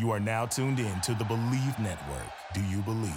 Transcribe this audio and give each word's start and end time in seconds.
You 0.00 0.10
are 0.12 0.18
now 0.18 0.46
tuned 0.46 0.80
in 0.80 1.00
to 1.02 1.12
the 1.12 1.24
Believe 1.24 1.78
Network. 1.78 2.32
Do 2.54 2.62
you 2.62 2.78
believe? 2.78 3.12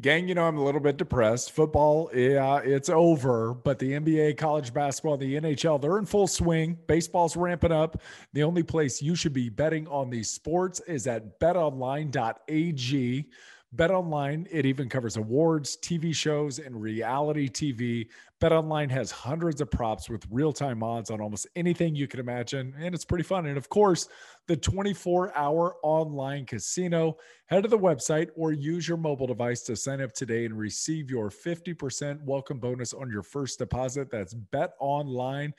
Gang, 0.00 0.26
you 0.26 0.34
know, 0.34 0.42
I'm 0.42 0.56
a 0.56 0.64
little 0.64 0.80
bit 0.80 0.96
depressed. 0.96 1.52
Football, 1.52 2.10
yeah, 2.12 2.58
it's 2.64 2.88
over, 2.88 3.54
but 3.54 3.78
the 3.78 3.92
NBA, 3.92 4.36
college 4.36 4.74
basketball, 4.74 5.18
the 5.18 5.36
NHL, 5.36 5.80
they're 5.80 5.98
in 5.98 6.06
full 6.06 6.26
swing. 6.26 6.76
Baseball's 6.88 7.36
ramping 7.36 7.70
up. 7.70 8.02
The 8.32 8.42
only 8.42 8.64
place 8.64 9.00
you 9.00 9.14
should 9.14 9.34
be 9.34 9.50
betting 9.50 9.86
on 9.86 10.10
these 10.10 10.30
sports 10.30 10.80
is 10.88 11.06
at 11.06 11.38
betonline.ag. 11.38 13.28
BetOnline, 13.76 14.48
it 14.50 14.66
even 14.66 14.88
covers 14.88 15.16
awards, 15.16 15.76
TV 15.76 16.12
shows, 16.12 16.58
and 16.58 16.82
reality 16.82 17.48
TV. 17.48 18.08
BetOnline 18.40 18.90
has 18.90 19.12
hundreds 19.12 19.60
of 19.60 19.70
props 19.70 20.10
with 20.10 20.26
real-time 20.28 20.82
odds 20.82 21.08
on 21.08 21.20
almost 21.20 21.46
anything 21.54 21.94
you 21.94 22.08
can 22.08 22.18
imagine, 22.18 22.74
and 22.80 22.96
it's 22.96 23.04
pretty 23.04 23.22
fun. 23.22 23.46
And 23.46 23.56
of 23.56 23.68
course, 23.68 24.08
the 24.48 24.56
24-hour 24.56 25.76
online 25.84 26.46
casino. 26.46 27.16
Head 27.46 27.62
to 27.62 27.68
the 27.68 27.78
website 27.78 28.30
or 28.34 28.52
use 28.52 28.88
your 28.88 28.96
mobile 28.96 29.28
device 29.28 29.62
to 29.62 29.76
sign 29.76 30.00
up 30.00 30.12
today 30.14 30.46
and 30.46 30.58
receive 30.58 31.08
your 31.08 31.30
50% 31.30 32.24
welcome 32.24 32.58
bonus 32.58 32.92
on 32.92 33.08
your 33.08 33.22
first 33.22 33.60
deposit. 33.60 34.10
That's 34.10 34.34
betonline.ag. 34.34 35.54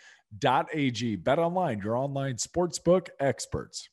BetOnline, 1.17 1.83
your 1.83 1.95
online 1.95 2.35
sportsbook 2.35 3.07
experts. 3.21 3.87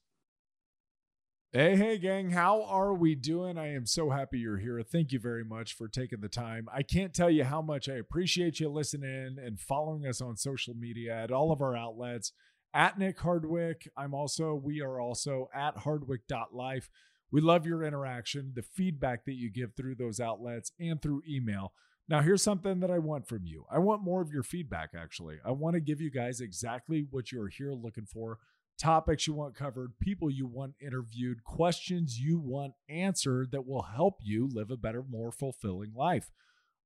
Hey, 1.50 1.76
hey, 1.76 1.96
gang, 1.96 2.28
how 2.28 2.62
are 2.64 2.92
we 2.92 3.14
doing? 3.14 3.56
I 3.56 3.72
am 3.72 3.86
so 3.86 4.10
happy 4.10 4.38
you're 4.38 4.58
here. 4.58 4.82
Thank 4.82 5.12
you 5.12 5.18
very 5.18 5.46
much 5.46 5.72
for 5.72 5.88
taking 5.88 6.20
the 6.20 6.28
time. 6.28 6.68
I 6.70 6.82
can't 6.82 7.14
tell 7.14 7.30
you 7.30 7.44
how 7.44 7.62
much 7.62 7.88
I 7.88 7.94
appreciate 7.94 8.60
you 8.60 8.68
listening 8.68 9.38
and 9.42 9.58
following 9.58 10.06
us 10.06 10.20
on 10.20 10.36
social 10.36 10.74
media 10.74 11.16
at 11.16 11.30
all 11.32 11.50
of 11.50 11.62
our 11.62 11.74
outlets. 11.74 12.32
At 12.74 12.98
Nick 12.98 13.18
Hardwick, 13.20 13.88
I'm 13.96 14.12
also, 14.12 14.54
we 14.54 14.82
are 14.82 15.00
also 15.00 15.48
at 15.54 15.78
hardwick.life. 15.78 16.90
We 17.32 17.40
love 17.40 17.64
your 17.64 17.82
interaction, 17.82 18.52
the 18.54 18.62
feedback 18.62 19.24
that 19.24 19.36
you 19.36 19.50
give 19.50 19.72
through 19.74 19.94
those 19.94 20.20
outlets 20.20 20.72
and 20.78 21.00
through 21.00 21.22
email. 21.26 21.72
Now, 22.10 22.20
here's 22.20 22.42
something 22.42 22.80
that 22.80 22.90
I 22.90 22.98
want 22.98 23.26
from 23.26 23.46
you. 23.46 23.64
I 23.70 23.78
want 23.78 24.02
more 24.02 24.20
of 24.20 24.30
your 24.30 24.42
feedback, 24.42 24.90
actually. 24.94 25.38
I 25.46 25.52
want 25.52 25.76
to 25.76 25.80
give 25.80 26.02
you 26.02 26.10
guys 26.10 26.42
exactly 26.42 27.06
what 27.10 27.32
you're 27.32 27.48
here 27.48 27.72
looking 27.72 28.04
for 28.04 28.38
topics 28.78 29.26
you 29.26 29.34
want 29.34 29.54
covered, 29.54 29.98
people 30.00 30.30
you 30.30 30.46
want 30.46 30.74
interviewed, 30.80 31.44
questions 31.44 32.18
you 32.18 32.38
want 32.38 32.74
answered 32.88 33.50
that 33.52 33.66
will 33.66 33.82
help 33.82 34.16
you 34.22 34.48
live 34.52 34.70
a 34.70 34.76
better, 34.76 35.02
more 35.02 35.32
fulfilling 35.32 35.92
life. 35.94 36.30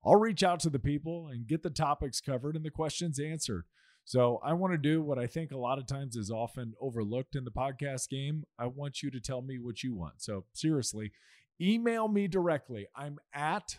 I'll 0.04 0.16
reach 0.16 0.42
out 0.42 0.60
to 0.60 0.70
the 0.70 0.78
people 0.78 1.28
and 1.28 1.46
get 1.46 1.62
the 1.62 1.70
topics 1.70 2.20
covered 2.20 2.56
and 2.56 2.64
the 2.64 2.70
questions 2.70 3.20
answered. 3.20 3.64
So 4.04 4.40
I 4.44 4.52
want 4.54 4.72
to 4.72 4.78
do 4.78 5.00
what 5.00 5.18
I 5.18 5.28
think 5.28 5.52
a 5.52 5.58
lot 5.58 5.78
of 5.78 5.86
times 5.86 6.16
is 6.16 6.30
often 6.30 6.74
overlooked 6.80 7.36
in 7.36 7.44
the 7.44 7.52
podcast 7.52 8.08
game. 8.08 8.44
I 8.58 8.66
want 8.66 9.02
you 9.02 9.10
to 9.12 9.20
tell 9.20 9.42
me 9.42 9.58
what 9.58 9.84
you 9.84 9.94
want. 9.94 10.22
So 10.22 10.44
seriously, 10.52 11.12
email 11.60 12.08
me 12.08 12.26
directly. 12.26 12.88
I'm 12.96 13.18
at 13.32 13.78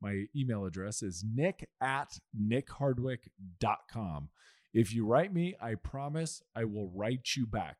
my 0.00 0.24
email 0.34 0.64
address 0.64 1.02
is 1.02 1.24
nick 1.24 1.68
at 1.80 2.18
nickhardwick.com. 2.38 4.28
If 4.72 4.94
you 4.94 5.04
write 5.04 5.32
me, 5.34 5.56
I 5.60 5.74
promise 5.74 6.42
I 6.54 6.64
will 6.64 6.90
write 6.94 7.36
you 7.36 7.46
back. 7.46 7.76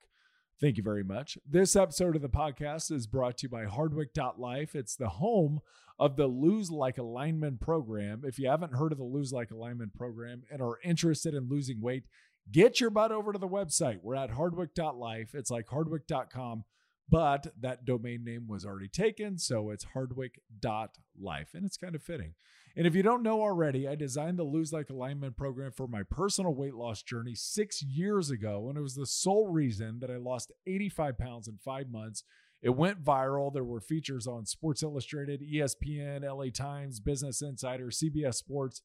Thank 0.61 0.77
you 0.77 0.83
very 0.83 1.05
much. 1.05 1.39
This 1.49 1.77
episode 1.77 2.17
of 2.17 2.23
the 2.23 2.29
podcast 2.29 2.91
is 2.91 3.07
brought 3.07 3.39
to 3.39 3.45
you 3.45 3.49
by 3.49 3.65
Hardwick.life. 3.65 4.75
It's 4.75 4.97
the 4.97 5.09
home 5.09 5.61
of 5.99 6.17
the 6.17 6.27
Lose 6.27 6.71
Like 6.71 6.99
a 6.99 7.03
Lineman 7.03 7.59
program. 7.59 8.23
If 8.25 8.39
you 8.39 8.49
haven't 8.49 8.75
heard 8.75 8.93
of 8.93 8.99
the 8.99 9.05
Lose 9.05 9.33
Like 9.33 9.51
a 9.51 9.57
Lineman 9.57 9.93
program 9.95 10.43
and 10.51 10.61
are 10.61 10.79
interested 10.83 11.35
in 11.35 11.49
losing 11.49 11.81
weight, 11.81 12.05
get 12.51 12.81
your 12.81 12.91
butt 12.91 13.13
over 13.13 13.33
to 13.33 13.39
the 13.39 13.49
website. 13.49 14.01
We're 14.03 14.17
at 14.17 14.31
Hardwick.life. 14.31 15.35
It's 15.35 15.51
like 15.51 15.69
Hardwick.com, 15.69 16.65
but 17.09 17.47
that 17.61 17.85
domain 17.85 18.25
name 18.25 18.47
was 18.49 18.67
already 18.67 18.89
taken. 18.89 19.39
So 19.39 19.71
it's 19.71 19.85
Hardwick.life. 19.95 21.51
And 21.55 21.65
it's 21.65 21.77
kind 21.77 21.95
of 21.95 22.03
fitting. 22.03 22.35
And 22.77 22.87
if 22.87 22.95
you 22.95 23.03
don't 23.03 23.23
know 23.23 23.41
already, 23.41 23.89
I 23.89 23.95
designed 23.95 24.39
the 24.39 24.45
Lose 24.45 24.73
Like 24.73 24.91
a 24.91 24.95
Lineman 24.95 25.33
program 25.33 25.73
for 25.73 25.89
my 25.89 26.03
personal 26.03 26.55
weight 26.55 26.75
loss 26.75 27.03
journey 27.03 27.35
six 27.35 27.83
years 27.83 28.31
ago. 28.31 28.69
And 28.69 28.79
it 28.79 28.83
was 28.83 28.95
the 28.95 29.07
sole 29.07 29.49
reason 29.49 29.99
that 30.01 30.11
I 30.11 30.17
lost 30.17 30.53
85 30.67 31.19
pounds 31.19 31.49
in 31.49 31.59
five 31.59 31.91
months. 31.91 32.23
It 32.63 32.71
went 32.71 33.03
viral. 33.03 33.53
There 33.53 33.65
were 33.65 33.81
features 33.81 34.27
on 34.27 34.47
Sports 34.47 34.83
Illustrated, 34.83 35.43
ESPN, 35.43 36.23
LA 36.23 36.51
Times, 36.53 37.01
Business 37.01 37.43
Insider, 37.43 37.87
CBS 37.87 38.35
Sports. 38.35 38.83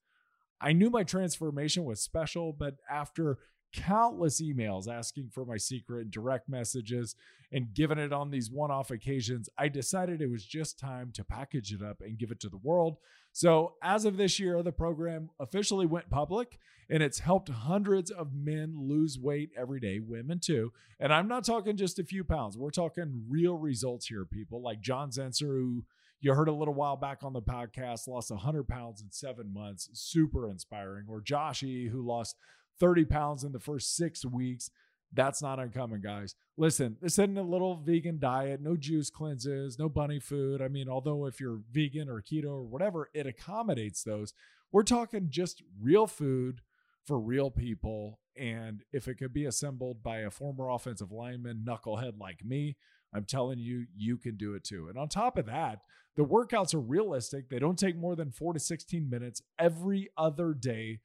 I 0.62 0.72
knew 0.72 0.90
my 0.90 1.04
transformation 1.04 1.84
was 1.84 2.02
special, 2.02 2.54
but 2.54 2.76
after 2.90 3.38
countless 3.76 4.42
emails 4.42 4.88
asking 4.88 5.30
for 5.30 5.46
my 5.46 5.58
secret, 5.58 6.10
direct 6.10 6.48
messages, 6.48 7.16
and 7.52 7.74
giving 7.74 7.98
it 7.98 8.14
on 8.14 8.32
these 8.32 8.50
one 8.50 8.72
off 8.72 8.92
occasions, 8.92 9.50
I 9.58 9.68
decided 9.68 10.22
it 10.22 10.30
was 10.30 10.46
just 10.46 10.80
time 10.80 11.12
to 11.14 11.24
package 11.24 11.74
it 11.74 11.82
up 11.84 12.02
and 12.02 12.18
give 12.18 12.32
it 12.32 12.40
to 12.42 12.50
the 12.50 12.58
world. 12.58 12.98
So, 13.34 13.74
as 13.84 14.06
of 14.06 14.18
this 14.18 14.40
year, 14.40 14.64
the 14.64 14.72
program 14.72 15.30
officially 15.40 15.86
went 15.86 16.10
public 16.10 16.58
and 16.90 17.04
it's 17.04 17.20
helped 17.20 17.50
hundreds 17.50 18.12
of 18.12 18.34
men 18.34 18.76
lose 18.78 19.20
weight 19.20 19.50
every 19.58 19.80
day, 19.80 20.00
women 20.00 20.40
too. 20.40 20.72
And 21.00 21.12
I'm 21.12 21.28
not 21.28 21.44
talking 21.44 21.78
just 21.78 22.00
a 22.00 22.04
few 22.04 22.24
pounds, 22.24 22.58
we're 22.58 22.72
talking 22.72 23.26
real 23.30 23.58
results 23.58 24.08
here, 24.08 24.26
people 24.26 24.62
like 24.62 24.82
John 24.82 25.10
Zenser, 25.12 25.48
who 25.48 25.84
you 26.22 26.34
heard 26.34 26.48
a 26.48 26.54
little 26.54 26.74
while 26.74 26.96
back 26.96 27.24
on 27.24 27.34
the 27.34 27.42
podcast, 27.42 28.08
lost 28.08 28.32
100 28.32 28.68
pounds 28.68 29.02
in 29.02 29.12
seven 29.12 29.54
months, 29.54 29.90
super 29.94 30.50
inspiring. 30.50 31.06
Or 31.08 31.22
Joshy, 31.22 31.90
who 31.90 32.02
lost 32.02 32.38
30 32.80 33.06
pounds 33.06 33.44
in 33.44 33.52
the 33.52 33.60
first 33.60 33.96
six 33.96 34.26
weeks. 34.26 34.70
That's 35.14 35.42
not 35.42 35.60
uncommon, 35.60 36.02
guys. 36.02 36.36
Listen, 36.58 36.98
this 37.02 37.14
isn't 37.14 37.38
a 37.38 37.42
little 37.42 37.78
vegan 37.78 38.20
diet, 38.20 38.62
no 38.62 38.76
juice 38.76 39.10
cleanses, 39.10 39.80
no 39.80 39.88
bunny 39.88 40.20
food. 40.20 40.62
I 40.62 40.68
mean, 40.68 40.90
although 40.90 41.26
if 41.26 41.40
you're 41.40 41.62
vegan 41.72 42.10
or 42.10 42.22
keto 42.22 42.46
or 42.46 42.64
whatever, 42.64 43.10
it 43.14 43.26
accommodates 43.26 44.04
those. 44.04 44.34
We're 44.72 44.84
talking 44.84 45.28
just 45.30 45.64
real 45.80 46.08
food 46.08 46.62
for 47.06 47.20
real 47.20 47.50
people. 47.50 48.20
And 48.38 48.84
if 48.92 49.08
it 49.08 49.16
could 49.16 49.32
be 49.32 49.46
assembled 49.46 50.04
by 50.04 50.20
a 50.20 50.32
former 50.32 50.70
offensive 50.70 51.12
lineman, 51.12 51.64
knucklehead 51.66 52.20
like 52.20 52.44
me, 52.44 52.76
I'm 53.14 53.24
telling 53.24 53.60
you, 53.60 53.86
you 53.96 54.18
can 54.18 54.36
do 54.36 54.56
it 54.56 54.66
too. 54.66 54.88
And 54.90 54.98
on 54.98 55.08
top 55.08 55.38
of 55.38 55.46
that, 55.46 55.80
the 56.18 56.26
workouts 56.26 56.74
are 56.74 56.82
realistic. 56.82 57.50
They 57.50 57.60
don't 57.60 57.80
take 57.80 57.96
more 57.96 58.16
than 58.16 58.32
four 58.32 58.54
to 58.54 58.60
16 58.60 59.10
minutes 59.10 59.42
every 59.58 60.10
other 60.18 60.54
day 60.54 61.00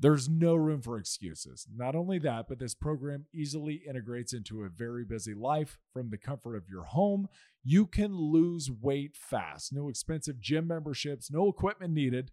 there's 0.00 0.30
no 0.30 0.54
room 0.54 0.80
for 0.80 0.98
excuses. 0.98 1.66
Not 1.74 1.94
only 1.94 2.18
that, 2.20 2.46
but 2.48 2.58
this 2.58 2.74
program 2.74 3.26
easily 3.34 3.82
integrates 3.86 4.32
into 4.32 4.62
a 4.62 4.70
very 4.70 5.04
busy 5.04 5.34
life 5.34 5.78
from 5.92 6.08
the 6.08 6.16
comfort 6.16 6.56
of 6.56 6.68
your 6.70 6.84
home. 6.84 7.28
You 7.62 7.86
can 7.86 8.16
lose 8.16 8.70
weight 8.70 9.14
fast. 9.14 9.74
No 9.74 9.90
expensive 9.90 10.40
gym 10.40 10.66
memberships, 10.66 11.30
no 11.30 11.48
equipment 11.48 11.92
needed. 11.92 12.30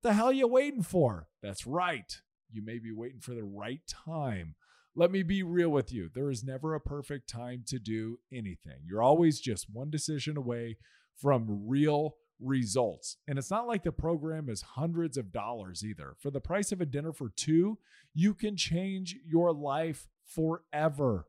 What 0.00 0.10
the 0.10 0.14
hell 0.14 0.26
are 0.26 0.32
you 0.32 0.46
waiting 0.46 0.84
for? 0.84 1.26
That's 1.42 1.66
right. 1.66 2.20
You 2.50 2.64
may 2.64 2.78
be 2.78 2.92
waiting 2.92 3.20
for 3.20 3.34
the 3.34 3.44
right 3.44 3.80
time. 3.88 4.54
Let 4.94 5.10
me 5.10 5.24
be 5.24 5.42
real 5.42 5.70
with 5.70 5.92
you. 5.92 6.10
There 6.14 6.30
is 6.30 6.44
never 6.44 6.74
a 6.74 6.80
perfect 6.80 7.28
time 7.28 7.64
to 7.66 7.80
do 7.80 8.20
anything. 8.32 8.80
You're 8.86 9.02
always 9.02 9.40
just 9.40 9.66
one 9.72 9.90
decision 9.90 10.36
away 10.36 10.76
from 11.16 11.66
real 11.66 12.14
results. 12.40 13.16
And 13.26 13.38
it's 13.38 13.50
not 13.50 13.66
like 13.66 13.82
the 13.82 13.92
program 13.92 14.48
is 14.48 14.62
hundreds 14.62 15.16
of 15.16 15.32
dollars 15.32 15.84
either. 15.84 16.14
For 16.18 16.30
the 16.30 16.40
price 16.40 16.72
of 16.72 16.80
a 16.80 16.86
dinner 16.86 17.12
for 17.12 17.30
two, 17.30 17.78
you 18.14 18.34
can 18.34 18.56
change 18.56 19.16
your 19.26 19.52
life 19.52 20.08
forever. 20.24 21.26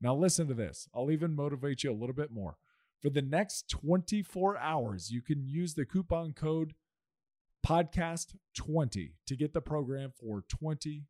Now, 0.00 0.14
listen 0.14 0.48
to 0.48 0.54
this. 0.54 0.88
I'll 0.94 1.10
even 1.10 1.34
motivate 1.34 1.84
you 1.84 1.92
a 1.92 1.94
little 1.94 2.14
bit 2.14 2.30
more. 2.30 2.56
For 3.02 3.10
the 3.10 3.22
next 3.22 3.68
24 3.70 4.58
hours, 4.58 5.10
you 5.10 5.22
can 5.22 5.46
use 5.46 5.74
the 5.74 5.84
coupon 5.84 6.32
code 6.32 6.74
podcast20 7.66 9.12
to 9.26 9.36
get 9.36 9.52
the 9.52 9.60
program 9.60 10.12
for 10.18 10.42
20% 10.42 11.02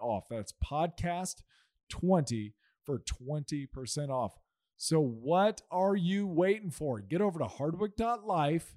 off. 0.00 0.24
That's 0.28 0.52
podcast20 0.64 2.52
for 2.84 2.98
20% 2.98 4.08
off. 4.10 4.38
So, 4.78 5.00
what 5.00 5.62
are 5.70 5.96
you 5.96 6.26
waiting 6.26 6.70
for? 6.70 7.00
Get 7.00 7.22
over 7.22 7.38
to 7.38 7.46
hardwick.life 7.46 8.76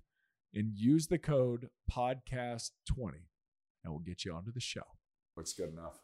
and 0.54 0.72
use 0.76 1.08
the 1.08 1.18
code 1.18 1.70
podcast20 1.92 2.70
and 3.84 3.94
we'll 3.94 4.00
get 4.00 4.26
you 4.26 4.34
onto 4.34 4.52
the 4.52 4.60
show. 4.60 4.82
Looks 5.36 5.54
good 5.54 5.70
enough. 5.70 6.00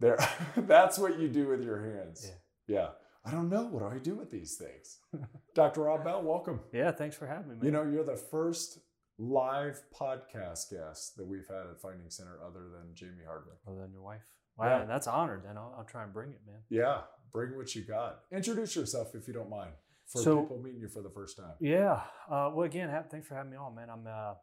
There, 0.00 0.18
that's 0.56 0.98
what 0.98 1.18
you 1.18 1.28
do 1.28 1.48
with 1.48 1.62
your 1.62 1.82
hands. 1.82 2.30
Yeah. 2.68 2.76
yeah. 2.76 2.88
I 3.24 3.32
don't 3.32 3.48
know. 3.48 3.64
What 3.64 3.80
do 3.80 3.96
I 3.96 3.98
do 3.98 4.14
with 4.14 4.30
these 4.30 4.56
things? 4.56 4.98
Dr. 5.54 5.82
Rob 5.82 6.04
Bell, 6.04 6.22
welcome. 6.22 6.60
Yeah, 6.72 6.92
thanks 6.92 7.16
for 7.16 7.26
having 7.26 7.48
me. 7.48 7.54
Man. 7.56 7.64
You 7.64 7.70
know, 7.72 7.82
you're 7.82 8.04
the 8.04 8.16
first 8.16 8.78
live 9.18 9.82
podcast 9.98 10.70
guest 10.70 11.16
that 11.16 11.26
we've 11.26 11.48
had 11.48 11.66
at 11.70 11.80
Finding 11.80 12.10
Center 12.10 12.38
other 12.44 12.68
than 12.68 12.94
Jamie 12.94 13.24
Hardwick. 13.26 13.58
Other 13.66 13.80
than 13.80 13.92
your 13.92 14.02
wife. 14.02 14.22
Wow, 14.56 14.80
yeah. 14.80 14.84
that's 14.84 15.06
honored. 15.06 15.42
Then 15.44 15.56
I'll, 15.56 15.74
I'll, 15.78 15.84
try 15.84 16.04
and 16.04 16.12
bring 16.12 16.30
it, 16.30 16.40
man. 16.46 16.60
Yeah, 16.68 17.00
bring 17.32 17.56
what 17.56 17.74
you 17.74 17.82
got. 17.82 18.20
Introduce 18.32 18.76
yourself 18.76 19.14
if 19.14 19.26
you 19.26 19.34
don't 19.34 19.50
mind. 19.50 19.72
For 20.06 20.18
So- 20.22 20.42
people 20.42 20.58
meeting 20.58 20.80
you 20.80 20.88
for 20.88 21.02
the 21.02 21.10
first 21.10 21.36
time? 21.36 21.54
Yeah. 21.60 22.04
Uh, 22.28 22.50
well, 22.54 22.62
again, 22.62 22.88
ha- 22.88 23.04
thanks 23.10 23.26
for 23.26 23.34
having 23.34 23.50
me 23.50 23.56
on, 23.56 23.74
man. 23.74 23.90
I'm 23.90 24.06
a 24.06 24.38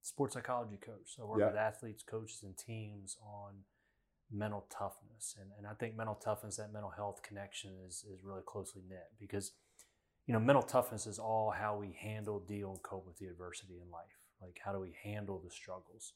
sports 0.00 0.34
psychology 0.34 0.76
coach. 0.76 1.14
So 1.16 1.24
I 1.24 1.26
work 1.26 1.40
Yeah. 1.40 1.46
with 1.48 1.56
athletes, 1.56 2.02
coaches, 2.02 2.42
and 2.42 2.56
teams 2.56 3.16
on 3.22 3.64
mental 4.30 4.66
toughness. 4.70 5.36
And, 5.40 5.50
and 5.58 5.66
I 5.66 5.74
think 5.74 5.96
mental 5.96 6.14
toughness, 6.14 6.56
that 6.56 6.72
mental 6.72 6.90
health 6.90 7.22
connection 7.22 7.74
is, 7.86 8.04
is 8.04 8.22
really 8.22 8.42
closely 8.46 8.82
knit 8.88 9.08
because, 9.18 9.52
you 10.26 10.32
know, 10.34 10.40
mental 10.40 10.62
toughness 10.62 11.06
is 11.06 11.18
all 11.18 11.50
how 11.50 11.76
we 11.76 11.92
handle, 11.92 12.38
deal, 12.38 12.70
and 12.72 12.82
cope 12.82 13.06
with 13.06 13.16
the 13.18 13.26
adversity 13.26 13.80
in 13.80 13.90
life. 13.90 14.20
Like, 14.40 14.60
how 14.64 14.72
do 14.72 14.80
we 14.80 14.92
handle 15.02 15.40
the 15.40 15.50
struggles? 15.50 16.12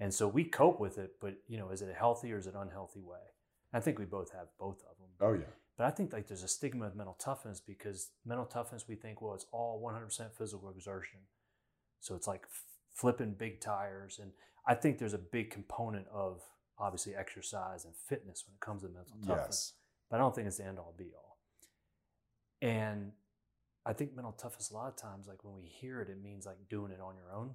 And 0.00 0.12
so 0.12 0.26
we 0.26 0.44
cope 0.44 0.80
with 0.80 0.98
it, 0.98 1.20
but, 1.20 1.34
you 1.46 1.56
know, 1.58 1.70
is 1.70 1.82
it 1.82 1.88
a 1.88 1.94
healthy 1.94 2.32
or 2.32 2.38
is 2.38 2.46
it 2.48 2.54
an 2.54 2.62
unhealthy 2.62 3.00
way? 3.00 3.20
I 3.72 3.80
think 3.80 3.98
we 3.98 4.06
both 4.06 4.32
have 4.32 4.48
both 4.58 4.82
of 4.90 4.96
them. 4.98 5.10
Oh 5.20 5.34
yeah. 5.34 5.52
But 5.76 5.86
I 5.86 5.90
think 5.90 6.12
like 6.12 6.28
there's 6.28 6.42
a 6.44 6.48
stigma 6.48 6.86
of 6.86 6.94
mental 6.94 7.16
toughness 7.18 7.60
because 7.60 8.10
mental 8.24 8.46
toughness 8.46 8.86
we 8.88 8.94
think 8.94 9.20
well 9.20 9.34
it's 9.34 9.46
all 9.52 9.82
100% 9.82 10.32
physical 10.36 10.70
exertion, 10.70 11.20
so 12.00 12.14
it's 12.14 12.28
like 12.28 12.42
f- 12.44 12.62
flipping 12.94 13.34
big 13.34 13.60
tires, 13.60 14.20
and 14.22 14.30
I 14.66 14.74
think 14.74 14.98
there's 14.98 15.14
a 15.14 15.18
big 15.18 15.50
component 15.50 16.06
of 16.12 16.42
obviously 16.78 17.14
exercise 17.14 17.84
and 17.84 17.94
fitness 18.08 18.44
when 18.46 18.54
it 18.54 18.60
comes 18.60 18.82
to 18.82 18.88
mental 18.88 19.16
toughness. 19.26 19.72
Yes. 19.72 19.80
But 20.10 20.16
I 20.16 20.18
don't 20.20 20.34
think 20.34 20.46
it's 20.46 20.58
the 20.58 20.64
end 20.64 20.78
all 20.78 20.94
be 20.96 21.12
all. 21.14 21.38
And 22.62 23.12
I 23.86 23.92
think 23.92 24.14
mental 24.14 24.32
toughness 24.32 24.70
a 24.70 24.74
lot 24.74 24.88
of 24.88 24.96
times 24.96 25.26
like 25.26 25.44
when 25.44 25.54
we 25.54 25.62
hear 25.62 26.00
it, 26.00 26.08
it 26.08 26.22
means 26.22 26.46
like 26.46 26.56
doing 26.70 26.92
it 26.92 27.00
on 27.00 27.16
your 27.16 27.32
own. 27.34 27.50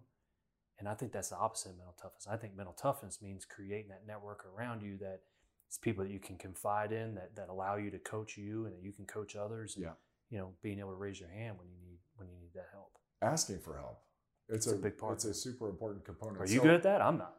And 0.77 0.87
I 0.87 0.93
think 0.93 1.11
that's 1.11 1.29
the 1.29 1.37
opposite 1.37 1.71
of 1.71 1.77
mental 1.77 1.95
toughness. 2.01 2.27
I 2.29 2.37
think 2.37 2.55
mental 2.55 2.73
toughness 2.73 3.21
means 3.21 3.45
creating 3.45 3.89
that 3.89 4.07
network 4.07 4.45
around 4.45 4.81
you 4.81 4.97
that 4.99 5.21
it's 5.69 5.77
people 5.77 6.03
that 6.03 6.09
you 6.11 6.19
can 6.19 6.35
confide 6.35 6.91
in 6.91 7.13
that, 7.13 7.35
that 7.35 7.47
allow 7.49 7.75
you 7.75 7.91
to 7.91 7.99
coach 7.99 8.35
you 8.37 8.65
and 8.65 8.73
that 8.73 8.81
you 8.83 8.91
can 8.91 9.05
coach 9.05 9.35
others. 9.35 9.75
And, 9.75 9.85
Yeah. 9.85 9.91
You 10.31 10.37
know, 10.39 10.53
being 10.61 10.79
able 10.79 10.89
to 10.91 10.95
raise 10.95 11.19
your 11.19 11.29
hand 11.29 11.57
when 11.57 11.67
you 11.69 11.77
need 11.81 11.97
when 12.15 12.27
you 12.27 12.35
need 12.39 12.53
that 12.53 12.67
help. 12.71 12.91
Asking 13.21 13.59
for 13.59 13.77
help. 13.77 13.99
It's, 14.47 14.65
It's 14.67 14.75
a 14.75 14.79
big 14.79 14.97
part. 14.97 15.13
It's 15.13 15.25
a 15.25 15.33
super 15.33 15.69
important 15.69 16.05
component. 16.05 16.39
Are 16.41 16.45
you 16.45 16.57
So 16.57 16.63
good 16.63 16.73
at 16.75 16.83
that? 16.83 17.01
I'm 17.01 17.17
not. 17.17 17.33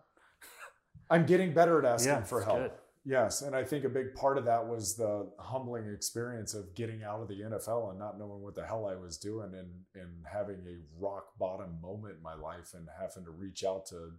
I'm 1.11 1.27
getting 1.27 1.53
better 1.53 1.79
at 1.81 1.85
asking 1.85 2.13
Yeah, 2.13 2.23
for 2.23 2.43
help. 2.43 2.59
good. 2.59 2.71
Yes, 3.05 3.43
and 3.43 3.57
I 3.57 3.65
think 3.65 3.85
a 3.85 3.89
big 3.89 4.15
part 4.15 4.37
of 4.39 4.45
that 4.45 4.67
was 4.67 4.95
the 4.97 5.31
humbling 5.39 5.89
experience 5.93 6.53
of 6.55 6.75
getting 6.75 7.03
out 7.03 7.21
of 7.23 7.29
the 7.29 7.41
NFL 7.41 7.91
and 7.91 7.99
not 7.99 8.19
knowing 8.19 8.43
what 8.43 8.55
the 8.55 8.67
hell 8.67 8.87
I 8.87 8.95
was 8.97 9.17
doing 9.17 9.55
and 9.55 9.71
and 9.95 10.25
having 10.31 10.59
a 10.67 10.77
rock 11.05 11.27
bottom 11.39 11.81
moment 11.81 12.17
in 12.17 12.23
my 12.23 12.35
life 12.35 12.75
and 12.75 12.87
having 13.01 13.25
to 13.25 13.31
reach 13.31 13.65
out 13.65 13.87
to 13.87 14.13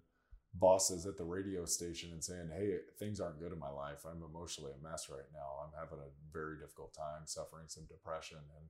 bosses 0.53 1.06
at 1.06 1.18
the 1.18 1.24
radio 1.24 1.65
station 1.65 2.12
and 2.12 2.24
saying, 2.24 2.50
"Hey, 2.50 2.77
things 3.00 3.19
aren't 3.19 3.39
good 3.39 3.53
in 3.53 3.59
my 3.59 3.69
life. 3.69 4.06
I'm 4.06 4.21
emotionally 4.24 4.74
a 4.74 4.83
mess 4.83 5.09
right 5.09 5.31
now. 5.33 5.59
I'm 5.63 5.74
having 5.80 6.00
a 6.00 6.12
very 6.31 6.57
difficult 6.59 6.94
time, 6.94 7.25
suffering 7.25 7.68
some 7.68 7.86
depression 7.86 8.39
and 8.57 8.69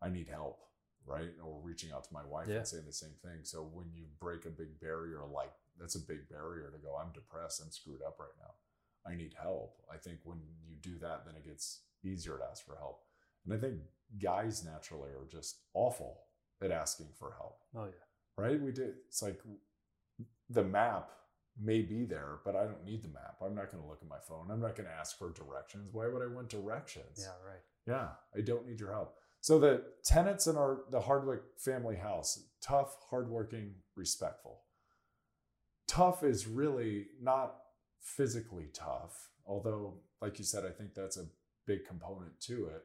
I 0.00 0.08
need 0.08 0.28
help." 0.28 0.62
Right? 1.06 1.30
Or 1.42 1.60
reaching 1.62 1.92
out 1.92 2.04
to 2.04 2.12
my 2.12 2.24
wife 2.24 2.48
Yeah. 2.48 2.58
and 2.58 2.68
saying 2.68 2.84
the 2.84 2.92
same 2.92 3.14
thing. 3.22 3.42
So 3.44 3.64
when 3.64 3.90
you 3.90 4.06
break 4.18 4.44
a 4.44 4.50
big 4.50 4.78
barrier 4.80 5.24
like 5.24 5.52
that's 5.78 5.94
a 5.94 6.00
big 6.00 6.28
barrier 6.28 6.70
to 6.70 6.78
go, 6.78 6.94
I'm 6.96 7.10
depressed, 7.12 7.62
I'm 7.62 7.70
screwed 7.70 8.02
up 8.02 8.18
right 8.20 8.36
now. 8.38 8.54
I 9.06 9.14
need 9.14 9.32
help. 9.32 9.82
I 9.90 9.96
think 9.96 10.20
when 10.24 10.40
you 10.62 10.76
do 10.76 10.98
that, 10.98 11.24
then 11.24 11.36
it 11.36 11.44
gets 11.44 11.84
easier 12.02 12.36
to 12.36 12.44
ask 12.44 12.64
for 12.66 12.76
help. 12.76 13.06
And 13.46 13.54
I 13.54 13.56
think 13.58 13.80
guys 14.18 14.62
naturally 14.62 15.10
are 15.10 15.24
just 15.26 15.62
awful 15.72 16.26
at 16.60 16.70
asking 16.70 17.14
for 17.14 17.32
help, 17.32 17.62
Oh 17.74 17.86
yeah. 17.86 18.04
right? 18.36 18.60
We 18.60 18.70
did, 18.70 18.98
it's 19.08 19.22
like 19.22 19.40
the 20.50 20.64
map 20.64 21.10
may 21.60 21.82
be 21.82 22.04
there, 22.04 22.38
but 22.44 22.56
I 22.56 22.64
don't 22.64 22.84
need 22.84 23.02
the 23.02 23.08
map. 23.08 23.36
I'm 23.44 23.54
not 23.54 23.70
going 23.70 23.82
to 23.82 23.88
look 23.88 24.00
at 24.02 24.08
my 24.08 24.18
phone. 24.28 24.50
I'm 24.50 24.60
not 24.60 24.76
going 24.76 24.88
to 24.88 24.94
ask 24.94 25.18
for 25.18 25.32
directions. 25.32 25.90
Why 25.92 26.08
would 26.08 26.22
I 26.22 26.26
want 26.26 26.48
directions? 26.48 27.18
Yeah, 27.18 27.34
right. 27.46 27.60
Yeah, 27.86 28.08
I 28.36 28.40
don't 28.42 28.66
need 28.66 28.80
your 28.80 28.92
help. 28.92 29.14
So 29.40 29.58
the 29.58 29.82
tenants 30.04 30.46
in 30.46 30.56
our 30.56 30.82
the 30.90 31.00
Hardwick 31.00 31.40
family 31.58 31.96
house, 31.96 32.42
tough, 32.62 32.96
hardworking, 33.08 33.74
respectful. 33.96 34.60
Tough 35.88 36.22
is 36.22 36.46
really 36.46 37.06
not 37.20 37.56
physically 38.02 38.68
tough, 38.72 39.30
although, 39.46 39.94
like 40.20 40.38
you 40.38 40.44
said, 40.44 40.64
I 40.64 40.70
think 40.70 40.94
that's 40.94 41.16
a 41.16 41.26
big 41.66 41.86
component 41.86 42.38
to 42.42 42.66
it. 42.66 42.84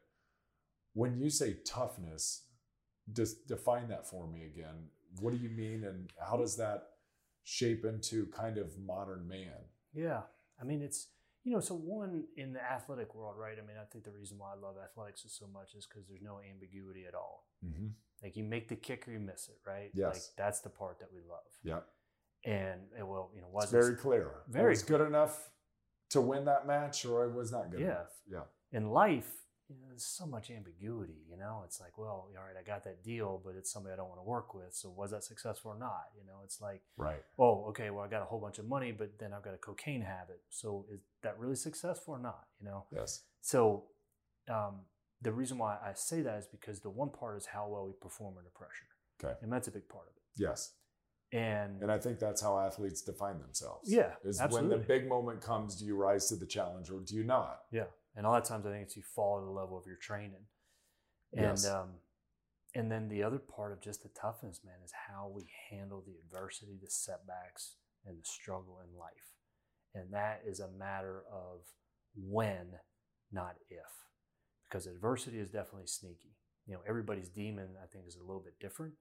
When 0.94 1.18
you 1.18 1.30
say 1.30 1.58
toughness, 1.66 2.44
just 3.12 3.48
define 3.48 3.90
that 3.90 4.08
for 4.08 4.28
me 4.28 4.46
again. 4.46 4.88
What 5.20 5.32
do 5.32 5.38
you 5.38 5.50
mean, 5.50 5.84
and 5.84 6.10
how 6.20 6.38
does 6.38 6.56
that 6.58 6.88
shape 7.46 7.86
into 7.86 8.26
kind 8.28 8.58
of 8.58 8.78
modern 8.78 9.26
man? 9.28 9.54
Yeah. 9.94 10.22
I 10.60 10.66
mean, 10.66 10.82
it's, 10.82 11.08
you 11.44 11.54
know, 11.54 11.60
so 11.62 11.76
one 11.76 12.24
in 12.36 12.52
the 12.54 12.62
athletic 12.62 13.14
world, 13.16 13.36
right? 13.38 13.56
I 13.62 13.66
mean, 13.66 13.78
I 13.82 13.86
think 13.86 14.04
the 14.04 14.12
reason 14.12 14.38
why 14.38 14.52
I 14.54 14.60
love 14.60 14.76
athletics 14.84 15.24
so 15.28 15.46
much 15.48 15.76
is 15.76 15.86
because 15.86 16.08
there's 16.08 16.22
no 16.24 16.40
ambiguity 16.50 17.06
at 17.08 17.14
all. 17.16 17.46
Mm-hmm. 17.64 17.88
Like 18.24 18.36
you 18.36 18.44
make 18.44 18.68
the 18.68 18.76
kick 18.76 19.08
or 19.08 19.12
you 19.12 19.20
miss 19.20 19.48
it, 19.48 19.58
right? 19.66 19.92
Yes. 19.94 20.14
Like 20.14 20.22
that's 20.38 20.60
the 20.62 20.70
part 20.70 21.00
that 21.00 21.10
we 21.14 21.22
love. 21.30 21.44
Yeah, 21.64 21.82
And 22.52 22.82
it 22.98 23.08
will, 23.08 23.30
you 23.36 23.42
know, 23.42 23.48
it's 23.48 23.72
was 23.72 23.72
very 23.72 23.96
clear. 23.96 24.32
Very 24.50 24.72
was 24.72 24.84
good 24.84 25.02
enough 25.02 25.50
to 26.10 26.22
win 26.22 26.46
that 26.46 26.66
match, 26.66 27.06
or 27.06 27.24
I 27.24 27.28
was 27.28 27.52
not 27.52 27.70
good 27.72 27.80
Yeah. 27.82 27.86
enough. 27.88 28.12
Yeah. 28.28 28.44
in 28.72 28.90
life, 28.90 29.32
you 29.70 29.76
know, 29.76 29.88
there's 29.90 30.06
so 30.06 30.26
much 30.26 30.52
ambiguity. 30.52 31.24
You 31.30 31.38
know, 31.38 31.64
it's 31.66 31.80
like, 31.80 31.98
well, 31.98 32.28
all 32.38 32.44
right, 32.46 32.56
I 32.60 32.64
got 32.64 32.84
that 32.84 33.04
deal, 33.04 33.42
but 33.44 33.56
it's 33.58 33.72
somebody 33.72 33.94
I 33.94 33.96
don't 33.96 34.10
want 34.10 34.20
to 34.20 34.24
work 34.28 34.54
with. 34.54 34.74
So 34.74 34.90
was 34.90 35.12
that 35.12 35.24
successful 35.24 35.72
or 35.72 35.78
not? 35.80 36.06
You 36.18 36.26
know, 36.26 36.40
it's 36.44 36.62
like, 36.62 36.82
Right. 36.98 37.24
oh, 37.40 37.66
okay, 37.70 37.90
well, 37.90 38.04
I 38.04 38.08
got 38.08 38.22
a 38.22 38.26
whole 38.26 38.40
bunch 38.40 38.60
of 38.60 38.66
money, 38.66 38.92
but 38.92 39.18
then 39.20 39.34
I've 39.34 39.44
got 39.44 39.54
a 39.54 39.58
cocaine 39.58 40.02
habit. 40.02 40.42
So 40.50 40.86
is 40.92 41.00
that 41.24 41.40
really 41.40 41.56
successful 41.56 42.14
or 42.14 42.20
not? 42.20 42.46
You 42.60 42.66
know, 42.68 42.86
Yes. 42.92 43.24
so 43.42 43.86
um, 44.48 44.82
the 45.22 45.32
reason 45.32 45.58
why 45.58 45.78
I 45.84 45.94
say 45.94 46.22
that 46.22 46.38
is 46.38 46.46
because 46.48 46.82
the 46.82 46.90
one 46.92 47.10
part 47.10 47.38
is 47.38 47.48
how 47.48 47.68
well 47.68 47.86
we 47.86 47.94
perform 47.94 48.38
under 48.38 48.52
pressure, 48.52 48.86
Okay. 49.24 49.34
and 49.42 49.52
that's 49.52 49.68
a 49.68 49.72
big 49.72 49.88
part 49.90 50.06
of 50.08 50.16
it. 50.16 50.22
Yes. 50.38 50.74
And, 51.32 51.82
And 51.82 51.92
I 51.92 51.98
think 51.98 52.20
that's 52.20 52.42
how 52.42 52.60
athletes 52.60 53.02
define 53.02 53.40
themselves. 53.40 53.92
Yeah, 53.92 54.14
Is 54.24 54.40
absolutely. 54.40 54.70
when 54.70 54.80
the 54.80 54.86
big 54.86 55.08
moment 55.10 55.42
comes, 55.42 55.76
do 55.76 55.86
you 55.86 55.96
rise 55.96 56.28
to 56.30 56.36
the 56.36 56.46
challenge 56.46 56.92
or 56.92 57.00
do 57.00 57.16
you 57.16 57.24
not? 57.24 57.62
Yeah, 57.72 57.86
and 58.16 58.26
a 58.26 58.30
lot 58.30 58.42
of 58.42 58.48
times 58.48 58.66
I 58.66 58.72
think 58.72 58.84
it's 58.84 58.96
you 58.96 59.04
fall 59.04 59.40
to 59.40 59.46
the 59.46 59.52
level 59.52 59.78
of 59.78 59.86
your 59.86 59.98
training, 59.98 60.46
and 61.34 61.42
Yes. 61.42 61.66
um, 61.66 61.90
and 62.74 62.92
then 62.92 63.08
the 63.08 63.24
other 63.24 63.40
part 63.40 63.72
of 63.72 63.82
just 63.82 64.04
the 64.04 64.10
toughness, 64.10 64.62
man, 64.66 64.76
is 64.84 64.92
how 65.08 65.32
we 65.34 65.50
handle 65.70 66.04
the 66.06 66.16
adversity, 66.26 66.78
the 66.82 66.90
setbacks, 66.90 67.76
and 68.06 68.18
the 68.18 68.26
struggle 68.26 68.80
in 68.82 68.98
life, 68.98 69.34
and 69.94 70.14
that 70.14 70.42
is 70.46 70.60
a 70.60 70.70
matter 70.70 71.24
of 71.32 71.62
when, 72.16 72.80
not 73.32 73.56
if, 73.70 74.06
because 74.70 74.88
adversity 74.88 75.40
is 75.40 75.50
definitely 75.50 75.88
sneaky. 75.88 76.36
You 76.68 76.74
know, 76.76 76.82
everybody's 76.88 77.30
demon 77.30 77.70
I 77.82 77.88
think 77.88 78.08
is 78.08 78.16
a 78.16 78.24
little 78.24 78.42
bit 78.42 78.60
different, 78.60 78.94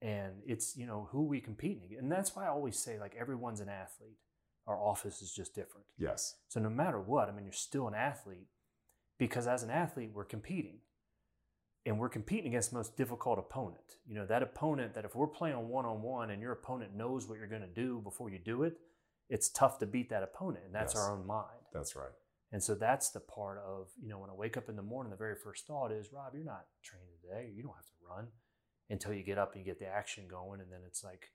and 0.00 0.42
it's 0.46 0.76
you 0.76 0.86
know 0.86 1.08
who 1.12 1.24
we 1.24 1.40
competing 1.40 1.84
against, 1.84 2.02
and 2.02 2.12
that's 2.12 2.34
why 2.34 2.46
I 2.46 2.48
always 2.48 2.78
say 2.78 2.98
like 2.98 3.14
everyone's 3.18 3.60
an 3.60 3.68
athlete. 3.68 4.18
Our 4.66 4.78
office 4.78 5.22
is 5.22 5.32
just 5.32 5.54
different. 5.54 5.86
Yes. 5.98 6.36
So 6.48 6.60
no 6.60 6.70
matter 6.70 7.00
what, 7.00 7.28
I 7.28 7.32
mean, 7.32 7.44
you're 7.44 7.52
still 7.52 7.88
an 7.88 7.94
athlete 7.94 8.46
because 9.18 9.46
as 9.46 9.62
an 9.62 9.70
athlete, 9.70 10.10
we're 10.14 10.24
competing. 10.24 10.78
And 11.84 11.98
we're 11.98 12.08
competing 12.08 12.46
against 12.46 12.70
the 12.70 12.76
most 12.76 12.96
difficult 12.96 13.40
opponent. 13.40 13.96
You 14.06 14.14
know, 14.14 14.26
that 14.26 14.42
opponent 14.42 14.94
that 14.94 15.04
if 15.04 15.16
we're 15.16 15.26
playing 15.26 15.68
one 15.68 15.84
on 15.84 16.00
one 16.00 16.30
and 16.30 16.40
your 16.40 16.52
opponent 16.52 16.94
knows 16.94 17.28
what 17.28 17.38
you're 17.38 17.48
going 17.48 17.62
to 17.62 17.66
do 17.66 18.00
before 18.04 18.30
you 18.30 18.38
do 18.38 18.62
it, 18.62 18.74
it's 19.28 19.48
tough 19.50 19.80
to 19.80 19.86
beat 19.86 20.08
that 20.10 20.22
opponent. 20.22 20.64
And 20.64 20.72
that's 20.74 20.94
Yes. 20.94 21.02
our 21.02 21.12
own 21.12 21.26
mind. 21.26 21.58
That's 21.72 21.96
right. 21.96 22.12
And 22.52 22.62
so 22.62 22.76
that's 22.76 23.10
the 23.10 23.18
part 23.18 23.58
of, 23.58 23.88
you 24.00 24.08
know, 24.10 24.18
when 24.18 24.30
I 24.30 24.34
wake 24.34 24.56
up 24.56 24.68
in 24.68 24.76
the 24.76 24.82
morning, 24.82 25.10
the 25.10 25.16
very 25.16 25.34
first 25.34 25.66
thought 25.66 25.90
is, 25.90 26.12
Rob, 26.12 26.34
you're 26.34 26.44
not 26.44 26.66
training 26.84 27.16
today. 27.20 27.50
You 27.52 27.64
don't 27.64 27.74
have 27.74 27.86
to 27.86 27.92
run 28.08 28.28
until 28.90 29.12
you 29.12 29.24
get 29.24 29.38
up 29.38 29.54
and 29.54 29.60
you 29.60 29.64
get 29.64 29.80
the 29.80 29.86
action 29.86 30.28
going. 30.28 30.60
And 30.60 30.70
then 30.70 30.80
it's 30.86 31.02
like, 31.02 31.32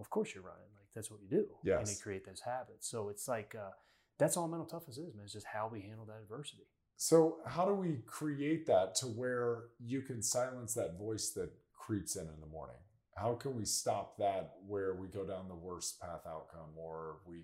of 0.00 0.10
course 0.10 0.34
you're 0.34 0.44
running. 0.44 0.68
Like 0.76 0.88
that's 0.94 1.10
what 1.10 1.20
you 1.22 1.28
do. 1.28 1.38
And 1.38 1.48
Yes. 1.86 1.90
you 1.96 2.02
create 2.02 2.24
those 2.26 2.40
habits. 2.40 2.88
So 2.88 3.08
it's 3.08 3.28
like, 3.28 3.54
uh, 3.54 3.70
that's 4.18 4.36
all 4.36 4.48
mental 4.48 4.66
toughness 4.66 4.96
is, 4.98 5.14
man. 5.14 5.24
It's 5.24 5.32
just 5.32 5.46
how 5.46 5.68
we 5.72 5.80
handle 5.82 6.04
that 6.06 6.20
adversity. 6.22 6.62
So, 6.96 7.38
how 7.46 7.64
do 7.66 7.74
we 7.74 7.98
create 8.06 8.66
that 8.66 8.94
to 8.96 9.06
where 9.06 9.64
you 9.80 10.00
can 10.02 10.22
silence 10.22 10.74
that 10.74 10.96
voice 10.96 11.30
that 11.30 11.50
creeps 11.72 12.14
in 12.14 12.22
in 12.28 12.40
the 12.40 12.46
morning? 12.46 12.76
How 13.16 13.34
can 13.34 13.56
we 13.56 13.64
stop 13.64 14.16
that 14.18 14.54
where 14.66 14.94
we 14.94 15.08
go 15.08 15.24
down 15.24 15.48
the 15.48 15.54
worst 15.56 16.00
path 16.00 16.22
outcome 16.26 16.70
or 16.76 17.16
we 17.26 17.42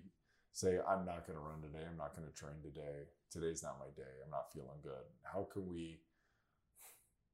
say, 0.53 0.79
I'm 0.87 1.05
not 1.05 1.27
going 1.27 1.37
to 1.37 1.43
run 1.43 1.61
today. 1.61 1.85
I'm 1.89 1.97
not 1.97 2.15
going 2.15 2.27
to 2.27 2.33
train 2.33 2.55
today. 2.63 3.07
Today's 3.29 3.61
not 3.63 3.77
my 3.79 3.87
day. 3.95 4.09
I'm 4.23 4.31
not 4.31 4.51
feeling 4.53 4.79
good. 4.83 5.03
How 5.23 5.47
can 5.51 5.67
we 5.67 5.99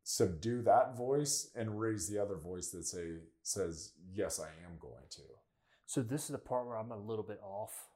subdue 0.09 0.61
that 0.61 0.95
voice 0.95 1.49
and 1.53 1.77
raise 1.77 2.07
the 2.07 2.17
other 2.17 2.37
voice 2.37 2.69
that 2.69 2.85
say 2.85 3.17
says, 3.43 3.91
Yes, 4.13 4.39
I 4.39 4.47
am 4.65 4.77
going 4.79 5.03
to? 5.09 5.21
So 5.85 6.01
this 6.01 6.23
is 6.23 6.29
the 6.29 6.37
part 6.37 6.65
where 6.65 6.77
I'm 6.77 6.91
a 6.91 6.97
little 6.97 7.25
bit 7.25 7.41
off, 7.43 7.89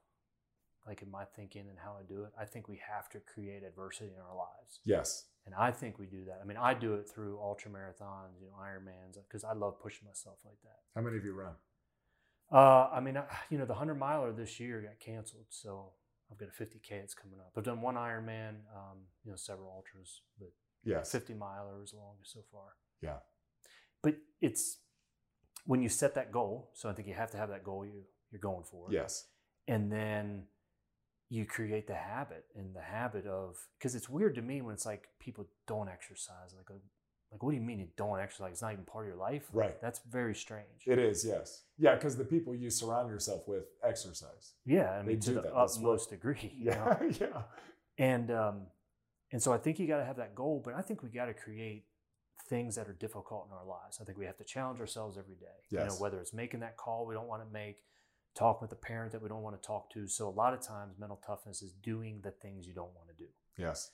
like 0.85 1.01
in 1.01 1.09
my 1.09 1.23
thinking 1.23 1.69
and 1.69 1.79
how 1.79 1.95
I 1.97 2.03
do 2.03 2.23
it. 2.23 2.31
I 2.37 2.43
think 2.43 2.67
we 2.67 2.81
have 2.85 3.09
to 3.11 3.19
create 3.19 3.63
adversity 3.63 4.11
in 4.13 4.21
our 4.21 4.35
lives. 4.35 4.81
Yes. 4.83 5.27
And 5.45 5.55
I 5.55 5.71
think 5.71 5.99
we 5.99 6.05
do 6.05 6.25
that. 6.25 6.39
I 6.43 6.45
mean, 6.45 6.57
I 6.57 6.73
do 6.73 6.95
it 6.95 7.09
through 7.09 7.39
ultra 7.41 7.71
marathons, 7.71 8.41
you 8.41 8.47
know, 8.47 8.57
Ironmans, 8.61 9.17
because 9.25 9.45
I 9.45 9.53
love 9.53 9.79
pushing 9.79 10.05
myself 10.05 10.37
like 10.43 10.61
that. 10.63 10.79
How 10.95 11.01
many 11.01 11.15
of 11.15 11.23
you 11.23 11.33
run? 11.33 11.53
Uh, 12.51 12.89
I 12.93 12.99
mean, 12.99 13.15
I, 13.15 13.23
you 13.49 13.57
know, 13.57 13.65
the 13.65 13.71
100 13.71 13.95
miler 13.95 14.33
this 14.33 14.59
year 14.59 14.81
got 14.81 14.99
canceled. 14.99 15.45
So 15.49 15.93
I've 16.29 16.37
got 16.37 16.49
a 16.49 16.63
50K 16.63 16.99
that's 16.99 17.13
coming 17.13 17.39
up. 17.39 17.53
I've 17.57 17.63
done 17.63 17.81
one 17.81 17.95
Ironman, 17.95 18.55
um, 18.75 19.07
you 19.23 19.31
know, 19.31 19.37
several 19.37 19.71
ultras, 19.73 20.21
but 20.37 20.49
Yes. 20.83 21.11
50 21.11 21.33
miler 21.35 21.83
is 21.83 21.91
the 21.91 21.97
longest 21.97 22.33
so 22.33 22.39
far. 22.51 22.73
Yeah. 23.01 23.17
But 24.03 24.15
it's 24.41 24.79
when 25.65 25.81
you 25.81 25.89
set 25.89 26.15
that 26.15 26.31
goal. 26.31 26.71
So 26.73 26.89
I 26.89 26.93
think 26.93 27.07
you 27.07 27.13
have 27.13 27.31
to 27.31 27.37
have 27.37 27.49
that 27.49 27.63
goal 27.63 27.85
you 27.85 28.03
you're 28.31 28.39
going 28.41 28.63
for. 28.63 28.87
Yes. 28.91 29.25
And 29.67 29.91
then 29.91 30.43
you 31.29 31.45
create 31.45 31.87
the 31.87 31.95
habit 31.95 32.45
and 32.55 32.75
the 32.75 32.81
habit 32.81 33.25
of 33.25 33.57
because 33.77 33.95
it's 33.95 34.09
weird 34.09 34.35
to 34.35 34.41
me 34.41 34.61
when 34.61 34.73
it's 34.73 34.85
like 34.85 35.07
people 35.19 35.47
don't 35.67 35.87
exercise. 35.89 36.53
Like, 36.57 36.69
like 37.31 37.43
what 37.43 37.51
do 37.51 37.57
you 37.57 37.61
mean 37.63 37.79
you 37.79 37.87
don't 37.95 38.19
exercise? 38.19 38.53
It's 38.53 38.61
not 38.61 38.73
even 38.73 38.85
part 38.85 39.05
of 39.05 39.09
your 39.09 39.17
life. 39.19 39.43
Right. 39.53 39.79
That's 39.81 40.01
very 40.09 40.33
strange. 40.35 40.65
It 40.87 40.97
is. 40.99 41.23
Yes. 41.25 41.63
Yeah. 41.77 41.95
Because 41.95 42.17
the 42.17 42.25
people 42.25 42.55
you 42.55 42.69
surround 42.69 43.09
yourself 43.09 43.47
with 43.47 43.65
exercise. 43.83 44.53
Yeah, 44.65 44.91
I 44.99 45.01
They 45.03 45.07
mean 45.09 45.19
to 45.21 45.27
do 45.29 45.35
the 45.35 45.41
that. 45.43 45.55
Utmost 45.55 46.09
degree. 46.09 46.51
you 46.57 46.65
know? 46.71 46.97
Yeah. 47.01 47.11
yeah. 47.19 47.41
and 47.97 48.31
um, 48.31 48.61
and 49.31 49.41
so 49.41 49.53
I 49.53 49.57
think 49.57 49.79
you 49.79 49.87
got 49.87 49.97
to 49.97 50.05
have 50.05 50.17
that 50.17 50.35
goal, 50.35 50.61
but 50.63 50.73
I 50.73 50.81
think 50.81 51.03
we 51.03 51.09
got 51.09 51.25
to 51.25 51.33
create 51.33 51.85
things 52.47 52.75
that 52.75 52.87
are 52.87 52.93
difficult 52.93 53.47
in 53.49 53.55
our 53.55 53.65
lives. 53.65 53.99
I 54.01 54.03
think 54.03 54.17
we 54.17 54.25
have 54.25 54.37
to 54.37 54.43
challenge 54.43 54.79
ourselves 54.79 55.17
every 55.17 55.35
day. 55.35 55.45
You 55.69 55.77
know, 55.77 55.83
Yes. 55.85 55.99
whether 56.01 56.19
it's 56.19 56.33
making 56.33 56.59
that 56.61 56.75
call 56.77 57.05
we 57.05 57.13
don't 57.13 57.27
want 57.27 57.43
to 57.45 57.49
make, 57.49 57.83
talking 58.35 58.61
with 58.61 58.71
a 58.71 58.75
parent 58.81 59.11
that 59.13 59.21
we 59.21 59.29
don't 59.29 59.43
want 59.43 59.61
to 59.61 59.65
talk 59.65 59.89
to. 59.91 60.07
So 60.07 60.27
a 60.27 60.31
lot 60.31 60.53
of 60.53 60.61
times, 60.61 60.97
mental 60.97 61.17
toughness 61.25 61.61
is 61.61 61.71
doing 61.73 62.21
the 62.21 62.31
things 62.31 62.67
you 62.67 62.73
don't 62.73 62.93
want 62.95 63.07
to 63.09 63.15
do. 63.15 63.29
Yes. 63.57 63.91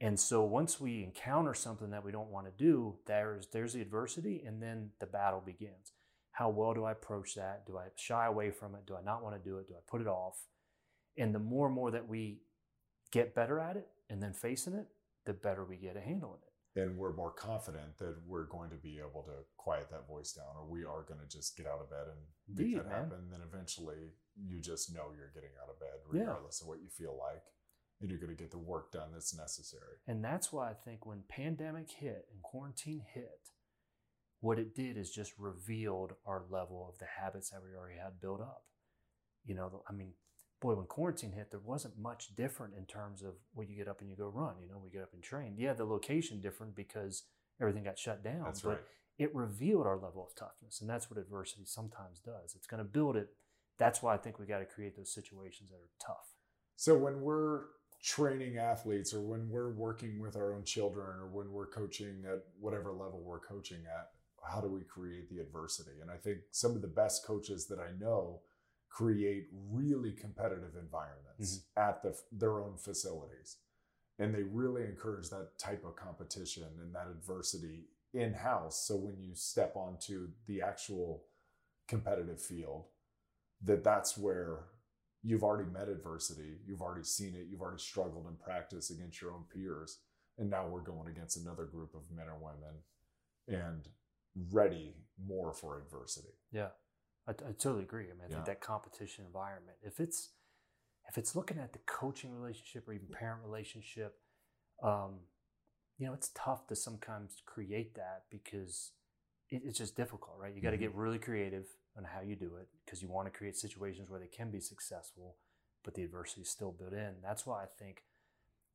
And 0.00 0.18
so 0.18 0.44
once 0.44 0.80
we 0.80 1.02
encounter 1.02 1.54
something 1.54 1.90
that 1.90 2.04
we 2.04 2.12
don't 2.12 2.30
want 2.30 2.46
to 2.46 2.52
do, 2.52 2.98
there's 3.06 3.48
there's 3.48 3.72
the 3.72 3.80
adversity, 3.82 4.42
and 4.46 4.62
then 4.62 4.90
the 5.00 5.06
battle 5.06 5.40
begins. 5.44 5.92
How 6.30 6.50
well 6.50 6.72
do 6.72 6.84
I 6.84 6.92
approach 6.92 7.34
that? 7.34 7.66
Do 7.66 7.76
I 7.78 7.88
shy 7.96 8.26
away 8.26 8.52
from 8.52 8.76
it? 8.76 8.86
Do 8.86 8.94
I 8.94 9.02
not 9.02 9.24
want 9.24 9.34
to 9.42 9.50
do 9.50 9.58
it? 9.58 9.66
Do 9.66 9.74
I 9.74 9.80
put 9.90 10.00
it 10.00 10.06
off? 10.06 10.36
And 11.16 11.34
the 11.34 11.40
more 11.40 11.66
and 11.66 11.74
more 11.74 11.90
that 11.90 12.06
we 12.08 12.42
get 13.10 13.34
better 13.34 13.58
at 13.58 13.76
it, 13.76 13.88
and 14.10 14.22
then 14.22 14.32
facing 14.32 14.74
it, 14.74 14.86
the 15.26 15.32
better 15.34 15.64
we 15.64 15.76
get 15.76 15.96
at 15.96 16.02
handling 16.02 16.40
it. 16.42 16.80
And 16.80 16.96
we're 16.96 17.12
more 17.14 17.32
confident 17.32 17.98
that 17.98 18.16
we're 18.26 18.46
going 18.46 18.70
to 18.70 18.76
be 18.76 18.98
able 19.00 19.22
to 19.24 19.32
quiet 19.56 19.88
that 19.90 20.06
voice 20.06 20.32
down, 20.32 20.54
or 20.56 20.64
we 20.68 20.84
are 20.84 21.02
going 21.08 21.18
to 21.20 21.26
just 21.26 21.56
get 21.56 21.66
out 21.66 21.80
of 21.80 21.90
bed 21.90 22.06
and 22.06 22.56
make 22.56 22.66
Indeed, 22.66 22.78
that 22.78 22.86
man. 22.88 22.94
happen. 22.94 23.18
And 23.24 23.32
then 23.32 23.40
eventually, 23.42 24.12
you 24.36 24.60
just 24.60 24.94
know 24.94 25.06
you're 25.16 25.32
getting 25.34 25.50
out 25.62 25.70
of 25.70 25.80
bed, 25.80 25.98
Yeah. 26.12 26.20
regardless 26.20 26.60
of 26.60 26.68
what 26.68 26.80
you 26.80 26.88
feel 26.88 27.18
like, 27.18 27.42
and 28.00 28.08
you're 28.10 28.20
going 28.20 28.34
to 28.36 28.40
get 28.40 28.52
the 28.52 28.58
work 28.58 28.92
done 28.92 29.10
that's 29.12 29.36
necessary. 29.36 29.96
And 30.06 30.22
that's 30.24 30.52
why 30.52 30.70
I 30.70 30.74
think 30.74 31.04
when 31.04 31.22
pandemic 31.28 31.90
hit 31.90 32.28
and 32.32 32.42
quarantine 32.42 33.02
hit, 33.12 33.48
what 34.40 34.60
it 34.60 34.76
did 34.76 34.96
is 34.96 35.10
just 35.10 35.32
revealed 35.36 36.12
our 36.24 36.44
level 36.48 36.88
of 36.88 36.98
the 36.98 37.06
habits 37.20 37.50
that 37.50 37.60
we 37.60 37.74
already 37.76 37.98
had 37.98 38.20
built 38.20 38.40
up. 38.40 38.62
You 39.44 39.56
know, 39.56 39.82
I 39.88 39.92
mean, 39.92 40.12
boy, 40.60 40.74
when 40.74 40.86
quarantine 40.86 41.32
hit, 41.32 41.50
there 41.50 41.60
wasn't 41.60 41.98
much 41.98 42.34
different 42.36 42.74
in 42.76 42.84
terms 42.84 43.22
of 43.22 43.34
when 43.54 43.68
you 43.68 43.76
get 43.76 43.88
up 43.88 44.00
and 44.00 44.10
you 44.10 44.16
go 44.16 44.26
run. 44.26 44.54
You 44.60 44.68
know, 44.68 44.80
we 44.82 44.90
get 44.90 45.02
up 45.02 45.12
and 45.12 45.22
train. 45.22 45.54
Yeah, 45.56 45.72
the 45.74 45.84
location 45.84 46.40
different 46.40 46.74
because 46.74 47.24
everything 47.60 47.84
got 47.84 47.98
shut 47.98 48.22
down. 48.24 48.42
That's 48.44 48.62
but 48.62 48.68
right. 48.70 48.78
it 49.18 49.34
revealed 49.34 49.86
our 49.86 49.96
level 49.96 50.26
of 50.26 50.34
toughness, 50.34 50.80
and 50.80 50.90
that's 50.90 51.10
what 51.10 51.18
adversity 51.18 51.64
sometimes 51.64 52.18
does. 52.20 52.54
It's 52.56 52.66
going 52.66 52.82
to 52.82 52.88
build 52.88 53.16
it. 53.16 53.28
That's 53.78 54.02
why 54.02 54.14
I 54.14 54.16
think 54.16 54.38
we 54.38 54.46
got 54.46 54.58
to 54.58 54.66
create 54.66 54.96
those 54.96 55.12
situations 55.12 55.70
that 55.70 55.76
are 55.76 56.04
tough. 56.04 56.34
So 56.76 56.96
when 56.96 57.20
we're 57.20 57.62
training 58.02 58.58
athletes 58.58 59.12
or 59.12 59.20
when 59.20 59.48
we're 59.48 59.72
working 59.72 60.20
with 60.20 60.36
our 60.36 60.54
own 60.54 60.64
children 60.64 61.18
or 61.18 61.26
when 61.26 61.52
we're 61.52 61.66
coaching 61.66 62.24
at 62.26 62.44
whatever 62.60 62.92
level 62.92 63.20
we're 63.24 63.40
coaching 63.40 63.82
at, 63.86 64.10
how 64.48 64.60
do 64.60 64.68
we 64.68 64.82
create 64.82 65.28
the 65.28 65.40
adversity? 65.40 66.00
And 66.00 66.10
I 66.10 66.16
think 66.16 66.38
some 66.50 66.76
of 66.76 66.82
the 66.82 66.88
best 66.88 67.26
coaches 67.26 67.66
that 67.66 67.78
I 67.78 67.90
know 67.98 68.40
create 68.88 69.46
really 69.70 70.12
competitive 70.12 70.74
environments 70.80 71.58
mm-hmm. 71.58 71.88
at 71.88 72.02
the, 72.02 72.16
their 72.32 72.60
own 72.60 72.76
facilities. 72.76 73.56
And 74.18 74.34
they 74.34 74.42
really 74.42 74.82
encourage 74.82 75.30
that 75.30 75.58
type 75.58 75.84
of 75.84 75.94
competition 75.94 76.64
and 76.80 76.94
that 76.94 77.06
adversity 77.08 77.84
in 78.12 78.32
house. 78.32 78.84
So 78.86 78.96
when 78.96 79.20
you 79.20 79.34
step 79.34 79.76
onto 79.76 80.28
the 80.46 80.62
actual 80.62 81.24
competitive 81.86 82.40
field, 82.40 82.86
that 83.64 83.84
that's 83.84 84.16
where 84.18 84.64
you've 85.22 85.42
already 85.42 85.68
met 85.70 85.88
adversity, 85.88 86.58
you've 86.66 86.82
already 86.82 87.04
seen 87.04 87.34
it, 87.34 87.46
you've 87.50 87.60
already 87.60 87.80
struggled 87.80 88.26
in 88.28 88.36
practice 88.36 88.90
against 88.90 89.20
your 89.20 89.32
own 89.32 89.44
peers, 89.52 89.98
and 90.38 90.48
now 90.48 90.66
we're 90.66 90.80
going 90.80 91.08
against 91.08 91.36
another 91.36 91.64
group 91.64 91.94
of 91.94 92.02
men 92.14 92.26
or 92.28 92.38
women 92.38 92.78
and 93.48 93.88
ready 94.52 94.94
more 95.24 95.52
for 95.52 95.78
adversity. 95.78 96.34
Yeah, 96.52 96.68
I, 97.28 97.32
I 97.32 97.52
totally 97.52 97.84
agree. 97.84 98.06
I 98.06 98.14
mean, 98.14 98.22
I 98.24 98.28
Yeah. 98.28 98.34
think 98.34 98.46
that 98.46 98.60
competition 98.60 99.26
environment, 99.26 99.78
if 99.82 100.00
it's 100.00 100.30
if 101.08 101.18
it's 101.18 101.36
looking 101.36 101.58
at 101.58 101.72
the 101.72 101.80
coaching 101.86 102.34
relationship 102.34 102.88
or 102.88 102.94
even 102.94 103.08
parent 103.08 103.42
relationship, 103.44 104.18
um, 104.82 105.20
you 105.98 106.06
know, 106.06 106.14
it's 106.14 106.30
tough 106.34 106.66
to 106.68 106.76
sometimes 106.76 107.42
create 107.46 107.94
that 107.96 108.24
because 108.30 108.92
it, 109.50 109.62
it's 109.64 109.78
just 109.78 109.96
difficult, 109.96 110.36
right? 110.38 110.54
You 110.54 110.62
got 110.62 110.72
to 110.72 110.76
Mhm. 110.76 110.82
get 110.82 110.94
really 110.94 111.18
creative 111.18 111.66
on 111.96 112.04
how 112.04 112.20
you 112.22 112.36
do 112.36 112.56
it 112.56 112.68
because 112.84 113.02
you 113.02 113.08
want 113.08 113.26
to 113.32 113.36
create 113.38 113.56
situations 113.56 114.10
where 114.10 114.20
they 114.20 114.26
can 114.28 114.50
be 114.50 114.60
successful, 114.60 115.36
but 115.84 115.94
the 115.94 116.04
adversity 116.04 116.42
is 116.42 116.50
still 116.50 116.72
built 116.72 116.92
in. 116.92 117.14
That's 117.22 117.46
why 117.46 117.62
I 117.64 117.66
think 117.78 118.04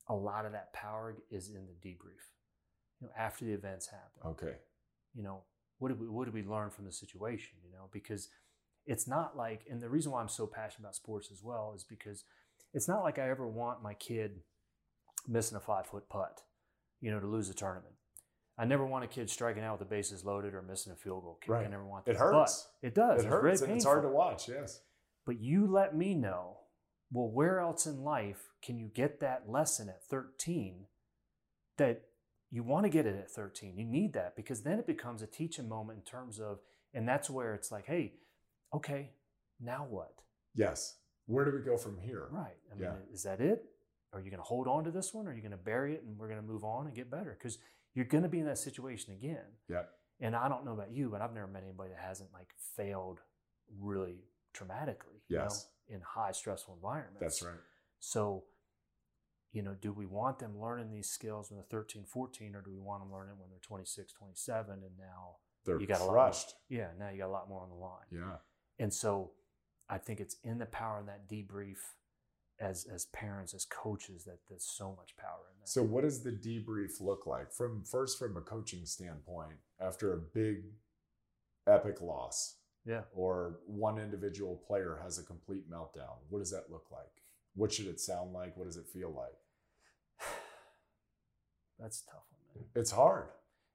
a 0.10 0.16
lot 0.16 0.46
of 0.46 0.54
that 0.54 0.74
power 0.74 1.16
is 1.32 1.50
in 1.50 1.68
the 1.68 1.90
debrief. 1.90 2.32
You 3.02 3.08
know, 3.08 3.14
after 3.18 3.46
the 3.46 3.54
events 3.54 3.88
happen 3.88 4.24
Okay. 4.26 4.56
you 5.14 5.24
know 5.24 5.42
what 5.80 5.90
did 5.90 6.00
we 6.00 6.08
what 6.08 6.26
did 6.26 6.34
we 6.34 6.44
learn 6.44 6.70
from 6.70 6.86
the 6.86 6.92
situation 6.92 7.58
you 7.64 7.72
know 7.72 7.90
because 7.92 8.30
it's 8.86 9.08
not 9.08 9.38
like 9.38 9.62
and 9.70 9.82
the 9.82 9.90
reason 9.90 10.12
why 10.12 10.22
i'm 10.22 10.30
so 10.30 10.46
passionate 10.46 10.82
about 10.86 10.96
sports 10.96 11.30
as 11.32 11.42
well 11.44 11.74
is 11.76 11.84
because 11.84 12.24
it's 12.74 12.88
not 12.88 13.04
like 13.04 13.18
i 13.20 13.30
ever 13.30 13.48
want 13.48 13.82
my 13.84 13.94
kid 13.94 14.40
missing 15.28 15.56
a 15.58 15.60
five 15.60 15.88
foot 15.88 16.08
putt 16.10 16.42
you 17.02 17.12
know 17.12 17.20
to 17.20 17.28
lose 17.28 17.50
a 17.50 17.54
tournament 17.54 17.94
i 18.58 18.66
never 18.66 18.86
want 18.86 19.04
a 19.04 19.08
kid 19.08 19.30
striking 19.30 19.64
out 19.64 19.80
with 19.80 19.88
the 19.88 19.96
bases 19.96 20.26
loaded 20.26 20.54
or 20.54 20.62
missing 20.62 20.92
a 20.92 20.96
field 20.96 21.24
goal 21.24 21.40
kick 21.42 21.54
i 21.56 21.68
never 21.68 21.86
want 21.86 22.06
that. 22.06 22.12
It 22.12 22.18
hurts. 22.18 22.68
but 22.82 22.88
it 22.88 22.96
does 22.96 23.22
It 23.22 23.26
it's 23.26 23.34
hurts 23.34 23.62
and 23.62 23.72
it's 23.74 23.86
hard 23.86 24.04
to 24.04 24.10
watch, 24.10 24.50
yes. 24.50 24.82
but 25.26 25.40
you 25.40 25.66
let 25.68 25.96
me 25.96 26.14
know 26.14 26.58
well 27.12 27.30
where 27.30 27.60
else 27.60 27.86
in 27.86 28.04
life 28.04 28.50
can 28.62 28.78
you 28.78 28.90
get 28.94 29.20
that 29.22 29.44
lesson 29.48 29.88
at 29.88 30.04
13 30.10 30.88
that 31.78 32.02
you 32.52 32.64
want 32.64 32.84
to 32.86 32.90
get 32.90 33.06
it 33.06 33.16
at 33.16 33.32
13 33.32 33.78
you 33.78 33.86
need 33.86 34.14
that 34.14 34.36
because 34.36 34.62
then 34.64 34.78
it 34.78 34.86
becomes 34.88 35.22
a 35.22 35.28
teaching 35.28 35.70
moment 35.70 36.00
in 36.00 36.04
terms 36.04 36.40
of 36.40 36.60
and 36.94 37.08
that's 37.08 37.30
where 37.30 37.54
it's 37.56 37.72
like 37.72 37.86
hey 37.86 38.14
okay 38.74 39.12
now 39.60 39.86
what 39.90 40.14
Yes. 40.56 40.98
Where 41.26 41.46
do 41.46 41.52
we 41.52 41.60
go 41.64 41.78
from 41.78 41.98
here? 41.98 42.28
right 42.32 42.58
i 42.72 42.76
mean 42.76 42.84
Yeah. 42.84 43.14
is 43.14 43.24
that 43.24 43.40
it 43.42 43.66
are 44.12 44.20
you 44.20 44.30
going 44.30 44.38
to 44.40 44.44
hold 44.44 44.68
on 44.68 44.84
to 44.84 44.92
this 44.92 45.14
one 45.14 45.28
or 45.28 45.32
are 45.32 45.34
you 45.34 45.42
going 45.42 45.52
to 45.52 45.58
bury 45.58 45.96
it 45.96 46.04
and 46.04 46.18
we're 46.18 46.28
going 46.28 46.40
to 46.42 46.46
move 46.46 46.64
on 46.64 46.86
and 46.86 46.96
get 46.96 47.10
better 47.10 47.36
because 47.38 47.58
you're 47.96 48.06
going 48.06 48.24
to 48.24 48.30
be 48.30 48.40
in 48.40 48.46
that 48.46 48.58
situation 48.58 49.14
again 49.14 49.46
Yeah. 49.70 49.84
and 50.20 50.36
i 50.36 50.48
don't 50.50 50.66
know 50.66 50.74
about 50.74 50.92
you 50.92 51.10
but 51.10 51.22
i've 51.22 51.34
never 51.34 51.48
met 51.48 51.64
anybody 51.64 51.90
that 51.92 52.00
hasn't 52.00 52.32
like 52.34 52.54
failed 52.76 53.20
really 53.80 54.26
traumatically 54.54 55.22
you 55.30 55.38
know, 55.38 55.44
Yes. 55.44 55.68
in 55.88 56.02
high 56.02 56.32
stressful 56.32 56.76
environments 56.76 57.20
That's 57.22 57.42
right. 57.44 57.60
so, 58.00 58.44
you 59.52 59.62
know, 59.64 59.76
do 59.80 59.92
we 59.94 60.06
want 60.06 60.40
them 60.40 60.60
learning 60.60 60.92
these 60.92 61.10
skills 61.10 61.50
when 61.50 61.58
they're 61.58 61.66
13, 61.80 62.06
14, 62.06 62.56
or 62.56 62.62
do 62.62 62.72
we 62.72 62.80
want 62.80 63.02
them 63.04 63.12
learning 63.12 63.36
when 63.40 63.50
they're 63.52 63.60
26, 63.62 64.12
27, 64.14 64.74
and 64.84 64.98
now, 64.98 65.38
They're 65.66 65.80
You 65.80 65.86
got 65.88 66.02
a 66.02 66.06
lot 66.06 66.14
crushed. 66.14 66.56
yeah, 66.70 66.90
now 67.00 67.10
you 67.10 67.20
got 67.20 67.28
a 67.28 67.36
lot 67.38 67.48
more 67.50 67.62
on 67.62 67.70
the 67.70 67.76
line. 67.76 68.08
Yeah. 68.12 68.38
And 68.80 68.94
so 68.94 69.32
I 69.90 69.98
think 69.98 70.20
it's 70.20 70.38
in 70.44 70.58
the 70.58 70.66
power 70.66 71.00
of 71.00 71.06
that 71.06 71.30
debrief 71.30 71.78
as, 72.60 72.86
as 72.86 73.06
parents, 73.08 73.54
as 73.54 73.66
coaches, 73.66 74.24
that 74.26 74.40
there's 74.50 74.66
so 74.66 74.96
much 74.98 75.16
power 75.18 75.42
in 75.52 75.60
that. 75.60 75.70
So 75.70 75.84
what 75.84 76.04
does 76.04 76.24
the 76.24 76.32
debrief 76.32 77.02
look 77.02 77.26
like 77.26 77.52
from 77.52 77.84
first 77.84 78.18
from 78.18 78.38
a 78.38 78.42
coaching 78.42 78.86
standpoint 78.86 79.58
after 79.80 80.14
a 80.14 80.18
big 80.18 80.64
epic 81.68 82.02
loss 82.02 82.58
yeah. 82.86 83.02
or 83.14 83.60
one 83.66 83.98
individual 84.00 84.62
player 84.68 85.00
has 85.04 85.20
a 85.20 85.24
complete 85.24 85.70
meltdown? 85.70 86.18
What 86.30 86.40
does 86.40 86.52
that 86.52 86.72
look 86.72 86.86
like? 86.92 87.24
What 87.56 87.72
should 87.72 87.88
it 87.88 88.00
sound 88.00 88.34
like? 88.34 88.58
What 88.58 88.66
does 88.66 88.78
it 88.78 88.88
feel 88.88 89.12
like? 89.12 90.28
That's 91.80 92.04
a 92.08 92.12
tough 92.12 92.24
one, 92.32 92.42
man. 92.56 92.70
It's 92.76 92.92
hard. 92.92 93.28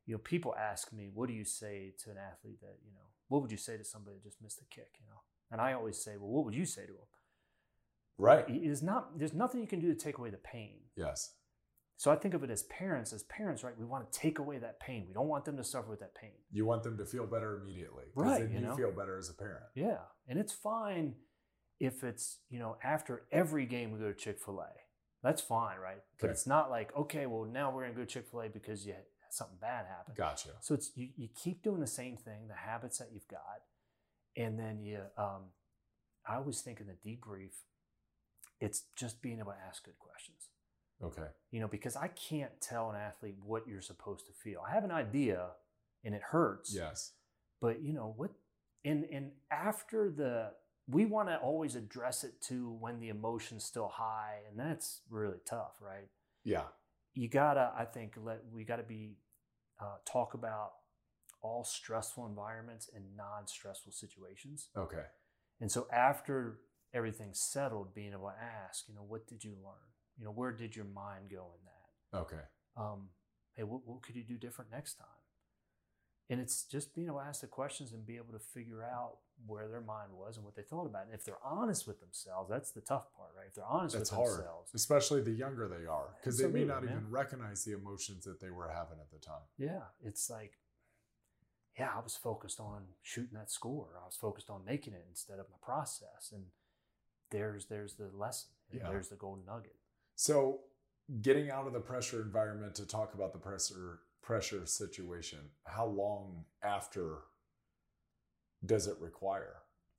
You 0.07 0.15
know, 0.15 0.19
people 0.19 0.55
ask 0.59 0.93
me, 0.93 1.11
what 1.13 1.29
do 1.29 1.35
you 1.35 1.45
say 1.45 1.93
to 2.05 2.11
an 2.11 2.17
athlete 2.17 2.61
that, 2.63 2.79
you 2.85 2.93
know, 2.93 3.09
what 3.29 3.43
would 3.43 3.51
you 3.51 3.57
say 3.57 3.77
to 3.77 3.85
somebody 3.85 4.17
that 4.17 4.23
just 4.25 4.43
missed 4.43 4.61
a 4.61 4.65
kick, 4.75 4.95
you 5.01 5.07
know? 5.09 5.21
And 5.51 5.61
I 5.61 5.73
always 5.73 5.97
say, 6.03 6.17
well, 6.19 6.29
what 6.31 6.45
would 6.45 6.55
you 6.55 6.67
say 6.67 6.83
to 6.83 6.93
them? 6.93 7.07
Right. 8.19 8.49
It 8.49 8.63
is 8.65 8.83
not, 8.83 9.19
there's 9.19 9.33
nothing 9.33 9.61
you 9.61 9.67
can 9.67 9.81
do 9.81 9.89
to 9.89 9.95
take 9.95 10.19
away 10.19 10.31
the 10.31 10.37
pain. 10.39 10.79
Yes. 10.97 11.35
So 11.97 12.11
I 12.13 12.17
think 12.17 12.35
of 12.35 12.45
it 12.45 12.51
as 12.51 12.63
parents, 12.65 13.13
as 13.13 13.23
parents, 13.25 13.65
right? 13.65 13.77
We 13.79 13.85
want 13.85 14.11
to 14.11 14.19
take 14.19 14.39
away 14.39 14.59
that 14.59 14.79
pain. 14.81 15.05
We 15.09 15.15
don't 15.15 15.27
want 15.29 15.45
them 15.45 15.57
to 15.57 15.65
suffer 15.65 15.91
with 15.91 16.01
that 16.01 16.15
pain. 16.15 16.31
You 16.53 16.65
want 16.65 16.83
them 16.83 16.97
to 16.99 17.05
feel 17.05 17.27
better 17.27 17.61
immediately. 17.61 18.05
Right, 18.15 18.41
Then 18.41 18.51
you 18.53 18.59
you, 18.61 18.67
know? 18.67 18.77
feel 18.77 18.93
better 18.93 19.19
as 19.19 19.31
a 19.31 19.35
parent. 19.35 19.65
Yeah. 19.75 19.99
And 20.29 20.39
it's 20.39 20.53
fine 20.53 21.15
if 21.81 22.05
it's, 22.05 22.39
you 22.51 22.59
know, 22.59 22.77
after 22.85 23.23
every 23.33 23.67
game 23.67 23.93
we 23.93 23.99
go 23.99 24.09
to 24.09 24.15
Chick 24.15 24.39
fil 24.45 24.61
A. 24.61 24.69
That's 25.23 25.43
fine, 25.43 25.79
right? 25.79 25.99
But 26.21 26.27
Okay. 26.27 26.33
it's 26.33 26.47
not 26.47 26.71
like, 26.71 26.95
okay, 26.97 27.27
well, 27.27 27.45
now 27.45 27.73
we're 27.75 27.83
going 27.83 27.95
to 27.95 27.99
go 28.01 28.05
to 28.05 28.11
Chick 28.11 28.27
fil 28.31 28.43
A 28.43 28.49
because 28.49 28.87
you 28.87 28.95
something 29.31 29.59
bad 29.61 29.87
happen. 29.87 30.15
Gotcha. 30.17 30.51
So 30.61 30.75
it's 30.75 30.91
you, 30.95 31.09
you 31.17 31.29
keep 31.35 31.63
doing 31.63 31.81
the 31.81 31.87
same 31.87 32.17
thing, 32.17 32.49
the 32.49 32.55
habits 32.55 32.99
that 32.99 33.09
you've 33.13 33.29
got, 33.29 33.63
and 34.37 34.59
then 34.59 34.83
you. 34.83 35.01
Um, 35.17 35.53
I 36.27 36.37
always 36.37 36.61
think 36.61 36.81
in 36.81 36.87
the 36.87 36.93
debrief, 36.93 37.53
it's 38.61 38.85
just 38.97 39.23
being 39.23 39.39
able 39.39 39.53
to 39.53 39.59
ask 39.67 39.85
good 39.85 39.99
questions. 39.99 40.49
Okay. 41.03 41.29
You 41.51 41.61
know, 41.61 41.69
because 41.69 41.97
I 41.97 42.09
can't 42.09 42.61
tell 42.61 42.91
an 42.91 42.97
athlete 42.97 43.37
what 43.43 43.67
you're 43.67 43.81
supposed 43.81 44.27
to 44.27 44.33
feel. 44.33 44.63
I 44.69 44.75
have 44.75 44.85
an 44.85 44.91
idea 44.91 45.47
and 46.05 46.15
it 46.15 46.23
hurts. 46.23 46.75
Yes. 46.75 47.13
But 47.61 47.83
you 47.83 47.93
know 47.93 48.15
what 48.17 48.31
and 48.85 49.05
and 49.13 49.31
after 49.51 50.11
the 50.11 50.51
we 50.91 51.05
want 51.05 51.29
to 51.29 51.37
always 51.37 51.77
address 51.77 52.25
it 52.25 52.41
to 52.41 52.71
when 52.81 52.99
the 52.99 53.11
emotion's 53.11 53.65
still 53.65 53.89
high 53.89 54.39
and 54.49 54.59
that's 54.59 55.03
really 55.11 55.39
tough, 55.45 55.75
right? 55.81 56.09
Yeah. 56.45 56.65
You 57.19 57.29
gotta, 57.29 57.73
I 57.77 57.85
think, 57.85 58.13
let 58.17 58.43
we 58.53 58.63
gotta 58.63 58.85
be 58.85 59.17
uh, 59.81 59.97
talk 60.05 60.35
about 60.35 60.71
all 61.43 61.65
stressful 61.65 62.25
environments 62.25 62.89
and 62.95 63.05
non-stressful 63.17 63.91
situations. 63.91 64.69
Okay. 64.77 65.03
And 65.61 65.69
so 65.69 65.89
after 65.93 66.61
everything's 66.95 67.41
settled, 67.41 67.93
being 67.93 68.13
able 68.13 68.29
to 68.29 68.41
ask, 68.41 68.89
you 68.89 68.95
know, 68.95 69.03
what 69.03 69.27
did 69.27 69.43
you 69.43 69.57
learn? 69.65 69.89
You 70.17 70.27
know, 70.27 70.31
where 70.31 70.53
did 70.53 70.77
your 70.77 70.85
mind 70.85 71.25
go 71.29 71.51
in 71.57 71.65
that? 71.65 72.19
Okay. 72.19 72.45
Um, 72.77 73.09
hey, 73.57 73.65
what, 73.65 73.81
what 73.85 74.03
could 74.03 74.15
you 74.15 74.23
do 74.23 74.37
different 74.37 74.71
next 74.71 74.95
time? 74.95 75.09
And 76.31 76.41
it's 76.41 76.65
just 76.65 76.95
being 76.95 77.07
able 77.07 77.21
to 77.21 77.25
ask 77.25 77.41
the 77.41 77.47
questions 77.47 77.93
and 77.93 78.07
be 78.07 78.17
able 78.17 78.33
to 78.33 78.39
figure 78.39 78.83
out 78.85 79.17
where 79.47 79.67
their 79.69 79.81
mind 79.81 80.11
was 80.13 80.37
and 80.37 80.45
what 80.45 80.55
they 80.57 80.63
thought 80.63 80.85
about 80.85 81.03
it. 81.03 81.07
And 81.07 81.15
if 81.15 81.25
they're 81.25 81.43
honest 81.43 81.87
with 81.87 82.01
themselves, 82.01 82.51
that's 82.51 82.71
the 82.73 82.83
tough 82.83 83.07
part, 83.17 83.31
right? 83.37 83.47
If 83.49 83.55
they're 83.55 83.65
honest 83.65 83.97
That's 83.97 84.11
with 84.11 84.19
hard, 84.19 84.33
themselves, 84.39 84.71
especially 84.75 85.23
the 85.23 85.31
younger 85.33 85.69
they 85.69 85.87
are, 85.87 86.09
because 86.21 86.37
they 86.37 86.47
may 86.49 86.65
not 86.65 86.79
Absolutely, 86.79 86.97
even 86.99 87.11
recognize 87.11 87.65
the 87.65 87.73
emotions 87.73 88.25
that 88.25 88.41
they 88.41 88.51
were 88.51 88.69
having 88.69 88.99
at 89.01 89.11
the 89.11 89.19
time. 89.19 89.43
yeah, 89.57 89.85
it's 90.05 90.29
like, 90.29 90.59
yeah, 91.79 91.91
I 91.97 92.01
was 92.03 92.17
focused 92.17 92.61
on 92.61 92.83
shooting 93.03 93.39
that 93.39 93.51
score. 93.51 93.87
I 94.03 94.05
was 94.05 94.17
focused 94.17 94.51
on 94.51 94.65
making 94.67 94.95
it 94.95 95.07
instead 95.09 95.39
of 95.39 95.47
my 95.49 95.57
process. 95.63 96.33
And 96.33 96.47
there's 97.31 97.67
there's 97.67 97.95
the 97.95 98.11
lesson. 98.13 98.51
Yeah. 98.73 98.89
There's 98.91 99.09
the 99.09 99.17
golden 99.17 99.45
nugget. 99.47 99.77
So, 100.17 100.61
getting 101.23 101.51
out 101.51 101.67
of 101.67 101.73
the 101.73 101.81
pressure 101.81 102.21
environment 102.21 102.75
to 102.75 102.87
talk 102.87 103.15
about 103.15 103.33
the 103.33 103.39
pressure 103.39 104.01
pressure 104.29 104.67
situation, 104.67 105.39
how 105.65 105.87
long 105.87 106.45
after 106.63 107.21
does 108.67 108.87
it 108.87 108.97
require? 109.01 109.55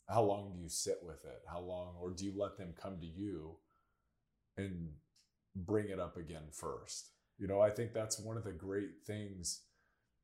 How 0.07 0.21
long 0.21 0.51
do 0.53 0.59
you 0.61 0.69
sit 0.69 0.99
with 1.01 1.25
it? 1.25 1.41
How 1.51 1.61
long, 1.61 1.95
or 1.99 2.11
do 2.11 2.25
you 2.25 2.33
let 2.37 2.55
them 2.55 2.75
come 2.79 2.99
to 2.99 3.07
you 3.07 3.55
and 4.55 4.91
bring 5.55 5.89
it 5.89 5.99
up 5.99 6.15
again 6.15 6.43
first? 6.51 7.09
You 7.39 7.47
know, 7.47 7.59
I 7.59 7.71
think 7.71 7.91
that's 7.91 8.19
one 8.19 8.37
of 8.37 8.43
the 8.43 8.51
great 8.51 9.01
things 9.07 9.63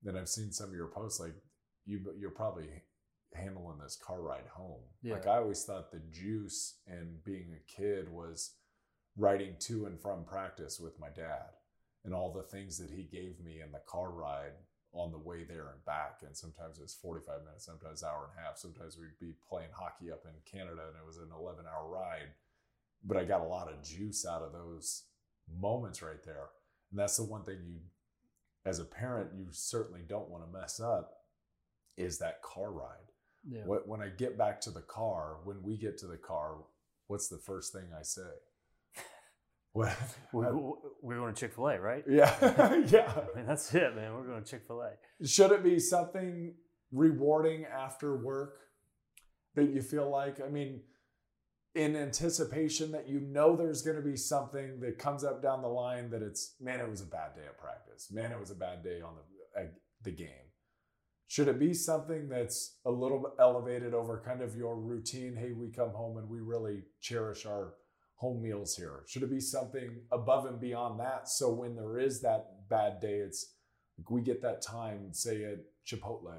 that 0.03 0.15
I've 0.15 0.29
seen 0.29 0.51
some 0.51 0.69
of 0.69 0.75
your 0.75 0.89
posts. 0.89 1.19
Like 1.19 1.33
you, 1.87 2.01
you're 2.19 2.29
probably 2.29 2.69
handling 3.33 3.79
this 3.81 3.97
car 3.97 4.21
ride 4.21 4.47
home. 4.53 4.83
Like 5.03 5.25
I 5.25 5.37
always 5.37 5.63
thought 5.63 5.91
the 5.91 6.03
juice 6.11 6.75
and 6.85 7.23
being 7.23 7.55
a 7.55 7.81
kid 7.81 8.07
was 8.11 8.51
riding 9.17 9.55
to 9.61 9.87
and 9.87 9.99
from 9.99 10.25
practice 10.25 10.79
with 10.79 10.99
my 10.99 11.09
dad 11.09 11.55
and 12.05 12.13
all 12.13 12.31
the 12.31 12.43
things 12.43 12.77
that 12.77 12.91
he 12.91 13.03
gave 13.03 13.39
me 13.43 13.61
in 13.61 13.71
the 13.71 13.81
car 13.87 14.11
ride 14.11 14.53
on 14.93 15.11
the 15.11 15.17
way 15.17 15.43
there 15.43 15.69
and 15.73 15.83
back. 15.85 16.21
And 16.25 16.35
sometimes 16.35 16.77
it 16.77 16.83
was 16.83 16.93
45 16.93 17.43
minutes, 17.43 17.65
sometimes 17.65 18.03
hour 18.03 18.29
and 18.29 18.39
a 18.39 18.47
half. 18.47 18.57
Sometimes 18.57 18.97
we'd 18.97 19.19
be 19.19 19.33
playing 19.47 19.69
hockey 19.73 20.11
up 20.11 20.23
in 20.25 20.31
Canada 20.49 20.83
and 20.87 20.95
it 20.95 21.05
was 21.05 21.17
an 21.17 21.29
11 21.37 21.65
hour 21.65 21.89
ride. 21.89 22.29
But 23.03 23.17
I 23.17 23.25
got 23.25 23.41
a 23.41 23.45
lot 23.45 23.67
of 23.67 23.83
juice 23.83 24.25
out 24.25 24.41
of 24.41 24.53
those 24.53 25.03
moments 25.59 26.01
right 26.01 26.23
there. 26.23 26.49
And 26.91 26.99
that's 26.99 27.17
the 27.17 27.23
one 27.23 27.43
thing 27.43 27.57
you, 27.65 27.79
as 28.65 28.79
a 28.79 28.85
parent, 28.85 29.31
you 29.35 29.47
certainly 29.51 30.01
don't 30.07 30.29
want 30.29 30.45
to 30.45 30.59
mess 30.59 30.79
up 30.79 31.11
is 31.97 32.19
that 32.19 32.41
car 32.41 32.71
ride. 32.71 33.11
Yeah. 33.47 33.61
When 33.65 34.01
I 34.01 34.09
get 34.09 34.37
back 34.37 34.59
to 34.61 34.71
the 34.71 34.81
car, 34.81 35.37
when 35.43 35.61
we 35.61 35.77
get 35.77 35.97
to 35.99 36.07
the 36.07 36.17
car, 36.17 36.55
what's 37.07 37.27
the 37.27 37.37
first 37.37 37.73
thing 37.73 37.85
I 37.97 38.01
say? 38.01 38.21
We, 40.33 40.45
we- 40.45 40.73
we're 41.01 41.17
going 41.17 41.33
to 41.33 41.39
Chick 41.39 41.53
Fil 41.53 41.67
A, 41.67 41.79
right? 41.79 42.03
yeah, 42.09 42.33
yeah. 42.87 43.13
I 43.33 43.37
mean, 43.37 43.45
that's 43.45 43.73
it, 43.73 43.95
man. 43.95 44.13
We're 44.15 44.25
going 44.25 44.43
to 44.43 44.49
Chick 44.49 44.63
Fil 44.67 44.81
A. 44.81 45.25
Should 45.27 45.51
it 45.51 45.63
be 45.63 45.79
something 45.79 46.53
rewarding 46.91 47.65
after 47.65 48.15
work 48.15 48.55
that 49.55 49.69
you 49.69 49.81
feel 49.81 50.09
like? 50.09 50.41
I 50.41 50.49
mean, 50.49 50.81
in 51.75 51.95
anticipation 51.95 52.91
that 52.93 53.07
you 53.09 53.19
know 53.19 53.55
there's 53.55 53.81
going 53.81 53.97
to 53.97 54.01
be 54.03 54.15
something 54.15 54.79
that 54.79 54.97
comes 54.97 55.23
up 55.23 55.43
down 55.43 55.61
the 55.61 55.67
line 55.67 56.09
that 56.11 56.21
it's 56.21 56.55
man, 56.59 56.79
it 56.79 56.89
was 56.89 57.01
a 57.01 57.05
bad 57.05 57.35
day 57.35 57.43
at 57.45 57.57
practice. 57.57 58.07
Man, 58.11 58.31
it 58.31 58.39
was 58.39 58.51
a 58.51 58.55
bad 58.55 58.83
day 58.83 59.01
on 59.01 59.13
the 59.15 59.61
uh, 59.61 59.65
the 60.03 60.11
game. 60.11 60.27
Should 61.27 61.47
it 61.47 61.59
be 61.59 61.73
something 61.73 62.29
that's 62.29 62.77
a 62.85 62.91
little 62.91 63.33
elevated 63.39 63.93
over 63.93 64.23
kind 64.25 64.41
of 64.41 64.55
your 64.55 64.77
routine? 64.79 65.35
Hey, 65.35 65.51
we 65.51 65.69
come 65.69 65.89
home 65.89 66.17
and 66.17 66.29
we 66.29 66.39
really 66.39 66.83
cherish 67.01 67.45
our 67.45 67.73
home 68.15 68.41
meals 68.41 68.75
here. 68.75 69.03
Should 69.07 69.23
it 69.23 69.29
be 69.29 69.39
something 69.39 70.01
above 70.11 70.45
and 70.45 70.59
beyond 70.59 70.99
that? 70.99 71.27
So 71.29 71.51
when 71.53 71.75
there 71.75 71.99
is 71.99 72.21
that 72.21 72.67
bad 72.69 72.99
day, 72.99 73.15
it's 73.19 73.53
we 74.09 74.21
get 74.21 74.41
that 74.41 74.61
time, 74.61 75.13
say 75.13 75.43
at 75.45 75.59
Chipotle, 75.85 76.35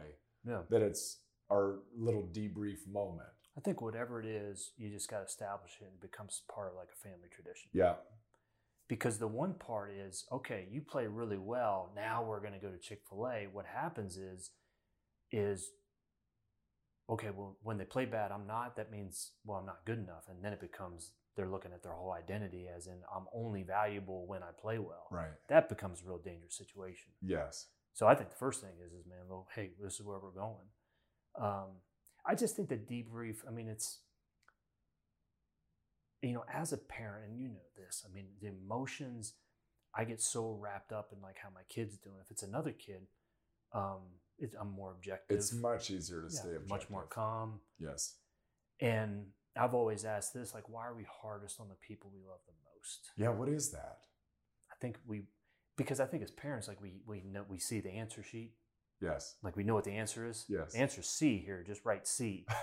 Yeah. 0.46 0.62
that 0.70 0.82
it's 0.82 1.20
our 1.50 1.80
little 1.96 2.28
debrief 2.32 2.86
moment. 2.86 3.28
I 3.56 3.60
think 3.60 3.80
whatever 3.80 4.20
it 4.20 4.26
is, 4.26 4.72
you 4.76 4.90
just 4.90 5.08
got 5.08 5.18
to 5.20 5.24
establish 5.24 5.78
it 5.80 5.84
and 5.84 5.94
it 5.94 6.00
becomes 6.02 6.42
part 6.52 6.68
of 6.68 6.74
like 6.76 6.88
a 6.92 7.08
family 7.08 7.28
tradition. 7.32 7.70
Yeah. 7.72 7.94
Because 8.88 9.18
the 9.18 9.26
one 9.26 9.54
part 9.54 9.90
is, 9.92 10.26
okay, 10.30 10.68
you 10.70 10.80
play 10.82 11.06
really 11.06 11.38
well. 11.38 11.92
Now 11.96 12.22
we're 12.22 12.40
going 12.40 12.52
to 12.52 12.58
go 12.58 12.70
to 12.70 12.78
Chick 12.78 13.00
fil 13.08 13.26
A. 13.26 13.46
What 13.50 13.64
happens 13.66 14.16
is, 14.16 14.50
is, 15.32 15.70
okay, 17.08 17.30
well, 17.34 17.56
when 17.62 17.78
they 17.78 17.84
play 17.84 18.04
bad, 18.04 18.30
I'm 18.30 18.46
not. 18.46 18.76
That 18.76 18.92
means, 18.92 19.32
well, 19.44 19.58
I'm 19.58 19.66
not 19.66 19.84
good 19.86 19.98
enough. 19.98 20.24
And 20.28 20.44
then 20.44 20.52
it 20.52 20.60
becomes, 20.60 21.12
they're 21.36 21.48
looking 21.48 21.72
at 21.72 21.82
their 21.82 21.92
whole 21.92 22.12
identity 22.12 22.66
as 22.74 22.86
in, 22.86 22.94
I'm 23.14 23.26
only 23.34 23.62
valuable 23.62 24.26
when 24.26 24.42
I 24.42 24.48
play 24.58 24.78
well. 24.78 25.06
Right. 25.10 25.30
That 25.48 25.68
becomes 25.68 26.02
a 26.02 26.06
real 26.08 26.18
dangerous 26.18 26.56
situation. 26.56 27.12
Yes. 27.22 27.66
So 27.92 28.06
I 28.06 28.14
think 28.14 28.30
the 28.30 28.36
first 28.36 28.60
thing 28.60 28.70
is, 28.84 28.92
is 28.92 29.06
man, 29.06 29.18
well, 29.28 29.46
hey, 29.54 29.70
this 29.82 29.94
is 29.94 30.02
where 30.02 30.18
we're 30.18 30.30
going. 30.30 30.66
Um, 31.40 31.68
I 32.26 32.34
just 32.34 32.56
think 32.56 32.68
the 32.68 32.76
debrief. 32.76 33.36
I 33.46 33.50
mean, 33.50 33.68
it's 33.68 34.00
you 36.22 36.32
know, 36.32 36.44
as 36.52 36.72
a 36.72 36.76
parent, 36.78 37.30
and 37.30 37.38
you 37.40 37.48
know 37.48 37.66
this. 37.76 38.04
I 38.08 38.12
mean, 38.12 38.26
the 38.40 38.48
emotions. 38.48 39.34
I 39.94 40.04
get 40.04 40.20
so 40.20 40.58
wrapped 40.60 40.92
up 40.92 41.10
in 41.14 41.22
like 41.22 41.36
how 41.42 41.48
my 41.54 41.62
kid's 41.68 41.96
doing. 41.96 42.16
If 42.22 42.30
it's 42.30 42.42
another 42.42 42.72
kid, 42.72 43.06
um, 43.72 44.00
it, 44.38 44.52
I'm 44.60 44.70
more 44.72 44.92
objective. 44.92 45.36
It's 45.38 45.54
much 45.54 45.90
easier 45.90 46.20
to 46.20 46.28
Yeah, 46.28 46.38
stay 46.40 46.48
objective. 46.48 46.68
much 46.68 46.90
more 46.90 47.04
calm. 47.06 47.60
Yes. 47.78 48.16
And 48.80 49.26
I've 49.58 49.74
always 49.74 50.04
asked 50.04 50.34
this, 50.34 50.54
like, 50.54 50.68
why 50.68 50.86
are 50.86 50.94
we 50.94 51.06
hardest 51.22 51.60
on 51.60 51.68
the 51.68 51.74
people 51.86 52.10
we 52.14 52.20
love 52.20 52.40
the 52.46 52.52
most? 52.74 53.10
Yeah. 53.16 53.30
What 53.30 53.48
is 53.48 53.70
that? 53.72 53.98
I 54.70 54.74
think 54.80 54.98
we, 55.06 55.22
because 55.76 56.00
I 56.00 56.06
think 56.06 56.22
as 56.22 56.30
parents, 56.30 56.68
like 56.68 56.80
we 56.80 57.00
we 57.06 57.22
know 57.24 57.44
we 57.48 57.58
see 57.58 57.80
the 57.80 57.90
answer 57.90 58.22
sheet, 58.22 58.52
Yes. 59.00 59.36
like 59.42 59.56
we 59.56 59.64
know 59.64 59.74
what 59.74 59.84
the 59.84 59.92
answer 59.96 60.26
is. 60.28 60.44
Yes. 60.48 60.72
The 60.72 60.78
answer's 60.80 61.08
C 61.08 61.38
here. 61.38 61.62
Just 61.66 61.84
write 61.84 62.06
C. 62.06 62.46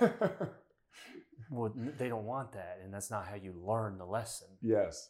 Well, 1.50 1.74
they 1.76 2.08
don't 2.08 2.26
want 2.26 2.54
that, 2.54 2.80
and 2.84 2.94
that's 2.94 3.12
not 3.12 3.28
how 3.28 3.36
you 3.36 3.54
learn 3.54 3.98
the 3.98 4.06
lesson. 4.06 4.48
yes. 4.62 5.10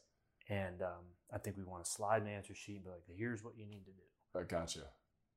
And 0.50 0.82
um, 0.82 1.06
I 1.34 1.38
think 1.38 1.56
we 1.58 1.64
want 1.64 1.86
to 1.86 1.90
slide 1.90 2.22
an 2.22 2.28
answer 2.28 2.54
sheet 2.56 2.76
and 2.78 2.84
be 2.86 2.90
like, 2.90 3.04
"Here's 3.18 3.44
what 3.44 3.58
you 3.58 3.66
need 3.66 3.86
to 3.86 3.92
do." 3.92 4.40
I 4.40 4.44
gotcha. 4.44 4.82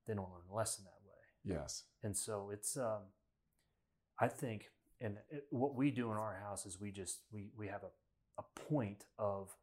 They 0.07 0.15
don't 0.15 0.31
learn 0.31 0.43
the 0.49 0.55
lesson 0.55 0.85
that 0.85 1.01
way, 1.07 1.57
Yes. 1.57 1.85
and 2.03 2.17
so 2.17 2.51
it's. 2.53 2.77
Um, 2.77 3.03
I 4.19 4.27
think, 4.29 4.71
and 5.01 5.17
it, 5.31 5.45
what 5.51 5.75
we 5.75 5.91
do 5.91 6.11
in 6.11 6.17
our 6.17 6.37
house 6.43 6.67
is 6.67 6.81
we 6.81 6.91
just 6.91 7.21
we 7.33 7.51
we 7.57 7.69
have 7.69 7.83
a 7.83 8.41
a 8.41 8.61
point 8.69 9.05
of 9.19 9.55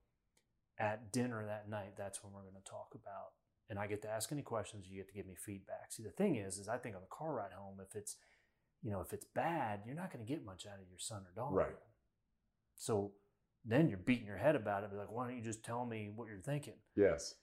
at 0.80 1.12
dinner 1.12 1.46
that 1.46 1.70
night. 1.70 1.94
That's 1.98 2.24
when 2.24 2.34
we're 2.34 2.42
going 2.42 2.62
to 2.64 2.70
talk 2.70 2.96
about, 2.96 3.32
and 3.70 3.78
I 3.78 3.88
get 3.88 4.02
to 4.04 4.10
ask 4.10 4.32
any 4.32 4.42
questions. 4.42 4.86
You 4.90 4.98
get 4.98 5.08
to 5.08 5.14
give 5.14 5.28
me 5.28 5.36
feedback. 5.36 5.92
See, 5.92 6.04
the 6.04 6.10
thing 6.10 6.36
is, 6.36 6.58
is 6.58 6.68
I 6.68 6.78
think 6.78 6.96
on 6.96 7.02
the 7.02 7.16
car 7.16 7.34
ride 7.34 7.54
home, 7.56 7.78
if 7.80 7.96
it's 7.96 8.16
you 8.84 8.92
know, 8.92 9.00
if 9.00 9.14
it's 9.14 9.26
bad, 9.34 9.82
you're 9.86 9.96
not 9.96 10.12
going 10.12 10.24
to 10.24 10.30
get 10.30 10.46
much 10.46 10.66
out 10.66 10.80
of 10.80 10.90
your 10.90 11.00
son 11.00 11.22
or 11.22 11.32
daughter. 11.36 11.56
Right. 11.56 11.76
So 12.76 13.14
then 13.66 13.88
you're 13.88 13.98
beating 13.98 14.28
your 14.28 14.38
head 14.38 14.56
about 14.56 14.84
it. 14.84 14.92
Be 14.92 14.98
like, 14.98 15.12
why 15.12 15.26
don't 15.26 15.38
you 15.38 15.42
just 15.44 15.64
tell 15.64 15.86
me 15.86 16.12
what 16.14 16.28
you're 16.28 16.40
thinking? 16.40 16.76
Yes. 16.96 17.36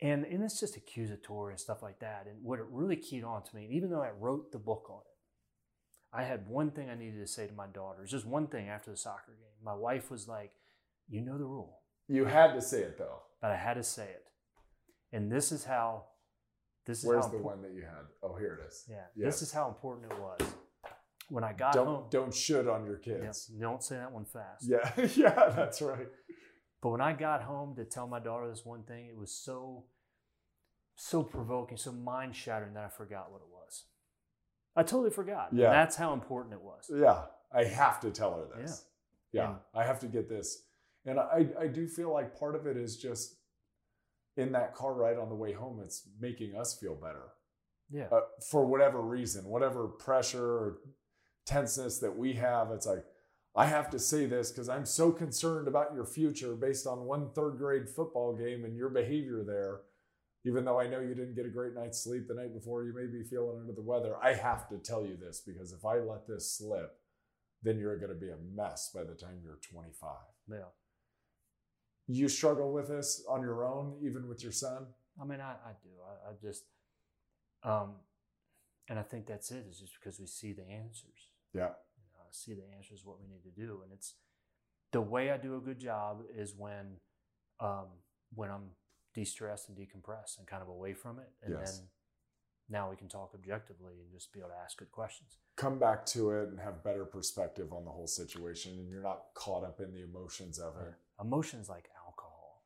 And 0.00 0.24
and 0.24 0.42
it's 0.42 0.60
just 0.60 0.76
accusatory 0.76 1.52
and 1.52 1.60
stuff 1.60 1.82
like 1.82 1.98
that. 2.00 2.26
And 2.28 2.42
what 2.42 2.58
it 2.58 2.66
really 2.70 2.96
keyed 2.96 3.24
on 3.24 3.42
to 3.42 3.56
me, 3.56 3.68
even 3.72 3.90
though 3.90 4.02
I 4.02 4.10
wrote 4.10 4.52
the 4.52 4.58
book 4.58 4.86
on 4.88 5.00
it, 5.00 5.17
I 6.12 6.22
had 6.22 6.48
one 6.48 6.70
thing 6.70 6.88
I 6.88 6.94
needed 6.94 7.20
to 7.20 7.26
say 7.26 7.46
to 7.46 7.52
my 7.52 7.66
daughter. 7.66 8.02
It's 8.02 8.12
just 8.12 8.26
one 8.26 8.46
thing 8.46 8.68
after 8.68 8.90
the 8.90 8.96
soccer 8.96 9.32
game. 9.32 9.56
My 9.62 9.74
wife 9.74 10.10
was 10.10 10.26
like, 10.26 10.52
"You 11.08 11.20
know 11.20 11.36
the 11.36 11.44
rule," 11.44 11.82
You 12.08 12.24
had 12.24 12.54
to 12.54 12.62
say 12.62 12.80
it 12.80 12.96
though. 12.98 13.22
but 13.42 13.50
I 13.50 13.56
had 13.56 13.74
to 13.74 13.82
say 13.82 14.04
it. 14.04 14.24
And 15.12 15.30
this 15.30 15.52
is 15.52 15.64
how. 15.64 16.04
This 16.86 17.00
is 17.00 17.04
Where's 17.04 17.28
the 17.28 17.38
one 17.38 17.60
that 17.62 17.72
you 17.72 17.82
had? 17.82 18.06
Oh, 18.22 18.34
here 18.36 18.58
it 18.62 18.66
is. 18.66 18.86
Yeah. 18.88 19.04
Yes. 19.14 19.34
This 19.34 19.42
is 19.48 19.52
how 19.52 19.68
important 19.68 20.10
it 20.10 20.18
was. 20.18 20.40
When 21.28 21.44
I 21.44 21.52
got 21.52 21.74
don't 21.74 21.86
home. 21.86 22.04
don't 22.10 22.32
should 22.32 22.66
on 22.66 22.86
your 22.86 22.96
kids. 22.96 23.46
don't 23.60 23.82
say 23.82 23.96
that 23.96 24.10
one 24.10 24.24
fast. 24.24 24.66
Yeah. 24.66 24.90
yeah. 25.14 25.50
That's 25.54 25.82
right. 25.82 26.08
But 26.80 26.90
when 26.90 27.00
I 27.02 27.12
got 27.12 27.42
home 27.42 27.76
to 27.76 27.84
tell 27.84 28.06
my 28.06 28.20
daughter 28.20 28.48
this 28.48 28.64
one 28.64 28.84
thing, 28.84 29.06
it 29.06 29.16
was 29.16 29.32
so, 29.32 29.84
so 30.96 31.22
provoking, 31.22 31.76
so 31.76 31.92
mind 31.92 32.34
shattering 32.34 32.74
that 32.74 32.84
I 32.84 32.88
forgot 32.88 33.30
what 33.30 33.42
it 33.42 33.48
was. 33.52 33.57
I 34.78 34.82
totally 34.84 35.10
forgot. 35.10 35.50
And 35.50 35.60
Yeah. 35.60 35.70
that's 35.70 35.96
how 35.96 36.12
important 36.12 36.54
it 36.54 36.62
was. 36.62 36.88
Yeah. 36.94 37.24
I 37.52 37.64
have 37.64 37.98
to 38.00 38.10
tell 38.10 38.34
her 38.34 38.60
this. 38.60 38.84
Yeah. 39.32 39.48
And- 39.50 39.58
I 39.74 39.82
have 39.84 39.98
to 40.00 40.06
get 40.06 40.28
this. 40.28 40.64
And 41.04 41.18
I, 41.18 41.48
I 41.58 41.66
do 41.66 41.86
feel 41.88 42.12
like 42.12 42.38
part 42.38 42.54
of 42.54 42.66
it 42.66 42.76
is 42.76 42.96
just 42.96 43.36
in 44.36 44.52
that 44.52 44.74
car 44.74 44.94
ride 44.94 45.18
on 45.18 45.28
the 45.28 45.34
way 45.34 45.52
home, 45.52 45.80
it's 45.82 46.06
making 46.20 46.54
us 46.54 46.78
feel 46.78 46.94
better 46.94 47.24
Yeah. 47.90 48.08
uh, 48.12 48.20
for 48.50 48.64
whatever 48.64 49.00
reason, 49.00 49.44
whatever 49.46 49.88
pressure 49.88 50.46
or 50.58 50.78
tenseness 51.44 51.98
that 52.00 52.16
we 52.16 52.34
have. 52.34 52.70
It's 52.70 52.86
like, 52.86 53.04
I 53.56 53.66
have 53.66 53.90
to 53.90 53.98
say 53.98 54.26
this 54.26 54.52
because 54.52 54.68
I'm 54.68 54.84
so 54.84 55.10
concerned 55.10 55.66
about 55.66 55.92
your 55.94 56.04
future 56.04 56.54
based 56.54 56.86
on 56.86 57.04
one 57.06 57.30
third 57.32 57.58
grade 57.58 57.88
football 57.88 58.32
game 58.36 58.64
and 58.64 58.76
your 58.76 58.90
behavior 58.90 59.42
there. 59.42 59.80
Even 60.48 60.64
though 60.64 60.80
I 60.80 60.86
know 60.86 61.00
you 61.00 61.14
didn't 61.14 61.34
get 61.34 61.44
a 61.44 61.50
great 61.50 61.74
night's 61.74 62.02
sleep 62.02 62.26
the 62.26 62.32
night 62.32 62.54
before, 62.54 62.82
you 62.84 62.94
may 62.94 63.04
be 63.04 63.22
feeling 63.22 63.58
under 63.60 63.74
the 63.74 63.82
weather. 63.82 64.16
I 64.22 64.32
have 64.32 64.66
to 64.70 64.78
tell 64.78 65.04
you 65.04 65.14
this 65.14 65.42
because 65.46 65.72
if 65.72 65.84
I 65.84 65.98
let 65.98 66.26
this 66.26 66.50
slip, 66.56 66.96
then 67.62 67.78
you're 67.78 67.98
going 67.98 68.14
to 68.14 68.18
be 68.18 68.30
a 68.30 68.36
mess 68.54 68.90
by 68.94 69.04
the 69.04 69.14
time 69.14 69.40
you're 69.44 69.58
25. 69.70 70.10
yeah. 70.50 70.56
You 72.06 72.30
struggle 72.30 72.72
with 72.72 72.88
this 72.88 73.22
on 73.28 73.42
your 73.42 73.62
own, 73.62 73.98
even 74.02 74.26
with 74.26 74.42
your 74.42 74.52
son? 74.52 74.86
I 75.20 75.26
mean, 75.26 75.40
I, 75.40 75.50
I 75.50 75.72
do. 75.82 75.90
I, 76.02 76.30
I 76.30 76.32
just, 76.40 76.64
um, 77.62 77.96
and 78.88 78.98
I 78.98 79.02
think 79.02 79.26
that's 79.26 79.50
it. 79.50 79.66
Is 79.68 79.80
just 79.80 79.92
because 80.00 80.18
we 80.18 80.26
see 80.26 80.54
the 80.54 80.66
answers. 80.66 81.28
Yeah. 81.52 81.72
You 81.98 82.08
know, 82.14 82.22
I 82.22 82.30
see 82.30 82.54
the 82.54 82.64
answers 82.74 83.02
what 83.04 83.20
we 83.20 83.26
need 83.26 83.42
to 83.42 83.50
do, 83.50 83.80
and 83.84 83.92
it's 83.92 84.14
the 84.92 85.02
way 85.02 85.30
I 85.30 85.36
do 85.36 85.56
a 85.56 85.60
good 85.60 85.78
job 85.78 86.22
is 86.34 86.54
when, 86.56 86.96
um, 87.60 87.88
when 88.34 88.48
I'm 88.50 88.70
de-stressed 89.22 89.68
and 89.68 89.76
decompressed 89.76 90.38
and 90.38 90.46
kind 90.46 90.62
of 90.62 90.68
away 90.68 90.94
from 90.94 91.18
it, 91.18 91.30
and 91.42 91.54
Yes. 91.54 91.78
then 91.78 91.88
now 92.68 92.90
we 92.90 92.96
can 92.96 93.08
talk 93.08 93.32
objectively 93.34 93.94
and 94.00 94.12
just 94.12 94.32
be 94.32 94.38
able 94.40 94.50
to 94.50 94.56
ask 94.56 94.78
good 94.78 94.92
questions. 94.92 95.38
come 95.56 95.78
back 95.78 96.06
to 96.06 96.30
it 96.30 96.48
and 96.50 96.60
have 96.60 96.84
better 96.84 97.04
perspective 97.04 97.72
on 97.72 97.84
the 97.84 97.90
whole 97.90 98.06
situation 98.06 98.78
and 98.78 98.88
you're 98.88 99.02
not 99.02 99.24
caught 99.34 99.64
up 99.64 99.80
in 99.80 99.92
the 99.92 100.02
emotions 100.02 100.58
of 100.60 100.76
it 100.80 100.94
Emotions 101.20 101.68
like 101.68 101.88
alcohol. 102.06 102.62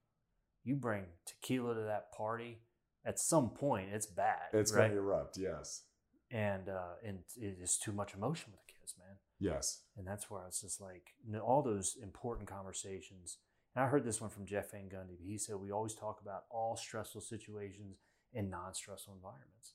You 0.63 0.75
bring 0.77 1.05
tequila 1.25 1.75
to 1.75 1.81
that 1.93 2.13
party, 2.13 2.59
at 3.07 3.19
some 3.19 3.49
point 3.49 3.89
it's 3.95 4.05
bad. 4.07 4.49
it's 4.53 4.73
right? 4.75 4.81
going 4.81 4.91
to 4.91 4.99
erupt 4.99 5.39
yes 5.39 5.85
and 6.31 6.69
uh, 6.69 6.95
and 7.07 7.21
it 7.37 7.57
is 7.63 7.79
too 7.79 7.93
much 7.93 8.13
emotion 8.15 8.53
with 8.53 8.61
the 8.67 8.73
kids, 8.75 8.95
man. 8.99 9.17
yes 9.39 9.85
And 9.97 10.07
that's 10.07 10.29
where 10.31 10.43
it's 10.47 10.61
just 10.61 10.79
like 10.81 11.15
you 11.25 11.33
know, 11.33 11.41
all 11.41 11.63
those 11.63 11.97
important 12.03 12.47
conversations. 12.49 13.39
And 13.75 13.85
I 13.85 13.89
heard 13.89 14.05
this 14.05 14.21
one 14.21 14.31
from 14.31 14.47
Jeff 14.47 14.71
Van 14.73 14.89
Gundy. 14.89 15.17
He 15.25 15.39
said 15.39 15.57
we 15.57 15.71
always 15.73 15.95
talk 15.95 16.21
about 16.21 16.45
all 16.51 16.77
stressful 16.77 17.23
situations 17.23 17.97
in 18.35 18.51
non-stressful 18.51 19.15
environments, 19.15 19.75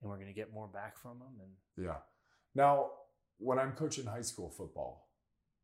and 0.00 0.10
we're 0.10 0.16
going 0.16 0.28
to 0.28 0.32
get 0.32 0.52
more 0.52 0.66
back 0.68 0.98
from 0.98 1.18
them. 1.18 1.40
And 1.40 1.84
yeah 1.84 1.96
now 2.54 2.90
when 3.38 3.58
i'm 3.58 3.72
coaching 3.72 4.04
high 4.04 4.22
school 4.22 4.50
football 4.50 5.08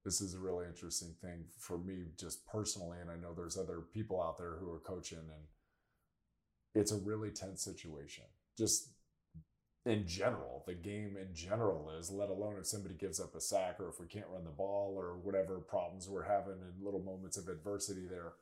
this 0.04 0.20
is 0.20 0.34
a 0.34 0.38
really 0.38 0.66
interesting 0.66 1.14
thing 1.20 1.44
for 1.58 1.78
me 1.78 2.04
just 2.18 2.46
personally 2.46 2.98
and 3.00 3.10
i 3.10 3.16
know 3.16 3.34
there's 3.34 3.58
other 3.58 3.80
people 3.92 4.22
out 4.22 4.38
there 4.38 4.56
who 4.60 4.70
are 4.70 4.80
coaching 4.80 5.18
and 5.18 5.44
it's 6.74 6.92
a 6.92 6.98
really 6.98 7.30
tense 7.30 7.62
situation 7.62 8.24
just 8.56 8.90
in 9.86 10.06
general 10.06 10.62
the 10.66 10.74
game 10.74 11.16
in 11.20 11.34
general 11.34 11.90
is 11.98 12.10
let 12.10 12.30
alone 12.30 12.56
if 12.58 12.66
somebody 12.66 12.94
gives 12.94 13.20
up 13.20 13.34
a 13.34 13.40
sack 13.40 13.76
or 13.78 13.88
if 13.88 14.00
we 14.00 14.06
can't 14.06 14.26
run 14.32 14.44
the 14.44 14.50
ball 14.50 14.94
or 14.96 15.16
whatever 15.18 15.58
problems 15.58 16.08
we're 16.08 16.24
having 16.24 16.54
in 16.54 16.84
little 16.84 17.02
moments 17.02 17.36
of 17.36 17.48
adversity 17.48 18.06
there 18.08 18.32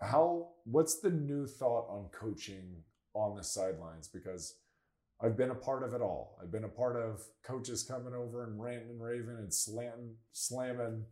how 0.00 0.48
what's 0.64 1.00
the 1.00 1.10
new 1.10 1.46
thought 1.46 1.86
on 1.90 2.06
coaching 2.10 2.82
on 3.14 3.36
the 3.36 3.44
sidelines 3.44 4.08
because 4.08 4.54
I've 5.22 5.36
been 5.36 5.50
a 5.50 5.54
part 5.54 5.82
of 5.82 5.92
it 5.92 6.00
all. 6.00 6.38
I've 6.40 6.50
been 6.50 6.64
a 6.64 6.68
part 6.68 6.96
of 6.96 7.22
coaches 7.44 7.82
coming 7.82 8.14
over 8.14 8.44
and 8.44 8.60
ranting 8.60 8.90
and 8.90 9.02
raving 9.02 9.36
and 9.38 9.52
slanting, 9.52 10.14
slamming 10.32 11.04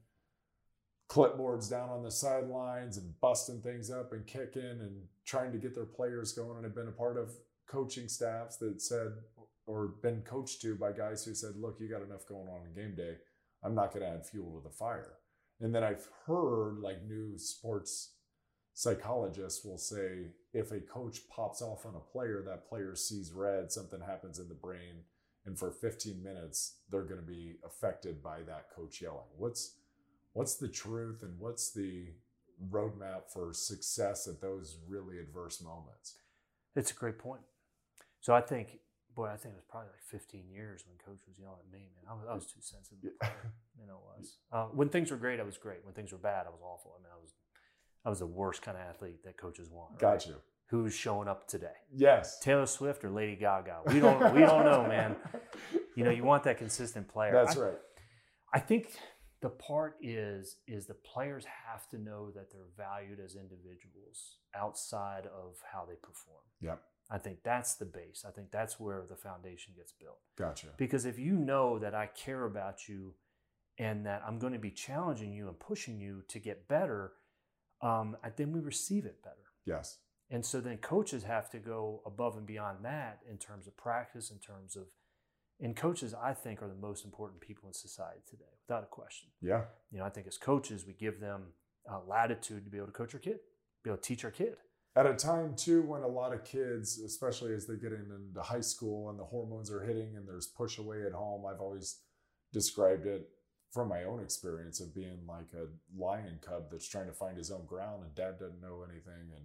clipboards 1.10 1.68
down 1.68 1.90
on 1.90 2.02
the 2.02 2.10
sidelines 2.10 2.96
and 2.96 3.18
busting 3.20 3.60
things 3.60 3.90
up 3.90 4.12
and 4.12 4.26
kicking 4.26 4.62
and 4.62 5.02
trying 5.26 5.52
to 5.52 5.58
get 5.58 5.74
their 5.74 5.84
players 5.84 6.32
going. 6.32 6.56
And 6.56 6.64
I've 6.64 6.74
been 6.74 6.88
a 6.88 6.92
part 6.92 7.18
of 7.18 7.32
coaching 7.68 8.08
staffs 8.08 8.56
that 8.56 8.80
said, 8.80 9.12
or 9.66 9.94
been 10.02 10.22
coached 10.22 10.62
to 10.62 10.74
by 10.74 10.92
guys 10.92 11.24
who 11.24 11.34
said, 11.34 11.52
look, 11.56 11.76
you 11.78 11.88
got 11.88 12.02
enough 12.02 12.26
going 12.26 12.48
on 12.48 12.66
in 12.66 12.74
game 12.74 12.96
day. 12.96 13.16
I'm 13.62 13.74
not 13.74 13.92
going 13.92 14.04
to 14.04 14.12
add 14.12 14.26
fuel 14.26 14.60
to 14.60 14.68
the 14.68 14.74
fire. 14.74 15.14
And 15.60 15.74
then 15.74 15.82
I've 15.82 16.08
heard 16.26 16.78
like 16.80 17.04
new 17.04 17.36
sports 17.36 18.14
psychologists 18.72 19.64
will 19.64 19.78
say 19.78 20.28
if 20.54 20.70
a 20.70 20.80
coach 20.80 21.20
pops 21.28 21.60
off 21.60 21.84
on 21.84 21.96
a 21.96 22.12
player, 22.12 22.42
that 22.46 22.68
player 22.68 22.94
sees 22.94 23.32
red, 23.32 23.72
something 23.72 24.00
happens 24.00 24.38
in 24.38 24.48
the 24.48 24.54
brain, 24.54 25.02
and 25.44 25.58
for 25.58 25.70
15 25.70 26.22
minutes 26.22 26.76
they're 26.90 27.02
going 27.02 27.20
to 27.20 27.26
be 27.26 27.56
affected 27.66 28.22
by 28.22 28.38
that 28.46 28.66
coach 28.74 29.02
yelling. 29.02 29.26
What's 29.36 29.74
what's 30.32 30.54
the 30.54 30.68
truth 30.68 31.22
and 31.22 31.38
what's 31.40 31.72
the 31.72 32.06
roadmap 32.70 33.30
for 33.32 33.52
success 33.52 34.28
at 34.28 34.40
those 34.40 34.78
really 34.86 35.18
adverse 35.18 35.60
moments? 35.60 36.18
it's 36.76 36.92
a 36.92 36.94
great 36.94 37.18
point. 37.18 37.40
So 38.20 38.34
I 38.34 38.40
think, 38.40 38.78
boy, 39.14 39.26
I 39.26 39.36
think 39.36 39.54
it 39.54 39.58
was 39.58 39.64
probably 39.68 39.90
like 39.90 40.02
15 40.10 40.48
years 40.50 40.84
when 40.86 40.96
Coach 40.98 41.22
was 41.26 41.38
yelling 41.38 41.58
at 41.64 41.72
me. 41.72 41.88
Man, 41.94 42.04
I 42.10 42.14
was, 42.14 42.24
I 42.30 42.34
was 42.34 42.46
too 42.46 42.60
sensitive. 42.60 43.18
play. 43.20 43.30
You 43.80 43.86
know, 43.86 44.00
was. 44.18 44.36
Uh, 44.52 44.64
when 44.74 44.88
things 44.88 45.10
were 45.10 45.16
great, 45.16 45.40
I 45.40 45.44
was 45.44 45.56
great. 45.56 45.84
When 45.84 45.94
things 45.94 46.12
were 46.12 46.18
bad, 46.18 46.46
I 46.46 46.50
was 46.50 46.60
awful. 46.62 46.96
I 46.98 47.02
mean, 47.02 47.12
I 47.12 47.20
was, 47.20 47.34
I 48.04 48.08
was 48.10 48.18
the 48.18 48.26
worst 48.26 48.62
kind 48.62 48.76
of 48.76 48.82
athlete 48.82 49.22
that 49.24 49.36
coaches 49.36 49.68
want. 49.70 49.92
right? 49.92 50.00
Got 50.00 50.26
you. 50.26 50.36
Who's 50.70 50.94
showing 50.94 51.28
up 51.28 51.46
today? 51.48 51.78
Yes. 51.94 52.40
Taylor 52.40 52.66
Swift 52.66 53.02
or 53.04 53.10
Lady 53.10 53.36
Gaga? 53.36 53.82
We 53.86 54.00
don't, 54.00 54.34
we 54.34 54.40
don't 54.40 54.64
know, 54.64 54.82
man. 54.86 55.16
You 55.94 56.04
know, 56.04 56.10
you 56.10 56.24
want 56.24 56.42
that 56.44 56.58
consistent 56.58 57.08
player. 57.08 57.32
That's 57.32 57.56
I, 57.56 57.60
right. 57.60 57.78
I 58.52 58.60
think 58.60 58.90
the 59.40 59.48
part 59.48 59.96
is 60.02 60.56
is 60.66 60.86
the 60.86 60.94
players 60.94 61.44
have 61.66 61.88
to 61.90 61.98
know 61.98 62.30
that 62.32 62.50
they're 62.50 62.72
valued 62.76 63.20
as 63.20 63.34
individuals 63.36 64.38
outside 64.54 65.26
of 65.26 65.56
how 65.72 65.84
they 65.84 65.94
perform. 65.94 66.42
Yep. 66.60 66.82
I 67.10 67.18
think 67.18 67.38
that's 67.42 67.74
the 67.74 67.86
base. 67.86 68.24
I 68.26 68.30
think 68.30 68.50
that's 68.50 68.78
where 68.78 69.04
the 69.08 69.16
foundation 69.16 69.72
gets 69.76 69.92
built. 69.92 70.18
Gotcha. 70.36 70.68
Because 70.76 71.06
if 71.06 71.18
you 71.18 71.32
know 71.32 71.78
that 71.78 71.94
I 71.94 72.06
care 72.06 72.44
about 72.44 72.88
you 72.88 73.14
and 73.78 74.04
that 74.04 74.22
I'm 74.26 74.38
going 74.38 74.52
to 74.52 74.58
be 74.58 74.70
challenging 74.70 75.32
you 75.32 75.48
and 75.48 75.58
pushing 75.58 76.00
you 76.00 76.22
to 76.28 76.38
get 76.38 76.68
better, 76.68 77.12
um, 77.80 78.16
then 78.36 78.52
we 78.52 78.60
receive 78.60 79.06
it 79.06 79.22
better. 79.22 79.36
Yes. 79.64 79.98
And 80.30 80.44
so 80.44 80.60
then 80.60 80.76
coaches 80.78 81.24
have 81.24 81.48
to 81.50 81.58
go 81.58 82.02
above 82.04 82.36
and 82.36 82.46
beyond 82.46 82.84
that 82.84 83.20
in 83.30 83.38
terms 83.38 83.66
of 83.66 83.76
practice, 83.76 84.30
in 84.30 84.38
terms 84.38 84.76
of, 84.76 84.84
and 85.60 85.74
coaches, 85.74 86.14
I 86.14 86.34
think, 86.34 86.62
are 86.62 86.68
the 86.68 86.74
most 86.74 87.04
important 87.04 87.40
people 87.40 87.68
in 87.68 87.72
society 87.72 88.20
today, 88.28 88.44
without 88.68 88.82
a 88.82 88.86
question. 88.86 89.30
Yeah. 89.40 89.62
You 89.90 89.98
know, 89.98 90.04
I 90.04 90.10
think 90.10 90.26
as 90.26 90.36
coaches, 90.36 90.84
we 90.86 90.92
give 90.92 91.20
them 91.20 91.44
uh, 91.90 92.00
latitude 92.06 92.64
to 92.64 92.70
be 92.70 92.76
able 92.76 92.88
to 92.88 92.92
coach 92.92 93.14
our 93.14 93.20
kid, 93.20 93.38
be 93.82 93.90
able 93.90 93.96
to 93.96 94.02
teach 94.02 94.24
our 94.24 94.30
kid. 94.30 94.56
At 94.96 95.06
a 95.06 95.14
time 95.14 95.54
too 95.54 95.82
when 95.82 96.02
a 96.02 96.08
lot 96.08 96.32
of 96.32 96.44
kids, 96.44 96.98
especially 96.98 97.54
as 97.54 97.66
they 97.66 97.76
get 97.76 97.92
into 97.92 98.42
high 98.42 98.60
school 98.60 99.10
and 99.10 99.18
the 99.18 99.24
hormones 99.24 99.70
are 99.70 99.84
hitting 99.84 100.16
and 100.16 100.26
there's 100.26 100.46
push 100.46 100.78
away 100.78 101.04
at 101.06 101.12
home, 101.12 101.44
I've 101.46 101.60
always 101.60 102.00
described 102.52 103.06
it 103.06 103.28
from 103.70 103.88
my 103.88 104.04
own 104.04 104.20
experience 104.22 104.80
of 104.80 104.94
being 104.94 105.20
like 105.28 105.52
a 105.54 105.66
lion 105.96 106.38
cub 106.40 106.70
that's 106.70 106.88
trying 106.88 107.06
to 107.06 107.12
find 107.12 107.36
his 107.36 107.50
own 107.50 107.66
ground 107.66 108.02
and 108.02 108.14
dad 108.14 108.38
doesn't 108.38 108.60
know 108.60 108.84
anything 108.90 109.30
and 109.36 109.44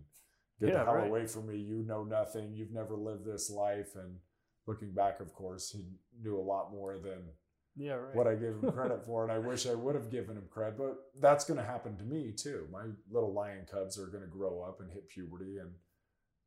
get 0.60 0.70
Yeah, 0.70 0.80
the 0.80 0.86
hell 0.86 0.96
right. 0.96 1.08
away 1.08 1.28
from 1.28 1.48
me. 1.48 1.58
You 1.58 1.84
know 1.84 2.04
nothing. 2.04 2.54
You've 2.54 2.72
never 2.72 2.96
lived 2.96 3.26
this 3.26 3.50
life. 3.50 3.96
And 3.96 4.20
looking 4.66 4.92
back, 4.94 5.20
of 5.20 5.34
course, 5.34 5.70
he 5.70 5.86
knew 6.22 6.40
a 6.40 6.42
lot 6.42 6.72
more 6.72 6.98
than 6.98 7.30
Yeah, 7.76 7.94
right. 7.94 8.16
what 8.16 8.28
I 8.28 8.36
gave 8.36 8.52
him 8.62 8.72
credit 8.72 9.04
for, 9.06 9.24
and 9.24 9.32
I 9.32 9.40
wish 9.40 9.66
I 9.66 9.74
would 9.74 9.96
have 9.96 10.12
given 10.12 10.38
him 10.38 10.48
credit. 10.52 10.78
But 10.78 10.98
that's 11.20 11.44
going 11.44 11.60
to 11.60 11.66
happen 11.66 11.98
to 11.98 12.04
me 12.04 12.32
too. 12.32 12.68
My 12.72 12.84
little 13.10 13.34
lion 13.34 13.66
cubs 13.70 13.98
are 13.98 14.08
going 14.08 14.24
to 14.24 14.30
grow 14.30 14.62
up 14.62 14.80
and 14.80 14.92
hit 14.92 15.10
puberty 15.10 15.58
and 15.58 15.72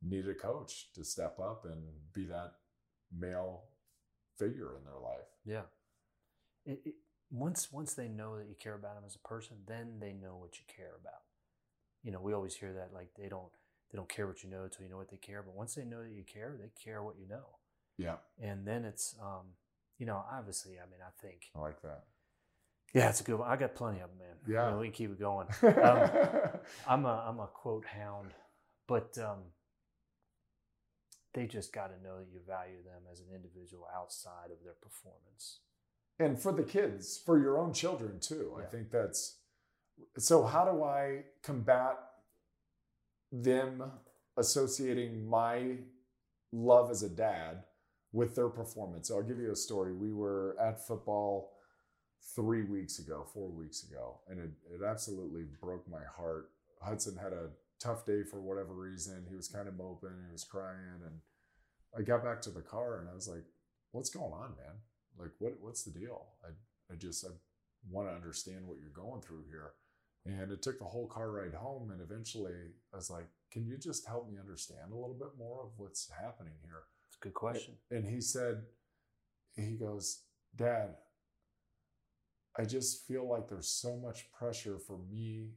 need 0.03 0.29
a 0.29 0.35
coach 0.35 0.93
to 0.95 1.05
step 1.05 1.39
up 1.41 1.65
and 1.65 1.83
be 2.13 2.27
that 2.27 2.53
male 3.17 3.65
figure 4.39 4.77
in 4.77 4.85
their 4.85 5.01
life. 5.03 5.27
Yeah. 5.45 5.63
It, 6.65 6.81
it, 6.85 6.95
once 7.31 7.73
once 7.73 7.95
they 7.95 8.09
know 8.09 8.39
that 8.39 8.49
you 8.49 8.55
care 8.55 8.75
about 8.75 8.95
them 8.95 9.05
as 9.07 9.17
a 9.17 9.29
person, 9.29 9.57
then 9.67 9.99
they 10.01 10.13
know 10.13 10.37
what 10.37 10.59
you 10.59 10.65
care 10.75 10.95
about. 11.01 11.23
You 12.05 12.13
know, 12.13 12.21
we 12.21 12.33
always 12.33 12.55
hear 12.55 12.73
that 12.75 12.95
like 12.95 13.11
they 13.19 13.29
don't 13.29 13.51
they 13.91 13.97
don't 13.97 14.09
care 14.09 14.27
what 14.27 14.43
you 14.43 14.51
know 14.51 14.65
until 14.65 14.85
you 14.85 14.91
know 14.91 14.97
what 14.97 15.11
they 15.11 15.17
care. 15.17 15.43
But 15.43 15.57
once 15.57 15.75
they 15.75 15.85
know 15.85 16.03
that 16.03 16.13
you 16.13 16.25
care, 16.25 16.57
they 16.59 16.71
care 16.83 17.03
what 17.03 17.17
you 17.19 17.29
know. 17.29 17.59
Yeah, 17.99 18.17
And 18.39 18.67
then 18.67 18.85
it's 18.85 19.15
um, 19.23 19.55
you 19.99 20.07
know, 20.07 20.23
obviously, 20.33 20.73
I 20.79 20.85
mean, 20.91 21.01
I 21.07 21.11
think 21.23 21.43
I 21.55 21.61
like 21.61 21.81
that. 21.83 22.05
yeah, 22.95 23.09
it's 23.09 23.21
a 23.21 23.25
good 23.25 23.39
one. 23.39 23.49
I 23.49 23.57
got 23.57 23.75
plenty 23.75 24.01
of 24.01 24.11
them, 24.11 24.19
man. 24.19 24.37
Yeah. 24.47 24.67
You 24.67 24.73
know, 24.73 24.79
we 24.79 24.87
can 24.87 24.93
keep 24.95 25.11
it 25.11 25.19
going. 25.21 25.49
Um, 25.63 26.11
I'm 26.89 27.05
a 27.05 27.25
I'm 27.29 27.41
a 27.41 27.47
quote 27.47 27.87
hound, 27.87 28.33
but 28.87 29.17
um, 29.19 29.39
they 31.35 31.47
just 31.47 31.73
got 31.73 31.89
to 31.89 32.03
know 32.03 32.19
that 32.19 32.29
you 32.33 32.41
value 32.47 32.83
them 32.85 33.03
as 33.13 33.21
an 33.21 33.27
individual 33.35 33.87
outside 33.95 34.51
of 34.51 34.63
their 34.65 34.75
performance. 34.81 35.61
and 36.19 36.39
for 36.41 36.53
the 36.53 36.63
kids, 36.63 37.21
for 37.25 37.39
your 37.39 37.59
own 37.59 37.73
children 37.73 38.19
too. 38.21 38.57
I 38.59 38.65
think 38.65 38.91
that's 38.91 39.37
so. 40.19 40.45
How 40.45 40.65
do 40.71 40.83
I 40.83 41.25
combat 41.43 41.97
them 43.33 43.83
associating 44.37 45.27
my 45.29 45.79
love 46.53 46.91
as 46.91 47.03
a 47.03 47.09
dad 47.09 47.65
with 48.13 48.35
their 48.35 48.49
performance? 48.49 49.09
So 49.09 49.17
I'll 49.17 49.23
give 49.23 49.39
you 49.39 49.53
a 49.53 49.57
story. 49.57 49.93
We 49.93 50.13
were 50.13 50.57
at 50.61 50.87
football 50.87 51.53
three 52.35 52.65
weeks 52.65 52.99
ago, 52.99 53.27
four 53.33 53.51
weeks 53.51 53.85
ago, 53.85 54.19
and 54.29 54.39
it, 54.41 54.51
it 54.75 54.85
absolutely 54.85 55.45
broke 55.61 55.89
my 55.89 56.03
heart. 56.17 56.51
Hudson 56.83 57.17
had 57.17 57.33
a 57.33 57.51
tough 57.79 58.05
day 58.05 58.23
for 58.23 58.41
whatever 58.41 58.75
reason. 58.75 59.27
He 59.29 59.37
was 59.37 59.49
kind 59.49 59.69
of 59.69 59.77
moping, 59.77 60.25
he 60.27 60.33
was 60.33 60.45
crying, 60.45 61.03
and 61.05 61.21
I 61.97 62.03
got 62.03 62.25
back 62.25 62.41
to 62.43 62.51
the 62.51 62.63
car 62.63 62.99
and 62.99 63.09
I 63.09 63.15
was 63.15 63.29
like, 63.29 63.45
"What's 63.93 64.11
going 64.11 64.33
on, 64.33 64.55
man? 64.57 64.77
Like, 65.19 65.31
what 65.39 65.55
what's 65.61 65.83
the 65.83 65.99
deal? 65.99 66.27
I 66.45 66.49
I 66.93 66.97
just 66.97 67.25
I 67.25 67.31
want 67.91 68.09
to 68.09 68.15
understand 68.15 68.67
what 68.67 68.79
you're 68.79 68.91
going 68.91 69.23
through 69.23 69.45
here." 69.49 69.73
And 70.27 70.51
it 70.51 70.61
took 70.61 70.79
the 70.79 70.85
whole 70.85 71.07
car 71.07 71.31
ride 71.31 71.55
home, 71.55 71.91
and 71.91 72.01
eventually 72.01 72.75
I 72.93 72.97
was 72.97 73.11
like, 73.11 73.27
"Can 73.51 73.67
you 73.67 73.79
just 73.79 74.07
help 74.07 74.29
me 74.29 74.39
understand 74.39 74.93
a 74.93 74.97
little 74.97 75.15
bit 75.15 75.39
more 75.39 75.63
of 75.63 75.79
what's 75.79 76.11
happening 76.11 76.55
here?" 76.63 76.83
It's 77.09 77.17
a 77.21 77.25
good 77.25 77.35
question. 77.35 77.75
And 77.91 78.07
he 78.07 78.21
said, 78.21 78.63
he 79.57 79.73
goes, 79.73 80.23
Dad, 80.55 80.97
I 82.59 82.65
just 82.65 83.07
feel 83.07 83.29
like 83.29 83.49
there's 83.49 83.69
so 83.69 83.97
much 83.97 84.31
pressure 84.33 84.79
for 84.79 84.99
me 85.11 85.51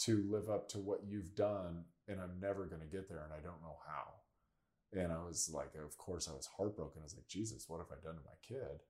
to 0.00 0.24
live 0.30 0.50
up 0.50 0.68
to 0.70 0.78
what 0.78 1.00
you've 1.06 1.34
done, 1.34 1.84
and 2.08 2.20
I'm 2.20 2.38
never 2.40 2.66
going 2.66 2.82
to 2.82 2.86
get 2.86 3.08
there, 3.08 3.24
and 3.24 3.32
I 3.32 3.42
don't 3.42 3.62
know 3.62 3.76
how. 3.86 5.00
And 5.00 5.12
I 5.12 5.18
was 5.24 5.50
like, 5.52 5.72
of 5.82 5.96
course, 5.98 6.28
I 6.28 6.32
was 6.32 6.48
heartbroken. 6.56 7.00
I 7.00 7.04
was 7.04 7.14
like, 7.14 7.28
Jesus, 7.28 7.64
what 7.68 7.78
have 7.78 7.90
I 7.90 8.02
done 8.02 8.14
to 8.14 8.20
my 8.24 8.36
kid 8.46 8.80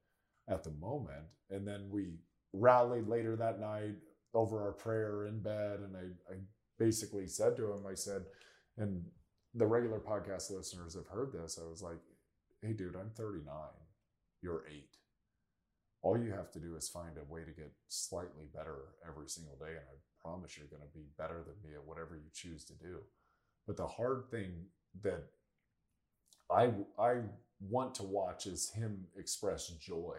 at 0.49 0.63
the 0.63 0.73
moment? 0.73 1.27
And 1.51 1.67
then 1.67 1.89
we 1.91 2.19
rallied 2.53 3.09
later 3.09 3.37
that 3.37 3.61
night 3.61 3.97
over 4.35 4.63
our 4.63 4.73
prayer 4.73 5.27
in 5.27 5.41
bed, 5.41 5.81
and 5.81 5.97
I, 5.97 6.33
I 6.33 6.37
basically 6.79 7.27
said 7.27 7.57
to 7.57 7.73
him, 7.73 7.87
I 7.89 7.95
said, 7.95 8.23
and 8.77 9.05
the 9.57 9.67
regular 9.67 9.99
podcast 9.99 10.51
listeners 10.51 10.95
have 10.95 11.07
heard 11.07 11.33
this. 11.33 11.59
I 11.61 11.69
was 11.69 11.83
like, 11.83 11.99
hey, 12.61 12.75
dude, 12.75 12.95
I'm 12.95 13.11
39. 13.11 13.47
You're 14.43 14.65
eight. 14.71 14.97
All 16.03 16.19
you 16.19 16.31
have 16.33 16.53
to 16.53 16.61
do 16.61 16.77
is 16.77 16.89
find 16.89 17.17
a 17.17 17.33
way 17.33 17.41
to 17.41 17.51
get 17.51 17.73
slightly 17.89 18.45
better 18.55 18.77
every 19.09 19.29
single 19.29 19.57
day. 19.57 19.71
And 19.71 19.79
I 19.79 19.97
promise 20.23 20.57
you're 20.57 20.67
going 20.67 20.87
to 20.87 20.99
be 20.99 21.07
better 21.17 21.43
than 21.43 21.55
me 21.69 21.75
at 21.75 21.87
whatever 21.87 22.17
you 22.17 22.31
choose 22.35 22.65
to 22.67 22.75
do. 22.75 22.99
But 23.67 23.79
the 23.79 23.87
hard 23.87 24.25
thing 24.31 24.67
that 25.03 25.25
I, 26.51 26.71
I 26.99 27.15
want 27.61 27.95
to 27.97 28.03
watch 28.03 28.47
is 28.47 28.71
him 28.71 29.07
express 29.19 29.69
joy. 29.69 30.17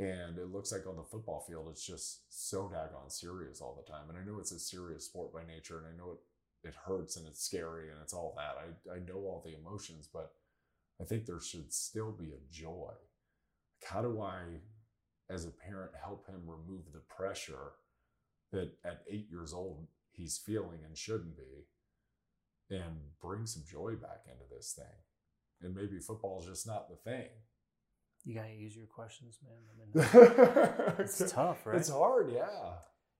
And 0.00 0.38
it 0.38 0.52
looks 0.52 0.72
like 0.72 0.88
on 0.88 0.96
the 0.96 1.04
football 1.04 1.44
field, 1.48 1.68
it's 1.70 1.86
just 1.86 2.22
so 2.28 2.64
daggone 2.64 3.12
serious 3.12 3.60
all 3.60 3.80
the 3.80 3.90
time. 3.90 4.08
And 4.08 4.18
I 4.18 4.24
know 4.24 4.40
it's 4.40 4.50
a 4.50 4.58
serious 4.58 5.04
sport 5.04 5.32
by 5.32 5.44
nature, 5.46 5.78
and 5.78 5.86
I 5.86 5.96
know 5.96 6.12
it 6.12 6.18
it 6.64 6.74
hurts 6.86 7.16
and 7.16 7.26
it's 7.26 7.44
scary 7.44 7.90
and 7.90 7.98
it's 8.02 8.12
all 8.12 8.34
that. 8.36 8.56
I, 8.58 8.96
I 8.96 8.98
know 9.00 9.16
all 9.16 9.42
the 9.44 9.56
emotions, 9.56 10.08
but 10.12 10.32
I 11.00 11.04
think 11.04 11.26
there 11.26 11.40
should 11.40 11.72
still 11.72 12.12
be 12.12 12.32
a 12.32 12.52
joy. 12.52 12.92
Like 13.80 13.90
how 13.90 14.02
do 14.02 14.20
I, 14.20 14.42
as 15.30 15.44
a 15.44 15.50
parent, 15.50 15.92
help 16.02 16.26
him 16.26 16.42
remove 16.46 16.92
the 16.92 17.00
pressure 17.00 17.72
that 18.52 18.72
at 18.84 19.02
eight 19.10 19.26
years 19.30 19.52
old 19.52 19.86
he's 20.12 20.38
feeling 20.38 20.80
and 20.86 20.96
shouldn't 20.96 21.36
be 21.36 21.66
and 22.70 22.96
bring 23.20 23.46
some 23.46 23.62
joy 23.68 23.94
back 23.94 24.22
into 24.26 24.44
this 24.54 24.72
thing? 24.76 24.86
And 25.62 25.74
maybe 25.74 25.98
football 25.98 26.40
is 26.40 26.46
just 26.46 26.66
not 26.66 26.88
the 26.88 26.96
thing. 26.96 27.28
You 28.24 28.34
gotta 28.34 28.54
use 28.54 28.74
your 28.74 28.86
questions, 28.86 29.38
man. 29.42 30.06
I 30.06 30.14
mean, 30.14 30.94
it's 30.98 31.30
tough, 31.30 31.66
right? 31.66 31.76
It's 31.76 31.90
hard, 31.90 32.30
yeah. 32.32 32.76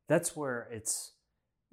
That's 0.09 0.35
where 0.35 0.67
it's 0.71 1.13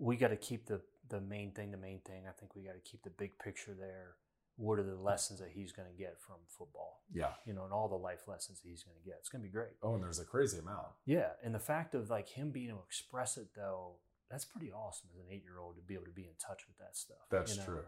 we 0.01 0.17
got 0.17 0.29
to 0.29 0.35
keep 0.35 0.65
the 0.65 0.81
the 1.09 1.21
main 1.21 1.51
thing 1.51 1.71
the 1.71 1.77
main 1.77 1.99
thing. 1.99 2.23
I 2.27 2.31
think 2.31 2.55
we 2.55 2.63
got 2.63 2.73
to 2.73 2.79
keep 2.89 3.03
the 3.03 3.09
big 3.09 3.37
picture 3.39 3.73
there. 3.77 4.15
What 4.57 4.77
are 4.79 4.83
the 4.83 4.95
lessons 4.95 5.39
that 5.39 5.49
he's 5.53 5.71
going 5.71 5.87
to 5.89 5.97
get 5.97 6.19
from 6.19 6.35
football? 6.47 7.01
Yeah. 7.11 7.31
You 7.45 7.53
know, 7.53 7.63
and 7.63 7.73
all 7.73 7.87
the 7.87 7.95
life 7.95 8.27
lessons 8.27 8.61
that 8.61 8.69
he's 8.69 8.83
going 8.83 8.97
to 9.01 9.03
get. 9.03 9.15
It's 9.19 9.29
going 9.29 9.41
to 9.41 9.47
be 9.47 9.51
great. 9.51 9.71
Oh, 9.81 9.95
and 9.95 10.03
there's 10.03 10.19
a 10.19 10.25
crazy 10.25 10.59
amount. 10.59 10.87
Yeah, 11.05 11.29
and 11.43 11.55
the 11.55 11.59
fact 11.59 11.95
of 11.95 12.09
like 12.09 12.27
him 12.29 12.51
being 12.51 12.69
able 12.69 12.79
to 12.79 12.85
express 12.85 13.37
it 13.37 13.47
though, 13.55 13.95
that's 14.29 14.45
pretty 14.45 14.71
awesome 14.71 15.09
as 15.13 15.19
an 15.19 15.25
eight 15.31 15.43
year 15.43 15.57
old 15.59 15.77
to 15.77 15.81
be 15.81 15.93
able 15.95 16.05
to 16.05 16.11
be 16.11 16.23
in 16.23 16.35
touch 16.39 16.63
with 16.67 16.77
that 16.77 16.95
stuff. 16.95 17.17
That's 17.29 17.53
you 17.53 17.59
know? 17.61 17.65
true. 17.65 17.83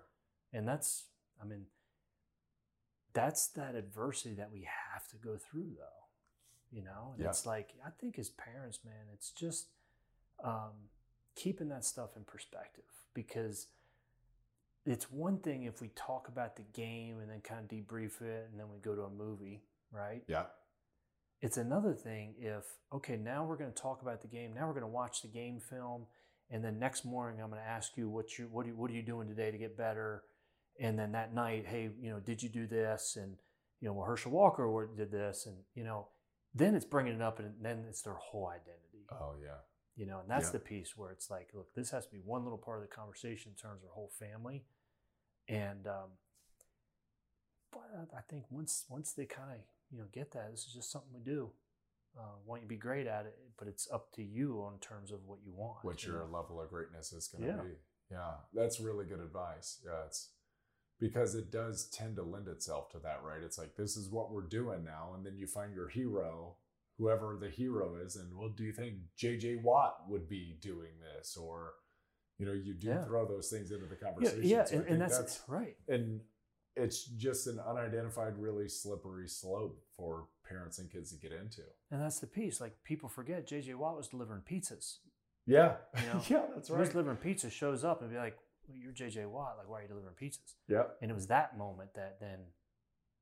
And 0.52 0.67
that's, 0.67 1.06
I 1.41 1.45
mean, 1.45 1.65
that's 3.13 3.47
that 3.49 3.76
adversity 3.76 4.36
that 4.36 4.52
we 4.52 4.67
have 4.93 5.08
to 5.10 5.17
go 5.17 5.38
through 5.38 5.76
though. 5.78 6.02
You 6.71 6.84
know, 6.84 7.12
and 7.13 7.21
Yeah. 7.23 7.30
it's 7.30 7.45
like 7.45 7.69
I 7.86 7.91
think 7.91 8.17
as 8.17 8.30
parents, 8.30 8.80
man, 8.84 9.06
it's 9.13 9.30
just 9.32 9.67
um, 10.43 10.89
keeping 11.36 11.69
that 11.69 11.86
stuff 11.86 12.12
in 12.15 12.24
perspective 12.24 12.84
because 13.13 13.67
it's 14.86 15.12
one 15.12 15.38
thing 15.38 15.63
if 15.63 15.82
we 15.82 15.89
talk 15.96 16.28
about 16.28 16.56
the 16.56 16.63
game 16.74 17.19
and 17.19 17.30
then 17.30 17.41
kind 17.41 17.62
of 17.62 17.69
debrief 17.69 18.22
it 18.22 18.50
and 18.52 18.60
then 18.60 18.67
we 18.72 18.80
go 18.80 18.96
to 18.96 19.04
a 19.04 19.10
movie, 19.10 19.62
right? 19.91 20.24
Yeah. 20.28 20.46
It's 21.41 21.58
another 21.58 21.93
thing 21.93 22.36
if, 22.39 22.63
okay, 22.93 23.17
now 23.17 23.46
we're 23.46 23.58
going 23.58 23.72
to 23.72 23.82
talk 23.82 24.02
about 24.02 24.22
the 24.22 24.28
game. 24.28 24.54
Now 24.54 24.67
we're 24.67 24.74
going 24.74 24.82
to 24.82 24.88
watch 24.88 25.22
the 25.22 25.28
game 25.28 25.60
film. 25.60 26.06
And 26.50 26.63
then 26.63 26.80
next 26.80 27.06
morning, 27.06 27.41
I'm 27.41 27.50
going 27.50 27.62
to 27.62 27.67
ask 27.67 27.98
you 27.98 28.10
what 28.10 28.38
you 28.38 28.48
what, 28.52 28.65
are 28.65 28.69
you, 28.69 28.76
what 28.76 28.91
are 28.91 28.93
you 28.93 29.02
doing 29.02 29.28
today 29.28 29.52
to 29.52 29.58
get 29.58 29.78
better? 29.78 30.24
And 30.80 30.98
then 30.98 31.12
that 31.13 31.34
night, 31.34 31.65
hey, 31.67 31.89
you 32.02 32.10
know, 32.10 32.19
did 32.19 32.43
you 32.43 32.50
do 32.50 32.67
this? 32.67 33.17
And 33.19 33.36
you 33.84 33.89
know, 33.89 33.96
well, 33.96 34.06
Herschel 34.06 34.32
Walker 34.32 34.88
did 34.96 35.12
this, 35.12 35.46
and 35.46 35.58
you 35.76 35.84
know, 35.84 36.08
then 36.56 36.74
it's 36.74 36.86
bringing 36.86 37.13
it 37.13 37.22
up, 37.22 37.39
and 37.39 37.54
then 37.62 37.84
it's 37.89 38.02
their 38.02 38.13
whole 38.13 38.48
identity. 38.48 39.06
Oh, 39.12 39.34
yeah. 39.43 39.58
You 39.95 40.06
know, 40.08 40.19
and 40.21 40.29
that's 40.29 40.47
Yeah. 40.47 40.53
the 40.53 40.60
piece 40.60 40.97
where 40.97 41.12
it's 41.12 41.29
like, 41.29 41.53
look, 41.53 41.73
this 41.75 41.91
has 41.91 42.06
to 42.08 42.12
be 42.12 42.19
one 42.19 42.43
little 42.43 42.58
part 42.58 42.82
of 42.82 42.89
the 42.89 42.95
conversation 42.95 43.51
in 43.51 43.56
terms 43.56 43.84
of 43.84 43.89
our 43.89 43.93
whole 43.93 44.10
family. 44.10 44.65
And 45.47 45.86
um, 45.88 46.17
but 47.71 47.89
I- 47.95 48.17
I 48.17 48.21
think 48.21 48.45
once 48.49 48.86
once 48.89 49.13
they 49.13 49.25
kind 49.25 49.51
of 49.51 49.60
you 49.91 49.99
know 49.99 50.08
get 50.12 50.32
that, 50.32 50.51
this 50.51 50.65
is 50.65 50.73
just 50.73 50.91
something 50.91 51.13
we 51.13 51.21
do. 51.21 51.51
Uh, 52.17 52.38
want 52.45 52.62
you 52.62 52.67
to 52.67 52.69
be 52.69 52.77
great 52.77 53.08
at 53.08 53.25
it, 53.25 53.38
but 53.58 53.67
it's 53.67 53.89
up 53.91 54.12
to 54.13 54.23
you 54.23 54.67
in 54.71 54.79
terms 54.79 55.12
of 55.12 55.25
what 55.25 55.39
you 55.43 55.51
want. 55.51 55.84
what 55.84 56.03
you 56.06 56.12
your 56.13 56.21
know? 56.25 56.32
level 56.38 56.62
of 56.62 56.69
greatness 56.69 57.12
is 57.12 57.27
going 57.27 57.43
to 57.43 57.49
Yeah. 57.49 57.63
be. 57.63 57.77
Yeah, 58.12 58.38
that's 58.53 58.79
really 58.79 59.06
good 59.06 59.19
advice. 59.19 59.82
Yeah, 59.84 60.06
it's 60.06 60.29
because 60.99 61.34
it 61.34 61.49
does 61.49 61.89
tend 61.89 62.15
to 62.17 62.23
lend 62.23 62.47
itself 62.47 62.89
to 62.89 62.99
that, 62.99 63.23
right? 63.23 63.41
It's 63.41 63.58
like 63.58 63.75
this 63.75 63.97
is 63.97 64.10
what 64.10 64.32
we're 64.32 64.47
doing 64.47 64.84
now, 64.84 65.13
and 65.15 65.25
then 65.25 65.38
you 65.38 65.47
find 65.47 65.73
your 65.73 65.88
hero, 65.89 66.58
whoever 66.97 67.38
the 67.39 67.49
hero 67.49 67.95
is, 68.03 68.15
and 68.15 68.36
well, 68.38 68.49
do 68.49 68.63
you 68.63 68.71
think 68.73 68.95
J.J. 69.17 69.58
Watt 69.63 69.95
would 70.10 70.27
be 70.29 70.58
doing 70.62 70.91
this, 71.01 71.36
or 71.38 71.73
you 72.39 72.45
know, 72.47 72.51
you 72.53 72.73
do 72.73 72.88
Yeah. 72.88 73.03
throw 73.06 73.25
those 73.27 73.49
things 73.49 73.71
into 73.71 73.86
the 73.86 73.95
conversation. 73.95 74.43
yeah, 74.43 74.63
So 74.65 74.77
and, 74.77 74.88
and 74.88 75.01
that's, 75.01 75.41
right. 75.47 75.75
and 75.88 76.19
it's 76.75 77.06
just 77.06 77.45
an 77.47 77.60
unidentified, 77.60 78.38
really 78.38 78.67
slippery 78.67 79.27
slope 79.27 79.79
for 79.95 80.27
parents 80.47 80.79
and 80.79 80.89
kids 80.91 81.12
to 81.12 81.17
get 81.19 81.32
into. 81.32 81.62
And 81.91 82.01
that's 82.01 82.19
the 82.19 82.25
piece. 82.27 82.60
Like 82.60 82.73
people 82.84 83.08
forget, 83.08 83.45
J.J. 83.47 83.75
Watt 83.75 83.95
was 83.95 84.08
delivering 84.08 84.41
pizzas. 84.41 84.97
Yeah, 85.45 85.75
You 85.95 86.08
know, 86.13 86.21
yeah, 86.27 86.45
that's 86.56 86.69
right. 86.71 86.89
delivering 86.91 87.17
pizzas 87.17 87.51
shows 87.51 87.84
up 87.84 88.01
and 88.01 88.10
be 88.10 88.17
like, 88.17 88.38
well, 88.67 88.77
"You're 88.77 88.93
J.J. 88.93 89.25
Watt. 89.27 89.58
Like, 89.58 89.69
why 89.69 89.79
are 89.79 89.82
you 89.84 89.88
delivering 89.89 90.15
pizzas?" 90.15 90.56
Yeah, 90.67 90.84
And 91.01 91.12
it 91.12 91.13
was 91.13 91.27
that 91.27 91.58
moment 91.58 91.93
that 91.95 92.19
then, 92.19 92.39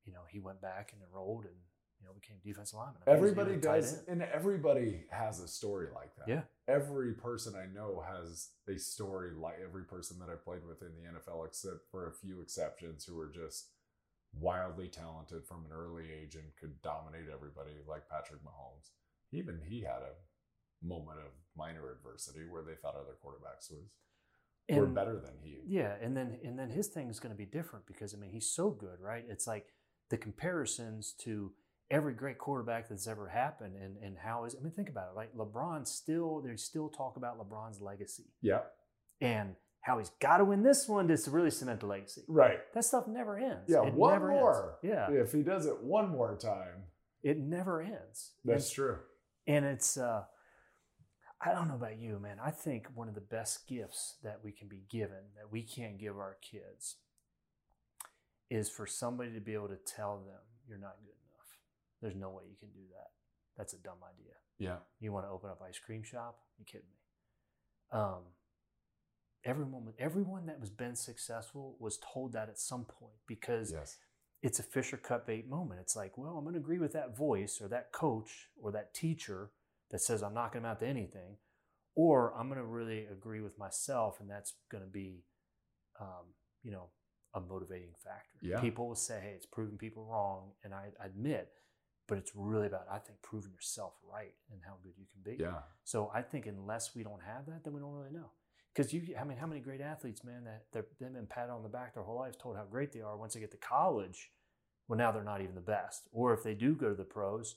you 0.05 0.13
know, 0.13 0.21
he 0.29 0.39
went 0.39 0.61
back 0.61 0.93
and 0.93 1.01
enrolled 1.01 1.45
and 1.45 1.55
you 2.01 2.07
know 2.07 2.13
became 2.13 2.37
defensive 2.43 2.79
lineman. 2.79 3.01
I 3.05 3.11
mean, 3.11 3.17
Everybody 3.17 3.55
does, 3.57 4.03
and 4.07 4.23
everybody 4.23 5.05
has 5.11 5.39
a 5.39 5.47
story 5.47 5.87
like 5.93 6.15
that. 6.17 6.27
Yeah. 6.27 6.41
Every 6.67 7.13
person 7.13 7.53
I 7.55 7.71
know 7.73 8.03
has 8.07 8.49
a 8.67 8.77
story 8.77 9.31
like 9.37 9.55
every 9.63 9.83
person 9.83 10.17
that 10.19 10.29
I've 10.29 10.43
played 10.43 10.65
with 10.67 10.81
in 10.81 10.89
the 10.95 11.19
NFL, 11.19 11.45
except 11.45 11.89
for 11.91 12.07
a 12.07 12.11
few 12.11 12.41
exceptions 12.41 13.05
who 13.05 13.19
are 13.19 13.31
just 13.33 13.69
wildly 14.33 14.87
talented 14.87 15.45
from 15.45 15.65
an 15.65 15.71
early 15.73 16.05
age 16.11 16.35
and 16.35 16.55
could 16.59 16.81
dominate 16.81 17.27
everybody, 17.33 17.71
like 17.87 18.09
Patrick 18.09 18.41
Mahomes. 18.43 18.89
Even 19.31 19.59
he 19.67 19.81
had 19.81 20.01
a 20.01 20.85
moment 20.85 21.19
of 21.19 21.31
minor 21.55 21.91
adversity 21.91 22.41
where 22.49 22.63
they 22.63 22.75
thought 22.75 22.95
other 22.95 23.17
quarterbacks 23.23 23.69
was 23.69 23.89
were 24.69 24.85
better 24.85 25.19
than 25.19 25.33
he. 25.43 25.59
Yeah, 25.67 25.95
and 26.01 26.15
then 26.15 26.37
and 26.43 26.57
then 26.57 26.69
his 26.69 26.87
thing 26.87 27.09
is 27.09 27.19
going 27.19 27.33
to 27.33 27.37
be 27.37 27.45
different 27.45 27.85
because 27.85 28.13
I 28.13 28.17
mean 28.17 28.31
he's 28.31 28.49
so 28.49 28.69
good, 28.69 28.99
right? 29.01 29.25
It's 29.27 29.47
like 29.47 29.73
the 30.09 30.17
comparisons 30.17 31.13
to 31.19 31.51
every 31.91 32.13
great 32.13 32.37
quarterback 32.39 32.89
that's 32.89 33.07
ever 33.07 33.27
happened, 33.27 33.75
and 33.75 33.97
and 34.03 34.17
how 34.17 34.45
is 34.45 34.55
I 34.59 34.63
mean 34.63 34.73
think 34.73 34.89
about 34.89 35.09
it, 35.11 35.15
like 35.15 35.33
LeBron 35.35 35.85
still 35.87 36.41
they 36.41 36.55
still 36.55 36.89
talk 36.89 37.17
about 37.17 37.37
LeBron's 37.37 37.79
legacy 37.81 38.25
Yeah, 38.41 38.61
and 39.19 39.55
how 39.81 39.97
he's 39.99 40.11
got 40.19 40.37
to 40.37 40.45
win 40.45 40.63
this 40.63 40.87
one 40.87 41.07
to 41.07 41.17
really 41.31 41.49
cement 41.51 41.79
the 41.81 41.87
legacy. 41.87 42.21
right. 42.27 42.59
That 42.73 42.83
stuff 42.85 43.07
never 43.07 43.37
ends. 43.37 43.65
Yeah, 43.67 43.85
It 43.85 43.93
one 43.93 44.13
never 44.13 44.31
ends. 44.31 44.41
more. 44.41 44.77
Yeah, 44.83 45.09
If 45.11 45.31
he 45.33 45.41
does 45.43 45.65
it 45.65 45.81
one 45.83 46.09
more 46.09 46.35
time, 46.37 46.83
it 47.23 47.37
never 47.39 47.81
ends. 47.81 48.33
that's 48.45 48.67
And- 48.67 48.73
true. 48.75 48.97
and 49.47 49.65
it's 49.65 49.97
uh 49.97 50.23
i 51.43 51.51
don't 51.51 51.67
know 51.67 51.73
about 51.75 51.97
you 51.97 52.19
man 52.19 52.37
i 52.43 52.51
think 52.51 52.85
one 52.93 53.07
of 53.09 53.15
the 53.15 53.21
best 53.37 53.67
gifts 53.67 54.17
that 54.23 54.39
we 54.43 54.51
can 54.51 54.67
be 54.67 54.83
given 54.91 55.23
that 55.35 55.51
we 55.51 55.63
can't 55.63 55.97
give 55.99 56.15
our 56.15 56.37
kids 56.51 56.97
is 58.49 58.69
for 58.69 58.85
somebody 58.85 59.33
to 59.33 59.39
be 59.41 59.53
able 59.55 59.67
to 59.69 59.79
tell 59.97 60.17
them 60.19 60.41
you're 60.67 60.77
not 60.77 60.97
good 61.03 61.15
there's 62.01 62.15
no 62.15 62.29
way 62.29 62.43
you 62.49 62.55
can 62.59 62.69
do 62.71 62.85
that 62.91 63.07
that's 63.57 63.73
a 63.73 63.77
dumb 63.77 63.97
idea 64.03 64.33
Yeah. 64.59 64.77
you 64.99 65.11
want 65.11 65.25
to 65.25 65.29
open 65.31 65.49
up 65.49 65.61
ice 65.67 65.79
cream 65.79 66.03
shop 66.03 66.39
you 66.57 66.65
kidding 66.65 66.87
me 66.89 67.99
um 67.99 68.23
everyone 69.43 69.93
everyone 69.99 70.45
that 70.45 70.59
was 70.59 70.69
been 70.69 70.95
successful 70.95 71.75
was 71.79 71.97
told 72.13 72.33
that 72.33 72.49
at 72.49 72.59
some 72.59 72.85
point 72.85 73.15
because 73.27 73.71
Yes. 73.71 73.97
it's 74.41 74.59
a 74.59 74.63
Fisher 74.63 74.97
cut 74.97 75.25
bait 75.27 75.47
moment. 75.47 75.79
It's 75.81 75.95
like, 75.95 76.17
well, 76.17 76.37
I'm 76.37 76.43
going 76.43 76.53
to 76.55 76.59
agree 76.59 76.79
with 76.79 76.93
that 76.93 77.15
voice 77.15 77.59
or 77.61 77.67
that 77.69 77.91
coach 77.91 78.49
or 78.61 78.71
that 78.71 78.93
teacher 78.93 79.51
that 79.91 80.01
says 80.01 80.23
I'm 80.23 80.33
not 80.33 80.51
going 80.51 80.63
to 80.63 80.69
amount 80.69 80.79
to 80.79 80.87
anything, 80.87 81.37
or 81.95 82.33
I'm 82.35 82.47
going 82.47 82.59
to 82.59 82.65
really 82.65 83.05
agree 83.05 83.41
with 83.41 83.57
myself, 83.59 84.19
and 84.19 84.29
that's 84.29 84.53
going 84.71 84.83
to 84.83 84.89
be, 84.89 85.25
um, 85.99 86.25
you 86.63 86.71
know, 86.71 86.89
a 87.35 87.39
motivating 87.39 87.93
factor. 88.03 88.37
Yeah. 88.41 88.59
People 88.61 88.87
will 88.87 88.95
say, 88.95 89.19
"Hey, 89.21 89.33
it's 89.35 89.45
proving 89.45 89.77
people 89.77 90.05
wrong," 90.05 90.53
and 90.63 90.73
I 90.73 90.91
admit, 91.03 91.49
but 92.11 92.17
it's 92.17 92.33
really 92.35 92.67
about 92.67 92.85
I 92.91 92.97
think 92.97 93.21
proving 93.21 93.53
yourself 93.53 93.93
right 94.13 94.33
and 94.51 94.59
how 94.67 94.73
good 94.83 94.91
you 94.97 95.05
can 95.13 95.23
be. 95.23 95.41
Yeah. 95.41 95.59
So 95.85 96.11
I 96.13 96.21
think 96.21 96.45
unless 96.45 96.93
we 96.93 97.03
don't 97.03 97.21
have 97.25 97.45
that, 97.45 97.63
then 97.63 97.71
we 97.73 97.79
don't 97.79 97.93
really 97.93 98.11
know. 98.11 98.31
Because 98.75 98.91
you, 98.91 99.15
I 99.17 99.23
mean, 99.23 99.37
how 99.37 99.47
many 99.47 99.61
great 99.61 99.79
athletes, 99.79 100.21
man, 100.21 100.43
that 100.43 100.63
they're, 100.73 100.85
they've 100.99 101.13
been 101.13 101.25
patted 101.25 101.53
on 101.53 101.63
the 101.63 101.69
back 101.69 101.93
their 101.93 102.03
whole 102.03 102.17
lives, 102.17 102.35
told 102.35 102.57
how 102.57 102.65
great 102.65 102.91
they 102.91 102.99
are. 102.99 103.15
Once 103.15 103.33
they 103.33 103.39
get 103.39 103.51
to 103.51 103.57
college, 103.57 104.29
well, 104.89 104.97
now 104.97 105.09
they're 105.13 105.23
not 105.23 105.39
even 105.41 105.55
the 105.55 105.61
best. 105.61 106.09
Or 106.11 106.33
if 106.33 106.43
they 106.43 106.53
do 106.53 106.75
go 106.75 106.89
to 106.89 106.95
the 106.95 107.05
pros, 107.05 107.55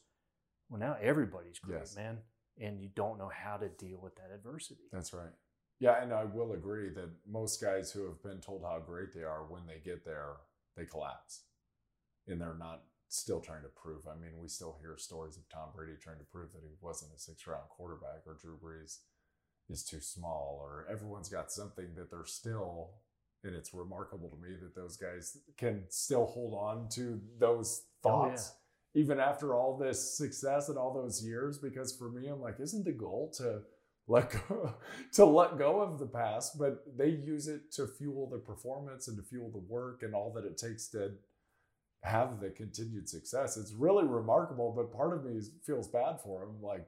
well, 0.71 0.79
now 0.79 0.97
everybody's 1.03 1.59
great, 1.59 1.81
Yes. 1.81 1.97
man, 1.97 2.19
and 2.61 2.81
you 2.81 2.90
don't 2.95 3.19
know 3.19 3.33
how 3.35 3.57
to 3.57 3.69
deal 3.71 3.99
with 4.01 4.14
that 4.14 4.31
adversity. 4.33 4.85
That's 4.93 5.12
right. 5.12 5.33
Yeah, 5.81 6.01
and 6.01 6.12
I 6.12 6.27
will 6.27 6.53
agree 6.53 6.90
that 6.90 7.11
most 7.29 7.61
guys 7.61 7.90
who 7.90 8.05
have 8.07 8.23
been 8.23 8.40
told 8.40 8.62
how 8.62 8.79
great 8.79 9.12
they 9.12 9.25
are 9.25 9.45
when 9.49 9.67
they 9.67 9.81
get 9.85 10.05
there, 10.05 10.37
they 10.77 10.85
collapse. 10.85 11.43
And 12.29 12.40
they're 12.40 12.55
not 12.55 12.85
still 13.16 13.40
trying 13.40 13.62
to 13.62 13.68
prove. 13.68 14.03
I 14.09 14.14
mean, 14.20 14.33
we 14.40 14.48
still 14.48 14.77
hear 14.81 14.96
stories 14.96 15.37
of 15.37 15.48
Tom 15.48 15.68
Brady 15.74 15.92
trying 16.03 16.18
to 16.18 16.24
prove 16.24 16.53
that 16.53 16.62
he 16.62 16.74
wasn't 16.81 17.12
a 17.14 17.18
six 17.18 17.46
round 17.46 17.68
quarterback 17.68 18.22
or 18.27 18.37
Drew 18.40 18.57
Brees 18.57 18.98
is 19.70 19.83
too 19.85 20.00
small 20.00 20.59
or 20.62 20.87
everyone's 20.90 21.29
got 21.29 21.50
something 21.50 21.87
that 21.96 22.11
they're 22.11 22.27
still 22.27 22.90
and 23.44 23.55
it's 23.55 23.72
remarkable 23.74 24.29
to 24.31 24.37
me 24.37 24.55
that 24.61 24.74
those 24.74 24.96
guys 24.96 25.38
can 25.57 25.85
still 25.88 26.27
hold 26.27 26.55
on 26.55 26.88
to 26.90 27.20
those 27.38 27.85
Oh, 28.07 28.27
yeah. 28.27 28.29
thoughts 28.33 28.53
even 28.94 29.18
after 29.18 29.55
all 29.55 29.79
this 29.79 30.16
success 30.18 30.68
and 30.68 30.77
all 30.77 30.92
those 30.92 31.24
years 31.24 31.57
because 31.57 31.96
for 31.96 32.11
me 32.11 32.27
i'm 32.29 32.42
like 32.42 32.57
isn't 32.61 32.85
the 32.85 32.92
goal 32.92 33.33
to 33.38 33.62
let 34.07 34.31
go 34.48 34.74
to 35.14 35.24
let 35.24 35.57
go 35.57 35.81
of 35.81 35.98
the 35.98 36.07
past 36.07 36.59
but 36.59 36.85
they 36.98 37.09
use 37.09 37.48
it 37.48 37.72
to 37.72 37.87
fuel 37.87 38.29
the 38.31 38.37
performance 38.38 39.09
and 39.09 39.16
to 39.16 39.22
fuel 39.22 39.50
the 39.50 39.59
work 39.72 40.03
and 40.03 40.14
all 40.14 40.31
that 40.35 40.44
it 40.44 40.59
takes 40.59 40.88
to 40.88 41.12
have 42.05 42.40
the 42.40 42.51
continued 42.51 43.09
success 43.09 43.57
it's 43.57 43.73
really 43.73 44.05
remarkable 44.07 44.73
but 44.77 44.93
part 44.93 45.12
of 45.17 45.25
me 45.25 45.40
feels 45.64 45.88
bad 45.88 46.21
for 46.21 46.40
them 46.40 46.57
like 46.62 46.87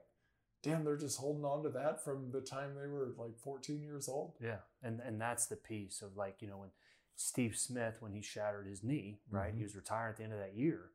damn 0.63 0.85
they're 0.85 0.97
just 0.97 1.19
holding 1.19 1.45
on 1.45 1.63
to 1.63 1.71
that 1.71 2.03
from 2.05 2.31
the 2.33 2.41
time 2.41 2.75
they 2.75 2.87
were 2.87 3.15
like 3.19 3.37
14 3.39 3.83
years 3.83 4.09
old 4.09 4.35
Yeah, 4.41 4.59
and 4.83 5.01
and 5.01 5.21
that's 5.21 5.47
the 5.47 5.57
piece 5.57 6.03
of 6.03 6.17
like 6.17 6.37
you 6.43 6.49
know 6.49 6.59
when 6.59 6.71
Steve 7.17 7.57
Smith 7.57 7.97
when 8.01 8.13
he 8.13 8.21
shattered 8.21 8.67
his 8.67 8.83
knee, 8.85 9.21
right? 9.31 9.55
Mhm. 9.55 9.57
He 9.57 9.63
was 9.63 9.75
retiring 9.75 10.11
at 10.11 10.17
the 10.19 10.25
end 10.25 10.35
of 10.35 10.39
that 10.39 10.55
year. 10.55 10.91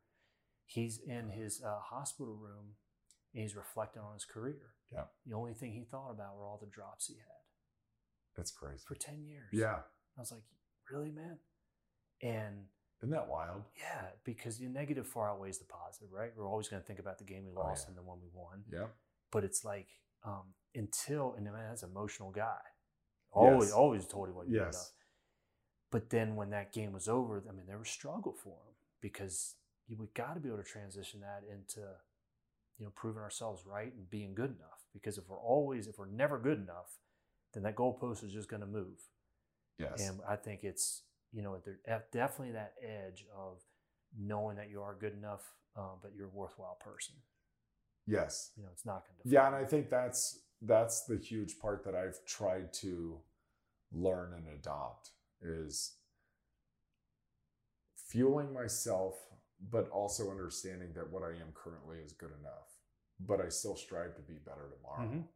He's 0.66 1.00
in 1.00 1.30
his 1.30 1.64
uh, 1.64 1.80
hospital 1.80 2.36
room 2.36 2.76
and 3.34 3.42
he's 3.42 3.56
reflecting 3.56 4.04
on 4.04 4.14
his 4.14 4.26
career. 4.26 4.76
Yeah. 4.94 5.06
The 5.26 5.34
only 5.36 5.54
thing 5.56 5.72
he 5.74 5.84
thought 5.84 6.12
about 6.12 6.36
were 6.38 6.46
all 6.46 6.60
the 6.62 6.70
drops 6.70 7.08
he 7.08 7.16
had 7.16 7.42
that's 8.36 8.52
crazy 8.52 8.84
for 8.88 8.94
ten 8.96 9.24
years. 9.26 9.50
yeah 9.52 9.80
I 10.16 10.20
was 10.22 10.32
like, 10.32 10.44
really, 10.92 11.10
man? 11.12 11.40
And 12.22 12.66
isn't 13.02 13.12
that 13.12 13.28
wild 13.30 13.64
yeah, 13.78 14.08
because 14.24 14.58
the 14.58 14.68
negative 14.68 15.08
far 15.08 15.30
outweighs 15.30 15.58
the 15.58 15.66
positive, 15.66 16.10
right? 16.12 16.32
We're 16.36 16.48
always 16.48 16.68
going 16.68 16.82
to 16.82 16.86
think 16.88 17.00
about 17.00 17.18
the 17.18 17.24
game 17.24 17.46
we 17.46 17.54
Oh, 17.58 17.68
lost 17.68 17.84
yeah. 17.84 17.90
and 17.90 17.98
the 17.98 18.02
one 18.04 18.20
we 18.22 18.30
won. 18.34 18.64
yeah 18.72 18.88
But 19.32 19.44
it's 19.44 19.64
like 19.64 19.88
um, 20.26 20.54
until 20.76 21.34
and 21.36 21.46
man, 21.46 21.70
that's 21.70 21.84
an 21.84 21.90
emotional 21.92 22.32
guy. 22.32 22.60
Always, 23.32 23.70
Yes. 23.70 23.78
always 23.78 24.08
told 24.08 24.30
him 24.30 24.36
what 24.36 24.48
you 24.48 24.54
Yes. 24.56 24.74
enough. 24.76 24.92
But 25.92 26.10
then 26.10 26.36
when 26.36 26.50
that 26.52 26.74
game 26.74 26.94
was 26.94 27.08
over, 27.08 27.44
I 27.48 27.52
mean, 27.54 27.66
there 27.68 27.80
was 27.80 27.90
struggle 27.90 28.34
for 28.34 28.50
him 28.50 28.76
because 29.02 29.56
you, 29.88 29.98
we 29.98 30.08
got 30.14 30.36
to 30.36 30.40
be 30.40 30.50
able 30.50 30.60
to 30.60 30.64
transition 30.64 31.22
that 31.22 31.44
into, 31.52 31.82
you 32.78 32.86
know, 32.86 32.92
proving 32.96 33.22
ourselves 33.22 33.64
right 33.66 33.94
and 33.94 34.10
being 34.10 34.34
good 34.34 34.52
enough. 34.56 34.82
Because 34.94 35.18
if 35.18 35.28
we're 35.30 35.40
always, 35.40 35.88
if 35.88 35.98
we're 36.00 36.08
never 36.08 36.40
good 36.40 36.60
enough, 36.60 37.00
then 37.54 37.64
that 37.64 37.76
goalpost 37.76 38.24
is 38.24 38.32
just 38.34 38.50
going 38.50 38.62
to 38.62 38.68
move. 38.68 39.00
yes 39.80 40.00
And 40.00 40.20
I 40.28 40.36
think 40.36 40.62
it's, 40.64 41.04
you 41.32 41.41
know, 41.41 41.58
there 41.63 41.80
def- 41.86 42.12
definitely 42.12 42.54
that 42.54 42.74
edge 42.82 43.26
of 43.36 43.60
knowing 44.17 44.58
that 44.58 44.70
you 44.70 44.82
are 44.82 44.96
good 45.00 45.13
enough, 45.13 45.41
um, 45.78 46.00
but 46.02 46.12
you're 46.15 46.28
a 46.28 46.30
worthwhile 46.36 46.78
person. 46.82 47.15
yes 48.06 48.52
You 48.58 48.63
know, 48.63 48.70
it's 48.74 48.86
not 48.86 49.06
going 49.06 49.15
to. 49.24 49.30
Yeah, 49.30 49.48
and 49.48 49.56
I 49.56 49.63
think 49.65 49.89
that's 49.89 50.39
that's 50.62 51.06
the 51.06 51.17
huge 51.17 51.60
part 51.60 51.84
that 51.86 51.96
I've 51.96 52.24
tried 52.26 52.74
to 52.74 53.20
learn 53.91 54.34
and 54.34 54.48
adopt 54.48 55.12
is 55.41 55.96
fueling 57.96 58.54
myself, 58.54 59.15
but 59.72 59.89
also 59.89 60.30
understanding 60.30 60.94
that 60.94 61.10
what 61.12 61.24
I 61.24 61.32
am 61.32 61.52
currently 61.54 61.98
is 61.98 62.12
good 62.13 62.32
enough. 62.39 62.67
But 63.20 63.39
I 63.39 63.50
still 63.50 63.76
strive 63.76 64.15
to 64.15 64.22
be 64.22 64.36
better 64.46 64.70
tomorrow. 64.76 65.08
Mhm. 65.08 65.28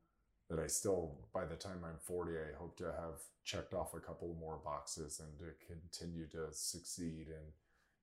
That 0.49 0.59
I 0.59 0.67
still, 0.67 1.15
by 1.33 1.45
the 1.45 1.55
time 1.55 1.83
I'm 1.83 1.97
40, 1.99 2.33
I 2.33 2.57
hope 2.59 2.77
to 2.77 2.85
have 2.85 3.19
checked 3.43 3.73
off 3.73 3.93
a 3.93 3.99
couple 3.99 4.35
more 4.39 4.59
boxes 4.63 5.19
and 5.19 5.39
to 5.39 5.53
continue 5.65 6.27
to 6.27 6.51
succeed 6.51 7.27
and 7.27 7.51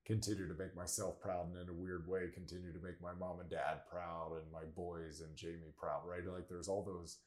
continue 0.04 0.48
to 0.48 0.58
make 0.58 0.76
myself 0.76 1.20
proud 1.20 1.46
and 1.52 1.62
in 1.62 1.68
a 1.68 1.80
weird 1.80 2.08
way 2.08 2.22
continue 2.34 2.72
to 2.72 2.84
make 2.84 3.00
my 3.00 3.12
mom 3.18 3.38
and 3.40 3.48
dad 3.48 3.82
proud 3.90 4.32
and 4.32 4.52
my 4.52 4.64
boys 4.74 5.20
and 5.20 5.36
Jamie 5.36 5.72
proud, 5.78 6.00
right? 6.04 6.26
Like 6.26 6.48
there's 6.48 6.68
all 6.68 6.82
those 6.82 7.18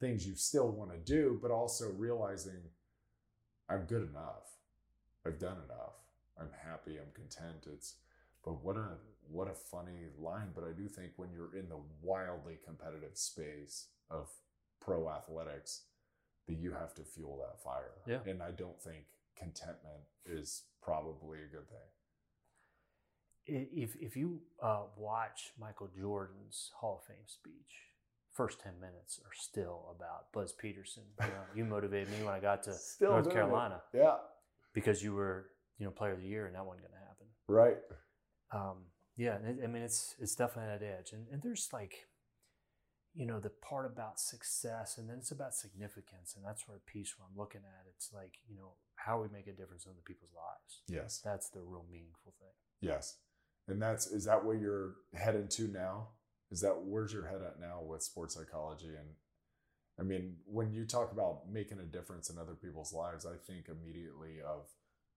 things 0.00 0.26
you 0.26 0.34
still 0.34 0.70
want 0.70 0.90
to 0.90 0.98
do, 0.98 1.38
but 1.42 1.50
also 1.50 1.90
realizing 1.96 2.70
I'm 3.68 3.84
good 3.84 4.08
enough. 4.08 4.56
I've 5.26 5.38
done 5.38 5.58
enough. 5.64 5.96
I'm 6.40 6.50
happy, 6.64 6.98
I'm 6.98 7.12
content. 7.14 7.66
It's 7.72 7.94
but 8.44 8.64
what 8.64 8.76
a 8.76 8.96
what 9.30 9.48
a 9.48 9.54
funny 9.54 10.08
line, 10.18 10.48
but 10.54 10.64
I 10.64 10.72
do 10.76 10.88
think 10.88 11.12
when 11.16 11.30
you're 11.32 11.56
in 11.56 11.68
the 11.68 11.78
wildly 12.02 12.58
competitive 12.64 13.16
space 13.16 13.86
of 14.10 14.28
pro 14.84 15.08
athletics 15.10 15.82
that 16.48 16.54
you 16.58 16.72
have 16.72 16.94
to 16.94 17.02
fuel 17.04 17.38
that 17.46 17.62
fire. 17.62 17.92
Yeah. 18.06 18.18
And 18.30 18.42
I 18.42 18.50
don't 18.50 18.80
think 18.80 19.04
contentment 19.36 20.02
is 20.26 20.62
probably 20.82 21.38
a 21.38 21.46
good 21.54 21.68
thing. 21.68 21.88
If 23.46 23.96
if 24.00 24.16
you 24.16 24.40
uh, 24.62 24.82
watch 24.96 25.52
Michael 25.58 25.88
Jordan's 25.98 26.70
Hall 26.76 27.00
of 27.02 27.06
Fame 27.06 27.26
speech, 27.26 27.74
first 28.32 28.60
ten 28.60 28.74
minutes 28.80 29.18
are 29.24 29.34
still 29.34 29.94
about 29.96 30.32
Buzz 30.32 30.52
Peterson. 30.52 31.02
You, 31.20 31.26
know, 31.26 31.32
you 31.56 31.64
motivated 31.64 32.10
me 32.10 32.24
when 32.24 32.34
I 32.34 32.38
got 32.40 32.62
to 32.64 32.72
Still 32.94 33.10
North 33.10 33.24
doing 33.24 33.36
it. 33.36 33.40
Carolina 33.40 33.82
Yeah. 33.92 34.14
because 34.74 35.02
you 35.02 35.12
were 35.12 35.48
you 35.78 35.86
know 35.86 35.90
Player 35.90 36.12
of 36.12 36.20
the 36.20 36.28
Year, 36.28 36.46
and 36.46 36.54
that 36.54 36.64
wasn't 36.64 36.86
going 36.86 36.92
to 37.00 37.06
happen. 37.06 37.26
Right. 37.48 37.78
Um, 38.52 38.84
yeah, 39.16 39.38
I 39.62 39.66
mean 39.66 39.82
it's 39.82 40.14
it's 40.20 40.36
definitely 40.36 40.78
that 40.78 40.84
edge, 40.98 41.12
and 41.12 41.26
and 41.32 41.42
there's 41.42 41.68
like, 41.72 42.06
you 43.14 43.26
know, 43.26 43.40
the 43.40 43.50
part 43.50 43.86
about 43.86 44.18
success, 44.18 44.96
and 44.96 45.08
then 45.08 45.18
it's 45.18 45.30
about 45.30 45.54
significance, 45.54 46.34
and 46.34 46.44
that's 46.44 46.66
where 46.66 46.78
a 46.78 46.90
piece 46.90 47.14
where 47.16 47.26
I'm 47.28 47.38
looking 47.38 47.60
at. 47.60 47.86
It's 47.94 48.10
like 48.12 48.38
you 48.48 48.56
know 48.56 48.72
how 48.96 49.20
we 49.20 49.28
make 49.28 49.46
a 49.46 49.52
difference 49.52 49.84
in 49.84 49.92
other 49.92 50.02
people's 50.04 50.32
lives. 50.34 50.80
Yes. 50.88 51.20
That's 51.24 51.48
the 51.50 51.60
real 51.60 51.84
meaningful 51.90 52.34
thing. 52.38 52.88
Yes. 52.88 53.16
And 53.68 53.80
that's 53.80 54.06
is 54.06 54.24
that 54.24 54.44
where 54.44 54.56
you're 54.56 54.94
headed 55.14 55.50
to 55.52 55.68
now? 55.68 56.08
Is 56.50 56.60
that 56.60 56.82
where's 56.84 57.12
your 57.12 57.26
head 57.26 57.40
at 57.42 57.60
now 57.60 57.80
with 57.82 58.02
sports 58.02 58.34
psychology? 58.34 58.88
And 58.88 59.08
I 59.98 60.02
mean, 60.02 60.36
when 60.46 60.72
you 60.72 60.84
talk 60.84 61.12
about 61.12 61.50
making 61.50 61.78
a 61.78 61.84
difference 61.84 62.30
in 62.30 62.38
other 62.38 62.54
people's 62.54 62.92
lives, 62.92 63.26
I 63.26 63.36
think 63.46 63.68
immediately 63.68 64.40
of 64.40 64.68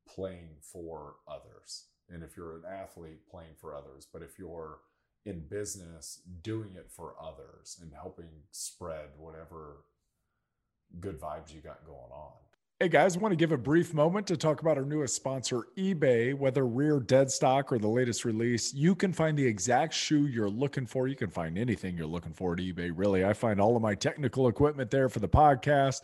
playing 0.07 0.57
for 0.61 1.15
others. 1.27 1.85
And 2.09 2.23
if 2.23 2.37
you're 2.37 2.57
an 2.57 2.63
athlete, 2.69 3.27
playing 3.29 3.55
for 3.59 3.75
others. 3.75 4.07
But 4.11 4.21
if 4.21 4.37
you're 4.37 4.79
in 5.25 5.41
business, 5.49 6.21
doing 6.43 6.75
it 6.75 6.89
for 6.89 7.15
others 7.21 7.79
and 7.81 7.91
helping 7.93 8.29
spread 8.51 9.09
whatever 9.17 9.77
good 10.99 11.19
vibes 11.19 11.53
you 11.53 11.61
got 11.61 11.85
going 11.85 12.11
on. 12.11 12.31
Hey 12.79 12.89
guys, 12.89 13.15
I 13.15 13.19
want 13.19 13.31
to 13.31 13.37
give 13.37 13.53
a 13.53 13.57
brief 13.57 13.93
moment 13.93 14.27
to 14.27 14.35
talk 14.35 14.61
about 14.61 14.77
our 14.77 14.83
newest 14.83 15.15
sponsor, 15.15 15.67
eBay. 15.77 16.37
Whether 16.37 16.67
rear 16.67 16.99
dead 16.99 17.31
stock 17.31 17.71
or 17.71 17.79
the 17.79 17.87
latest 17.87 18.25
release, 18.25 18.73
you 18.73 18.95
can 18.95 19.13
find 19.13 19.37
the 19.37 19.45
exact 19.45 19.93
shoe 19.93 20.27
you're 20.27 20.49
looking 20.49 20.85
for. 20.85 21.07
You 21.07 21.15
can 21.15 21.29
find 21.29 21.57
anything 21.57 21.97
you're 21.97 22.05
looking 22.05 22.33
for 22.33 22.51
at 22.51 22.59
eBay, 22.59 22.91
really. 22.93 23.23
I 23.23 23.31
find 23.31 23.61
all 23.61 23.77
of 23.77 23.81
my 23.81 23.95
technical 23.95 24.49
equipment 24.49 24.91
there 24.91 25.07
for 25.07 25.19
the 25.19 25.29
podcast, 25.29 26.01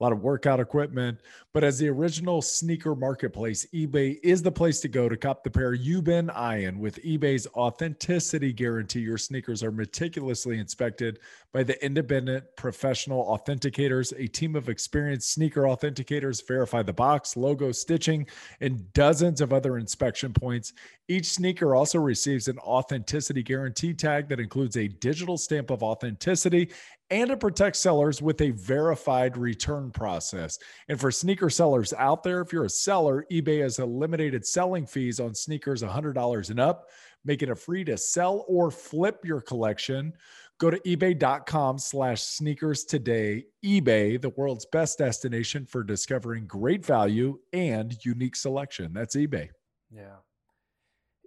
a 0.00 0.04
lot 0.04 0.12
of 0.12 0.22
workout 0.22 0.60
equipment. 0.60 1.18
But 1.52 1.64
as 1.64 1.78
the 1.78 1.88
original 1.88 2.40
sneaker 2.40 2.94
marketplace, 2.94 3.66
eBay 3.74 4.18
is 4.22 4.42
the 4.42 4.52
place 4.52 4.80
to 4.80 4.88
go 4.88 5.08
to 5.08 5.16
cop 5.16 5.42
the 5.42 5.50
pair 5.50 5.74
you've 5.74 6.04
been 6.04 6.30
eyeing. 6.30 6.78
With 6.78 7.02
eBay's 7.02 7.48
authenticity 7.48 8.52
guarantee, 8.52 9.00
your 9.00 9.18
sneakers 9.18 9.62
are 9.62 9.72
meticulously 9.72 10.58
inspected 10.58 11.18
by 11.52 11.64
the 11.64 11.84
independent 11.84 12.44
professional 12.56 13.24
authenticators. 13.26 14.12
A 14.16 14.28
team 14.28 14.54
of 14.54 14.68
experienced 14.68 15.32
sneaker 15.32 15.62
authenticators 15.62 16.46
verify 16.46 16.82
the 16.82 16.92
box, 16.92 17.36
logo, 17.36 17.72
stitching, 17.72 18.26
and 18.60 18.92
dozens 18.92 19.40
of 19.40 19.52
other 19.52 19.78
inspection 19.78 20.32
points. 20.32 20.74
Each 21.08 21.26
sneaker 21.26 21.74
also 21.74 21.98
receives 21.98 22.48
an 22.48 22.58
authenticity 22.58 23.42
guarantee 23.42 23.94
tag 23.94 24.28
that 24.28 24.40
includes 24.40 24.76
a 24.76 24.88
digital 24.88 25.38
stamp 25.38 25.70
of 25.70 25.82
authenticity 25.82 26.70
and 27.10 27.30
it 27.30 27.40
protects 27.40 27.78
sellers 27.78 28.20
with 28.20 28.40
a 28.40 28.50
verified 28.50 29.36
return 29.36 29.90
process. 29.90 30.58
And 30.88 31.00
for 31.00 31.10
sneaker 31.10 31.48
sellers 31.48 31.92
out 31.94 32.22
there, 32.22 32.40
if 32.40 32.52
you're 32.52 32.64
a 32.64 32.70
seller, 32.70 33.26
eBay 33.32 33.62
has 33.62 33.78
eliminated 33.78 34.46
selling 34.46 34.86
fees 34.86 35.20
on 35.20 35.34
sneakers 35.34 35.82
$100 35.82 36.50
and 36.50 36.60
up, 36.60 36.88
making 37.24 37.48
it 37.48 37.58
free 37.58 37.84
to 37.84 37.96
sell 37.96 38.44
or 38.48 38.70
flip 38.70 39.24
your 39.24 39.40
collection. 39.40 40.12
Go 40.58 40.70
to 40.70 40.78
ebay.com 40.80 41.78
slash 41.78 42.22
sneakers 42.22 42.84
today. 42.84 43.44
eBay, 43.64 44.20
the 44.20 44.30
world's 44.30 44.66
best 44.66 44.98
destination 44.98 45.64
for 45.64 45.84
discovering 45.84 46.46
great 46.46 46.84
value 46.84 47.38
and 47.52 47.96
unique 48.04 48.36
selection. 48.36 48.92
That's 48.92 49.16
eBay. 49.16 49.50
Yeah. 49.90 50.16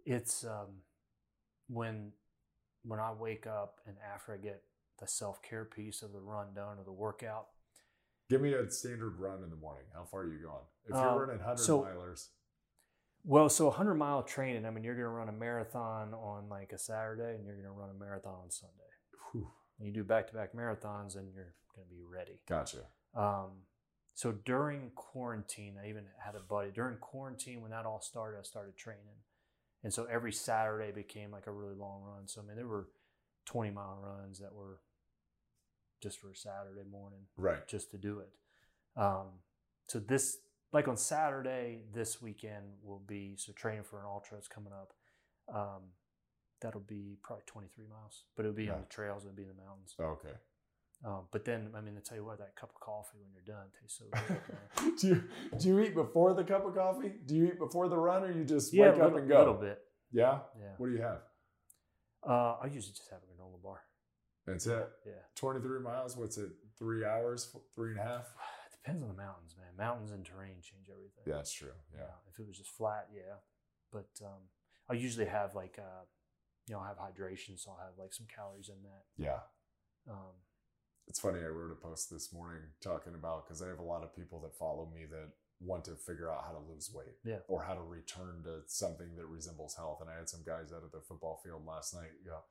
It's 0.05 0.43
um, 0.43 0.67
when 1.69 2.11
when 2.84 2.99
I 2.99 3.13
wake 3.13 3.47
up 3.47 3.79
and 3.86 3.95
after 4.13 4.34
I 4.34 4.38
get 4.38 4.63
the 5.02 5.08
self 5.08 5.41
care 5.41 5.66
piece 5.66 6.02
of 6.04 6.14
the 6.14 6.20
run 6.22 6.54
done 6.56 6.78
or 6.78 6.84
the 6.86 6.91
workout. 6.93 7.47
Give 8.30 8.39
me 8.39 8.54
a 8.54 8.70
standard 8.72 9.20
run 9.20 9.43
in 9.43 9.49
the 9.49 9.56
morning. 9.58 9.84
How 9.93 10.06
far 10.06 10.22
are 10.22 10.32
you 10.32 10.39
going? 10.41 10.64
If 10.86 10.91
you're 10.95 10.97
Um, 11.10 11.20
running 11.20 11.39
100 11.39 11.58
so- 11.60 11.82
milers, 11.84 12.30
Well, 13.24 13.49
so 13.49 13.68
100 13.68 13.95
mile 13.95 14.24
training, 14.24 14.66
I 14.66 14.70
mean, 14.72 14.84
you're 14.84 14.95
going 14.95 15.06
to 15.06 15.10
run 15.10 15.30
a 15.30 15.34
marathon 15.34 16.14
on 16.14 16.47
like 16.49 16.72
a 16.72 16.78
Saturday 16.78 17.36
and 17.36 17.45
you're 17.45 17.56
going 17.56 17.66
to 17.68 17.72
run 17.72 17.89
a 17.89 17.93
marathon 17.93 18.34
on 18.36 18.49
Sunday. 18.49 18.76
whew, 19.32 19.52
And 19.78 19.88
you 19.88 19.93
do 19.93 20.04
back 20.04 20.28
to 20.28 20.34
back 20.34 20.54
marathons 20.54 21.16
and 21.18 21.32
you're 21.34 21.54
going 21.76 21.88
to 21.88 21.93
be 21.93 22.02
ready. 22.02 22.41
gotcha. 22.47 22.88
Um, 23.14 23.66
so 24.14 24.32
during 24.32 24.91
quarantine, 24.91 25.78
I 25.78 25.89
even 25.89 26.06
had 26.18 26.36
a 26.36 26.39
buddy 26.39 26.72
during 26.72 26.97
quarantine 26.97 27.62
when 27.62 27.72
that 27.72 27.86
all 27.86 28.02
started. 28.02 28.39
I 28.39 28.43
started 28.43 28.76
training, 28.78 29.22
and 29.84 29.93
so 29.93 30.06
every 30.06 30.32
Saturday 30.32 30.91
became 30.91 31.32
like 31.32 31.47
a 31.47 31.52
really 31.52 31.76
long 31.76 32.02
run. 32.04 32.28
So 32.28 32.41
I 32.41 32.45
mean, 32.45 32.56
there 32.58 32.68
were 32.68 32.89
twenty 33.45 33.72
mile 33.72 33.99
runs 34.02 34.39
that 34.39 34.54
were 34.54 34.80
just 36.02 36.20
for 36.20 36.32
a 36.32 36.36
Saturday 36.36 36.84
morning, 36.89 37.28
Right. 37.38 37.68
just 37.68 37.91
to 37.91 37.97
do 37.97 38.20
it. 38.20 38.30
Um, 38.99 39.28
so 39.88 39.99
this, 39.99 40.39
like 40.74 40.88
on 40.88 40.97
Saturday 40.97 41.84
this 41.93 42.22
weekend, 42.22 42.78
will 42.84 42.99
be 42.99 43.36
so 43.38 43.54
training 43.54 43.84
for 43.84 43.99
an 43.99 44.06
ultra 44.06 44.38
is 44.38 44.47
coming 44.47 44.74
up. 44.74 44.93
Um, 45.54 45.93
that'll 46.62 46.82
be 46.82 47.18
probably 47.24 47.43
twenty 47.45 47.68
three 47.68 47.88
miles, 47.88 48.24
but 48.36 48.45
it'll 48.45 48.56
be 48.56 48.70
on 48.70 48.82
the 48.82 48.88
trails. 48.88 49.24
It'll 49.24 49.36
be 49.36 49.43
in 49.43 49.49
the 49.49 49.62
mountains. 49.64 49.95
Okay. 49.99 50.36
Um, 51.04 51.28
but 51.32 51.45
then, 51.45 51.72
I 51.76 51.82
mean, 51.82 51.95
to 51.95 52.02
tell 52.02 52.16
you 52.16 52.24
what, 52.24 52.38
that 52.38 52.56
cup 52.56 52.70
of 52.70 52.80
coffee 52.80 53.18
when 53.20 53.32
you're 53.34 53.56
done 53.56 53.66
tastes 53.82 53.97
so 53.97 54.06
good. 54.12 54.97
do 54.99 55.08
you 55.08 55.24
do 55.58 55.68
you 55.70 55.80
eat 55.80 55.95
before 55.95 56.34
the 56.34 56.43
cup 56.43 56.66
of 56.66 56.76
coffee? 56.76 57.14
Do 57.26 57.36
you 57.36 57.47
eat 57.47 57.58
before 57.60 57.89
the 57.89 57.97
run, 57.97 58.24
or 58.24 58.32
you 58.32 58.43
just 58.43 58.72
yeah, 58.74 58.91
wake 58.91 58.99
a 58.99 59.06
up 59.06 59.16
and 59.16 59.28
go? 59.28 59.38
A 59.38 59.39
little 59.39 59.54
bit. 59.56 59.80
Yeah. 60.12 60.39
Yeah. 60.60 60.74
What 60.78 60.88
do 60.88 60.93
you 60.93 61.02
have? 61.02 61.22
Uh, 62.24 62.58
I 62.62 62.66
usually 62.66 62.93
just 62.93 63.10
have 63.10 63.20
a. 63.20 63.30
That's 64.47 64.65
it. 64.67 64.89
Yeah. 65.05 65.13
23 65.35 65.79
miles. 65.81 66.17
What's 66.17 66.37
it? 66.37 66.49
Three 66.77 67.05
hours? 67.05 67.55
Three 67.75 67.91
and 67.91 67.99
a 67.99 68.03
half? 68.03 68.27
It 68.83 68.83
depends 68.87 69.03
on 69.03 69.09
the 69.09 69.21
mountains, 69.21 69.53
man. 69.55 69.67
Mountains 69.77 70.09
and 70.09 70.25
terrain 70.25 70.55
change 70.63 70.89
everything. 70.89 71.21
Yeah, 71.27 71.35
that's 71.35 71.53
true. 71.53 71.69
Yeah. 71.93 72.01
Uh, 72.01 72.17
if 72.33 72.39
it 72.39 72.47
was 72.47 72.57
just 72.57 72.71
flat, 72.71 73.09
yeah. 73.13 73.37
But 73.91 74.09
um, 74.25 74.49
I 74.89 74.93
usually 74.95 75.27
have 75.27 75.53
like, 75.53 75.77
uh, 75.77 76.01
you 76.67 76.73
know, 76.73 76.81
I 76.81 76.87
have 76.87 76.97
hydration, 76.97 77.59
so 77.59 77.69
I'll 77.69 77.85
have 77.85 77.99
like 77.99 78.11
some 78.11 78.25
calories 78.35 78.69
in 78.69 78.81
that. 78.81 79.03
Yeah. 79.17 79.41
Um, 80.09 80.33
It's 81.07 81.19
funny. 81.19 81.41
I 81.41 81.47
wrote 81.53 81.69
a 81.71 81.75
post 81.75 82.09
this 82.09 82.33
morning 82.33 82.63
talking 82.81 83.13
about 83.13 83.45
because 83.45 83.61
I 83.61 83.67
have 83.67 83.77
a 83.77 83.83
lot 83.83 84.01
of 84.01 84.15
people 84.15 84.41
that 84.41 84.55
follow 84.57 84.89
me 84.91 85.05
that 85.11 85.29
want 85.59 85.85
to 85.85 85.95
figure 85.95 86.31
out 86.31 86.43
how 86.47 86.53
to 86.53 86.65
lose 86.73 86.89
weight 86.91 87.17
Yeah. 87.23 87.45
or 87.47 87.61
how 87.61 87.75
to 87.75 87.83
return 87.83 88.41
to 88.45 88.61
something 88.65 89.15
that 89.15 89.27
resembles 89.27 89.75
health. 89.75 89.99
And 90.01 90.09
I 90.09 90.15
had 90.17 90.27
some 90.29 90.41
guys 90.43 90.73
out 90.73 90.81
at 90.83 90.91
the 90.91 91.01
football 91.07 91.39
field 91.43 91.67
last 91.67 91.93
night. 91.93 92.17
You 92.25 92.31
know, 92.31 92.41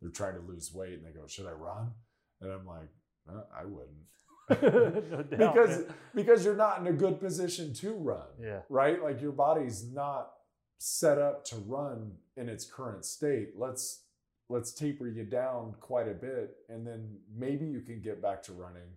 they're 0.00 0.10
trying 0.10 0.34
to 0.34 0.40
lose 0.40 0.72
weight 0.72 0.94
and 0.94 1.04
they 1.04 1.10
go, 1.10 1.26
"Should 1.26 1.46
I 1.46 1.52
run?" 1.52 1.92
And 2.40 2.50
I'm 2.50 2.66
like, 2.66 2.88
"Uh, 3.28 3.42
"I 3.54 3.64
wouldn't." 3.64 4.06
no 5.10 5.22
doubt, 5.22 5.30
because 5.30 5.78
man. 5.78 5.94
because 6.14 6.44
you're 6.44 6.56
not 6.56 6.80
in 6.80 6.86
a 6.86 6.92
good 6.92 7.20
position 7.20 7.72
to 7.74 7.92
run. 7.92 8.26
yeah, 8.40 8.60
right? 8.68 9.02
Like 9.02 9.20
your 9.20 9.32
body's 9.32 9.84
not 9.92 10.32
set 10.78 11.18
up 11.18 11.44
to 11.44 11.56
run 11.56 12.12
in 12.36 12.48
its 12.48 12.64
current 12.64 13.04
state. 13.04 13.50
Let's 13.56 14.04
let's 14.48 14.72
taper 14.72 15.06
you 15.06 15.24
down 15.24 15.74
quite 15.80 16.08
a 16.08 16.14
bit 16.14 16.56
and 16.68 16.84
then 16.84 17.18
maybe 17.32 17.66
you 17.66 17.80
can 17.80 18.00
get 18.00 18.20
back 18.20 18.42
to 18.44 18.52
running. 18.52 18.96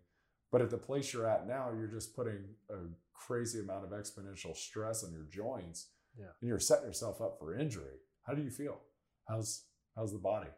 But 0.51 0.61
at 0.61 0.69
the 0.69 0.77
place 0.77 1.13
you're 1.13 1.27
at 1.27 1.47
now, 1.47 1.69
you're 1.75 1.87
just 1.87 2.15
putting 2.15 2.43
a 2.69 2.75
crazy 3.13 3.59
amount 3.59 3.85
of 3.85 3.91
exponential 3.91 4.55
stress 4.55 5.03
on 5.03 5.11
your 5.11 5.25
joints. 5.31 5.89
Yeah. 6.17 6.25
And 6.41 6.47
you're 6.47 6.59
setting 6.59 6.85
yourself 6.85 7.21
up 7.21 7.37
for 7.39 7.55
injury. 7.57 7.97
How 8.23 8.33
do 8.33 8.41
you 8.41 8.49
feel? 8.49 8.79
How's 9.27 9.65
how's 9.95 10.11
the 10.11 10.19
body? 10.19 10.49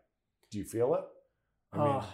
Do 0.51 0.57
you 0.57 0.65
feel 0.65 0.95
it? 0.95 1.03
I 1.73 1.77
mean, 1.77 1.87
uh, 1.87 2.05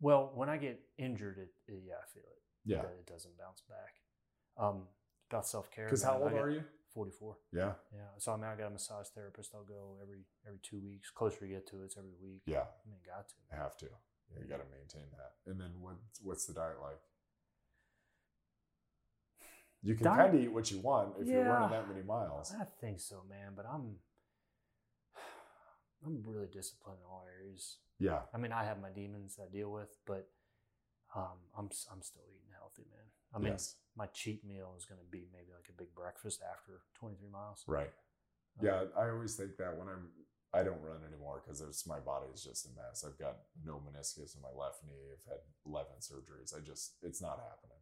well, 0.00 0.32
when 0.34 0.48
I 0.48 0.56
get 0.56 0.80
injured, 0.98 1.38
it, 1.38 1.72
it 1.72 1.82
yeah, 1.86 1.94
I 1.94 2.06
feel 2.12 2.22
it. 2.22 2.42
yeah. 2.64 2.82
that 2.82 2.96
it 2.98 3.06
doesn't 3.06 3.36
bounce 3.38 3.62
back. 3.68 3.94
Um, 4.56 4.82
about 5.30 5.46
self 5.46 5.70
care. 5.70 5.86
Because 5.86 6.02
how 6.02 6.18
old 6.22 6.32
are 6.32 6.50
you? 6.50 6.62
Forty 6.92 7.10
four. 7.10 7.36
Yeah. 7.52 7.72
Yeah. 7.92 8.06
So 8.18 8.32
I 8.32 8.36
mean, 8.36 8.44
I 8.44 8.54
got 8.54 8.68
a 8.68 8.70
massage 8.70 9.08
therapist. 9.08 9.52
I'll 9.54 9.64
go 9.64 9.98
every 10.00 10.20
every 10.46 10.60
two 10.62 10.78
weeks. 10.78 11.10
Closer 11.10 11.46
you 11.46 11.54
get 11.54 11.66
to 11.70 11.82
it, 11.82 11.86
it's 11.86 11.96
every 11.96 12.14
week. 12.22 12.42
Yeah. 12.46 12.70
I 12.70 12.84
mean, 12.88 13.00
got 13.04 13.28
to. 13.28 13.34
I 13.52 13.56
have 13.56 13.76
to. 13.78 13.86
Yeah, 14.30 14.42
you 14.42 14.48
got 14.48 14.62
to 14.62 14.70
maintain 14.70 15.10
that. 15.18 15.50
And 15.50 15.60
then 15.60 15.80
what? 15.80 15.96
What's 16.22 16.46
the 16.46 16.54
diet 16.54 16.76
like? 16.80 17.00
You 19.82 19.94
can 19.94 20.06
kind 20.06 20.34
of 20.34 20.40
eat 20.40 20.52
what 20.52 20.70
you 20.70 20.78
want 20.78 21.14
if 21.20 21.28
you're 21.28 21.44
running 21.44 21.70
that 21.70 21.88
many 21.88 22.02
miles. 22.02 22.54
I 22.58 22.64
think 22.80 23.00
so, 23.00 23.22
man. 23.28 23.52
But 23.54 23.66
I'm 23.66 23.96
I'm 26.04 26.22
really 26.26 26.46
disciplined 26.46 26.98
in 27.00 27.06
all 27.10 27.26
areas. 27.40 27.78
Yeah, 27.98 28.20
I 28.34 28.38
mean, 28.38 28.52
I 28.52 28.64
have 28.64 28.80
my 28.80 28.90
demons 28.90 29.36
that 29.36 29.48
I 29.50 29.52
deal 29.52 29.70
with, 29.70 29.96
but 30.06 30.28
um, 31.14 31.38
I'm 31.56 31.70
I'm 31.90 32.02
still 32.02 32.26
eating 32.28 32.52
healthy, 32.58 32.84
man. 32.90 33.06
I 33.34 33.38
mean, 33.38 33.52
yes, 33.52 33.76
my 33.96 34.06
cheat 34.06 34.44
meal 34.44 34.74
is 34.76 34.84
going 34.84 35.00
to 35.00 35.10
be 35.10 35.26
maybe 35.32 35.50
like 35.54 35.68
a 35.68 35.76
big 35.76 35.94
breakfast 35.94 36.42
after 36.42 36.82
23 36.98 37.28
miles. 37.30 37.64
right. 37.66 37.90
Um, 38.60 38.66
Yeah, 38.66 38.84
I 38.96 39.10
always 39.10 39.34
think 39.34 39.56
that 39.58 39.76
when 39.76 39.88
I'm 39.88 40.10
I 40.54 40.62
don't 40.62 40.78
run 40.86 41.02
anymore 41.02 41.42
because 41.42 41.58
my 41.86 41.98
body 41.98 42.30
is 42.32 42.44
just 42.44 42.66
a 42.66 42.70
mess. 42.78 43.02
I've 43.02 43.18
got 43.18 43.42
no 43.66 43.82
meniscus 43.82 44.36
in 44.36 44.42
my 44.42 44.54
left 44.54 44.86
knee. 44.86 45.10
I've 45.10 45.26
had 45.26 45.42
eleven 45.66 45.98
surgeries. 45.98 46.54
I 46.54 46.62
just 46.62 46.94
it's 47.02 47.20
not 47.20 47.42
happening. 47.42 47.73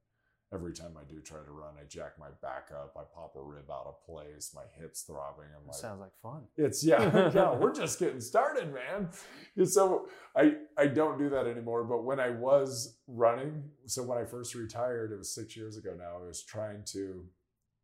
Every 0.53 0.73
time 0.75 0.93
I 0.99 1.11
do 1.11 1.21
try 1.21 1.39
to 1.39 1.51
run, 1.51 1.75
I 1.81 1.85
jack 1.89 2.19
my 2.19 2.29
back 2.43 2.69
up. 2.73 2.95
I 2.97 3.03
pop 3.15 3.35
a 3.37 3.43
rib 3.43 3.71
out 3.71 3.87
of 3.87 4.05
place. 4.05 4.53
My 4.55 4.65
hips 4.79 5.03
throbbing. 5.03 5.47
I'm 5.59 5.67
like, 5.67 5.77
sounds 5.77 6.01
like 6.01 6.13
fun. 6.23 6.43
It's 6.57 6.85
yeah, 6.85 7.31
yeah. 7.35 7.57
We're 7.57 7.75
just 7.75 7.99
getting 7.99 8.21
started, 8.21 8.73
man. 8.73 9.09
And 9.57 9.69
so 9.69 10.09
I 10.37 10.55
I 10.77 10.89
don't 10.89 11.19
do 11.19 11.31
that 11.31 11.47
anymore. 11.47 11.85
But 11.85 12.05
when 12.05 12.21
I 12.21 12.31
was 12.31 12.99
running, 13.07 13.63
so 13.87 14.03
when 14.03 14.19
I 14.19 14.25
first 14.25 14.55
retired, 14.55 15.13
it 15.13 15.19
was 15.19 15.35
six 15.35 15.57
years 15.57 15.77
ago 15.79 15.95
now. 15.97 16.19
I 16.23 16.27
was 16.27 16.43
trying 16.43 16.83
to 16.93 17.25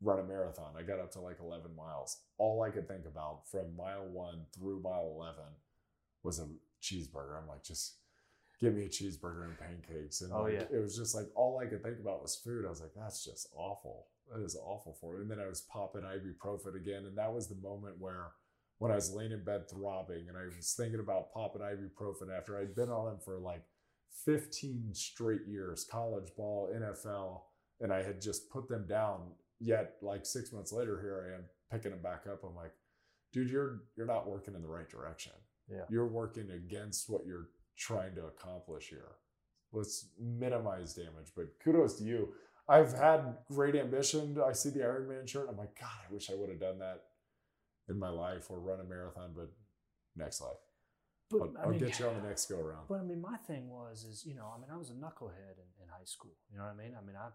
run 0.03 0.19
a 0.19 0.25
marathon. 0.25 0.75
I 0.79 0.83
got 0.83 1.01
up 1.01 1.11
to 1.13 1.21
like 1.21 1.39
eleven 1.41 1.75
miles. 1.75 2.19
All 2.37 2.63
I 2.63 2.71
could 2.71 2.87
think 2.87 3.07
about 3.07 3.49
from 3.51 3.77
mile 3.77 4.07
one 4.07 4.43
through 4.55 4.81
mile 4.83 5.17
eleven 5.17 5.53
was 6.23 6.39
a 6.39 6.47
cheeseburger. 6.83 7.41
I'm 7.41 7.49
like, 7.49 7.65
just 7.65 7.95
give 8.61 8.75
me 8.75 8.85
a 8.85 8.89
cheeseburger 8.89 9.45
and 9.45 9.59
pancakes. 9.59 10.21
And 10.21 10.33
Oh, 10.33 10.43
like, 10.43 10.55
yeah. 10.55 10.65
it 10.77 10.81
was 10.83 10.97
just 10.97 11.15
like 11.15 11.27
all 11.35 11.59
I 11.59 11.67
could 11.67 11.83
think 11.83 11.99
about 12.01 12.23
was 12.23 12.37
food. 12.37 12.65
I 12.67 12.69
was 12.71 12.81
like, 12.81 12.93
that's 12.97 13.25
just 13.25 13.49
awful. 13.55 14.07
That 14.35 14.43
is 14.45 14.57
awful 14.57 14.95
for 15.01 15.15
me. 15.15 15.23
And 15.23 15.31
then 15.31 15.41
I 15.41 15.47
was 15.49 15.61
popping 15.63 16.03
ibuprofen 16.03 16.75
again, 16.77 17.05
and 17.07 17.17
that 17.17 17.33
was 17.33 17.49
the 17.49 17.55
moment 17.57 17.97
where 17.99 18.33
when 18.79 18.93
I 18.93 18.97
was 18.97 19.13
laying 19.13 19.33
in 19.33 19.43
bed 19.45 19.69
throbbing 19.71 20.29
and 20.29 20.37
I 20.37 20.45
was 20.55 20.75
thinking 20.77 21.01
about 21.01 21.33
popping 21.33 21.63
ibuprofen 21.63 22.37
after 22.37 22.59
I'd 22.59 22.75
been 22.77 22.91
on 22.91 23.07
them 23.07 23.19
for 23.25 23.39
like 23.39 23.63
15 24.25 24.91
straight 24.95 25.47
years, 25.47 25.85
college 25.91 26.29
ball, 26.37 26.71
NFL, 26.75 27.43
and 27.81 27.93
I 27.93 28.03
had 28.03 28.21
just 28.21 28.51
put 28.51 28.69
them 28.69 28.87
down. 28.89 29.33
Yet 29.61 29.95
like 30.03 30.25
six 30.25 30.53
months 30.53 30.73
later, 30.73 31.01
here 31.01 31.27
I 31.29 31.37
am 31.37 31.45
picking 31.73 31.91
them 31.91 32.03
back 32.03 32.25
up. 32.31 32.45
I'm 32.45 32.55
like, 32.55 32.73
dude, 33.33 33.51
you're 33.51 33.81
you're 33.97 34.07
not 34.07 34.29
working 34.29 34.55
in 34.55 34.63
the 34.63 34.69
right 34.69 34.89
direction. 34.89 35.33
Yeah. 35.69 35.83
You're 35.91 36.07
working 36.07 36.51
against 36.53 37.11
what 37.11 37.27
you're 37.27 37.49
trying 37.79 38.15
to 38.17 38.27
accomplish 38.27 38.89
here. 38.89 39.13
Let's 39.73 40.07
minimize 40.21 40.95
damage. 40.95 41.33
But 41.35 41.47
kudos 41.63 41.95
to 41.99 42.05
you. 42.05 42.29
I've 42.69 42.93
had 42.93 43.37
great 43.51 43.77
ambition. 43.77 44.37
I 44.45 44.53
see 44.53 44.71
the 44.71 44.81
Ironman 44.81 45.27
shirt. 45.27 45.47
I'm 45.49 45.57
like, 45.57 45.79
God, 45.79 45.89
I 46.09 46.13
wish 46.13 46.31
I 46.31 46.35
would 46.35 46.51
have 46.51 46.61
done 46.61 46.79
that 46.81 47.05
in 47.89 47.99
my 47.99 48.11
life 48.11 48.51
or 48.51 48.59
run 48.59 48.81
a 48.81 48.85
marathon, 48.85 49.31
but 49.35 49.51
next 50.17 50.43
life. 50.43 50.59
But 51.31 51.41
I'll, 51.41 51.53
I 51.59 51.73
I'll 51.73 51.79
get 51.79 51.99
you 51.99 52.07
on 52.07 52.15
the 52.21 52.29
next 52.29 52.47
go 52.47 52.59
around. 52.59 52.85
But 52.89 53.01
I 53.01 53.03
mean, 53.05 53.21
my 53.21 53.37
thing 53.47 53.71
was, 53.71 54.05
is 54.05 54.25
you 54.27 54.35
know, 54.35 54.53
I 54.55 54.61
mean, 54.61 54.71
I 54.73 54.77
was 54.77 54.91
a 54.91 54.95
knucklehead 54.95 55.57
in, 55.57 55.83
in 55.83 55.89
high 55.89 56.05
school. 56.05 56.37
You 56.51 56.59
know 56.59 56.65
what 56.65 56.75
I 56.79 56.83
mean? 56.83 56.95
I 56.97 57.07
mean, 57.07 57.17
I 57.17 57.29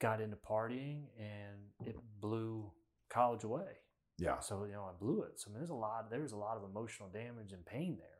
got 0.00 0.20
into 0.20 0.36
partying 0.36 1.02
and 1.18 1.88
it 1.88 1.96
blew 2.20 2.70
college 3.08 3.42
away. 3.42 3.78
Yeah. 4.18 4.38
So 4.38 4.64
you 4.64 4.72
know, 4.72 4.84
I 4.84 4.96
blew 5.00 5.22
it. 5.22 5.40
So 5.40 5.48
I 5.48 5.52
mean, 5.52 5.60
there's 5.60 5.70
a 5.70 5.74
lot. 5.74 6.10
There's 6.10 6.32
a 6.32 6.36
lot 6.36 6.56
of 6.56 6.64
emotional 6.64 7.08
damage 7.08 7.52
and 7.52 7.64
pain 7.66 7.96
there 7.98 8.17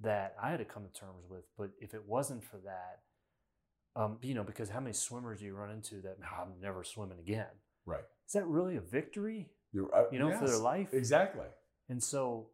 that 0.00 0.34
I 0.42 0.50
had 0.50 0.58
to 0.58 0.64
come 0.64 0.84
to 0.84 0.92
terms 1.00 1.24
with. 1.28 1.44
But 1.56 1.70
if 1.80 1.94
it 1.94 2.02
wasn't 2.06 2.44
for 2.44 2.58
that, 2.64 3.00
um, 4.00 4.18
you 4.22 4.34
know, 4.34 4.42
because 4.44 4.68
how 4.68 4.80
many 4.80 4.92
swimmers 4.92 5.38
do 5.40 5.44
you 5.46 5.54
run 5.54 5.70
into 5.70 6.00
that 6.02 6.16
"Ah, 6.24 6.42
I'm 6.42 6.60
never 6.60 6.82
swimming 6.84 7.18
again? 7.20 7.46
Right. 7.86 8.04
Is 8.26 8.32
that 8.32 8.46
really 8.46 8.76
a 8.76 8.80
victory? 8.80 9.50
You're, 9.72 9.94
uh, 9.94 10.10
You 10.10 10.18
know, 10.18 10.36
for 10.38 10.46
their 10.46 10.58
life. 10.58 10.92
Exactly. 10.92 11.46
And 11.88 12.02
so, 12.02 12.50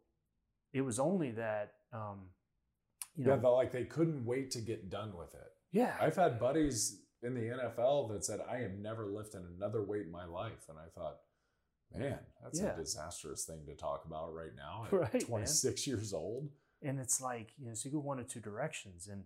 it 0.73 0.81
was 0.81 0.99
only 0.99 1.31
that, 1.31 1.73
um, 1.93 2.29
you 3.15 3.25
know, 3.25 3.35
yeah, 3.41 3.47
like 3.49 3.71
they 3.71 3.85
couldn't 3.85 4.25
wait 4.25 4.51
to 4.51 4.61
get 4.61 4.89
done 4.89 5.15
with 5.17 5.33
it. 5.33 5.51
yeah, 5.71 5.95
I've 5.99 6.15
had 6.15 6.39
buddies 6.39 7.01
in 7.23 7.33
the 7.33 7.41
NFL 7.41 8.09
that 8.11 8.25
said, 8.25 8.39
I 8.49 8.57
am 8.61 8.81
never 8.81 9.05
lifting 9.05 9.45
another 9.57 9.83
weight 9.83 10.03
in 10.05 10.11
my 10.11 10.25
life. 10.25 10.67
And 10.69 10.77
I 10.79 10.87
thought, 10.95 11.17
man, 11.93 12.19
that's 12.41 12.59
Yeah. 12.59 12.73
a 12.73 12.77
disastrous 12.77 13.45
thing 13.45 13.65
to 13.67 13.75
talk 13.75 14.05
about 14.05 14.33
right 14.33 14.55
now 14.55 14.85
at 14.85 14.91
Right, 14.93 15.13
man. 15.13 15.21
26 15.21 15.87
years 15.87 16.13
old. 16.13 16.49
And 16.81 16.99
it's 16.99 17.21
like 17.21 17.53
you 17.57 17.67
know, 17.67 17.73
so 17.73 17.87
you 17.89 17.93
go 17.93 17.99
one 17.99 18.19
or 18.19 18.23
two 18.23 18.39
directions, 18.39 19.07
and 19.07 19.23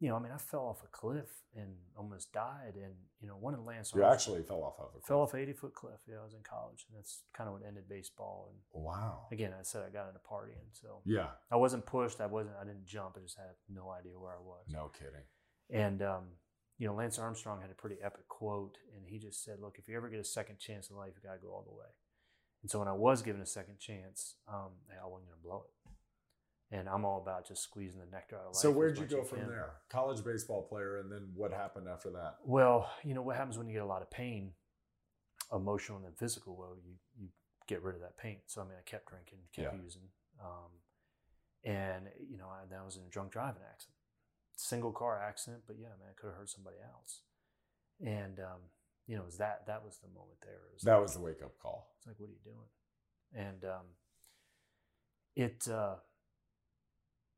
you 0.00 0.08
know, 0.08 0.14
I 0.16 0.20
mean, 0.20 0.30
I 0.32 0.38
fell 0.38 0.60
off 0.60 0.84
a 0.84 0.86
cliff 0.86 1.42
and 1.56 1.74
almost 1.96 2.32
died, 2.32 2.74
and 2.76 2.94
you 3.20 3.26
know, 3.26 3.34
one 3.34 3.54
of 3.54 3.64
Lance 3.64 3.92
You 3.94 4.04
actually 4.04 4.42
fell 4.44 4.62
off 4.62 4.74
of 4.78 4.90
a 4.96 5.04
fell 5.04 5.20
off 5.22 5.34
an 5.34 5.40
80 5.40 5.52
foot 5.54 5.74
cliff. 5.74 5.98
Yeah, 6.06 6.20
I 6.20 6.24
was 6.24 6.34
in 6.34 6.42
college, 6.48 6.86
and 6.88 6.96
that's 6.96 7.24
kind 7.36 7.48
of 7.48 7.54
what 7.54 7.62
ended 7.66 7.88
baseball. 7.88 8.50
And 8.52 8.84
Wow. 8.84 9.26
again, 9.32 9.52
I 9.58 9.62
said 9.62 9.82
I 9.84 9.90
got 9.90 10.06
into 10.08 10.20
partying, 10.20 10.70
so 10.72 11.02
Yeah. 11.04 11.30
I 11.50 11.56
wasn't 11.56 11.84
pushed. 11.84 12.20
I 12.20 12.26
wasn't. 12.26 12.56
I 12.60 12.64
didn't 12.64 12.86
jump. 12.86 13.16
I 13.18 13.20
just 13.22 13.36
had 13.36 13.56
no 13.68 13.90
idea 13.90 14.18
where 14.18 14.34
I 14.36 14.40
was. 14.40 14.66
No 14.68 14.88
kidding. 14.88 15.24
And 15.70 16.00
um, 16.02 16.24
you 16.78 16.86
know, 16.86 16.94
Lance 16.94 17.18
Armstrong 17.18 17.60
had 17.60 17.70
a 17.72 17.74
pretty 17.74 17.96
epic 18.00 18.28
quote, 18.28 18.78
and 18.94 19.04
he 19.04 19.18
just 19.18 19.42
said, 19.42 19.58
"Look, 19.60 19.78
if 19.80 19.88
you 19.88 19.96
ever 19.96 20.08
get 20.08 20.20
a 20.20 20.24
second 20.24 20.60
chance 20.60 20.90
in 20.90 20.96
life, 20.96 21.14
you 21.16 21.28
got 21.28 21.34
to 21.34 21.40
go 21.40 21.52
all 21.52 21.64
the 21.68 21.74
way." 21.74 21.90
And 22.62 22.70
so 22.70 22.78
when 22.78 22.88
I 22.88 22.92
was 22.92 23.22
given 23.22 23.40
a 23.42 23.46
second 23.46 23.78
chance, 23.80 24.36
um, 24.46 24.72
I 24.90 25.06
wasn't 25.06 25.30
going 25.30 25.40
to 25.40 25.44
blow 25.44 25.64
it. 25.66 25.72
And 26.70 26.86
I'm 26.86 27.04
all 27.06 27.22
about 27.22 27.46
just 27.48 27.62
squeezing 27.62 27.98
the 28.00 28.06
nectar 28.14 28.36
out 28.36 28.40
of 28.42 28.46
life. 28.48 28.56
So 28.56 28.70
where'd 28.70 28.98
you 28.98 29.06
go 29.06 29.22
from 29.24 29.38
can. 29.40 29.48
there? 29.48 29.70
College 29.88 30.22
baseball 30.22 30.62
player, 30.62 30.98
and 30.98 31.10
then 31.10 31.28
what 31.34 31.50
happened 31.50 31.88
after 31.88 32.10
that? 32.10 32.36
Well, 32.44 32.90
you 33.04 33.14
know 33.14 33.22
what 33.22 33.36
happens 33.36 33.56
when 33.56 33.68
you 33.68 33.72
get 33.72 33.82
a 33.82 33.86
lot 33.86 34.02
of 34.02 34.10
pain, 34.10 34.52
emotional 35.50 35.96
and 35.96 36.04
then 36.06 36.12
physical. 36.18 36.56
Well, 36.56 36.76
you 36.84 36.92
you 37.18 37.28
get 37.68 37.82
rid 37.82 37.94
of 37.94 38.02
that 38.02 38.18
pain. 38.18 38.40
So 38.46 38.60
I 38.60 38.64
mean, 38.64 38.74
I 38.78 38.82
kept 38.88 39.08
drinking, 39.08 39.38
kept 39.54 39.74
Yeah. 39.74 39.80
using, 39.82 40.02
um, 40.44 40.70
and 41.64 42.08
you 42.28 42.36
know, 42.36 42.48
I, 42.48 42.66
that 42.70 42.84
was 42.84 42.96
in 42.96 43.02
a 43.04 43.08
drunk 43.08 43.32
driving 43.32 43.62
accident, 43.72 43.96
single 44.56 44.92
car 44.92 45.22
accident. 45.22 45.62
But 45.66 45.76
yeah, 45.78 45.88
man, 45.98 46.08
I 46.10 46.20
could 46.20 46.26
have 46.28 46.36
hurt 46.36 46.50
somebody 46.50 46.76
else. 46.84 47.22
And 48.04 48.38
um, 48.40 48.60
you 49.06 49.16
know, 49.16 49.22
it 49.22 49.26
was 49.26 49.38
that 49.38 49.66
that 49.68 49.82
was 49.82 49.96
the 50.02 50.08
moment 50.08 50.40
there. 50.42 50.60
Was 50.74 50.82
That 50.82 50.92
like- 50.96 51.02
was 51.02 51.14
the 51.14 51.20
wake 51.22 51.40
up 51.42 51.58
call. 51.58 51.94
it's 51.96 52.06
like, 52.06 52.16
what 52.20 52.28
are 52.28 52.32
you 52.32 52.44
doing? 52.44 52.68
And 53.48 53.64
um, 53.64 53.86
it, 55.34 55.66
uh, 55.68 55.96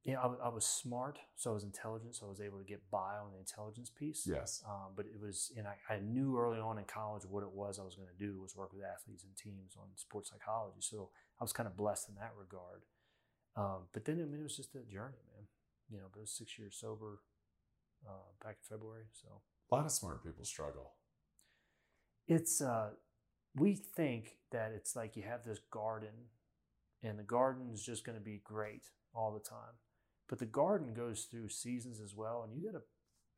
you 0.05 0.15
know, 0.15 0.37
I, 0.43 0.47
I 0.47 0.49
was 0.49 0.65
smart, 0.65 1.19
so 1.37 1.51
I 1.51 1.55
was 1.55 1.65
intelligent, 1.65 2.15
so 2.17 2.27
I 2.27 2.29
was 2.31 2.41
able 2.41 2.59
to 2.59 2.65
get 2.65 2.81
by 2.91 3.17
on 3.19 3.33
the 3.33 3.39
intelligence 3.39 3.91
piece. 3.91 4.27
Yes. 4.27 4.63
Um, 4.67 4.93
but 4.97 5.05
it 5.07 5.21
was, 5.21 5.53
and 5.57 5.67
I, 5.67 5.77
I 5.93 5.99
knew 5.99 6.39
early 6.39 6.59
on 6.59 6.79
in 6.79 6.85
college 6.85 7.25
what 7.29 7.43
it 7.43 7.53
was 7.53 7.79
I 7.79 7.85
was 7.85 7.97
going 7.97 8.09
to 8.09 8.25
do 8.27 8.41
was 8.41 8.57
work 8.57 8.73
with 8.73 8.83
athletes 8.83 9.25
and 9.25 9.37
teams 9.37 9.77
on 9.77 9.89
sports 9.97 10.31
psychology. 10.31 10.81
So 10.81 11.11
I 11.39 11.45
was 11.45 11.53
kind 11.53 11.67
of 11.67 11.77
blessed 11.77 12.09
in 12.09 12.15
that 12.15 12.33
regard. 12.39 12.83
Um, 13.57 13.89
but 13.93 14.05
then, 14.07 14.17
I 14.23 14.25
mean, 14.25 14.41
it 14.41 14.45
was 14.45 14.57
just 14.57 14.75
a 14.75 14.79
journey, 14.91 15.21
man. 15.37 15.47
You 15.91 15.99
know, 15.99 16.07
but 16.13 16.21
it 16.21 16.23
was 16.23 16.31
six 16.33 16.59
years 16.59 16.77
sober 16.81 17.21
uh, 18.09 18.31
back 18.43 18.57
in 18.63 18.77
February. 18.77 19.05
So 19.13 19.29
A 19.71 19.75
lot 19.75 19.85
of 19.85 19.93
smart 19.93 20.25
people 20.25 20.45
struggle. 20.45 20.93
it's 22.27 22.61
uh 22.61 22.91
we 23.57 23.75
think 23.75 24.37
that 24.53 24.73
it's 24.75 24.95
like 24.95 25.17
you 25.17 25.25
have 25.25 25.45
this 25.45 25.59
garden 25.73 26.31
and 27.03 27.19
the 27.19 27.25
garden 27.25 27.69
is 27.75 27.83
just 27.85 28.05
going 28.05 28.17
to 28.17 28.23
be 28.25 28.41
great 28.45 28.85
all 29.13 29.33
the 29.33 29.41
time 29.41 29.75
but 30.31 30.39
the 30.39 30.47
garden 30.47 30.95
goes 30.95 31.25
through 31.31 31.49
seasons 31.51 32.01
as 32.01 32.15
well 32.15 32.43
and 32.47 32.57
you 32.57 32.65
got 32.71 32.79
to 32.79 32.85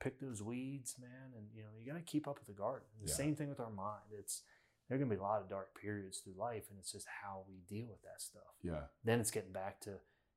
pick 0.00 0.20
those 0.20 0.42
weeds 0.42 0.94
man 1.00 1.32
and 1.36 1.46
you 1.54 1.62
know 1.62 1.68
you 1.80 1.90
got 1.90 1.98
to 1.98 2.04
keep 2.04 2.28
up 2.28 2.38
with 2.38 2.46
the 2.46 2.60
garden 2.62 2.86
the 3.02 3.08
Yeah. 3.10 3.16
same 3.16 3.34
thing 3.34 3.48
with 3.48 3.58
our 3.60 3.70
mind 3.70 4.12
it's 4.16 4.42
there 4.88 4.96
are 4.96 4.98
going 4.98 5.08
to 5.10 5.16
be 5.16 5.20
a 5.20 5.22
lot 5.24 5.40
of 5.40 5.48
dark 5.48 5.78
periods 5.80 6.18
through 6.18 6.34
life 6.38 6.64
and 6.70 6.78
it's 6.78 6.92
just 6.92 7.06
how 7.22 7.44
we 7.48 7.56
deal 7.74 7.86
with 7.88 8.02
that 8.02 8.20
stuff 8.20 8.54
Yeah. 8.62 8.84
then 9.04 9.18
it's 9.20 9.30
getting 9.32 9.52
back 9.52 9.80
to 9.82 9.90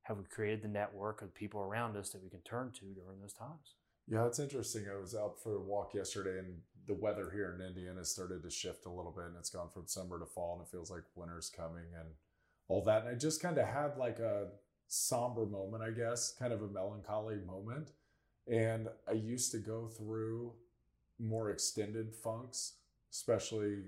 have 0.04 0.18
we 0.18 0.24
created 0.26 0.62
the 0.62 0.68
network 0.70 1.22
of 1.22 1.34
people 1.36 1.62
around 1.62 1.98
us 1.98 2.12
that 2.12 2.24
we 2.24 2.30
can 2.30 2.42
turn 2.42 2.72
to 2.80 2.86
during 2.94 3.20
those 3.22 3.34
times 3.34 3.76
Yeah, 4.08 4.28
it's 4.28 4.38
interesting. 4.40 4.86
I 4.88 4.98
was 5.02 5.16
out 5.16 5.42
for 5.42 5.56
a 5.56 5.60
walk 5.74 5.96
yesterday, 5.96 6.38
and 6.38 6.62
the 6.86 6.94
weather 6.94 7.32
here 7.32 7.56
in 7.58 7.66
Indiana 7.66 8.06
started 8.06 8.44
to 8.44 8.52
shift 8.52 8.86
a 8.86 8.90
little 8.98 9.12
bit, 9.12 9.26
and 9.26 9.36
it's 9.36 9.50
gone 9.50 9.70
from 9.74 9.88
summer 9.88 10.20
to 10.20 10.28
fall, 10.28 10.54
and 10.54 10.62
it 10.62 10.70
feels 10.70 10.92
like 10.92 11.02
winter's 11.16 11.50
coming 11.50 11.90
and 12.00 12.10
all 12.68 12.84
that. 12.84 13.02
And 13.02 13.10
I 13.10 13.18
just 13.18 13.42
kind 13.42 13.58
of 13.58 13.66
had 13.68 13.98
like 13.98 14.20
a 14.20 14.50
somber 14.88 15.46
moment, 15.46 15.84
I 15.84 15.92
guess, 15.92 16.34
kind 16.38 16.54
of 16.54 16.62
a 16.62 16.68
melancholy 16.68 17.38
moment. 17.46 17.92
And 18.48 18.88
I 19.08 19.14
used 19.14 19.52
to 19.52 19.58
go 19.58 19.88
through 19.88 20.54
more 21.20 21.50
extended 21.50 22.14
funks, 22.14 22.74
especially 23.12 23.84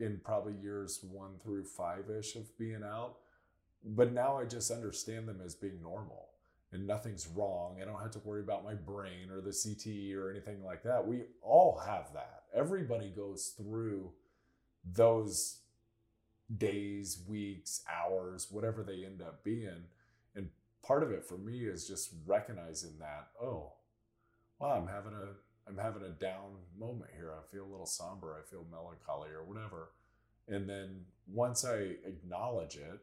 in 0.00 0.20
probably 0.24 0.54
years 0.54 1.00
one 1.02 1.32
through 1.42 1.64
five 1.64 2.10
ish 2.10 2.36
of 2.36 2.56
being 2.58 2.82
out. 2.84 3.16
But 3.84 4.12
now 4.12 4.38
I 4.38 4.44
just 4.44 4.70
understand 4.70 5.28
them 5.28 5.40
as 5.44 5.54
being 5.54 5.82
normal 5.82 6.28
and 6.72 6.86
nothing's 6.86 7.26
wrong. 7.28 7.78
I 7.80 7.84
don't 7.84 8.00
have 8.00 8.10
to 8.12 8.20
worry 8.20 8.40
about 8.40 8.64
my 8.64 8.74
brain 8.74 9.30
or 9.32 9.40
the 9.40 9.50
CTE 9.50 10.14
or 10.16 10.30
anything 10.30 10.62
like 10.64 10.82
that. 10.82 11.06
We 11.06 11.22
all 11.42 11.80
have 11.86 12.12
that. 12.14 12.44
Everybody 12.54 13.10
goes 13.10 13.54
through 13.56 14.10
those 14.84 15.60
days, 16.56 17.22
weeks, 17.26 17.82
hours, 17.90 18.48
whatever 18.50 18.82
they 18.82 19.04
end 19.04 19.22
up 19.22 19.44
being. 19.44 19.84
Part 20.84 21.02
of 21.02 21.10
it 21.10 21.24
for 21.24 21.36
me 21.36 21.60
is 21.60 21.86
just 21.86 22.10
recognizing 22.26 22.98
that, 22.98 23.28
oh, 23.42 23.72
wow, 24.58 24.80
I'm 24.80 24.88
having 24.88 25.12
a 25.12 25.34
I'm 25.68 25.76
having 25.76 26.02
a 26.02 26.08
down 26.10 26.56
moment 26.78 27.10
here. 27.14 27.30
I 27.32 27.42
feel 27.52 27.64
a 27.64 27.70
little 27.70 27.84
somber. 27.86 28.34
I 28.42 28.48
feel 28.48 28.64
melancholy 28.70 29.28
or 29.30 29.44
whatever. 29.44 29.90
And 30.48 30.68
then 30.68 31.04
once 31.26 31.62
I 31.62 31.96
acknowledge 32.06 32.76
it 32.76 33.00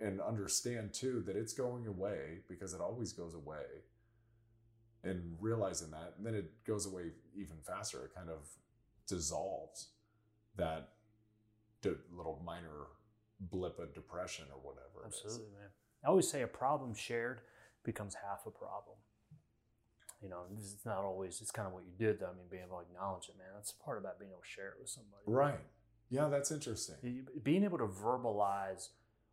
and 0.00 0.20
understand 0.20 0.92
too 0.92 1.22
that 1.26 1.34
it's 1.34 1.54
going 1.54 1.86
away 1.86 2.40
because 2.46 2.74
it 2.74 2.80
always 2.80 3.12
goes 3.12 3.32
away 3.32 3.64
and 5.02 5.36
realizing 5.40 5.90
that 5.92 6.14
and 6.18 6.26
then 6.26 6.34
it 6.34 6.64
goes 6.66 6.84
away 6.86 7.04
even 7.36 7.56
faster 7.64 8.04
it 8.04 8.14
kind 8.14 8.28
of 8.28 8.48
dissolves 9.06 9.88
that 10.56 10.90
little 12.16 12.42
minor 12.44 12.88
blip 13.40 13.78
of 13.78 13.94
depression 13.94 14.46
or 14.52 14.58
whatever. 14.62 15.06
Absolutely, 15.06 15.52
man. 15.52 15.68
I 16.04 16.08
always 16.08 16.28
say 16.28 16.42
a 16.42 16.46
problem 16.46 16.94
shared 16.94 17.40
becomes 17.84 18.14
half 18.14 18.46
a 18.46 18.50
problem. 18.50 18.96
You 20.22 20.30
know, 20.30 20.42
it's 20.56 20.76
not 20.86 20.98
always. 20.98 21.40
It's 21.40 21.50
kind 21.50 21.66
of 21.68 21.74
what 21.74 21.84
you 21.84 21.92
did, 21.98 22.20
though. 22.20 22.26
I 22.26 22.32
mean, 22.32 22.46
being 22.50 22.62
able 22.66 22.78
to 22.78 22.82
acknowledge 22.90 23.28
it, 23.28 23.36
man. 23.36 23.48
That's 23.54 23.72
part 23.72 23.98
about 23.98 24.18
being 24.18 24.30
able 24.30 24.40
to 24.42 24.48
share 24.48 24.68
it 24.68 24.74
with 24.80 24.88
somebody. 24.88 25.22
right 25.26 25.60
yeah 26.10 26.28
that's 26.28 26.50
interesting 26.52 26.96
Being 27.42 27.64
able 27.64 27.78
to 27.78 27.86
verbalize 27.86 28.88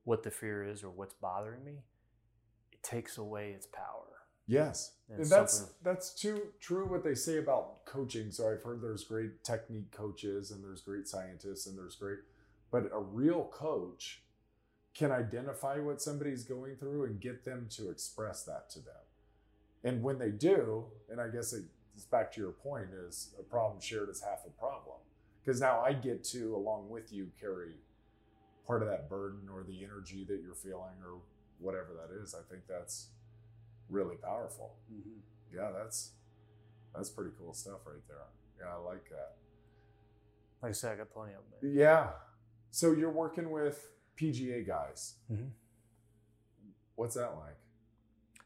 what 0.05 0.23
the 0.23 0.31
fear 0.31 0.65
is 0.65 0.83
or 0.83 0.89
what's 0.89 1.13
bothering 1.13 1.63
me, 1.65 1.83
it 2.71 2.81
takes 2.81 3.17
away 3.17 3.51
its 3.51 3.67
power. 3.67 4.07
yes 4.47 4.93
And 5.09 5.19
and 5.19 5.29
that's 5.29 5.53
something- 5.59 5.75
that's 5.83 6.13
too 6.15 6.53
true 6.61 6.85
what 6.87 7.03
they 7.03 7.13
say 7.13 7.37
about 7.39 7.85
coaching 7.85 8.31
so 8.31 8.49
i've 8.49 8.63
heard 8.63 8.81
there's 8.81 9.03
great 9.03 9.43
technique 9.43 9.91
coaches 9.91 10.51
and 10.51 10.63
there's 10.63 10.81
great 10.81 11.07
scientists 11.09 11.67
and 11.67 11.77
there's 11.77 11.95
great 11.95 12.19
but 12.71 12.89
a 12.93 12.99
real 12.99 13.43
coach 13.51 14.23
can 14.93 15.11
identify 15.11 15.79
what 15.79 16.01
somebody's 16.01 16.43
going 16.43 16.75
through 16.75 17.05
and 17.05 17.19
get 17.19 17.45
them 17.45 17.67
to 17.69 17.89
express 17.89 18.43
that 18.43 18.69
to 18.69 18.79
them. 18.79 18.93
And 19.83 20.03
when 20.03 20.19
they 20.19 20.29
do 20.29 20.85
and 21.09 21.19
i 21.19 21.27
guess 21.27 21.53
it's 21.53 22.05
back 22.05 22.31
to 22.33 22.41
your 22.41 22.51
point 22.51 22.87
is 23.07 23.33
a 23.39 23.43
problem 23.43 23.81
shared 23.81 24.09
is 24.09 24.21
half 24.21 24.45
a 24.45 24.49
problem. 24.49 24.97
Because 25.43 25.61
now 25.61 25.81
i 25.81 25.93
get 25.93 26.23
to 26.25 26.55
along 26.55 26.89
with 26.89 27.11
you 27.11 27.31
carry 27.39 27.75
part 28.67 28.81
of 28.83 28.89
that 28.89 29.09
burden 29.09 29.49
or 29.53 29.63
the 29.63 29.83
energy 29.83 30.23
that 30.27 30.41
you're 30.41 30.55
feeling 30.55 30.95
or 31.03 31.19
whatever 31.59 31.89
that 31.93 32.13
is. 32.21 32.35
I 32.35 32.41
think 32.49 32.63
that's 32.67 33.07
really 33.89 34.15
powerful. 34.15 34.75
Mm-hmm. 34.93 35.55
Yeah 35.55 35.71
that's 35.71 36.11
that's 36.93 37.09
pretty 37.09 37.31
cool 37.39 37.53
stuff 37.53 37.79
right 37.85 38.05
there. 38.07 38.17
Yeah 38.59 38.75
i 38.75 38.77
like 38.77 39.09
that. 39.09 39.35
Like 40.61 40.69
I 40.71 40.73
said, 40.73 40.93
I 40.93 40.95
got 40.97 41.09
plenty 41.11 41.33
of 41.33 41.39
them. 41.59 41.69
man. 41.69 41.79
yeah. 41.79 42.07
So 42.69 42.91
you're 42.91 43.09
working 43.09 43.49
with 43.49 43.89
pga 44.17 44.65
guys. 44.65 45.15
Mhm. 45.31 45.49
what's 46.95 47.15
that 47.15 47.35
like? 47.37 47.57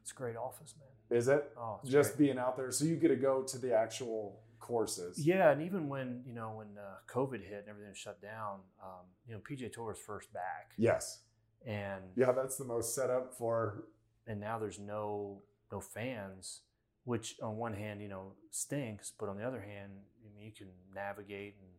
It's 0.01 0.11
a 0.11 0.16
great 0.16 0.36
office, 0.38 0.76
man. 0.80 1.18
is 1.18 1.28
it? 1.28 1.51
Oh, 1.57 1.80
just 1.86 2.16
great. 2.16 2.28
being 2.28 2.38
out 2.39 2.55
there. 2.57 2.72
So 2.72 2.86
you 2.86 2.95
get 2.95 3.09
to 3.09 3.16
go 3.16 3.41
to 3.43 3.57
the 3.57 3.74
actual 3.76 4.39
courses. 4.59 5.26
Yeah, 5.26 5.51
and 5.51 5.61
even 5.61 5.89
when 5.89 6.24
you 6.26 6.34
know 6.34 6.51
when 6.57 6.78
uh, 6.78 6.97
COVID 7.07 7.41
hit 7.43 7.59
and 7.61 7.70
everything 7.70 7.93
shut 7.93 8.22
down, 8.22 8.61
um, 8.82 9.05
you 9.28 9.34
know, 9.34 9.39
PGA 9.41 9.72
Tour 9.72 9.91
is 9.91 9.99
first 9.99 10.32
back, 10.34 10.74
yes. 10.78 11.22
And 11.66 12.03
yeah 12.16 12.32
that's 12.32 12.57
the 12.57 12.66
most 12.66 12.93
set 12.93 13.09
up 13.09 13.34
for 13.34 13.86
and 14.28 14.39
now 14.39 14.59
there's 14.59 14.80
no 14.80 15.41
no 15.72 15.80
fans, 15.82 16.61
which 17.05 17.36
on 17.41 17.57
one 17.57 17.74
hand 17.74 18.01
you 18.01 18.07
know 18.07 18.34
stinks, 18.51 19.11
but 19.20 19.28
on 19.30 19.38
the 19.38 19.43
other 19.43 19.61
hand, 19.61 19.91
I 20.24 20.36
mean, 20.36 20.45
you 20.45 20.51
can 20.51 20.68
navigate 20.93 21.55
and 21.59 21.70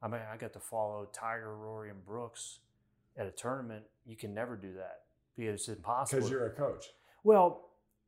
I 0.00 0.08
mean 0.08 0.20
I 0.32 0.36
got 0.36 0.52
to 0.52 0.60
follow 0.60 1.08
Tiger, 1.12 1.56
Rory, 1.56 1.90
and 1.90 2.04
Brooks 2.04 2.60
at 3.16 3.26
a 3.26 3.30
tournament. 3.30 3.84
You 4.04 4.16
can 4.16 4.32
never 4.34 4.56
do 4.56 4.72
that 4.74 4.98
because 5.36 5.60
it's 5.60 5.68
impossible. 5.68 6.18
because 6.20 6.30
you're 6.30 6.46
a 6.46 6.50
coach 6.50 6.86
well, 7.24 7.62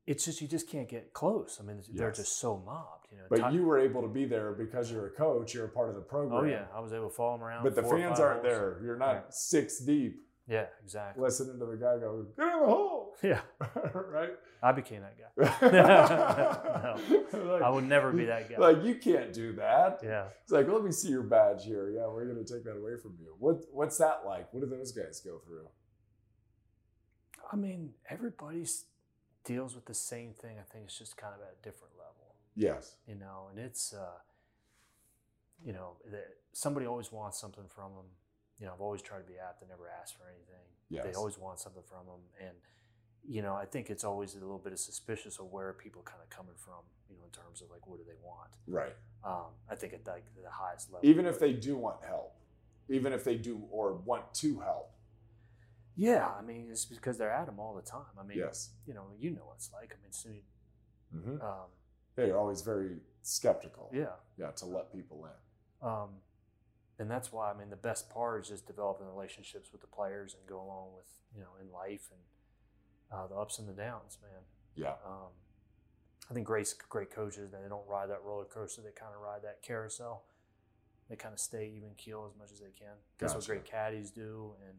it's 0.07 0.25
just 0.25 0.41
you 0.41 0.47
just 0.49 0.71
can't 0.71 0.89
get 0.89 1.13
close. 1.13 1.59
I 1.61 1.65
mean, 1.67 1.83
they're 1.93 2.13
just 2.13 2.39
so 2.39 2.63
mobbed. 2.65 3.09
You 3.11 3.19
know, 3.19 3.25
but 3.29 3.53
you 3.53 3.63
were 3.65 3.79
able 3.79 4.01
to 4.03 4.09
be 4.09 4.25
there 4.27 4.53
because 4.53 4.91
you're 4.93 5.07
a 5.07 5.11
coach 5.11 5.55
you're 5.55 5.65
a 5.65 5.69
part 5.71 5.89
of 5.89 5.95
the 5.97 6.01
program 6.03 6.41
oh 6.41 6.45
yeah, 6.45 6.65
I 6.75 6.81
was 6.81 6.93
able 6.93 7.09
to 7.09 7.15
follow 7.15 7.37
them 7.37 7.45
around. 7.47 7.63
but 7.65 7.75
the 7.75 7.83
fans 7.83 8.21
aren't 8.21 8.43
holes. 8.43 8.53
there 8.55 8.81
you're 8.85 8.97
not 8.97 9.13
Right. 9.15 9.25
six 9.35 9.81
deep 9.81 10.21
Yeah, 10.47 10.67
exactly. 10.85 11.23
listening 11.23 11.59
to 11.59 11.67
the 11.67 11.77
guy 11.77 11.99
go 11.99 12.27
get 12.37 12.47
in 12.55 12.61
the 12.61 12.67
hole 12.67 12.98
Yeah, 13.23 13.41
right 13.95 14.31
I 14.63 14.73
became 14.73 15.03
that 15.03 15.17
guy. 15.19 16.95
Like- 17.33 17.63
I 17.63 17.71
would 17.71 17.85
never 17.89 18.13
be 18.13 18.25
that 18.27 18.49
guy. 18.51 18.57
Like 18.59 18.83
you 18.85 18.95
can't 18.97 19.33
do 19.33 19.53
that. 19.55 20.01
Yeah. 20.03 20.27
It's 20.43 20.53
like, 20.53 20.67
let 20.69 20.83
me 20.83 20.91
see 20.93 21.09
your 21.11 21.23
badge 21.23 21.65
here. 21.65 21.91
Yeah, 21.91 22.07
we're 22.09 22.27
gonna 22.27 22.45
take 22.45 22.65
that 22.65 22.77
away 22.77 22.97
from 23.01 23.17
you. 23.21 23.35
What 23.39 23.65
what's 23.73 23.99
that 23.99 24.23
like? 24.27 24.53
What 24.53 24.61
do 24.63 24.67
those 24.69 24.93
guys 24.93 25.21
go 25.21 25.39
through? 25.47 25.69
I 27.53 27.57
mean, 27.57 27.95
everybody 28.11 28.65
deals 29.45 29.75
with 29.75 29.87
the 29.87 29.95
same 29.95 30.33
thing. 30.33 30.57
I 30.59 30.63
think 30.73 30.85
it's 30.87 30.99
just 30.99 31.17
kind 31.17 31.35
of 31.35 31.41
at 31.41 31.55
a 31.59 31.63
different 31.63 31.95
level, 31.97 32.35
Yes. 32.55 32.97
you 33.07 33.15
know. 33.15 33.49
And 33.51 33.59
it's, 33.59 33.95
uh, 33.95 34.19
you 35.65 35.73
know, 35.73 35.97
somebody 36.53 36.85
always 36.87 37.11
wants 37.11 37.39
something 37.41 37.65
from 37.69 37.95
them. 37.95 38.05
You 38.61 38.67
know, 38.67 38.73
I've 38.75 38.81
always 38.83 39.01
tried 39.03 39.21
to 39.21 39.25
be 39.25 39.39
apt 39.39 39.63
to 39.63 39.69
never 39.69 39.89
ask 40.03 40.19
for 40.19 40.25
anything. 40.29 40.67
Yes. 40.91 41.05
They 41.07 41.15
always 41.15 41.39
want 41.39 41.59
something 41.61 41.83
from 41.89 42.07
them, 42.07 42.21
and 42.41 42.57
you 43.27 43.43
know, 43.43 43.55
I 43.55 43.65
think 43.65 43.91
it's 43.91 44.05
always 44.05 44.35
a 44.35 44.39
little 44.41 44.59
bit 44.59 44.73
of 44.73 44.79
suspicious 44.79 45.39
of 45.39 45.47
where 45.53 45.73
people 45.73 46.03
kind 46.03 46.21
of 46.23 46.29
coming 46.31 46.55
from. 46.57 46.83
You 47.11 47.17
know, 47.17 47.25
in 47.25 47.31
terms 47.31 47.63
of 47.63 47.71
like 47.71 47.87
what 47.87 47.99
do 47.99 48.05
they 48.07 48.19
want. 48.23 48.51
Right. 48.67 48.95
Um, 49.25 49.53
I 49.71 49.75
think 49.75 49.93
at 49.95 50.07
like 50.07 50.25
the 50.43 50.51
highest 50.51 50.93
level, 50.93 51.09
Even 51.09 51.25
if 51.27 51.39
they 51.41 51.53
do 51.55 51.77
want 51.77 52.05
help, 52.07 52.35
even 52.89 53.13
if 53.13 53.25
they 53.25 53.37
do 53.37 53.63
or 53.71 53.95
want 53.95 54.33
to 54.35 54.61
help. 54.61 54.91
yeah, 55.97 56.29
I 56.39 56.43
mean, 56.43 56.69
it's 56.71 56.85
because 56.85 57.19
they're 57.19 57.31
at 57.33 57.47
them 57.47 57.59
all 57.59 57.75
the 57.75 57.83
time. 57.83 58.15
I 58.19 58.23
mean, 58.25 58.39
Yes. 58.39 58.71
you 58.87 58.95
know, 58.95 59.07
you 59.19 59.31
know 59.31 59.43
what 59.47 59.57
it's 59.57 59.71
like. 59.73 59.93
I 59.99 60.03
mean, 60.03 60.13
so, 60.13 60.29
Mm-hmm. 61.17 61.41
um, 61.43 61.69
Yeah, 62.19 62.27
you're 62.27 62.39
always 62.39 62.61
very 62.63 62.99
skeptical. 63.23 63.91
yeah. 63.93 64.13
Yeah, 64.37 64.51
to 64.53 64.67
let 64.67 64.93
people 64.93 65.27
in. 65.27 65.89
Um, 65.89 66.11
and 66.99 67.11
that's 67.11 67.33
why 67.33 67.51
I 67.51 67.55
mean 67.55 67.71
the 67.71 67.77
best 67.77 68.11
part 68.11 68.43
is 68.43 68.49
just 68.49 68.67
developing 68.67 69.07
relationships 69.07 69.71
with 69.73 69.81
the 69.81 69.87
players 69.87 70.35
and 70.35 70.47
go 70.49 70.61
along 70.61 70.89
with 70.97 71.07
you 71.35 71.41
know 71.41 71.55
in 71.61 71.71
life 71.73 72.09
and 72.13 72.21
uh, 73.13 73.27
the 73.27 73.35
ups 73.35 73.59
and 73.59 73.69
the 73.69 73.73
downs, 73.73 74.19
man. 74.23 74.41
Yeah. 74.75 74.93
Um, 75.07 75.31
I 76.31 76.35
think 76.35 76.47
great 76.47 76.73
great 76.89 77.11
coaches 77.11 77.51
they 77.51 77.69
don't 77.69 77.87
ride 77.89 78.11
that 78.11 78.23
roller 78.25 78.45
coaster; 78.45 78.83
they 78.83 78.91
kind 78.91 79.13
of 79.15 79.23
ride 79.23 79.43
that 79.43 79.63
carousel. 79.63 80.25
They 81.09 81.17
kind 81.17 81.33
of 81.33 81.41
stay 81.41 81.73
even 81.75 81.91
keel 81.97 82.29
as 82.31 82.39
much 82.39 82.53
as 82.53 82.61
they 82.61 82.73
can. 82.79 82.95
That's 83.19 83.35
what 83.35 83.47
great 83.47 83.65
caddies 83.65 84.11
do, 84.11 84.53
and 84.69 84.79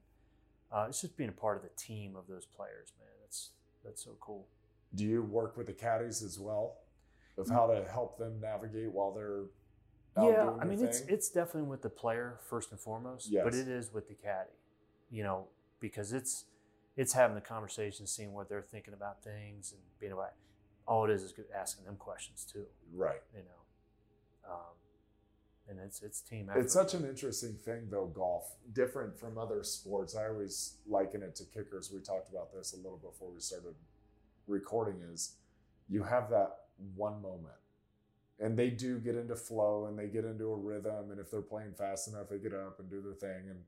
uh, 0.71 0.85
it's 0.89 1.01
just 1.01 1.17
being 1.17 1.29
a 1.29 1.33
part 1.33 1.57
of 1.57 1.63
the 1.63 1.71
team 1.75 2.15
of 2.15 2.27
those 2.27 2.45
players, 2.45 2.93
man. 2.99 3.09
That's 3.21 3.49
that's 3.83 4.03
so 4.03 4.11
cool. 4.19 4.45
Do 4.93 5.05
you 5.05 5.23
work 5.23 5.57
with 5.57 5.67
the 5.67 5.73
caddies 5.73 6.21
as 6.21 6.39
well? 6.39 6.77
Of 7.37 7.49
how 7.49 7.67
to 7.67 7.85
help 7.89 8.17
them 8.17 8.39
navigate 8.41 8.91
while 8.91 9.13
they're 9.13 9.43
out 10.17 10.31
yeah, 10.31 10.49
I 10.59 10.65
mean 10.65 10.79
their 10.79 10.89
it's 10.89 10.99
it's 11.01 11.29
definitely 11.29 11.69
with 11.69 11.81
the 11.81 11.89
player 11.89 12.37
first 12.49 12.71
and 12.71 12.79
foremost, 12.79 13.29
Yes. 13.31 13.43
but 13.45 13.55
it 13.55 13.67
is 13.67 13.93
with 13.93 14.09
the 14.09 14.13
caddy, 14.15 14.49
you 15.09 15.23
know, 15.23 15.47
because 15.79 16.11
it's 16.11 16.45
it's 16.99 17.13
having 17.13 17.33
the 17.33 17.41
conversation, 17.41 18.05
seeing 18.05 18.33
what 18.33 18.49
they're 18.49 18.61
thinking 18.61 18.93
about 18.93 19.23
things, 19.23 19.71
and 19.71 19.81
being 20.01 20.11
about 20.11 20.33
all 20.85 21.05
it 21.05 21.11
is 21.11 21.23
is 21.23 21.33
asking 21.57 21.85
them 21.85 21.95
questions 21.95 22.45
too, 22.51 22.65
right. 22.93 23.21
you 23.33 23.39
know, 23.39 24.51
um, 24.51 24.75
and 25.69 25.79
it's 25.79 26.01
it's 26.01 26.19
team 26.19 26.49
effort. 26.49 26.59
It's 26.59 26.73
such 26.73 26.93
an 26.93 27.05
interesting 27.05 27.53
thing, 27.53 27.87
though, 27.89 28.07
golf. 28.07 28.51
Different 28.73 29.17
from 29.17 29.37
other 29.37 29.63
sports. 29.63 30.13
I 30.13 30.27
always 30.27 30.75
liken 30.85 31.23
it 31.23 31.37
to 31.37 31.45
kickers. 31.45 31.89
We 31.93 32.01
talked 32.01 32.29
about 32.29 32.53
this 32.53 32.73
a 32.73 32.75
little 32.75 32.97
before 32.97 33.31
we 33.33 33.39
started 33.39 33.75
recording. 34.45 35.01
Is 35.13 35.37
you 35.87 36.03
have 36.03 36.29
that 36.31 36.51
one 36.95 37.21
moment, 37.21 37.61
and 38.41 38.59
they 38.59 38.69
do 38.69 38.99
get 38.99 39.15
into 39.15 39.37
flow 39.37 39.85
and 39.85 39.97
they 39.97 40.07
get 40.07 40.25
into 40.25 40.51
a 40.51 40.57
rhythm. 40.57 41.11
And 41.11 41.19
if 41.19 41.31
they're 41.31 41.41
playing 41.41 41.75
fast 41.77 42.09
enough, 42.09 42.27
they 42.29 42.39
get 42.39 42.53
up 42.53 42.77
and 42.79 42.89
do 42.89 43.01
their 43.01 43.13
thing. 43.13 43.49
And 43.49 43.59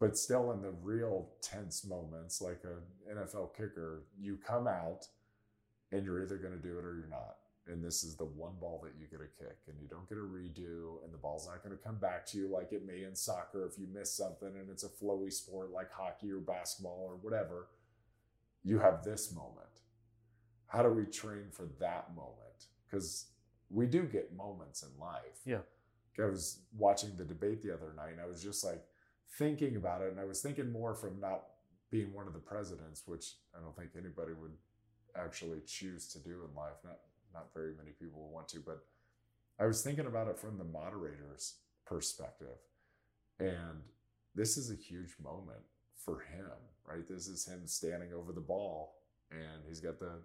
but 0.00 0.16
still, 0.16 0.52
in 0.52 0.60
the 0.60 0.74
real 0.82 1.30
tense 1.40 1.86
moments, 1.86 2.40
like 2.40 2.60
an 2.64 3.16
NFL 3.16 3.56
kicker, 3.56 4.04
you 4.18 4.38
come 4.44 4.66
out 4.66 5.06
and 5.92 6.04
you're 6.04 6.22
either 6.22 6.36
going 6.36 6.52
to 6.52 6.58
do 6.58 6.78
it 6.78 6.84
or 6.84 6.96
you're 6.96 7.08
not. 7.08 7.36
And 7.66 7.82
this 7.82 8.04
is 8.04 8.16
the 8.16 8.24
one 8.24 8.52
ball 8.60 8.84
that 8.84 8.92
you 9.00 9.06
get 9.06 9.20
a 9.24 9.42
kick, 9.42 9.56
and 9.68 9.76
you 9.80 9.88
don't 9.88 10.06
get 10.06 10.18
a 10.18 10.20
redo, 10.20 11.02
and 11.02 11.14
the 11.14 11.18
ball's 11.18 11.48
not 11.48 11.64
going 11.64 11.74
to 11.74 11.82
come 11.82 11.96
back 11.96 12.26
to 12.26 12.38
you 12.38 12.48
like 12.48 12.72
it 12.72 12.86
may 12.86 13.04
in 13.04 13.14
soccer 13.14 13.66
if 13.66 13.78
you 13.78 13.86
miss 13.92 14.14
something 14.14 14.50
and 14.60 14.68
it's 14.68 14.84
a 14.84 14.88
flowy 14.88 15.32
sport 15.32 15.70
like 15.70 15.90
hockey 15.90 16.30
or 16.30 16.40
basketball 16.40 17.06
or 17.08 17.16
whatever. 17.16 17.68
You 18.64 18.78
have 18.80 19.02
this 19.02 19.32
moment. 19.34 19.80
How 20.66 20.82
do 20.82 20.90
we 20.90 21.04
train 21.04 21.46
for 21.50 21.68
that 21.80 22.14
moment? 22.14 22.66
Because 22.84 23.26
we 23.70 23.86
do 23.86 24.02
get 24.02 24.36
moments 24.36 24.82
in 24.82 25.00
life. 25.00 25.40
Yeah. 25.46 25.62
I 26.18 26.26
was 26.26 26.60
watching 26.76 27.16
the 27.16 27.24
debate 27.24 27.62
the 27.62 27.72
other 27.72 27.92
night, 27.96 28.12
and 28.12 28.20
I 28.20 28.26
was 28.26 28.42
just 28.42 28.64
like 28.64 28.82
thinking 29.38 29.76
about 29.76 30.02
it, 30.02 30.10
and 30.10 30.20
I 30.20 30.24
was 30.24 30.40
thinking 30.40 30.70
more 30.70 30.94
from 30.94 31.20
not 31.20 31.44
being 31.90 32.12
one 32.12 32.26
of 32.26 32.32
the 32.32 32.38
presidents, 32.38 33.02
which 33.06 33.34
I 33.56 33.60
don't 33.60 33.76
think 33.76 33.90
anybody 33.96 34.32
would 34.32 34.52
actually 35.16 35.60
choose 35.66 36.08
to 36.08 36.18
do 36.18 36.40
in 36.48 36.54
life. 36.56 36.76
Not 36.84 36.98
not 37.32 37.52
very 37.52 37.72
many 37.76 37.90
people 37.90 38.20
will 38.20 38.30
want 38.30 38.48
to, 38.48 38.60
but 38.60 38.84
I 39.58 39.66
was 39.66 39.82
thinking 39.82 40.06
about 40.06 40.28
it 40.28 40.38
from 40.38 40.56
the 40.56 40.64
moderator's 40.64 41.56
perspective. 41.84 42.58
And 43.40 43.82
this 44.34 44.56
is 44.56 44.70
a 44.70 44.76
huge 44.76 45.16
moment 45.22 45.62
for 45.96 46.20
him, 46.20 46.50
right? 46.86 47.06
This 47.08 47.26
is 47.26 47.46
him 47.46 47.66
standing 47.66 48.12
over 48.12 48.32
the 48.32 48.40
ball 48.40 48.94
and 49.30 49.62
he's 49.66 49.80
got 49.80 49.98
the 49.98 50.20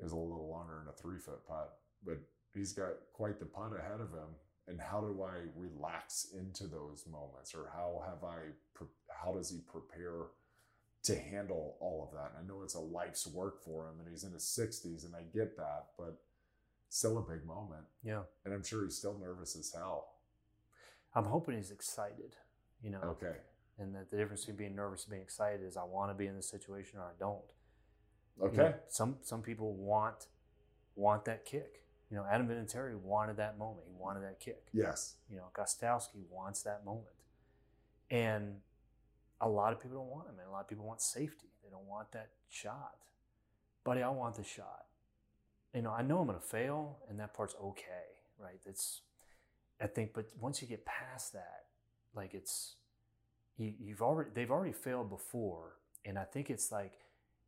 was 0.00 0.12
a 0.12 0.16
little 0.16 0.48
longer 0.50 0.74
than 0.78 0.92
a 0.92 0.96
three 0.96 1.18
foot 1.18 1.46
putt, 1.46 1.78
but 2.04 2.18
he's 2.52 2.72
got 2.72 2.92
quite 3.12 3.38
the 3.38 3.46
putt 3.46 3.72
ahead 3.78 4.00
of 4.00 4.10
him. 4.10 4.34
And 4.66 4.80
how 4.80 5.00
do 5.00 5.22
I 5.22 5.42
relax 5.56 6.28
into 6.34 6.66
those 6.66 7.04
moments, 7.10 7.54
or 7.54 7.70
how 7.74 8.02
have 8.06 8.24
I? 8.24 8.38
How 9.10 9.32
does 9.34 9.50
he 9.50 9.58
prepare 9.70 10.28
to 11.04 11.16
handle 11.16 11.76
all 11.80 12.08
of 12.08 12.16
that? 12.16 12.32
And 12.36 12.44
I 12.44 12.48
know 12.48 12.62
it's 12.62 12.74
a 12.74 12.80
life's 12.80 13.26
work 13.26 13.62
for 13.62 13.88
him, 13.88 14.00
and 14.00 14.08
he's 14.08 14.24
in 14.24 14.32
his 14.32 14.44
sixties, 14.48 15.04
and 15.04 15.14
I 15.14 15.22
get 15.36 15.56
that, 15.58 15.88
but 15.98 16.18
still 16.88 17.18
a 17.18 17.22
big 17.22 17.44
moment. 17.44 17.84
yeah, 18.02 18.22
And 18.44 18.54
I'm 18.54 18.62
sure 18.64 18.84
he's 18.84 18.96
still 18.96 19.18
nervous 19.18 19.56
as 19.56 19.72
hell. 19.72 20.08
I'm 21.14 21.24
hoping 21.24 21.56
he's 21.56 21.70
excited, 21.70 22.36
you 22.82 22.90
know, 22.90 23.00
Okay, 23.04 23.36
and 23.78 23.94
that 23.94 24.10
the 24.10 24.16
difference 24.16 24.42
between 24.42 24.56
being 24.56 24.76
nervous 24.76 25.04
and 25.04 25.10
being 25.12 25.22
excited 25.22 25.62
is 25.62 25.76
I 25.76 25.84
want 25.84 26.10
to 26.10 26.14
be 26.14 26.26
in 26.26 26.36
this 26.36 26.48
situation 26.48 26.98
or 26.98 27.04
I 27.04 27.12
don't. 27.18 27.44
You 28.40 28.46
okay, 28.48 28.56
know, 28.58 28.74
some 28.88 29.16
some 29.22 29.42
people 29.42 29.74
want 29.74 30.26
want 30.96 31.24
that 31.26 31.44
kick. 31.44 31.83
You 32.10 32.16
know, 32.18 32.26
Adam 32.30 32.46
Vinatieri 32.46 32.96
wanted 32.96 33.38
that 33.38 33.58
moment. 33.58 33.86
He 33.88 33.94
wanted 33.98 34.22
that 34.22 34.38
kick. 34.40 34.68
yes, 34.72 35.16
You 35.30 35.36
know, 35.36 35.50
Gostkowski 35.54 36.22
wants 36.30 36.62
that 36.62 36.84
moment. 36.84 37.06
And 38.10 38.56
a 39.40 39.48
lot 39.48 39.72
of 39.72 39.80
people 39.80 39.98
don't 39.98 40.10
want 40.10 40.28
it, 40.28 40.36
man. 40.36 40.46
A 40.48 40.52
lot 40.52 40.60
of 40.60 40.68
people 40.68 40.84
want 40.84 41.00
safety. 41.00 41.48
They 41.64 41.70
don't 41.70 41.86
want 41.86 42.12
that 42.12 42.30
shot. 42.50 42.96
Buddy, 43.84 44.02
I 44.02 44.08
want 44.08 44.36
the 44.36 44.44
shot. 44.44 44.84
You 45.74 45.82
know, 45.82 45.90
I 45.90 46.02
know 46.02 46.20
I'm 46.20 46.26
gonna 46.26 46.40
fail, 46.40 46.98
and 47.08 47.18
that 47.18 47.34
part's 47.34 47.54
okay, 47.62 48.06
right? 48.38 48.60
That's 48.64 49.00
I 49.80 49.88
think, 49.88 50.12
but 50.14 50.26
once 50.40 50.62
you 50.62 50.68
get 50.68 50.84
past 50.86 51.32
that, 51.32 51.64
like 52.14 52.32
it's 52.32 52.76
you, 53.56 53.72
you've 53.80 54.02
already 54.02 54.30
they've 54.34 54.50
already 54.50 54.72
failed 54.72 55.10
before, 55.10 55.72
and 56.04 56.18
I 56.18 56.24
think 56.24 56.48
it's 56.48 56.70
like, 56.70 56.92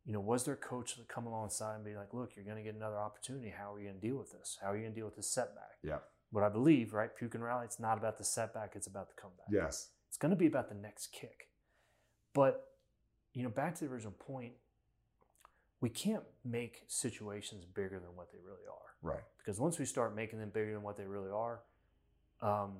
you 0.07 0.13
know, 0.13 0.21
was 0.21 0.45
their 0.45 0.55
coach 0.55 0.95
to 0.95 1.01
come 1.03 1.27
alongside 1.27 1.75
and 1.75 1.83
be 1.85 1.93
like, 1.95 2.13
look, 2.13 2.31
you're 2.35 2.45
gonna 2.45 2.63
get 2.63 2.73
another 2.75 2.97
opportunity. 2.97 3.53
How 3.55 3.73
are 3.73 3.79
you 3.79 3.87
gonna 3.89 3.99
deal 3.99 4.15
with 4.15 4.31
this? 4.31 4.57
How 4.61 4.71
are 4.71 4.77
you 4.77 4.83
gonna 4.83 4.95
deal 4.95 5.05
with 5.05 5.17
this 5.17 5.29
setback? 5.29 5.77
yeah, 5.83 5.97
what 6.31 6.43
I 6.43 6.49
believe, 6.49 6.93
right? 6.93 7.09
Puke 7.15 7.35
and 7.35 7.43
rally, 7.43 7.65
it's 7.65 7.79
not 7.79 7.97
about 7.97 8.17
the 8.17 8.23
setback, 8.23 8.71
it's 8.75 8.87
about 8.87 9.09
the 9.09 9.21
comeback. 9.21 9.47
yes, 9.51 9.89
It's 10.07 10.17
going 10.17 10.31
to 10.31 10.35
be 10.37 10.47
about 10.47 10.67
the 10.69 10.75
next 10.75 11.11
kick. 11.13 11.49
But, 12.33 12.67
you 13.33 13.43
know, 13.43 13.49
back 13.49 13.75
to 13.75 13.85
the 13.85 13.91
original 13.91 14.13
point, 14.13 14.53
we 15.79 15.89
can't 15.89 16.23
make 16.43 16.83
situations 16.87 17.63
bigger 17.65 17.99
than 17.99 18.15
what 18.15 18.31
they 18.31 18.39
really 18.39 18.65
are. 18.69 18.95
right, 19.13 19.23
Because 19.37 19.59
once 19.59 19.77
we 19.79 19.85
start 19.85 20.15
making 20.15 20.39
them 20.39 20.49
bigger 20.49 20.73
than 20.73 20.81
what 20.83 20.97
they 20.97 21.05
really 21.05 21.31
are, 21.31 21.61
um, 22.41 22.73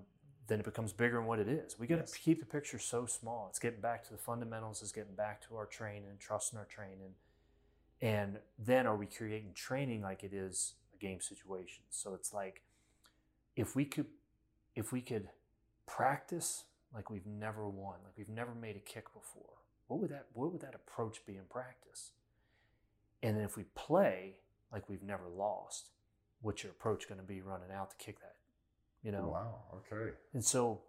then 0.48 0.60
it 0.60 0.66
becomes 0.66 0.94
bigger 0.94 1.18
than 1.18 1.26
what 1.26 1.40
it 1.40 1.48
is. 1.48 1.78
We 1.78 1.88
got 1.88 1.96
to 1.98 2.02
Yes. 2.02 2.16
keep 2.16 2.40
the 2.40 2.46
picture 2.46 2.80
so 2.80 3.06
small. 3.06 3.48
It's 3.50 3.60
getting 3.60 3.82
back 3.82 4.04
to 4.06 4.12
the 4.12 4.18
fundamentals, 4.18 4.82
it's 4.82 4.92
getting 4.92 5.16
back 5.16 5.42
to 5.48 5.56
our 5.58 5.66
training, 5.66 6.18
trusting 6.20 6.58
our 6.58 6.66
training. 6.66 7.16
And 8.02 8.40
then 8.58 8.88
are 8.88 8.96
we 8.96 9.08
creating 9.08 9.54
training 9.54 10.02
like 10.02 10.24
it 10.24 10.34
is 10.34 10.76
a 10.94 10.98
game 10.98 11.20
situation? 11.22 11.84
So 11.90 12.14
it's 12.14 12.34
like 12.34 12.64
if 13.56 13.76
we 13.76 13.86
could 13.86 14.08
if 14.76 14.92
we 14.92 15.02
could 15.02 15.30
practice 15.88 16.66
like 16.94 17.10
we've 17.10 17.26
never 17.26 17.68
won, 17.68 17.98
like 18.04 18.14
we've 18.18 18.30
never 18.30 18.54
made 18.56 18.76
a 18.76 18.80
kick 18.80 19.14
before, 19.14 19.58
what 19.88 20.00
would 20.00 20.12
that 20.12 20.28
what 20.34 20.52
would 20.52 20.62
that 20.62 20.76
approach 20.76 21.26
be 21.26 21.36
in 21.36 21.46
practice? 21.50 22.12
And 23.24 23.36
then 23.36 23.44
if 23.44 23.58
we 23.58 23.64
play 23.76 24.38
like 24.72 24.88
we've 24.90 25.04
never 25.04 25.28
lost, 25.28 25.90
what's 26.42 26.64
your 26.64 26.72
approach 26.72 27.08
going 27.10 27.20
to 27.20 27.26
be 27.28 27.42
running 27.42 27.72
out 27.72 27.90
to 27.92 27.98
kick 27.98 28.20
that? 28.22 28.37
You 29.08 29.14
know? 29.14 29.30
wow, 29.30 29.56
okay, 29.78 30.12
And 30.34 30.44
so 30.44 30.82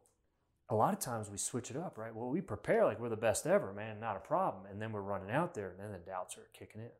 a 0.70 0.74
lot 0.74 0.92
of 0.92 0.98
times 0.98 1.30
we 1.30 1.38
switch 1.38 1.70
it 1.70 1.76
up, 1.76 1.96
right? 1.96 2.12
Well, 2.12 2.28
we 2.30 2.40
prepare 2.40 2.84
like 2.84 2.98
we're 2.98 3.10
the 3.10 3.16
best 3.16 3.46
ever, 3.46 3.72
man, 3.72 4.00
not 4.00 4.16
a 4.16 4.18
problem. 4.18 4.64
And 4.68 4.82
then 4.82 4.90
we're 4.90 5.02
running 5.02 5.30
out 5.30 5.54
there 5.54 5.70
and 5.70 5.78
then 5.78 5.92
the 5.92 5.98
doubts 5.98 6.36
are 6.36 6.48
kicking 6.52 6.80
in. 6.80 6.90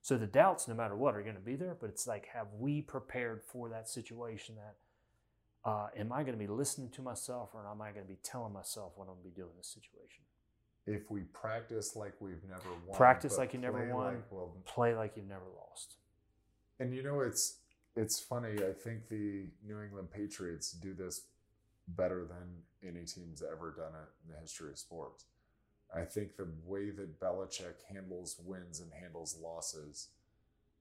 So 0.00 0.16
the 0.16 0.28
doubts, 0.28 0.68
no 0.68 0.74
matter 0.74 0.94
what, 0.94 1.16
are 1.16 1.22
going 1.22 1.34
to 1.34 1.40
be 1.40 1.56
there, 1.56 1.76
but 1.78 1.90
it's 1.90 2.06
like, 2.06 2.28
have 2.32 2.46
we 2.56 2.82
prepared 2.82 3.42
for 3.42 3.68
that 3.68 3.88
situation 3.88 4.54
that, 4.54 5.68
uh, 5.68 5.88
am 5.98 6.12
I 6.12 6.22
going 6.22 6.38
to 6.38 6.38
be 6.38 6.46
listening 6.46 6.90
to 6.90 7.02
myself 7.02 7.50
or 7.52 7.66
am 7.68 7.82
I 7.82 7.90
going 7.90 8.04
to 8.04 8.08
be 8.08 8.18
telling 8.22 8.52
myself 8.52 8.92
what 8.94 9.08
I'm 9.08 9.14
going 9.14 9.24
to 9.24 9.28
be 9.30 9.34
doing 9.34 9.50
in 9.50 9.56
this 9.56 9.66
situation? 9.66 10.22
if 10.86 11.10
we 11.10 11.20
practice 11.32 11.94
like 11.94 12.14
we've 12.20 12.42
never 12.48 12.70
won, 12.86 12.96
Practice 12.96 13.38
like 13.38 13.52
you 13.52 13.60
never 13.60 13.92
won. 13.92 14.14
like, 14.14 14.24
well, 14.30 14.56
Play 14.64 14.94
like 14.94 15.16
you've 15.16 15.28
never 15.28 15.44
lost. 15.56 15.96
And 16.78 16.94
you 16.94 17.02
know, 17.02 17.20
it's 17.20 17.58
it's 17.96 18.20
funny. 18.20 18.58
I 18.58 18.72
think 18.72 19.08
the 19.08 19.46
New 19.66 19.80
England 19.82 20.10
Patriots 20.10 20.72
do 20.72 20.94
this 20.94 21.22
better 21.88 22.24
than 22.24 22.62
any 22.88 23.04
team's 23.04 23.42
ever 23.42 23.74
done 23.76 23.92
it 23.94 24.08
in 24.24 24.34
the 24.34 24.40
history 24.40 24.70
of 24.70 24.78
sports. 24.78 25.24
I 25.94 26.04
think 26.04 26.36
the 26.36 26.48
way 26.64 26.90
that 26.90 27.20
Belichick 27.20 27.82
handles 27.92 28.36
wins 28.44 28.80
and 28.80 28.92
handles 28.92 29.36
losses 29.42 30.08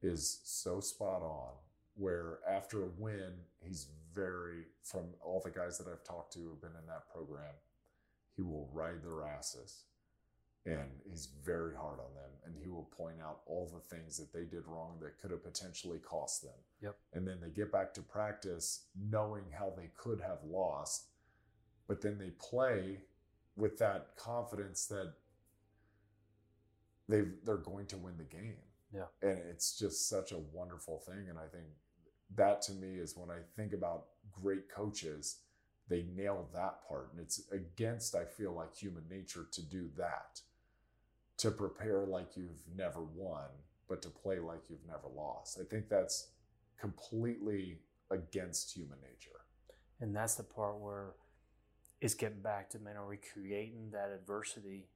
is 0.02 0.40
so 0.44 0.80
spot 0.80 1.22
on. 1.22 1.54
Where 1.96 2.40
after 2.50 2.84
a 2.84 2.90
win, 2.98 3.34
he's 3.62 3.88
very, 4.14 4.66
from 4.84 5.02
all 5.22 5.42
the 5.44 5.52
guys 5.52 5.78
that 5.80 5.88
I've 5.88 6.04
talked 6.04 6.34
to 6.34 6.40
who've 6.40 6.62
been 6.62 6.80
in 6.80 6.88
that 6.88 7.12
program, 7.12 7.56
he 8.36 8.42
will 8.42 8.70
ride 8.72 9.04
their 9.04 9.26
asses 9.26 9.84
and 10.66 10.90
he's 11.10 11.30
very 11.44 11.76
hard 11.76 12.00
on 12.00 12.14
them 12.16 12.30
and 12.46 12.56
he 12.62 12.68
will 12.68 12.90
point 12.98 13.16
out 13.24 13.42
all 13.46 13.70
the 13.74 13.96
things 13.96 14.18
that 14.18 14.32
they 14.34 14.44
did 14.44 14.64
wrong 14.68 14.98
that 15.02 15.18
could 15.20 15.32
have 15.32 15.44
potentially 15.44 16.00
cost 16.00 16.42
them 16.42 16.52
Yep. 16.82 16.96
and 17.14 17.28
then 17.28 17.40
they 17.42 17.50
get 17.50 17.72
back 17.72 17.94
to 17.96 18.02
practice 18.02 18.86
knowing 19.10 19.44
how 19.58 19.74
they 19.76 19.90
could 19.98 20.20
have 20.22 20.40
lost 20.44 21.08
but 21.88 22.02
then 22.02 22.18
they 22.18 22.30
play 22.32 23.00
with 23.56 23.78
that 23.80 24.16
confidence 24.18 24.86
that 24.88 25.14
they 27.08 27.24
they're 27.44 27.58
going 27.58 27.86
to 27.88 27.98
win 27.98 28.18
the 28.18 28.24
game 28.24 28.58
Yeah. 28.94 29.06
and 29.22 29.40
it's 29.50 29.78
just 29.78 30.08
such 30.10 30.32
a 30.32 30.38
wonderful 30.54 31.00
thing 31.00 31.28
and 31.30 31.38
i 31.40 31.48
think 31.52 31.66
that 32.36 32.62
to 32.64 32.74
me 32.74 32.96
is 32.96 33.16
when 33.18 33.30
i 33.32 33.40
think 33.56 33.74
about 33.74 34.06
great 34.32 34.70
coaches 34.70 35.38
they 35.88 36.04
nail 36.16 36.48
that 36.54 36.88
part 36.88 37.10
and 37.12 37.20
it's 37.20 37.42
against 37.52 38.14
i 38.16 38.24
feel 38.26 38.54
like 38.54 38.76
human 38.76 39.04
nature 39.10 39.48
to 39.52 39.62
do 39.64 39.90
that 39.98 40.40
to 41.40 41.52
prepare 41.52 42.06
like 42.06 42.36
you've 42.36 42.64
never 42.76 43.02
won 43.02 43.46
but 43.88 44.02
to 44.04 44.10
play 44.10 44.38
like 44.38 44.62
you've 44.70 44.86
never 44.88 45.08
lost. 45.16 45.60
I 45.60 45.64
think 45.64 45.90
that's 45.90 46.28
completely 46.80 47.80
against 48.12 48.72
human 48.72 49.00
nature. 49.02 49.40
And 50.00 50.16
that's 50.16 50.36
the 50.36 50.44
part 50.44 50.80
where 50.80 51.14
it's 52.00 52.14
getting 52.14 52.42
back 52.42 52.70
to 52.72 52.80
man, 52.80 52.96
are 52.96 53.08
we 53.08 53.18
creating 53.18 53.90
that 53.92 54.12
adversity, 54.14 54.88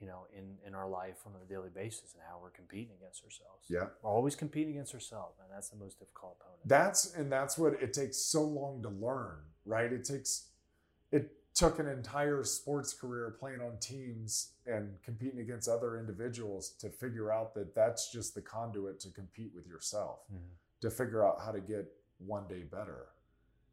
you 0.00 0.06
know, 0.06 0.26
in, 0.32 0.56
in 0.66 0.74
our 0.74 0.88
life 0.88 1.16
on 1.26 1.32
a 1.44 1.48
daily 1.52 1.70
basis 1.74 2.14
and 2.14 2.22
how 2.28 2.38
we're 2.40 2.50
competing 2.50 2.94
against 3.00 3.24
ourselves. 3.24 3.66
yeah. 3.68 3.86
We're 4.02 4.10
always 4.10 4.36
competing 4.36 4.74
against 4.74 4.94
ourselves, 4.94 5.38
and 5.40 5.48
that's 5.52 5.68
the 5.68 5.76
most 5.76 5.98
difficult 5.98 6.36
opponent. 6.40 6.60
that's 6.66 7.12
and 7.14 7.30
that's 7.30 7.58
what 7.58 7.74
it 7.82 7.92
takes 7.92 8.16
so 8.16 8.42
long 8.42 8.82
to 8.82 8.88
learn 8.88 9.40
right? 9.64 9.92
It 9.92 10.04
takes 10.04 10.48
it 11.12 11.32
took 11.54 11.78
an 11.78 11.88
entire 11.88 12.42
sports 12.44 12.92
career 12.94 13.36
playing 13.38 13.60
on 13.60 13.76
teams 13.78 14.52
and 14.66 14.94
competing 15.02 15.40
against 15.40 15.68
other 15.68 15.98
individuals 15.98 16.70
to 16.78 16.88
figure 16.88 17.32
out 17.32 17.54
that 17.54 17.74
that's 17.74 18.10
just 18.12 18.34
the 18.34 18.40
conduit 18.40 19.00
to 19.00 19.10
compete 19.10 19.52
with 19.54 19.66
yourself 19.66 20.20
Mhm. 20.32 20.38
to 20.80 20.90
figure 20.90 21.24
out 21.26 21.40
how 21.40 21.52
to 21.52 21.60
get 21.60 21.92
one 22.18 22.46
day 22.48 22.62
better. 22.62 23.08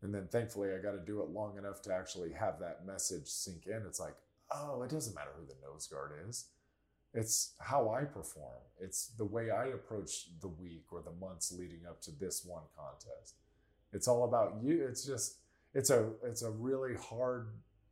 And 0.02 0.14
then 0.14 0.28
thankfully 0.28 0.74
i 0.74 0.78
got 0.80 0.92
to 0.94 1.00
do 1.00 1.22
it 1.22 1.30
long 1.30 1.58
enough 1.58 1.82
to 1.84 1.94
actually 1.94 2.32
have 2.34 2.60
that 2.60 2.86
message 2.86 3.28
sink 3.28 3.68
in. 3.68 3.86
It's 3.86 4.00
like 4.00 4.16
oh 4.52 4.82
it 4.84 4.90
doesn't 4.90 5.14
matter 5.16 5.32
who 5.38 5.46
the 5.46 5.56
nose 5.62 5.88
guard 5.88 6.14
is. 6.28 6.50
It's 7.14 7.54
how 7.60 7.90
i 7.92 8.04
perform. 8.06 8.62
It's 8.80 9.08
the 9.18 9.26
way 9.26 9.50
i 9.52 9.66
approach 9.68 10.40
the 10.40 10.48
week 10.50 10.92
or 10.92 11.02
the 11.02 11.12
months 11.14 11.52
leading 11.52 11.86
up 11.86 12.02
to 12.02 12.12
this 12.12 12.44
one 12.46 12.64
contest. 12.76 13.36
It's 13.94 14.08
all 14.08 14.24
about 14.26 14.62
you. 14.62 14.86
It's 14.88 15.06
just 15.06 15.38
it's 15.74 15.90
a 15.90 16.12
it's 16.24 16.42
a 16.42 16.52
really 16.52 16.96
hard 16.96 17.50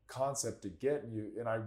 concept 0.08 0.62
to 0.64 0.70
get 0.70 1.04
and 1.04 1.14
you 1.14 1.32
and 1.40 1.48
i 1.50 1.60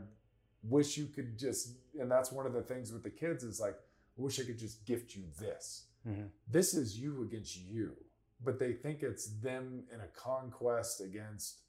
wish 0.62 0.96
you 0.96 1.06
could 1.06 1.38
just 1.38 1.76
and 2.00 2.10
that's 2.10 2.32
one 2.32 2.46
of 2.46 2.52
the 2.52 2.62
things 2.62 2.92
with 2.92 3.02
the 3.02 3.10
kids 3.10 3.44
is 3.44 3.60
like 3.60 3.74
i 4.18 4.22
wish 4.22 4.38
i 4.40 4.44
could 4.44 4.58
just 4.58 4.84
gift 4.86 5.14
you 5.14 5.24
this. 5.38 5.84
Mhm. 6.06 6.30
this 6.46 6.74
is 6.74 6.98
you 6.98 7.22
against 7.22 7.56
you. 7.56 7.96
But 8.40 8.58
they 8.60 8.72
think 8.72 9.02
it's 9.02 9.26
them 9.40 9.88
in 9.92 10.00
a 10.00 10.06
conquest 10.08 11.00
against 11.00 11.62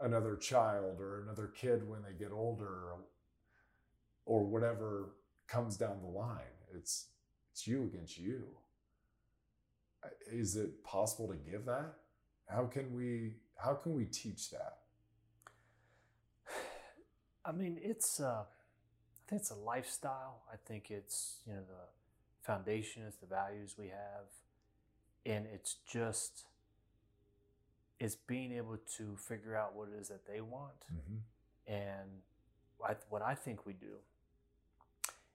another 0.00 0.36
child 0.36 1.00
or 1.00 1.22
another 1.22 1.46
kid 1.46 1.88
when 1.88 2.02
they 2.02 2.12
get 2.12 2.32
older 2.32 2.66
or, 2.90 3.04
or 4.26 4.44
whatever 4.44 5.14
comes 5.46 5.76
down 5.76 6.00
the 6.02 6.08
line. 6.08 6.56
It's 6.74 7.08
it's 7.52 7.66
you 7.68 7.84
against 7.84 8.18
you. 8.18 8.48
Is 10.26 10.56
it 10.56 10.82
possible 10.82 11.28
to 11.28 11.36
give 11.36 11.64
that? 11.66 11.94
How 12.46 12.66
can 12.66 12.94
we 12.94 13.36
how 13.56 13.74
can 13.74 13.94
we 13.94 14.04
teach 14.06 14.50
that 14.50 14.78
I 17.44 17.52
mean, 17.52 17.78
it's 17.82 18.20
uh, 18.20 18.44
I 18.44 19.28
think 19.28 19.40
it's 19.40 19.50
a 19.50 19.56
lifestyle. 19.56 20.42
I 20.52 20.56
think 20.66 20.90
it's 20.90 21.38
you 21.46 21.54
know 21.54 21.60
the 21.60 21.88
foundation, 22.42 23.02
it's 23.06 23.16
the 23.16 23.26
values 23.26 23.74
we 23.78 23.88
have, 23.88 24.26
and 25.26 25.46
it's 25.52 25.76
just 25.86 26.44
it's 27.98 28.16
being 28.16 28.52
able 28.52 28.78
to 28.96 29.16
figure 29.16 29.56
out 29.56 29.74
what 29.74 29.88
it 29.88 30.00
is 30.00 30.08
that 30.08 30.26
they 30.26 30.40
want, 30.40 30.86
and 31.66 32.08
I, 32.84 32.96
what 33.08 33.22
I 33.22 33.34
think 33.34 33.64
we 33.66 33.72
do 33.74 33.96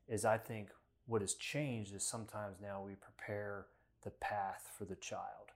is 0.07 0.25
I 0.25 0.37
think 0.37 0.69
what 1.05 1.21
has 1.21 1.33
changed 1.33 1.95
is 1.95 2.03
sometimes 2.03 2.57
now 2.61 2.81
we 2.85 2.95
prepare 2.95 3.67
the 4.03 4.11
path 4.11 4.69
for 4.77 4.85
the 4.85 4.95
child 4.95 5.51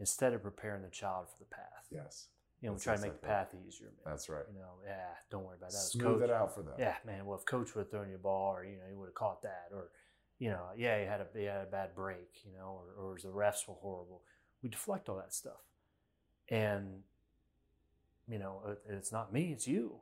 instead 0.00 0.32
of 0.32 0.42
preparing 0.42 0.82
the 0.82 0.88
child 0.88 1.26
for 1.28 1.38
the 1.38 1.44
path. 1.44 1.86
yes 1.90 2.28
You 2.60 2.68
know, 2.68 2.74
we 2.74 2.80
try 2.80 2.96
to 2.96 3.00
make 3.02 3.20
the 3.20 3.26
path 3.26 3.54
easier. 3.66 3.86
Man. 3.86 4.12
that's 4.12 4.28
right 4.28 4.42
You 4.52 4.58
know, 4.58 4.74
yeah, 4.84 5.10
don't 5.30 5.44
worry 5.44 5.56
about 5.58 5.70
that. 5.70 5.76
Smooth 5.78 6.20
coach. 6.20 6.28
it 6.28 6.30
out 6.30 6.54
for 6.54 6.62
them 6.62 6.74
Yeah, 6.78 6.96
man. 7.06 7.24
Well, 7.24 7.38
if 7.38 7.44
coach 7.44 7.74
would 7.74 7.82
have 7.82 7.90
thrown 7.90 8.08
you 8.08 8.16
a 8.16 8.18
ball, 8.18 8.54
or 8.56 8.64
you 8.64 8.76
know, 8.76 8.84
he 8.88 8.94
would 8.96 9.06
have 9.06 9.14
caught 9.14 9.42
that, 9.42 9.68
or 9.72 9.90
you 10.38 10.50
know, 10.50 10.66
yeah, 10.76 10.98
he 11.00 11.06
had 11.06 11.20
a 11.20 11.26
he 11.36 11.44
had 11.44 11.62
a 11.62 11.70
bad 11.70 11.94
break, 11.94 12.42
you 12.44 12.52
know, 12.52 12.80
or, 12.98 13.12
or 13.12 13.16
the 13.20 13.28
refs 13.28 13.66
were 13.68 13.74
horrible. 13.74 14.22
We 14.62 14.68
deflect 14.70 15.08
all 15.08 15.16
that 15.16 15.32
stuff, 15.34 15.62
and 16.48 17.02
you 18.28 18.38
know, 18.38 18.62
it, 18.68 18.78
it's 18.88 19.12
not 19.12 19.32
me, 19.32 19.52
it's 19.52 19.66
you. 19.66 20.00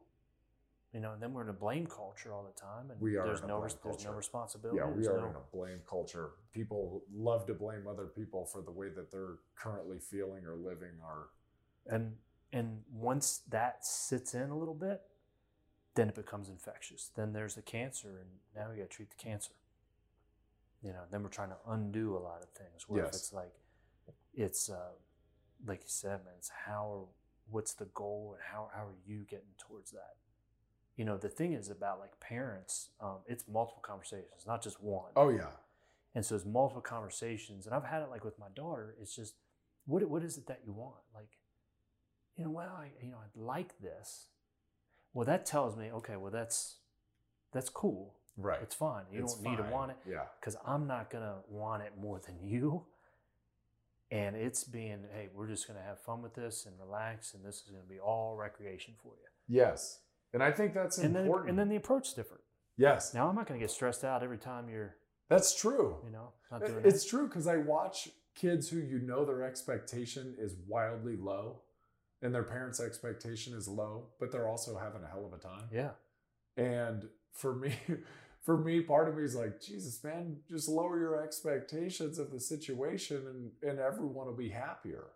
You 0.93 1.01
know, 1.01 1.13
and 1.13 1.23
then 1.23 1.35
we're 1.35 1.43
in 1.43 1.51
a 1.51 1.53
blame 1.53 1.87
culture 1.87 2.33
all 2.33 2.43
the 2.45 2.59
time, 2.59 2.91
and 2.91 2.99
We 3.01 3.17
are 3.17 3.27
there's 3.27 3.41
in 3.41 3.45
a 3.45 3.49
no 3.49 3.57
blame 3.59 3.65
res- 3.65 3.77
there's 3.85 4.05
no 4.05 4.13
responsibility. 4.13 4.79
yeah 4.79 4.87
we 4.89 5.03
there's 5.03 5.09
are 5.09 5.21
no- 5.21 5.29
in 5.29 5.37
a 5.37 5.57
blame 5.57 5.81
culture 5.89 6.31
people 6.55 7.03
love 7.15 7.47
to 7.47 7.55
blame 7.55 7.87
other 7.87 8.07
people 8.07 8.47
for 8.47 8.63
the 8.63 8.71
way 8.71 8.89
that 8.89 9.11
they're 9.13 9.37
currently 9.57 9.99
feeling 9.99 10.45
or 10.47 10.57
living 10.57 10.95
or 11.05 11.29
and 11.95 12.15
and 12.53 12.81
once 12.93 13.41
that 13.49 13.85
sits 13.85 14.35
in 14.35 14.51
a 14.51 14.57
little 14.57 14.75
bit 14.75 15.03
then 15.95 16.09
it 16.09 16.15
becomes 16.15 16.49
infectious 16.49 17.11
then 17.17 17.33
there's 17.33 17.57
a 17.57 17.63
cancer 17.63 18.19
and 18.21 18.29
now 18.55 18.71
we 18.71 18.77
got 18.79 18.91
to 18.91 18.97
treat 18.97 19.11
the 19.11 19.17
cancer 19.23 19.53
you 20.83 20.93
know 20.93 21.03
then 21.11 21.23
we're 21.23 21.29
trying 21.29 21.49
to 21.49 21.57
undo 21.69 22.17
a 22.17 22.19
lot 22.21 22.43
of 22.43 22.49
things 22.51 22.89
where 22.89 23.03
if 23.03 23.07
Yes. 23.13 23.17
it's 23.17 23.33
like 23.33 23.53
it's 24.35 24.69
uh, 24.71 24.93
like 25.67 25.81
you 25.81 25.89
said 25.89 26.25
man 26.25 26.35
it's 26.39 26.51
how 26.67 26.93
are, 26.93 27.07
what's 27.51 27.75
the 27.75 27.87
goal 27.87 28.35
and 28.37 28.43
how, 28.53 28.69
how 28.75 28.83
are 28.83 28.99
you 29.07 29.25
getting 29.29 29.55
towards 29.59 29.91
that 29.91 30.17
you 30.97 31.05
know 31.05 31.17
the 31.17 31.29
thing 31.29 31.53
is 31.53 31.71
about 31.71 31.99
like 31.99 32.19
parents 32.21 32.91
um, 33.01 33.19
it's 33.27 33.45
multiple 33.49 33.83
conversations 33.83 34.45
not 34.47 34.63
just 34.63 34.83
one 34.83 35.11
oh 35.17 35.29
yeah 35.31 35.51
and 36.17 36.25
so 36.25 36.35
it's 36.35 36.47
multiple 36.47 36.81
conversations. 36.81 37.67
And 37.67 37.75
I've 37.75 37.85
had 37.85 38.01
it 38.01 38.09
like 38.09 38.25
with 38.25 38.39
my 38.39 38.47
daughter. 38.55 38.95
It's 39.03 39.15
just, 39.15 39.35
what, 39.85 40.03
what 40.09 40.23
is 40.23 40.39
it 40.39 40.47
that 40.47 40.63
you 40.65 40.73
want? 40.73 40.95
Like, 41.15 41.29
you 42.37 42.45
know, 42.45 42.51
well, 42.51 42.77
I, 42.79 42.89
you 43.05 43.11
know, 43.11 43.19
I'd 43.23 43.41
like 43.41 43.79
this. 43.81 44.27
Well, 45.15 45.25
that 45.27 45.47
tells 45.47 45.77
me, 45.77 45.91
okay, 45.93 46.17
well, 46.17 46.31
that's, 46.31 46.77
that's 47.53 47.69
cool. 47.71 48.15
right 48.37 48.59
It's 48.63 48.75
fine. 48.75 49.05
You 49.11 49.23
It's 49.23 49.35
don't 49.35 49.51
need 49.51 49.57
to 49.57 49.63
want 49.73 49.93
it 49.93 49.97
yeah 50.09 50.25
because 50.41 50.57
I'm 50.67 50.87
not 50.87 51.09
going 51.11 51.25
to 51.25 51.37
want 51.49 51.83
it 51.83 51.93
more 51.99 52.21
than 52.25 52.37
you. 52.43 52.85
And 54.11 54.37
it's 54.37 54.63
being, 54.63 54.99
hey, 55.15 55.29
we're 55.35 55.49
just 55.49 55.67
going 55.67 55.79
to 55.79 55.85
have 55.85 55.99
fun 56.01 56.23
with 56.23 56.35
this 56.35 56.67
and 56.67 56.75
relax. 56.79 57.35
And 57.35 57.45
this 57.45 57.57
is 57.57 57.71
going 57.71 57.83
to 57.83 57.89
be 57.89 57.99
all 57.99 58.37
recreation 58.37 58.95
for 59.03 59.13
you. 59.21 59.57
yes 59.57 60.01
and 60.35 60.43
i 60.43 60.51
think 60.51 60.75
that's 60.75 60.99
And 60.99 61.15
then, 61.15 61.23
important 61.23 61.51
and 61.51 61.59
then 61.59 61.69
the 61.69 61.77
approach 61.77 62.09
is 62.09 62.15
different. 62.15 62.43
yes 62.77 63.15
Now, 63.15 63.29
I'm 63.29 63.35
not 63.37 63.47
going 63.47 63.59
to 63.59 63.65
get 63.65 63.71
stressed 63.71 64.05
out 64.05 64.23
every 64.23 64.39
time 64.39 64.69
you're, 64.69 64.97
that's 65.31 65.55
true 65.59 65.97
you 66.05 66.11
know, 66.11 66.33
not 66.51 66.67
doing 66.67 66.83
It's 66.85 67.05
that. 67.05 67.11
true 67.11 67.27
because 67.29 67.47
I 67.47 67.57
watch 67.57 68.09
kids 68.35 68.69
who 68.69 68.79
you 68.79 68.99
know 68.99 69.25
their 69.25 69.43
expectation 69.45 70.35
is 70.39 70.57
wildly 70.69 71.17
low 71.17 71.63
and 72.23 72.35
their 72.35 72.43
parents' 72.43 72.81
expectation 72.81 73.55
is 73.55 73.69
low, 73.69 74.07
but 74.19 74.33
they're 74.33 74.49
also 74.49 74.79
having 74.79 75.03
a 75.03 75.07
hell 75.07 75.27
of 75.27 75.33
a 75.33 75.43
time. 75.43 75.69
Yeah. 75.73 75.91
And 76.57 77.09
for 77.33 77.55
me, 77.55 77.75
for 78.43 78.57
me, 78.57 78.81
part 78.81 79.09
of 79.09 79.17
me 79.17 79.25
is 79.25 79.35
like, 79.35 79.61
Jesus, 79.61 80.03
man, 80.03 80.37
just 80.49 80.69
lower 80.69 80.99
your 80.99 81.23
expectations 81.23 82.19
of 82.19 82.31
the 82.31 82.41
situation 82.41 83.27
and, 83.27 83.71
and 83.71 83.79
everyone 83.79 84.27
will 84.27 84.35
be 84.35 84.49
happier. 84.49 85.09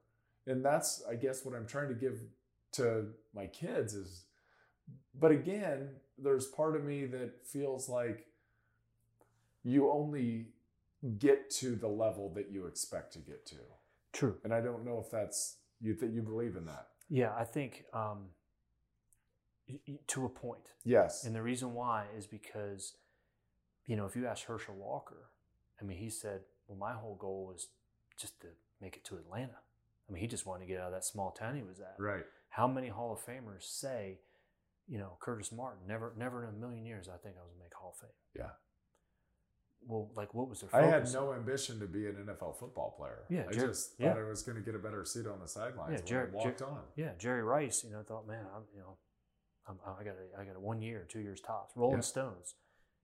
And 0.46 0.64
that's, 0.64 1.02
I 1.08 1.14
guess, 1.14 1.44
what 1.44 1.54
I'm 1.54 1.66
trying 1.66 1.88
to 1.88 1.94
give 1.94 2.20
to 2.72 3.06
my 3.34 3.46
kids 3.46 3.94
is, 3.94 4.24
but 5.18 5.30
again, 5.30 5.90
there's 6.18 6.46
part 6.46 6.76
of 6.76 6.84
me 6.84 7.06
that 7.06 7.46
feels 7.46 7.88
like 7.88 8.26
you 9.62 9.90
only 9.90 10.48
get 11.18 11.50
to 11.50 11.74
the 11.76 11.88
level 11.88 12.32
that 12.34 12.50
you 12.50 12.66
expect 12.66 13.12
to 13.14 13.18
get 13.18 13.46
to. 13.46 13.56
True. 14.12 14.36
And 14.44 14.52
I 14.52 14.60
don't 14.60 14.84
know 14.84 15.02
if 15.04 15.10
that's 15.10 15.56
you 15.80 15.94
that 15.96 16.10
you 16.10 16.22
believe 16.22 16.56
in 16.56 16.66
that. 16.66 16.88
Yeah, 17.08 17.32
I 17.36 17.44
think 17.44 17.84
um, 17.92 18.28
to 20.08 20.24
a 20.24 20.28
point. 20.28 20.74
Yes. 20.84 21.24
And 21.24 21.34
the 21.34 21.42
reason 21.42 21.74
why 21.74 22.06
is 22.16 22.26
because, 22.26 22.94
you 23.86 23.96
know, 23.96 24.06
if 24.06 24.14
you 24.16 24.26
ask 24.26 24.46
Herschel 24.46 24.74
Walker, 24.74 25.30
I 25.80 25.84
mean, 25.84 25.98
he 25.98 26.10
said, 26.10 26.40
well, 26.68 26.78
my 26.78 26.92
whole 26.98 27.16
goal 27.16 27.46
was 27.52 27.68
just 28.18 28.40
to 28.42 28.48
make 28.80 28.96
it 28.96 29.04
to 29.04 29.16
Atlanta. 29.16 29.56
I 30.08 30.12
mean, 30.12 30.20
he 30.20 30.28
just 30.28 30.46
wanted 30.46 30.66
to 30.66 30.72
get 30.72 30.80
out 30.80 30.88
of 30.88 30.92
that 30.92 31.04
small 31.04 31.30
town 31.30 31.56
he 31.56 31.62
was 31.62 31.80
at. 31.80 31.94
right. 31.98 32.24
How 32.50 32.66
many 32.66 32.88
Hall 32.88 33.12
of 33.12 33.24
Famers 33.24 33.62
say, 33.62 34.18
you 34.88 34.98
know, 34.98 35.16
Curtis 35.20 35.52
Martin. 35.52 35.86
Never, 35.86 36.12
never 36.18 36.42
in 36.42 36.50
a 36.50 36.58
million 36.58 36.84
years, 36.84 37.08
I 37.08 37.16
think 37.16 37.36
I 37.38 37.42
was 37.42 37.52
gonna 37.52 37.62
make 37.62 37.74
Hall 37.74 37.94
of 37.94 38.00
Fame. 38.00 38.10
Yeah. 38.34 38.50
Well, 39.86 40.10
like, 40.14 40.34
what 40.34 40.48
was 40.48 40.60
their 40.60 40.70
I 40.74 40.86
had 40.86 41.12
no 41.12 41.32
ambition 41.32 41.80
to 41.80 41.86
be 41.86 42.06
an 42.06 42.14
NFL 42.26 42.58
football 42.58 42.94
player. 42.98 43.24
Yeah, 43.28 43.44
I 43.48 43.52
Jer- 43.52 43.68
just 43.68 43.94
yeah. 43.98 44.12
thought 44.12 44.18
I 44.20 44.28
was 44.28 44.42
going 44.42 44.56
to 44.56 44.62
get 44.62 44.74
a 44.74 44.78
better 44.78 45.04
seat 45.04 45.26
on 45.26 45.40
the 45.40 45.48
sidelines 45.48 45.90
Yeah, 45.92 45.96
when 45.98 46.06
Jer- 46.06 46.30
I 46.32 46.36
walked 46.36 46.62
on. 46.62 46.80
Yeah, 46.96 47.12
Jerry 47.18 47.42
Rice. 47.42 47.82
You 47.84 47.90
know, 47.92 48.00
I 48.00 48.02
thought, 48.02 48.26
man, 48.28 48.44
I'm, 48.54 48.62
you 48.74 48.80
know, 48.80 48.96
I'm, 49.68 49.76
I 49.98 50.04
got 50.04 50.14
a, 50.14 50.40
I 50.40 50.44
got 50.44 50.56
a 50.56 50.60
one 50.60 50.80
year, 50.82 51.06
two 51.08 51.20
years 51.20 51.40
tops. 51.40 51.72
Rolling 51.76 51.96
Yeah. 51.98 52.02
Stones. 52.02 52.54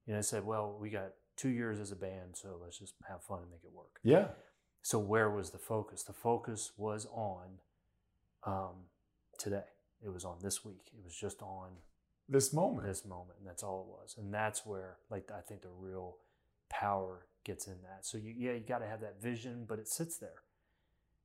You 0.06 0.12
know, 0.12 0.18
I 0.18 0.22
said, 0.22 0.44
well, 0.44 0.76
we 0.80 0.90
got 0.90 1.12
two 1.36 1.48
years 1.48 1.80
as 1.80 1.92
a 1.92 1.96
band, 1.96 2.34
so 2.36 2.58
let's 2.62 2.78
just 2.78 2.94
have 3.08 3.22
fun 3.24 3.40
and 3.40 3.50
make 3.50 3.64
it 3.64 3.72
work. 3.72 3.98
Yeah. 4.04 4.28
So 4.82 4.98
where 4.98 5.28
was 5.30 5.50
the 5.50 5.58
focus? 5.58 6.02
The 6.04 6.12
focus 6.12 6.72
was 6.76 7.06
on 7.12 7.58
um, 8.44 8.84
today. 9.38 9.64
It 10.04 10.10
was 10.12 10.24
on 10.24 10.36
this 10.42 10.64
week. 10.64 10.90
It 10.96 11.02
was 11.04 11.14
just 11.16 11.42
on 11.42 11.70
This 12.28 12.52
moment. 12.52 12.86
this 12.86 13.04
moment, 13.04 13.38
and 13.38 13.48
that's 13.48 13.62
all 13.62 13.80
it 13.82 13.88
was. 14.02 14.14
And 14.18 14.32
that's 14.32 14.64
where, 14.64 14.98
like, 15.10 15.30
I 15.36 15.40
think 15.40 15.62
the 15.62 15.70
real 15.70 16.18
power 16.68 17.26
gets 17.44 17.66
in 17.66 17.76
that. 17.82 18.04
So 18.06 18.18
you, 18.18 18.34
yeah, 18.36 18.52
you 18.52 18.60
got 18.60 18.78
to 18.78 18.86
have 18.86 19.00
that 19.00 19.20
vision, 19.22 19.64
but 19.68 19.78
it 19.78 19.88
sits 19.88 20.18
there. 20.18 20.42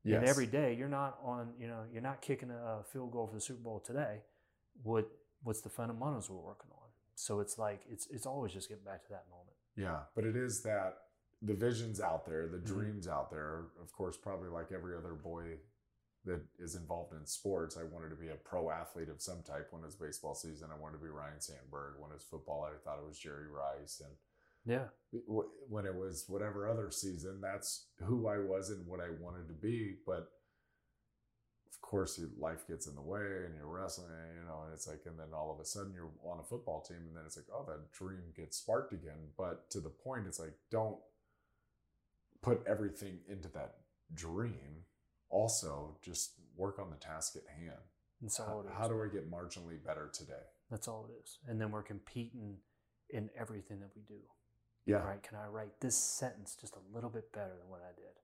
yes. 0.03 0.17
And 0.19 0.27
every 0.29 0.45
day, 0.47 0.75
you're 0.77 0.89
not 0.89 1.17
on. 1.23 1.53
You 1.59 1.67
know, 1.67 1.83
you're 1.91 2.01
not 2.01 2.21
kicking 2.21 2.51
a 2.51 2.83
field 2.91 3.11
goal 3.11 3.27
for 3.27 3.33
the 3.35 3.41
Super 3.41 3.61
Bowl 3.61 3.79
today. 3.79 4.19
What 4.83 5.07
What's 5.43 5.61
the 5.61 5.69
fundamentals 5.69 6.29
we're 6.29 6.37
working 6.37 6.69
on? 6.71 6.87
So 7.15 7.39
it's 7.39 7.57
like 7.57 7.81
it's 7.89 8.07
it's 8.11 8.25
always 8.25 8.53
just 8.53 8.69
getting 8.69 8.83
back 8.85 9.03
to 9.03 9.09
that 9.09 9.25
moment. 9.29 9.55
Yeah, 9.75 10.01
but 10.15 10.23
it 10.25 10.35
is 10.35 10.61
that 10.63 10.97
the 11.41 11.53
vision's 11.55 11.99
out 11.99 12.25
there, 12.27 12.47
the 12.47 12.57
Mhm. 12.59 12.65
dreams 12.65 13.07
out 13.07 13.31
there. 13.31 13.65
Of 13.81 13.91
course, 13.91 14.17
probably 14.17 14.49
like 14.49 14.71
every 14.71 14.95
other 14.95 15.13
boy 15.13 15.57
that 16.25 16.41
is 16.59 16.75
involved 16.75 17.13
in 17.13 17.25
sports, 17.25 17.77
I 17.77 17.83
wanted 17.83 18.09
to 18.09 18.15
be 18.15 18.29
a 18.29 18.35
pro 18.35 18.69
athlete 18.69 19.09
of 19.09 19.19
some 19.21 19.41
type. 19.41 19.69
When 19.71 19.81
it 19.81 19.85
was 19.87 19.95
baseball 19.95 20.35
season, 20.35 20.69
I 20.71 20.77
wanted 20.77 20.97
to 20.99 21.03
be 21.03 21.09
Ryne 21.09 21.39
Sandberg. 21.41 21.99
When 21.99 22.11
it 22.11 22.13
was 22.13 22.23
football, 22.23 22.63
I 22.63 22.77
thought 22.83 22.99
it 22.99 23.07
was 23.07 23.17
Jerry 23.17 23.47
Rice. 23.47 24.01
And 24.05 24.15
Yeah, 24.65 24.85
when 25.69 25.85
it 25.85 25.95
was 25.95 26.25
whatever 26.27 26.69
other 26.69 26.91
season, 26.91 27.41
that's 27.41 27.87
who 28.05 28.27
I 28.27 28.37
was 28.37 28.69
and 28.69 28.85
what 28.87 28.99
I 28.99 29.09
wanted 29.19 29.47
to 29.47 29.53
be. 29.53 29.95
But 30.05 30.29
of 31.71 31.81
course, 31.81 32.19
life 32.39 32.67
gets 32.67 32.87
in 32.87 32.95
the 32.95 33.01
way 33.01 33.19
and 33.45 33.55
you're 33.55 33.67
wrestling, 33.67 34.09
you 34.39 34.47
know, 34.47 34.61
and 34.65 34.73
it's 34.73 34.87
like, 34.87 35.01
and 35.05 35.19
then 35.19 35.33
all 35.33 35.51
of 35.51 35.59
a 35.59 35.65
sudden 35.65 35.93
you're 35.93 36.11
on 36.23 36.39
a 36.39 36.43
football 36.43 36.81
team, 36.81 36.97
and 37.07 37.15
then 37.15 37.23
it's 37.25 37.37
like, 37.37 37.47
oh, 37.53 37.65
that 37.67 37.91
dream 37.91 38.21
gets 38.35 38.57
sparked 38.57 38.93
again. 38.93 39.33
But 39.37 39.69
to 39.71 39.79
the 39.79 39.89
point, 39.89 40.27
it's 40.27 40.39
like, 40.39 40.53
don't 40.69 40.97
put 42.41 42.61
everything 42.67 43.19
into 43.27 43.49
that 43.49 43.75
dream. 44.13 44.85
Also, 45.29 45.97
just 46.03 46.33
work 46.55 46.79
on 46.79 46.89
the 46.89 46.97
task 46.97 47.35
at 47.35 47.43
hand. 47.59 47.79
that's 48.21 48.39
all 48.39 48.61
it 48.61 48.65
is. 48.65 48.77
how 48.77 48.87
do 48.87 49.01
I 49.01 49.07
get 49.07 49.31
marginally 49.31 49.83
better 49.83 50.09
today? 50.13 50.43
That's 50.69 50.87
all 50.87 51.09
it 51.09 51.23
is. 51.23 51.39
And 51.47 51.59
then 51.59 51.71
we're 51.71 51.83
competing 51.83 52.57
in 53.09 53.29
everything 53.37 53.79
that 53.79 53.89
we 53.95 54.01
do. 54.03 54.21
Yeah. 54.85 54.97
Right? 54.97 55.21
Can 55.21 55.37
I 55.37 55.47
write 55.47 55.79
this 55.79 55.95
sentence 55.95 56.57
just 56.59 56.75
a 56.75 56.95
little 56.95 57.09
bit 57.09 57.31
better 57.31 57.53
than 57.59 57.69
what 57.69 57.81
I 57.81 57.93
did? 57.95 58.15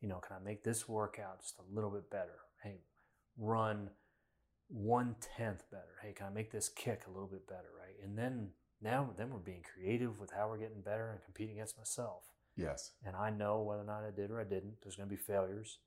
You 0.00 0.08
know, 0.08 0.18
can 0.18 0.36
I 0.36 0.44
make 0.44 0.64
this 0.64 0.88
workout 0.88 1.40
just 1.40 1.58
a 1.58 1.74
little 1.74 1.90
bit 1.90 2.10
better? 2.10 2.40
Hey, 2.62 2.80
run 3.38 3.90
one 4.68 5.16
tenth 5.20 5.64
better. 5.70 5.96
Hey, 6.02 6.12
can 6.12 6.26
I 6.26 6.30
make 6.30 6.50
this 6.50 6.68
kick 6.68 7.02
a 7.06 7.10
little 7.10 7.28
bit 7.28 7.46
better? 7.46 7.70
Right? 7.78 7.94
And 8.04 8.18
then 8.18 8.50
now, 8.82 9.10
then 9.16 9.30
we're 9.30 9.38
being 9.38 9.62
creative 9.62 10.18
with 10.18 10.30
how 10.32 10.48
we're 10.48 10.58
getting 10.58 10.82
better 10.82 11.10
and 11.10 11.22
competing 11.24 11.56
against 11.56 11.78
myself. 11.78 12.24
Yes. 12.56 12.92
And 13.04 13.16
I 13.16 13.30
know 13.30 13.62
whether 13.62 13.82
or 13.82 13.86
not 13.86 14.04
I 14.04 14.10
did 14.14 14.30
or 14.30 14.40
I 14.40 14.44
didn't. 14.44 14.74
There's 14.82 14.96
going 14.96 15.08
to 15.08 15.14
be 15.14 15.20
failures, 15.20 15.78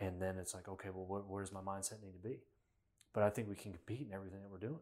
and 0.00 0.20
then 0.22 0.38
it's 0.38 0.54
like, 0.54 0.68
okay, 0.68 0.88
well, 0.94 1.04
where, 1.06 1.20
where 1.20 1.42
does 1.42 1.52
my 1.52 1.60
mindset 1.60 2.02
need 2.02 2.12
to 2.12 2.28
be? 2.28 2.38
But 3.12 3.24
I 3.24 3.30
think 3.30 3.48
we 3.48 3.56
can 3.56 3.72
compete 3.72 4.06
in 4.06 4.14
everything 4.14 4.40
that 4.40 4.50
we're 4.50 4.58
doing. 4.58 4.80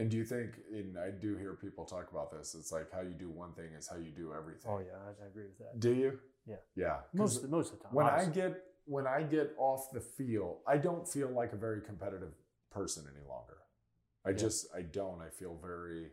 And 0.00 0.10
do 0.10 0.16
you 0.16 0.24
think, 0.24 0.52
and 0.72 0.96
I 0.98 1.10
do 1.10 1.36
hear 1.36 1.52
people 1.52 1.84
talk 1.84 2.10
about 2.10 2.32
this, 2.32 2.54
it's 2.58 2.72
like 2.72 2.90
how 2.90 3.02
you 3.02 3.12
do 3.12 3.28
one 3.28 3.52
thing 3.52 3.66
is 3.78 3.86
how 3.86 3.96
you 3.96 4.10
do 4.10 4.32
everything. 4.32 4.70
Oh 4.72 4.78
yeah, 4.78 4.96
I, 4.96 5.26
agree 5.26 5.44
with 5.44 5.58
that. 5.58 5.78
Do 5.78 5.92
you? 5.92 6.18
Yeah. 6.46 6.56
Yeah. 6.74 6.96
Most 7.12 7.46
most 7.50 7.74
of 7.74 7.78
the 7.78 7.84
time. 7.84 7.94
when 7.94 8.06
I 8.06 8.24
get 8.24 8.62
when 8.86 9.06
I 9.06 9.22
get 9.22 9.54
off 9.58 9.90
the 9.92 10.00
field, 10.00 10.60
I 10.66 10.78
don't 10.78 11.06
feel 11.06 11.28
like 11.28 11.52
a 11.52 11.56
very 11.56 11.82
competitive 11.82 12.32
person 12.70 13.04
any 13.14 13.28
longer. 13.28 13.58
I 14.24 14.30
Yeah. 14.30 14.36
just 14.36 14.68
I 14.74 14.80
don't. 14.80 15.20
I 15.20 15.28
feel 15.28 15.58
very 15.60 16.12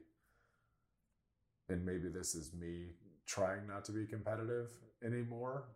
and 1.69 1.85
maybe 1.85 2.09
this 2.09 2.35
is 2.35 2.53
me 2.53 2.91
trying 3.25 3.67
not 3.67 3.85
to 3.85 3.93
be 3.93 4.05
competitive 4.05 4.67
anymore, 5.01 5.69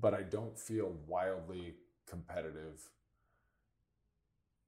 but 0.00 0.14
I 0.14 0.22
don't 0.22 0.58
feel 0.58 0.96
wildly 1.06 1.76
competitive 2.08 2.90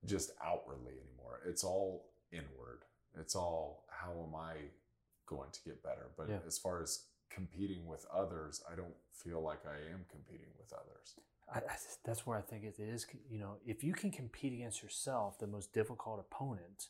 just 0.04 0.30
outwardly 0.44 0.92
anymore. 0.92 1.40
It's 1.44 1.64
all 1.64 2.11
inward. 2.32 2.84
It's 3.18 3.36
all 3.36 3.84
how 3.90 4.10
am 4.26 4.34
I 4.34 4.54
going 5.26 5.50
to 5.52 5.60
get 5.64 5.82
better? 5.82 6.10
But 6.16 6.28
Yeah. 6.28 6.38
as 6.46 6.58
far 6.58 6.82
as 6.82 7.04
competing 7.30 7.86
with 7.86 8.04
others, 8.12 8.62
I 8.70 8.74
don't 8.74 8.94
feel 9.12 9.40
like 9.40 9.64
I 9.66 9.76
am 9.92 10.04
competing 10.10 10.48
with 10.58 10.72
others. 10.72 11.14
I, 11.52 11.58
I, 11.58 11.76
that's 12.04 12.26
where 12.26 12.38
I 12.38 12.42
think 12.42 12.64
it 12.64 12.78
is. 12.78 13.06
You 13.30 13.38
know, 13.38 13.56
if 13.64 13.84
you 13.84 13.92
can 13.92 14.10
compete 14.10 14.52
against 14.52 14.82
yourself, 14.82 15.38
the 15.38 15.46
most 15.46 15.72
difficult 15.72 16.20
opponent, 16.20 16.88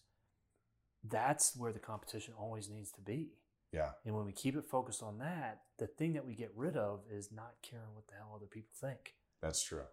that's 1.05 1.57
where 1.57 1.73
the 1.73 1.79
competition 1.79 2.35
always 2.39 2.69
needs 2.69 2.93
to 2.93 3.01
be. 3.01 3.33
Yeah. 3.73 3.91
And 4.05 4.15
when 4.15 4.25
we 4.27 4.33
keep 4.33 4.55
it 4.57 4.65
focused 4.67 5.03
on 5.03 5.19
that, 5.19 5.63
the 5.79 5.87
thing 5.87 6.13
that 6.13 6.27
we 6.27 6.35
get 6.35 6.53
rid 6.55 6.77
of 6.77 7.01
is 7.11 7.33
not 7.33 7.55
caring 7.63 7.95
what 7.95 8.07
the 8.07 8.15
hell 8.15 8.33
other 8.37 8.47
people 8.47 8.71
think. 8.79 9.15
That's 9.41 9.63
true. 9.63 9.85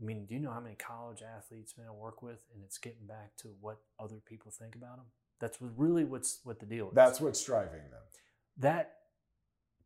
I 0.00 0.04
mean, 0.04 0.26
do 0.26 0.34
you 0.34 0.40
know 0.40 0.50
how 0.50 0.60
many 0.60 0.74
college 0.74 1.22
athletes 1.22 1.74
man 1.78 1.86
I 1.88 1.92
work 1.92 2.22
with, 2.22 2.44
and 2.54 2.62
it's 2.64 2.78
getting 2.78 3.06
back 3.06 3.36
to 3.38 3.48
what 3.60 3.78
other 3.98 4.20
people 4.26 4.50
think 4.50 4.74
about 4.74 4.96
them? 4.96 5.06
That's 5.40 5.58
really 5.60 6.04
what's 6.04 6.40
what 6.44 6.60
the 6.60 6.66
deal 6.66 6.88
is. 6.88 6.94
That's 6.94 7.20
what's 7.20 7.44
driving 7.44 7.90
them. 7.90 8.00
that 8.58 8.92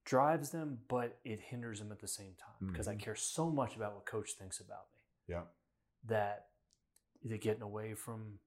drives 0.05 0.51
them, 0.51 0.79
but 0.89 1.19
it 1.25 1.41
hinders 1.41 1.79
them 1.79 1.93
at 1.93 2.01
the 2.01 2.09
same 2.09 2.35
time 2.39 2.73
because 2.73 2.89
I 2.89 2.93
mm-hmm. 2.93 3.01
care 3.01 3.15
so 3.15 3.51
much 3.51 3.77
about 3.77 3.95
what 3.95 4.07
coach 4.07 4.31
thinks 4.39 4.59
about 4.61 4.87
me 4.95 5.35
Yeah. 5.35 5.43
that 6.07 6.47
they're 7.23 7.39
getting 7.39 7.63
away 7.63 7.95
from 7.95 8.39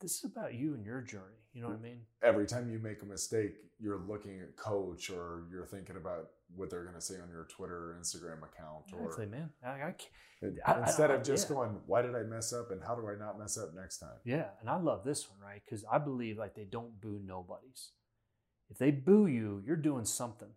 this 0.00 0.18
is 0.18 0.24
about 0.24 0.54
you 0.54 0.74
and 0.74 0.84
your 0.84 1.00
journey. 1.00 1.40
You 1.52 1.62
know 1.62 1.68
what 1.68 1.76
I 1.76 1.78
mm. 1.78 1.82
mean? 1.82 2.00
Every 2.22 2.46
time 2.46 2.68
you 2.70 2.78
make 2.78 3.02
a 3.02 3.06
mistake, 3.06 3.54
you're 3.78 4.02
looking 4.06 4.40
at 4.40 4.56
coach 4.56 5.08
or 5.08 5.44
you're 5.50 5.66
thinking 5.66 5.96
about 5.96 6.30
what 6.56 6.70
they're 6.70 6.82
going 6.84 6.94
to 6.94 7.00
say 7.00 7.14
on 7.20 7.28
your 7.28 7.46
Twitter 7.50 7.92
or 7.92 7.98
Instagram 8.00 8.38
account 8.38 8.84
or 8.92 9.08
Actually, 9.08 9.26
man, 9.26 9.50
I, 9.64 9.70
I 9.70 9.78
can't- 9.92 10.02
it- 10.42 10.54
I- 10.66 10.80
instead 10.80 11.10
of 11.10 11.22
just 11.22 11.48
yeah. 11.48 11.54
going, 11.56 11.80
why 11.86 12.02
did 12.02 12.14
I 12.14 12.22
mess 12.22 12.52
up 12.52 12.70
and 12.70 12.82
how 12.86 12.94
do 12.94 13.08
I 13.08 13.14
not 13.16 13.38
mess 13.38 13.56
up 13.58 13.70
next 13.74 13.98
time? 13.98 14.16
yeah, 14.24 14.48
and 14.60 14.68
I 14.68 14.76
love 14.78 15.04
this 15.04 15.28
one 15.30 15.38
right 15.40 15.60
because 15.64 15.84
I 15.90 15.98
believe 15.98 16.36
like 16.38 16.54
they 16.54 16.64
don't 16.64 17.00
boo 17.00 17.20
nobodies. 17.24 17.90
If 18.70 18.78
they 18.78 18.90
boo 18.90 19.26
you, 19.26 19.62
you're 19.66 19.76
doing 19.76 20.04
something, 20.04 20.50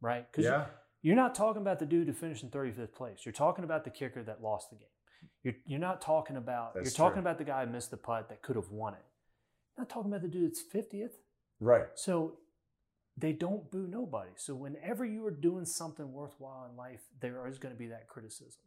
right? 0.00 0.30
Because 0.30 0.44
Yeah. 0.44 0.66
You're 1.04 1.16
not 1.16 1.34
talking 1.34 1.60
about 1.62 1.80
the 1.80 1.86
dude 1.86 2.06
who 2.06 2.12
finished 2.12 2.44
in 2.44 2.50
35th 2.50 2.92
place. 2.94 3.20
You're 3.24 3.32
talking 3.32 3.64
about 3.64 3.82
the 3.82 3.90
kicker 3.90 4.22
that 4.22 4.40
lost 4.40 4.70
the 4.70 4.76
game. 4.76 4.86
You're, 5.42 5.54
you're 5.66 5.80
not 5.80 6.00
talking 6.00 6.36
about 6.36 6.74
That's 6.74 6.84
you're 6.90 6.96
talking 6.96 7.22
true. 7.22 7.22
about 7.22 7.38
the 7.38 7.44
guy 7.44 7.64
who 7.66 7.72
missed 7.72 7.90
the 7.90 7.96
putt 7.96 8.28
that 8.28 8.40
could 8.42 8.54
have 8.54 8.68
won 8.70 8.94
it. 8.94 9.04
You're 9.76 9.82
not 9.84 9.88
talking 9.90 10.12
about 10.12 10.22
the 10.22 10.28
dude 10.28 10.48
that's 10.50 10.62
50th. 10.72 11.10
Right. 11.58 11.86
So 11.96 12.38
they 13.16 13.32
don't 13.32 13.70
boo 13.70 13.86
nobody. 13.86 14.30
So 14.36 14.54
whenever 14.54 15.04
you 15.04 15.26
are 15.26 15.30
doing 15.30 15.64
something 15.66 16.12
worthwhile 16.12 16.66
in 16.70 16.76
life, 16.76 17.00
there 17.20 17.46
is 17.46 17.58
going 17.58 17.74
to 17.74 17.78
be 17.78 17.88
that 17.88 18.08
criticism. 18.08 18.62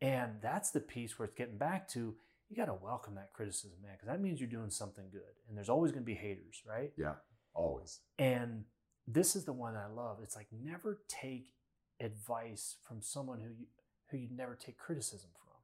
And 0.00 0.32
that's 0.42 0.70
the 0.70 0.80
piece 0.80 1.18
where 1.18 1.26
it's 1.26 1.34
getting 1.34 1.58
back 1.58 1.88
to 1.90 2.14
you 2.48 2.56
got 2.56 2.66
to 2.66 2.74
welcome 2.80 3.16
that 3.16 3.32
criticism, 3.32 3.78
man, 3.82 3.92
because 3.94 4.06
that 4.06 4.20
means 4.20 4.40
you're 4.40 4.48
doing 4.48 4.70
something 4.70 5.06
good. 5.10 5.22
And 5.48 5.56
there's 5.56 5.68
always 5.68 5.90
going 5.90 6.04
to 6.04 6.06
be 6.06 6.14
haters, 6.14 6.62
right? 6.68 6.92
Yeah. 6.96 7.14
Always. 7.54 8.00
And 8.18 8.64
this 9.08 9.34
is 9.34 9.44
the 9.44 9.52
one 9.52 9.74
that 9.74 9.84
I 9.90 9.92
love. 9.92 10.18
It's 10.22 10.36
like 10.36 10.46
never 10.52 11.00
take 11.08 11.54
advice 12.00 12.76
from 12.86 13.02
someone 13.02 13.40
who 13.40 13.48
you 13.48 13.66
who 14.10 14.18
you'd 14.18 14.36
never 14.36 14.54
take 14.54 14.78
criticism 14.78 15.30
from. 15.34 15.56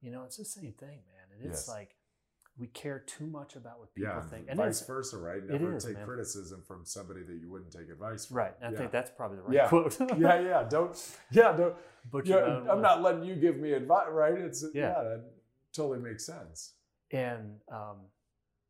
You 0.00 0.12
know, 0.12 0.22
it's 0.22 0.36
the 0.36 0.44
same 0.44 0.72
thing, 0.78 1.02
man. 1.08 1.26
And 1.32 1.50
it's 1.50 1.62
Yes. 1.62 1.68
like 1.68 1.95
we 2.58 2.66
care 2.68 3.00
too 3.00 3.26
much 3.26 3.54
about 3.56 3.78
what 3.78 3.94
people 3.94 4.12
Yeah. 4.14 4.20
think. 4.22 4.46
And 4.48 4.56
vice 4.56 4.80
versa, 4.86 5.18
right? 5.18 5.42
Never 5.44 5.76
is, 5.76 5.84
take 5.84 5.94
man. 5.96 6.06
criticism 6.06 6.62
from 6.66 6.84
somebody 6.86 7.22
that 7.22 7.34
you 7.34 7.50
wouldn't 7.50 7.70
take 7.72 7.90
advice 7.90 8.26
from. 8.26 8.38
Right. 8.38 8.54
And 8.60 8.68
I 8.68 8.70
Yeah. 8.72 8.78
think 8.78 8.92
that's 8.92 9.10
probably 9.10 9.36
the 9.36 9.42
right 9.42 9.54
Yeah. 9.54 9.68
quote. 9.68 9.98
yeah, 10.18 10.40
yeah. 10.40 10.62
Don't, 10.68 11.18
yeah, 11.30 11.52
don't, 11.56 11.76
But 12.10 12.26
yeah, 12.26 12.64
I'm 12.70 12.80
not 12.80 13.02
letting 13.02 13.24
you 13.24 13.34
give 13.36 13.58
me 13.58 13.72
advice, 13.72 14.08
right? 14.10 14.38
It's, 14.38 14.64
yeah, 14.72 14.88
Yeah. 14.88 15.02
that 15.02 15.24
totally 15.74 15.98
makes 15.98 16.24
sense. 16.24 16.74
And 17.10 17.60
um, 17.68 17.98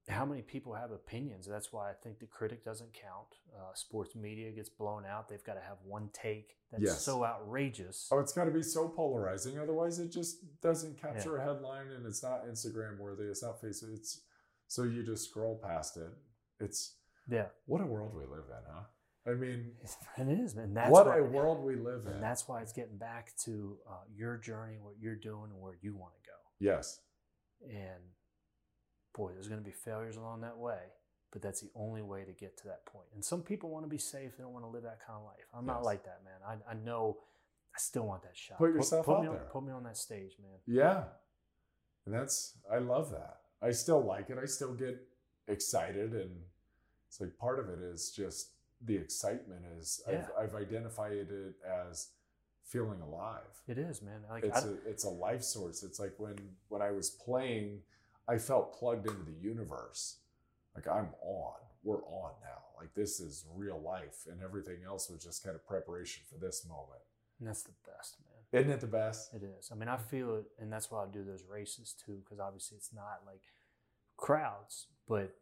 how 0.09 0.24
many 0.24 0.42
people 0.42 0.72
have 0.74 0.90
opinions? 0.92 1.46
That's 1.46 1.72
why 1.72 1.90
I 1.90 1.94
think 1.94 2.20
the 2.20 2.26
critic 2.26 2.64
doesn't 2.64 2.92
count. 2.92 3.26
Uh, 3.57 3.72
sports 3.74 4.14
media 4.14 4.50
gets 4.52 4.68
blown 4.68 5.04
out. 5.04 5.28
They've 5.28 5.42
got 5.42 5.54
to 5.54 5.61
have 5.61 5.78
one 5.84 6.11
take 6.12 6.57
that's 6.70 6.82
Yes. 6.82 7.02
so 7.04 7.24
outrageous. 7.24 8.09
Oh, 8.12 8.18
it's 8.20 8.32
got 8.32 8.44
to 8.44 8.50
be 8.50 8.62
so 8.62 8.88
polarizing. 8.88 9.59
Otherwise, 9.59 9.98
it 9.98 10.12
just 10.12 10.38
doesn't 10.61 11.00
capture 11.00 11.36
a 11.36 11.44
headline 11.44 11.88
and 11.88 12.07
it's 12.07 12.22
not 12.22 12.46
Instagram 12.46 12.98
worthy. 12.98 13.24
It's 13.24 13.42
not 13.42 13.61
Facebook. 13.62 13.94
It's 13.94 14.20
so 14.68 14.82
you 14.84 15.04
just 15.04 15.28
scroll 15.28 15.61
past 15.62 15.96
it. 15.96 16.11
It's 16.61 16.96
Yeah, 17.28 17.46
what 17.66 17.80
a 17.80 17.86
world 17.86 18.14
we 18.14 18.22
live 18.24 18.44
in, 18.48 18.72
huh? 18.72 18.82
I 19.28 19.34
mean, 19.34 19.72
it 20.18 20.28
is, 20.38 20.54
man. 20.54 20.72
That's 20.72 20.90
what 20.90 21.07
why, 21.07 21.18
a 21.18 21.22
world 21.24 21.64
we 21.64 21.74
live 21.74 22.07
in. 22.07 22.12
And 22.12 22.22
that's 22.22 22.46
why 22.46 22.62
it's 22.62 22.72
getting 22.72 22.96
back 22.96 23.32
to 23.44 23.76
uh, 23.88 23.92
your 24.14 24.36
journey, 24.36 24.76
what 24.80 24.94
you're 25.00 25.16
doing, 25.16 25.50
and 25.52 25.61
where 25.61 25.76
you 25.82 25.96
want 25.96 26.12
to 26.14 26.20
go. 26.30 26.36
yes. 26.61 27.00
And 27.68 28.02
boy, 29.16 29.32
there's 29.32 29.48
going 29.48 29.60
to 29.60 29.64
be 29.64 29.72
failures 29.72 30.16
along 30.16 30.42
that 30.42 30.56
way, 30.58 30.78
but 31.32 31.42
that's 31.42 31.60
the 31.60 31.70
only 31.74 32.02
way 32.02 32.24
to 32.24 32.32
get 32.32 32.56
to 32.58 32.64
that 32.64 32.84
point. 32.86 33.06
And 33.14 33.24
some 33.24 33.42
people 33.42 33.70
want 33.70 33.84
to 33.84 33.90
be 33.90 33.98
safe; 33.98 34.36
they 34.36 34.44
don't 34.44 34.52
want 34.52 34.64
to 34.64 34.70
live 34.70 34.82
that 34.82 35.00
kind 35.06 35.18
of 35.18 35.24
life. 35.24 35.46
I'm 35.56 35.66
not 35.66 35.82
like 35.82 36.04
that, 36.04 36.20
man. 36.24 36.40
I, 36.46 36.70
I 36.70 36.74
know. 36.74 37.18
I 37.74 37.78
still 37.78 38.06
want 38.06 38.22
that 38.22 38.36
shot. 38.36 38.58
Put 38.58 38.72
yourself 38.72 39.04
put 39.04 39.16
out 39.16 39.22
me 39.22 39.28
on, 39.28 39.34
there. 39.34 39.44
Put 39.52 39.64
me 39.64 39.72
on 39.72 39.82
that 39.84 39.98
stage, 39.98 40.32
man. 40.40 40.58
Yeah. 40.66 41.04
And 42.06 42.14
that's, 42.14 42.54
I 42.72 42.78
love 42.78 43.10
that. 43.10 43.40
I 43.60 43.72
still 43.72 44.02
like 44.02 44.30
it. 44.30 44.38
I 44.42 44.46
still 44.46 44.72
get 44.72 44.96
excited. 45.46 46.12
And 46.14 46.30
it's 47.06 47.20
like 47.20 47.36
part 47.36 47.58
of 47.58 47.68
it 47.68 47.80
is 47.82 48.10
just 48.10 48.52
the 48.82 48.96
excitement 48.96 49.66
is 49.78 50.00
Yeah. 50.10 50.26
I've, 50.38 50.54
I've 50.54 50.54
identified 50.54 51.12
it 51.12 51.28
as 51.68 52.12
feeling 52.64 53.02
alive. 53.02 53.42
It 53.68 53.76
is, 53.76 54.00
man. 54.00 54.20
Like 54.30 54.44
It's 54.44 54.64
I, 54.64 54.68
a, 54.68 54.72
it's 54.86 55.04
a 55.04 55.10
life 55.10 55.42
source. 55.42 55.82
It's 55.82 56.00
like 56.00 56.14
when, 56.16 56.36
when 56.68 56.80
I 56.80 56.92
was 56.92 57.10
playing, 57.10 57.80
I 58.29 58.39
felt 58.39 58.79
plugged 58.79 59.07
into 59.07 59.22
the 59.22 59.39
universe. 59.41 60.18
Like 60.74 60.87
I'm 60.89 61.09
on, 61.22 61.55
we're 61.83 62.05
on 62.05 62.33
now. 62.43 62.62
Like 62.79 62.95
this 62.95 63.20
is 63.20 63.45
real 63.55 63.81
life 63.81 64.27
and 64.31 64.43
everything 64.43 64.79
else 64.87 65.09
was 65.09 65.22
just 65.24 65.43
kind 65.43 65.55
of 65.57 65.66
preparation 65.66 66.22
for 66.31 66.39
this 66.39 66.66
moment. 66.68 67.01
and 67.39 67.49
that's 67.49 67.62
the 67.62 67.72
best, 67.87 68.16
man. 68.20 68.61
Isn't 68.61 68.72
it 68.72 68.81
the 68.81 68.87
best? 68.87 69.33
It 69.35 69.43
is. 69.43 69.70
I 69.72 69.74
mean, 69.74 69.89
I 69.89 69.97
feel 69.97 70.37
it, 70.37 70.45
and 70.59 70.72
that's 70.72 70.91
why 70.91 71.03
I 71.03 71.07
do 71.07 71.24
those 71.24 71.45
races 71.51 71.95
too, 72.05 72.18
because 72.24 72.39
obviously 72.39 72.77
it's 72.77 72.93
not 72.95 73.20
like 73.27 73.43
crowds, 74.16 74.87
but 75.09 75.35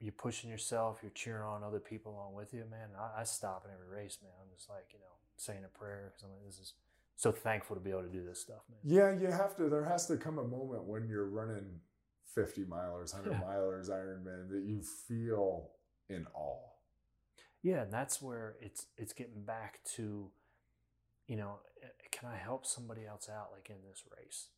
you're 0.00 0.12
pushing 0.12 0.48
yourself, 0.50 1.00
you're 1.02 1.10
cheering 1.14 1.42
on 1.42 1.62
other 1.64 1.80
people 1.80 2.12
along 2.12 2.34
with 2.34 2.54
you, 2.54 2.64
man. 2.70 2.88
I, 2.98 3.20
I 3.20 3.24
stop 3.24 3.64
in 3.64 3.72
every 3.72 3.88
race, 4.02 4.18
man. 4.22 4.32
I'm 4.40 4.48
just 4.56 4.68
like, 4.70 4.86
you 4.92 4.98
know, 5.00 5.14
saying 5.36 5.60
a 5.64 5.78
prayer 5.78 6.10
because 6.12 6.22
I'm 6.22 6.30
like, 6.30 6.46
this 6.46 6.58
is 6.58 6.74
so 7.16 7.32
thankful 7.32 7.74
to 7.74 7.82
be 7.82 7.90
able 7.90 8.02
to 8.02 8.08
do 8.08 8.24
this 8.24 8.40
stuff, 8.40 8.62
man. 8.70 8.78
Yeah, 8.84 9.12
you 9.20 9.32
have 9.32 9.56
to. 9.56 9.68
There 9.68 9.84
has 9.84 10.06
to 10.06 10.16
come 10.16 10.38
a 10.38 10.44
moment 10.44 10.84
when 10.84 11.08
you're 11.08 11.26
running 11.26 11.80
50 12.34 12.64
milers, 12.64 13.12
100 13.14 13.32
Yeah. 13.32 13.40
milers, 13.42 13.88
Ironman 13.90 14.48
that 14.50 14.62
you 14.62 14.82
feel 14.82 15.70
in 16.08 16.26
awe. 16.34 16.68
Yeah, 17.62 17.82
and 17.82 17.92
that's 17.92 18.22
where 18.22 18.56
it's 18.60 18.86
it's 18.96 19.12
getting 19.12 19.42
back 19.44 19.82
to, 19.96 20.30
you 21.26 21.36
know, 21.36 21.60
eh, 21.82 21.88
can 22.12 22.28
I 22.28 22.36
help 22.36 22.64
somebody 22.66 23.04
else 23.06 23.28
out 23.28 23.50
like 23.52 23.68
in 23.70 23.82
this 23.88 24.04
race? 24.16 24.48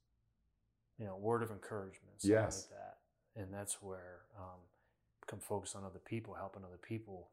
You 0.98 1.06
know, 1.06 1.16
word 1.16 1.42
of 1.42 1.50
encouragement, 1.50 2.20
something 2.20 2.30
Yes. 2.36 2.68
like 2.70 2.78
that, 2.78 3.40
and 3.42 3.52
that's 3.54 3.80
where 3.80 4.26
um, 4.38 4.60
become 5.22 5.40
focused 5.40 5.74
on 5.76 5.84
other 5.84 5.98
people, 5.98 6.34
helping 6.34 6.62
other 6.64 6.76
people. 6.78 7.30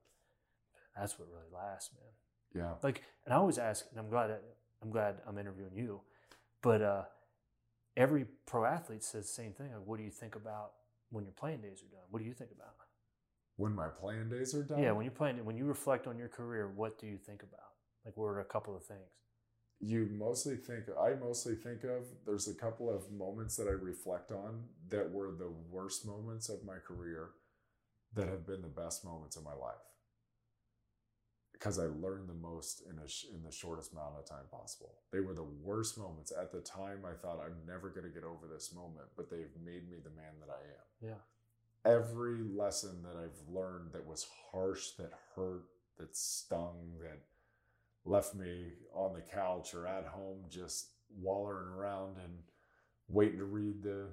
That's 0.95 1.19
what 1.19 1.27
really 1.29 1.49
lasts, 1.53 1.91
man. 1.93 2.63
Yeah. 2.63 2.75
Like, 2.81 3.03
and 3.25 3.33
I 3.33 3.37
always 3.37 3.57
ask, 3.57 3.85
and 3.91 3.99
I'm 3.99 4.09
glad 4.09 4.31
I'm 4.81 4.89
glad 4.89 5.17
I'm 5.27 5.37
interviewing 5.37 5.75
you, 5.75 6.01
but 6.61 6.81
uh, 6.81 7.03
every 7.97 8.25
pro 8.45 8.63
athlete 8.63 9.03
says 9.03 9.27
the 9.27 9.33
same 9.33 9.51
thing. 9.51 9.67
Like, 9.73 9.85
what 9.85 9.97
do 9.97 10.03
you 10.03 10.11
think 10.11 10.35
about 10.35 10.71
when 11.09 11.25
your 11.25 11.33
playing 11.33 11.61
days 11.61 11.83
are 11.83 11.91
done? 11.91 12.05
What 12.09 12.19
do 12.19 12.25
you 12.25 12.33
think 12.33 12.51
about? 12.51 12.75
When 13.57 13.73
my 13.73 13.87
playing 13.87 14.29
days 14.29 14.53
are 14.53 14.63
done, 14.63 14.81
Yeah, 14.81 14.91
when 14.91 15.03
you're 15.03 15.11
playing, 15.11 15.43
when 15.43 15.57
you 15.57 15.65
reflect 15.65 16.05
on 16.07 16.17
your 16.17 16.27
career, 16.27 16.71
what 16.73 16.99
do 16.99 17.07
you 17.07 17.17
think 17.17 17.41
about? 17.41 17.73
Like, 18.05 18.15
what 18.15 18.25
are 18.25 18.39
a 18.39 18.45
couple 18.45 18.75
of 18.75 18.83
things? 18.83 19.09
you 19.79 20.09
mostly 20.11 20.55
think, 20.55 20.85
I 20.99 21.13
mostly 21.13 21.55
think 21.55 21.83
of, 21.83 22.03
there's 22.25 22.47
a 22.47 22.53
couple 22.55 22.89
of 22.93 23.11
moments 23.11 23.55
that 23.57 23.67
I 23.67 23.71
reflect 23.71 24.31
on 24.31 24.63
that 24.89 25.11
were 25.11 25.31
the 25.37 25.51
worst 25.69 26.05
moments 26.05 26.49
of 26.49 26.63
my 26.65 26.77
career 26.77 27.29
that 28.13 28.27
have 28.27 28.45
been 28.47 28.61
the 28.61 28.67
best 28.67 29.05
moments 29.05 29.35
of 29.35 29.43
my 29.43 29.53
life. 29.53 29.75
Because 31.57 31.79
I 31.79 31.85
learned 31.85 32.29
the 32.29 32.33
most 32.35 32.83
in, 32.89 32.99
a 32.99 33.07
sh- 33.07 33.25
in 33.33 33.43
the 33.43 33.51
shortest 33.51 33.91
amount 33.91 34.15
of 34.19 34.25
time 34.29 34.45
possible. 34.51 34.93
They 35.11 35.21
were 35.21 35.33
the 35.33 35.43
worst 35.63 35.97
moments. 35.97 36.31
At 36.39 36.51
the 36.51 36.61
time, 36.61 36.99
I 37.03 37.13
thought 37.19 37.39
I'm 37.43 37.65
never 37.67 37.89
going 37.89 38.03
to 38.03 38.09
get 38.13 38.23
over 38.23 38.45
this 38.51 38.73
moment, 38.75 39.07
but 39.15 39.29
they've 39.29 39.55
made 39.65 39.89
me 39.89 39.97
the 40.03 40.11
man 40.11 40.33
that 40.39 40.49
I 40.51 40.61
am. 41.09 41.09
Yeah. 41.11 41.91
every 41.91 42.43
lesson 42.55 43.01
that 43.03 43.15
I've 43.17 43.53
learned 43.53 43.93
that 43.93 44.05
was 44.05 44.27
harsh, 44.51 44.89
that 44.99 45.13
hurt, 45.35 45.63
that 45.97 46.15
stung, 46.15 46.93
that 47.01 47.19
left 48.05 48.35
me 48.35 48.73
on 48.93 49.13
the 49.13 49.21
couch 49.21 49.73
or 49.73 49.87
at 49.87 50.05
home 50.05 50.39
just 50.49 50.89
wallering 51.21 51.69
around 51.69 52.17
and 52.23 52.33
waiting 53.07 53.39
to 53.39 53.45
read 53.45 53.83
the 53.83 54.07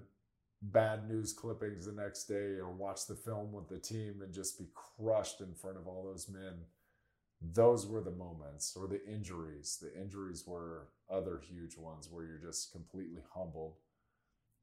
bad 0.62 1.08
news 1.08 1.32
clippings 1.32 1.86
the 1.86 1.92
next 1.92 2.24
day 2.24 2.56
or 2.58 2.70
watch 2.70 3.06
the 3.06 3.14
film 3.14 3.52
with 3.52 3.68
the 3.68 3.78
team 3.78 4.22
and 4.22 4.32
just 4.32 4.58
be 4.58 4.66
crushed 4.74 5.40
in 5.40 5.52
front 5.54 5.76
of 5.76 5.86
all 5.86 6.04
those 6.04 6.28
men. 6.28 6.54
Those 7.52 7.86
were 7.86 8.00
the 8.00 8.10
moments, 8.10 8.76
or 8.76 8.86
the 8.86 9.04
injuries. 9.06 9.78
The 9.82 9.94
injuries 10.00 10.44
were 10.46 10.88
other 11.10 11.38
huge 11.46 11.76
ones 11.76 12.08
where 12.10 12.24
you're 12.24 12.38
just 12.38 12.72
completely 12.72 13.20
humbled. 13.34 13.74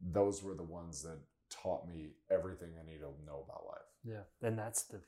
Those 0.02 0.42
were 0.42 0.56
the 0.56 0.64
ones 0.64 1.04
that 1.04 1.20
taught 1.50 1.88
me 1.88 2.12
everything 2.32 2.70
I 2.82 2.90
need 2.90 3.00
to 3.00 3.12
know 3.26 3.46
about 3.48 3.66
life. 3.68 3.92
Yeah. 4.04 4.48
And 4.48 4.58
that's 4.58 4.84
the 4.84 5.02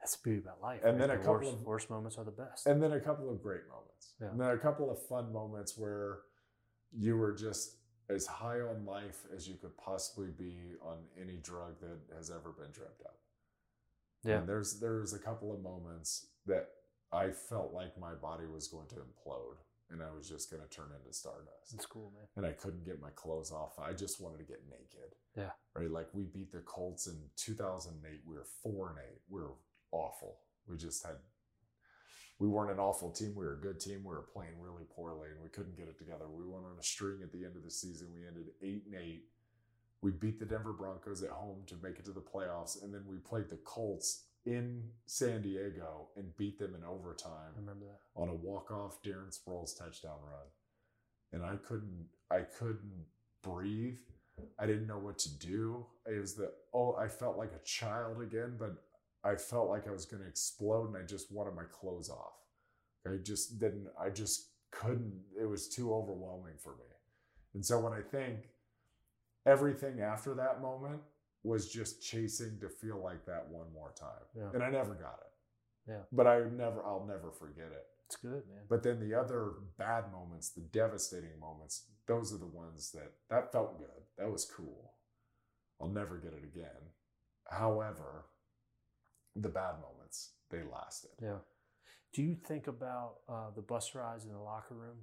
that's 0.00 0.16
the 0.16 0.22
beauty 0.22 0.40
about 0.44 0.60
life. 0.62 0.80
And 0.84 1.00
right? 1.00 1.08
then 1.08 1.10
a 1.10 1.18
the 1.18 1.24
couple 1.24 1.34
worst, 1.40 1.52
of- 1.54 1.62
worst 1.62 1.90
moments 1.90 2.18
are 2.18 2.24
the 2.24 2.30
best. 2.30 2.66
And 2.66 2.82
then 2.82 2.92
a 2.92 3.00
couple 3.00 3.30
of 3.30 3.42
great 3.42 3.66
moments. 3.68 4.12
Yeah. 4.20 4.28
And 4.28 4.40
then 4.40 4.50
a 4.50 4.58
couple 4.58 4.90
of 4.90 5.04
fun 5.06 5.32
moments 5.32 5.76
where 5.78 6.18
you 6.92 7.16
were 7.16 7.32
just 7.32 7.76
as 8.10 8.26
high 8.26 8.60
on 8.60 8.84
life 8.84 9.20
as 9.34 9.48
you 9.48 9.54
could 9.54 9.74
possibly 9.78 10.28
be 10.38 10.74
on 10.82 10.98
any 11.20 11.38
drug 11.38 11.80
that 11.80 12.14
has 12.14 12.30
ever 12.30 12.52
been 12.52 12.70
dreamt 12.70 13.00
up. 13.04 13.16
yeah. 14.22 14.38
And 14.38 14.48
there's 14.48 14.78
there's 14.78 15.14
a 15.14 15.18
couple 15.18 15.52
of 15.52 15.62
moments 15.62 16.26
that 16.46 16.68
I 17.14 17.30
felt 17.30 17.72
like 17.72 17.98
my 17.98 18.14
body 18.14 18.44
was 18.52 18.66
going 18.66 18.88
to 18.88 18.96
implode 18.96 19.58
and 19.90 20.02
I 20.02 20.14
was 20.14 20.28
just 20.28 20.50
going 20.50 20.62
to 20.62 20.68
turn 20.68 20.90
into 20.98 21.12
stardust. 21.12 21.74
It's 21.74 21.86
cool, 21.86 22.12
man. 22.14 22.26
And 22.36 22.44
I 22.44 22.52
couldn't 22.52 22.84
get 22.84 23.00
my 23.00 23.10
clothes 23.14 23.52
off. 23.52 23.78
I 23.78 23.92
just 23.92 24.20
wanted 24.20 24.38
to 24.38 24.44
get 24.44 24.62
naked. 24.68 25.14
Yeah. 25.36 25.50
Right. 25.74 25.90
Like 25.90 26.08
we 26.12 26.24
beat 26.24 26.50
the 26.50 26.58
Colts 26.60 27.06
in 27.06 27.16
2008. 27.36 28.20
We 28.26 28.34
were 28.34 28.46
four 28.62 28.90
and 28.90 28.98
eight. 28.98 29.20
We 29.28 29.40
were 29.40 29.54
awful. 29.92 30.38
We 30.66 30.76
just 30.76 31.04
had, 31.04 31.16
we 32.38 32.48
weren't 32.48 32.72
an 32.72 32.80
awful 32.80 33.10
team. 33.10 33.34
We 33.36 33.44
were 33.44 33.54
a 33.54 33.60
good 33.60 33.78
team. 33.78 34.00
We 34.02 34.14
were 34.14 34.26
playing 34.32 34.54
really 34.60 34.84
poorly 34.94 35.28
and 35.32 35.42
we 35.42 35.50
couldn't 35.50 35.76
get 35.76 35.88
it 35.88 35.98
together. 35.98 36.24
We 36.28 36.44
went 36.44 36.64
on 36.64 36.78
a 36.78 36.82
string 36.82 37.20
at 37.22 37.32
the 37.32 37.44
end 37.44 37.56
of 37.56 37.62
the 37.62 37.70
season. 37.70 38.08
We 38.12 38.26
ended 38.26 38.46
eight 38.62 38.84
and 38.86 38.96
eight. 39.00 39.26
We 40.02 40.10
beat 40.10 40.38
the 40.38 40.46
Denver 40.46 40.72
Broncos 40.72 41.22
at 41.22 41.30
home 41.30 41.62
to 41.66 41.76
make 41.82 41.98
it 41.98 42.04
to 42.06 42.12
the 42.12 42.20
playoffs. 42.20 42.82
And 42.82 42.92
then 42.92 43.04
we 43.06 43.16
played 43.18 43.48
the 43.48 43.58
Colts 43.64 44.24
in 44.46 44.82
San 45.06 45.42
Diego 45.42 46.08
and 46.16 46.36
beat 46.36 46.58
them 46.58 46.74
in 46.74 46.84
overtime 46.84 47.52
I 47.56 47.60
remember 47.60 47.86
that. 47.86 48.20
on 48.20 48.28
a 48.28 48.34
walk-off 48.34 49.02
Darren 49.02 49.36
Sproles 49.36 49.76
touchdown 49.78 50.18
run. 50.22 50.46
And 51.32 51.44
I 51.44 51.56
couldn't 51.66 52.06
I 52.30 52.40
couldn't 52.40 53.06
breathe. 53.42 53.98
I 54.58 54.66
didn't 54.66 54.86
know 54.86 54.98
what 54.98 55.18
to 55.20 55.38
do. 55.38 55.86
It 56.06 56.20
was 56.20 56.34
the 56.34 56.52
oh, 56.72 56.94
I 56.96 57.08
felt 57.08 57.38
like 57.38 57.52
a 57.52 57.64
child 57.64 58.22
again, 58.22 58.56
but 58.58 58.74
I 59.24 59.36
felt 59.36 59.68
like 59.68 59.88
I 59.88 59.92
was 59.92 60.04
gonna 60.04 60.28
explode 60.28 60.88
and 60.88 60.96
I 60.96 61.06
just 61.06 61.32
wanted 61.32 61.54
my 61.54 61.64
clothes 61.64 62.10
off. 62.10 62.34
I 63.06 63.16
just 63.22 63.58
didn't 63.58 63.88
I 64.00 64.10
just 64.10 64.48
couldn't 64.70 65.20
it 65.40 65.46
was 65.48 65.68
too 65.68 65.94
overwhelming 65.94 66.54
for 66.58 66.70
me. 66.70 66.84
And 67.54 67.64
so 67.64 67.78
when 67.80 67.92
I 67.92 68.00
think 68.00 68.50
everything 69.46 70.00
after 70.00 70.34
that 70.34 70.60
moment 70.62 71.00
was 71.44 71.70
just 71.70 72.02
chasing 72.02 72.58
to 72.60 72.68
feel 72.68 73.00
like 73.02 73.24
that 73.26 73.46
one 73.48 73.66
more 73.72 73.92
time. 73.98 74.24
Yeah. 74.36 74.48
And 74.54 74.62
I 74.62 74.70
never 74.70 74.94
got 74.94 75.18
it. 75.20 75.90
Yeah. 75.90 76.00
But 76.10 76.26
I 76.26 76.38
never 76.40 76.82
I'll 76.84 77.06
never 77.06 77.30
forget 77.30 77.66
it. 77.70 77.84
It's 78.06 78.16
good, 78.16 78.42
man. 78.48 78.64
But 78.68 78.82
then 78.82 78.98
the 79.00 79.14
other 79.18 79.52
bad 79.78 80.10
moments, 80.10 80.50
the 80.50 80.62
devastating 80.72 81.38
moments, 81.40 81.86
those 82.06 82.32
are 82.34 82.38
the 82.38 82.46
ones 82.46 82.90
that 82.92 83.12
that 83.30 83.52
felt 83.52 83.78
good. 83.78 84.02
That 84.18 84.30
was 84.30 84.44
cool. 84.44 84.94
I'll 85.80 85.88
never 85.88 86.16
get 86.18 86.32
it 86.32 86.44
again. 86.44 86.92
However, 87.50 88.26
the 89.36 89.48
bad 89.48 89.74
moments, 89.80 90.32
they 90.50 90.62
lasted. 90.62 91.10
yeah. 91.20 91.38
Do 92.14 92.22
you 92.22 92.36
think 92.46 92.68
about 92.68 93.14
uh, 93.28 93.50
the 93.56 93.60
bus 93.62 93.92
rides 93.94 94.24
in 94.24 94.30
the 94.32 94.38
locker 94.38 94.74
room 94.76 94.98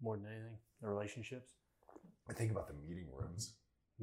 more 0.00 0.16
than 0.16 0.26
anything? 0.26 0.56
The 0.80 0.88
relationships, 0.88 1.52
I 2.28 2.32
think 2.32 2.50
about 2.50 2.66
the 2.66 2.74
meeting 2.88 3.08
rooms. 3.14 3.54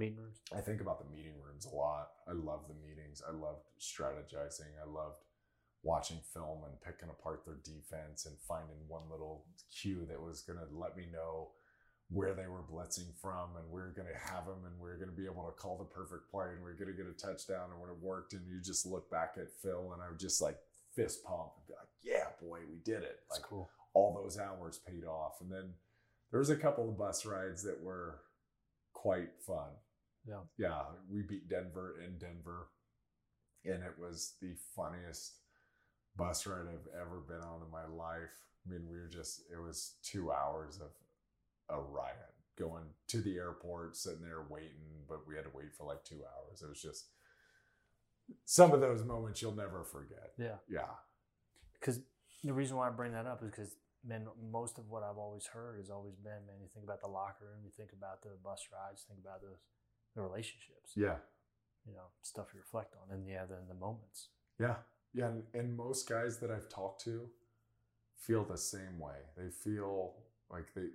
Meeting 0.01 0.17
rooms. 0.17 0.39
I 0.55 0.61
think 0.61 0.81
about 0.81 0.99
the 0.99 1.09
meeting 1.15 1.33
rooms 1.45 1.65
a 1.65 1.75
lot. 1.75 2.09
I 2.27 2.33
love 2.33 2.61
the 2.67 2.75
meetings. 2.75 3.21
I 3.27 3.31
loved 3.31 3.65
strategizing. 3.79 4.73
I 4.81 4.89
loved 4.89 5.21
watching 5.83 6.19
film 6.33 6.59
and 6.65 6.81
picking 6.81 7.09
apart 7.09 7.43
their 7.45 7.57
defense 7.63 8.25
and 8.25 8.35
finding 8.47 8.77
one 8.87 9.03
little 9.09 9.45
cue 9.73 10.05
that 10.09 10.21
was 10.21 10.41
going 10.41 10.59
to 10.59 10.65
let 10.77 10.95
me 10.97 11.05
know 11.11 11.49
where 12.09 12.33
they 12.33 12.45
were 12.47 12.61
blitzing 12.61 13.07
from 13.21 13.55
and 13.57 13.71
we 13.71 13.79
are 13.81 13.93
going 13.95 14.07
to 14.07 14.31
have 14.33 14.45
them 14.45 14.59
and 14.65 14.77
we 14.79 14.89
are 14.89 14.97
going 14.97 15.09
to 15.09 15.15
be 15.15 15.25
able 15.25 15.45
to 15.45 15.51
call 15.61 15.77
the 15.77 15.85
perfect 15.95 16.29
play 16.29 16.47
and 16.53 16.63
we 16.63 16.69
are 16.69 16.75
going 16.75 16.91
to 16.91 16.97
get 16.97 17.09
a 17.09 17.13
touchdown 17.15 17.69
and 17.71 17.79
when 17.79 17.89
it 17.89 17.95
worked 18.01 18.33
and 18.33 18.45
you 18.45 18.59
just 18.61 18.85
look 18.85 19.09
back 19.09 19.35
at 19.37 19.47
Phil 19.63 19.91
and 19.93 20.01
I 20.03 20.09
would 20.09 20.19
just 20.19 20.41
like 20.41 20.57
fist 20.93 21.23
pump 21.23 21.51
and 21.57 21.67
be 21.67 21.73
like, 21.73 21.87
yeah, 22.03 22.25
boy, 22.41 22.59
we 22.69 22.79
did 22.83 23.01
it. 23.01 23.21
That's 23.29 23.39
Like 23.39 23.49
cool. 23.49 23.69
all 23.93 24.13
those 24.13 24.37
hours 24.37 24.77
paid 24.85 25.05
off. 25.05 25.35
And 25.41 25.49
then 25.49 25.71
there 26.31 26.39
was 26.39 26.49
a 26.49 26.55
couple 26.57 26.89
of 26.89 26.97
bus 26.97 27.25
rides 27.25 27.63
that 27.63 27.81
were 27.81 28.19
quite 28.93 29.29
fun. 29.47 29.69
Yeah. 30.27 30.41
Yeah. 30.57 30.81
We 31.09 31.21
beat 31.23 31.49
Denver 31.49 31.95
in 32.05 32.17
Denver. 32.17 32.69
And 33.65 33.83
it 33.83 33.93
was 33.99 34.33
the 34.41 34.55
funniest 34.75 35.33
bus 36.15 36.45
ride 36.47 36.67
I've 36.67 36.99
ever 36.99 37.21
been 37.27 37.41
on 37.41 37.61
in 37.63 37.71
my 37.71 37.85
life. 37.85 38.33
I 38.65 38.71
mean, 38.71 38.87
we 38.89 38.97
were 38.97 39.07
just, 39.07 39.41
it 39.51 39.61
was 39.61 39.95
two 40.03 40.31
hours 40.31 40.79
of 40.79 40.91
a 41.75 41.81
riot. 41.81 42.15
going 42.57 42.83
to 43.07 43.21
the 43.21 43.37
airport, 43.37 43.95
sitting 43.95 44.21
there 44.21 44.45
waiting, 44.49 45.05
but 45.07 45.27
we 45.27 45.35
had 45.35 45.45
to 45.45 45.51
wait 45.53 45.73
for 45.75 45.85
like 45.85 46.03
two 46.03 46.21
hours. 46.23 46.61
It 46.61 46.69
was 46.69 46.81
just 46.81 47.05
some 48.45 48.71
of 48.71 48.81
those 48.81 49.03
moments 49.03 49.41
you'll 49.41 49.55
never 49.55 49.83
forget. 49.83 50.33
Yeah. 50.37 50.57
Yeah. 50.69 50.93
Because 51.79 51.99
the 52.43 52.53
reason 52.53 52.77
why 52.77 52.87
I 52.87 52.91
bring 52.91 53.13
that 53.13 53.25
up 53.25 53.41
is 53.43 53.49
because 53.49 53.75
man, 54.05 54.27
most 54.51 54.77
of 54.77 54.89
what 54.89 55.03
I've 55.03 55.17
always 55.17 55.45
heard 55.45 55.77
has 55.77 55.89
always 55.89 56.15
been, 56.15 56.45
man, 56.47 56.61
you 56.61 56.67
think 56.73 56.85
about 56.85 57.01
the 57.01 57.07
locker 57.07 57.45
room, 57.45 57.63
you 57.63 57.71
think 57.75 57.91
about 57.93 58.21
the 58.21 58.29
bus 58.43 58.67
rides, 58.73 59.05
think 59.07 59.19
about 59.19 59.41
those 59.41 59.61
the 60.15 60.21
relationships. 60.21 60.93
Yeah. 60.95 61.17
You 61.85 61.93
know, 61.93 62.09
stuff 62.21 62.47
you 62.53 62.59
reflect 62.59 62.95
on, 62.95 63.15
and 63.15 63.27
yeah, 63.27 63.45
then 63.49 63.67
the 63.67 63.73
moments. 63.73 64.29
Yeah. 64.59 64.75
Yeah. 65.13 65.27
And, 65.27 65.43
and 65.53 65.75
most 65.75 66.07
guys 66.07 66.37
that 66.37 66.51
I've 66.51 66.69
talked 66.69 67.03
to 67.05 67.27
feel 68.15 68.43
the 68.43 68.57
same 68.57 68.99
way. 68.99 69.17
They 69.35 69.49
feel 69.49 70.13
like 70.49 70.73
they, 70.75 70.89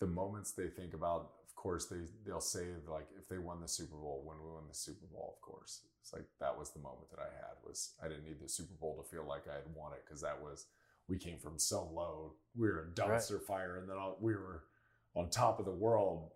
the 0.00 0.06
moments 0.06 0.52
they 0.52 0.68
think 0.68 0.94
about, 0.94 1.32
of 1.46 1.54
course, 1.54 1.86
they, 1.86 1.98
they'll 2.24 2.40
say, 2.40 2.66
like, 2.90 3.08
if 3.18 3.28
they 3.28 3.38
won 3.38 3.60
the 3.60 3.68
Super 3.68 3.96
Bowl, 3.96 4.22
when 4.24 4.38
we 4.42 4.52
won 4.52 4.64
the 4.68 4.74
Super 4.74 5.06
Bowl, 5.06 5.36
of 5.36 5.40
course. 5.42 5.80
It's 6.00 6.14
like 6.14 6.24
that 6.40 6.58
was 6.58 6.70
the 6.70 6.80
moment 6.80 7.10
that 7.10 7.20
I 7.20 7.28
had 7.28 7.56
was 7.62 7.92
I 8.02 8.08
didn't 8.08 8.24
need 8.24 8.40
the 8.40 8.48
Super 8.48 8.72
Bowl 8.80 8.96
to 8.96 9.06
feel 9.10 9.26
like 9.28 9.42
I 9.46 9.56
had 9.56 9.74
won 9.74 9.92
it 9.92 10.04
because 10.06 10.22
that 10.22 10.40
was 10.40 10.64
we 11.06 11.18
came 11.18 11.38
from 11.38 11.58
so 11.58 11.90
low. 11.92 12.34
We 12.56 12.68
were 12.68 12.88
a 12.88 12.98
dumpster 12.98 13.34
right. 13.34 13.46
fire, 13.46 13.76
and 13.76 13.88
then 13.88 13.96
we 14.18 14.34
were 14.34 14.64
on 15.14 15.28
top 15.28 15.58
of 15.58 15.66
the 15.66 15.70
world. 15.70 16.30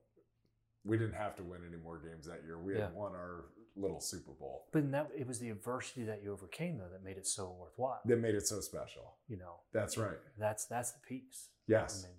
We 0.85 0.99
didn't 0.99 1.15
have 1.15 1.37
to 1.37 1.43
win 1.43 1.61
any 1.67 1.77
more 1.83 1.99
games 1.99 2.27
that 2.27 2.41
year. 2.45 2.59
We 2.59 2.75
yeah. 2.75 2.87
had 2.87 2.95
won 2.95 3.13
our 3.13 3.47
little 3.77 4.01
Super 4.01 4.33
Bowl. 4.33 4.67
But 4.73 4.91
that 4.93 5.11
it 5.17 5.27
was 5.27 5.39
the 5.39 5.51
adversity 5.51 6.05
that 6.05 6.23
you 6.23 6.33
overcame, 6.33 6.79
though, 6.79 6.89
that 6.93 7.05
made 7.05 7.17
it 7.17 7.27
so 7.27 7.55
worthwhile. 7.59 8.01
That 8.05 8.19
made 8.19 8.35
it 8.35 8.47
so 8.47 8.61
special. 8.61 9.15
You 9.29 9.39
know. 9.39 9.61
That's 9.73 9.97
right. 9.97 10.19
That's 10.39 10.67
that's 10.67 10.93
the 10.93 11.01
piece. 11.01 11.49
Yes. 11.69 12.05
I 12.05 12.09
mean, 12.09 12.17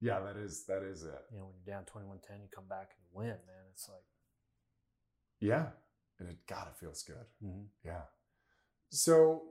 yeah, 0.00 0.20
that 0.20 0.36
is 0.36 0.64
that 0.66 0.82
is 0.82 1.02
it. 1.04 1.20
You 1.32 1.38
know, 1.38 1.46
when 1.46 1.54
you're 1.64 1.74
down 1.74 1.84
21-10, 1.84 2.42
you 2.42 2.48
come 2.54 2.68
back 2.68 2.90
and 2.96 3.06
win, 3.12 3.28
man. 3.28 3.64
It's 3.72 3.88
like. 3.88 4.02
Yeah, 5.38 5.66
and 6.18 6.30
it 6.30 6.38
God, 6.48 6.68
it 6.68 6.78
feels 6.80 7.02
good. 7.02 7.26
Mm-hmm. 7.44 7.64
Yeah. 7.84 8.02
So 8.90 9.42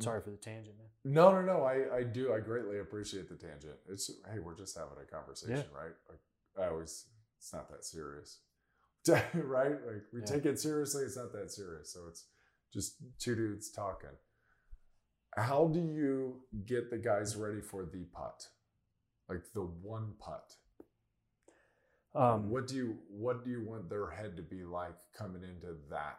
Sorry 0.00 0.22
for 0.22 0.30
the 0.30 0.36
tangent, 0.36 0.76
man. 0.78 0.86
No, 1.04 1.30
no, 1.32 1.42
no. 1.42 1.62
I, 1.62 1.98
I 1.98 2.02
do. 2.02 2.32
I 2.32 2.40
greatly 2.40 2.78
appreciate 2.78 3.28
the 3.28 3.36
tangent. 3.36 3.74
It's 3.88 4.10
hey, 4.32 4.38
we're 4.38 4.56
just 4.56 4.76
having 4.76 4.96
a 5.00 5.04
conversation, 5.04 5.64
yeah. 5.72 5.78
right? 5.78 5.92
I 6.58 6.70
always, 6.70 7.06
it's 7.40 7.52
not 7.52 7.70
that 7.70 7.84
serious, 7.84 8.40
right? 9.34 9.72
Like 9.86 10.02
we 10.12 10.20
yeah. 10.20 10.26
take 10.26 10.44
it 10.44 10.58
seriously. 10.60 11.04
It's 11.04 11.16
not 11.16 11.32
that 11.32 11.50
serious. 11.50 11.92
So 11.92 12.00
it's 12.08 12.26
just 12.72 12.96
two 13.18 13.34
dudes 13.34 13.70
talking. 13.70 14.10
How 15.36 15.68
do 15.68 15.80
you 15.80 16.40
get 16.66 16.90
the 16.90 16.98
guys 16.98 17.36
ready 17.36 17.62
for 17.62 17.84
the 17.84 18.04
putt, 18.12 18.46
like 19.28 19.42
the 19.54 19.62
one 19.62 20.12
putt? 20.18 20.52
Um, 22.14 22.50
what 22.50 22.66
do 22.66 22.74
you 22.74 22.98
what 23.08 23.44
do 23.44 23.50
you 23.50 23.64
want 23.64 23.88
their 23.88 24.10
head 24.10 24.36
to 24.36 24.42
be 24.42 24.64
like 24.64 24.96
coming 25.16 25.42
into 25.42 25.76
that 25.90 26.18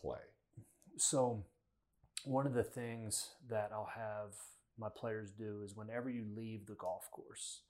play? 0.00 0.18
So 0.96 1.44
one 2.24 2.46
of 2.46 2.54
the 2.54 2.64
things 2.64 3.28
that 3.48 3.70
I'll 3.72 3.90
have 3.94 4.32
my 4.78 4.88
players 4.94 5.30
do 5.30 5.62
is 5.64 5.76
whenever 5.76 6.10
you 6.10 6.24
leave 6.34 6.66
the 6.66 6.74
golf 6.74 7.08
course, 7.10 7.60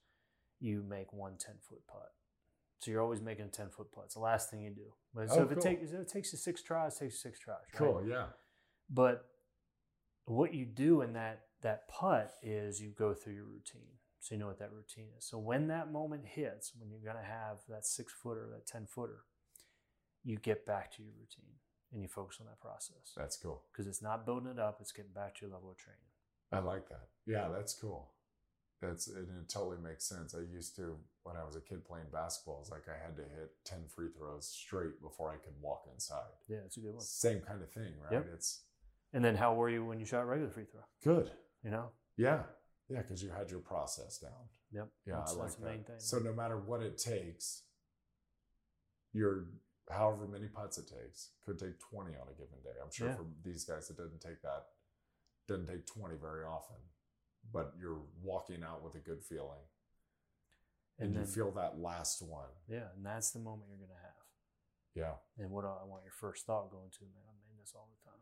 you 0.59 0.83
make 0.89 1.13
one 1.13 1.33
10 1.37 1.55
foot 1.69 1.85
putt. 1.87 2.11
So 2.79 2.91
you're 2.91 3.01
always 3.01 3.21
making 3.21 3.45
a 3.45 3.49
10 3.49 3.69
foot 3.69 3.91
putts. 3.91 4.13
The 4.13 4.19
last 4.19 4.51
thing 4.51 4.61
you 4.61 4.69
do. 4.69 4.93
But 5.13 5.29
so 5.29 5.39
oh, 5.39 5.43
if, 5.43 5.49
cool. 5.49 5.57
it 5.57 5.61
takes, 5.61 5.91
if 5.91 5.99
it 5.99 6.07
takes 6.07 6.31
you 6.31 6.37
six 6.37 6.61
tries, 6.61 6.95
it 6.95 6.99
takes 6.99 7.15
you 7.15 7.19
six 7.31 7.39
tries. 7.39 7.57
Right? 7.73 7.77
Cool, 7.77 8.03
yeah. 8.07 8.25
But 8.89 9.25
what 10.25 10.53
you 10.53 10.65
do 10.65 11.01
in 11.01 11.13
that, 11.13 11.41
that 11.63 11.87
putt 11.87 12.33
is 12.43 12.79
you 12.79 12.89
go 12.89 13.13
through 13.13 13.33
your 13.33 13.45
routine. 13.45 13.97
So 14.19 14.35
you 14.35 14.39
know 14.39 14.47
what 14.47 14.59
that 14.59 14.71
routine 14.71 15.07
is. 15.17 15.25
So 15.25 15.37
when 15.37 15.67
that 15.67 15.91
moment 15.91 16.23
hits, 16.25 16.73
when 16.77 16.89
you're 16.89 16.99
going 17.01 17.23
to 17.23 17.29
have 17.29 17.59
that 17.69 17.85
six 17.85 18.13
footer, 18.13 18.47
that 18.51 18.67
10 18.67 18.85
footer, 18.85 19.23
you 20.23 20.37
get 20.37 20.65
back 20.65 20.91
to 20.95 21.01
your 21.01 21.11
routine 21.11 21.55
and 21.93 22.01
you 22.01 22.07
focus 22.07 22.37
on 22.41 22.47
that 22.47 22.59
process. 22.59 23.13
That's 23.15 23.37
cool. 23.37 23.63
Because 23.71 23.87
it's 23.87 24.01
not 24.01 24.25
building 24.25 24.51
it 24.51 24.59
up, 24.59 24.77
it's 24.81 24.91
getting 24.91 25.13
back 25.13 25.35
to 25.35 25.45
your 25.45 25.53
level 25.53 25.71
of 25.71 25.77
training. 25.77 25.99
I 26.51 26.59
like 26.59 26.89
that. 26.89 27.07
Yeah, 27.25 27.47
that's 27.53 27.73
cool. 27.73 28.11
That's 28.81 29.07
and 29.07 29.27
it 29.41 29.49
totally 29.49 29.77
makes 29.83 30.07
sense. 30.07 30.35
I 30.35 30.41
used 30.53 30.75
to 30.75 30.95
when 31.23 31.35
I 31.35 31.43
was 31.43 31.55
a 31.55 31.61
kid 31.61 31.85
playing 31.85 32.05
basketball, 32.13 32.59
it's 32.61 32.69
like 32.69 32.83
I 32.87 33.03
had 33.03 33.15
to 33.17 33.23
hit 33.23 33.51
10 33.65 33.79
free 33.93 34.09
throws 34.15 34.47
straight 34.47 35.01
before 35.01 35.29
I 35.31 35.35
could 35.35 35.53
walk 35.61 35.87
inside. 35.91 36.31
Yeah, 36.47 36.57
it's 36.65 36.77
a 36.77 36.81
good 36.81 36.93
one. 36.93 37.01
Same 37.01 37.41
kind 37.41 37.61
of 37.61 37.71
thing, 37.71 37.93
right? 38.01 38.13
Yep. 38.13 38.27
It's 38.33 38.61
And 39.13 39.25
then 39.25 39.35
how 39.35 39.55
were 39.55 39.69
you 39.69 39.83
when 39.83 39.99
you 39.99 40.05
shot 40.05 40.27
regular 40.27 40.51
free 40.51 40.65
throw? 40.65 40.81
Good. 41.03 41.31
You 41.63 41.71
know? 41.71 41.89
Yeah. 42.17 42.43
Yeah, 42.89 43.01
because 43.01 43.21
you 43.21 43.29
had 43.29 43.49
your 43.51 43.59
process 43.59 44.19
down. 44.19 44.31
Yep. 44.71 44.87
Yeah, 45.05 45.15
that's, 45.17 45.33
I 45.33 45.35
like 45.35 45.43
that's 45.43 45.55
that. 45.55 45.63
the 45.63 45.69
main 45.69 45.83
thing. 45.83 45.95
So 45.99 46.19
no 46.19 46.33
matter 46.33 46.57
what 46.57 46.81
it 46.81 46.97
takes, 46.97 47.63
you're 49.11 49.47
however 49.89 50.27
many 50.27 50.47
putts 50.47 50.77
it 50.77 50.87
takes. 50.87 51.31
Could 51.45 51.59
take 51.59 51.79
20 51.79 52.11
on 52.11 52.27
a 52.27 52.37
given 52.37 52.59
day. 52.63 52.77
I'm 52.81 52.91
sure 52.91 53.07
yeah. 53.07 53.15
for 53.15 53.25
these 53.43 53.63
guys, 53.65 53.89
it 53.89 53.97
doesn't 53.97 54.21
take 54.21 54.41
that, 54.43 54.63
doesn't 55.47 55.67
take 55.67 55.85
20 55.85 56.15
very 56.21 56.45
often, 56.45 56.77
but 57.51 57.73
you're 57.79 58.01
walking 58.23 58.63
out 58.63 58.83
with 58.83 58.95
a 58.95 58.99
good 58.99 59.23
feeling. 59.23 59.65
And, 60.99 61.09
and 61.09 61.15
then, 61.15 61.23
you 61.23 61.27
feel 61.27 61.51
that 61.51 61.79
last 61.79 62.21
one. 62.21 62.49
Yeah. 62.67 62.89
And 62.95 63.05
that's 63.05 63.31
the 63.31 63.39
moment 63.39 63.69
you're 63.69 63.77
going 63.77 63.97
to 63.97 64.05
have. 64.05 64.25
Yeah. 64.95 65.43
And 65.43 65.51
what 65.51 65.63
I 65.63 65.85
want 65.85 66.03
your 66.03 66.11
first 66.11 66.45
thought 66.45 66.71
going 66.71 66.89
to, 66.89 67.05
man, 67.13 67.23
I'm 67.29 67.37
in 67.51 67.57
this 67.61 67.73
all 67.75 67.87
the 67.93 68.09
time. 68.09 68.21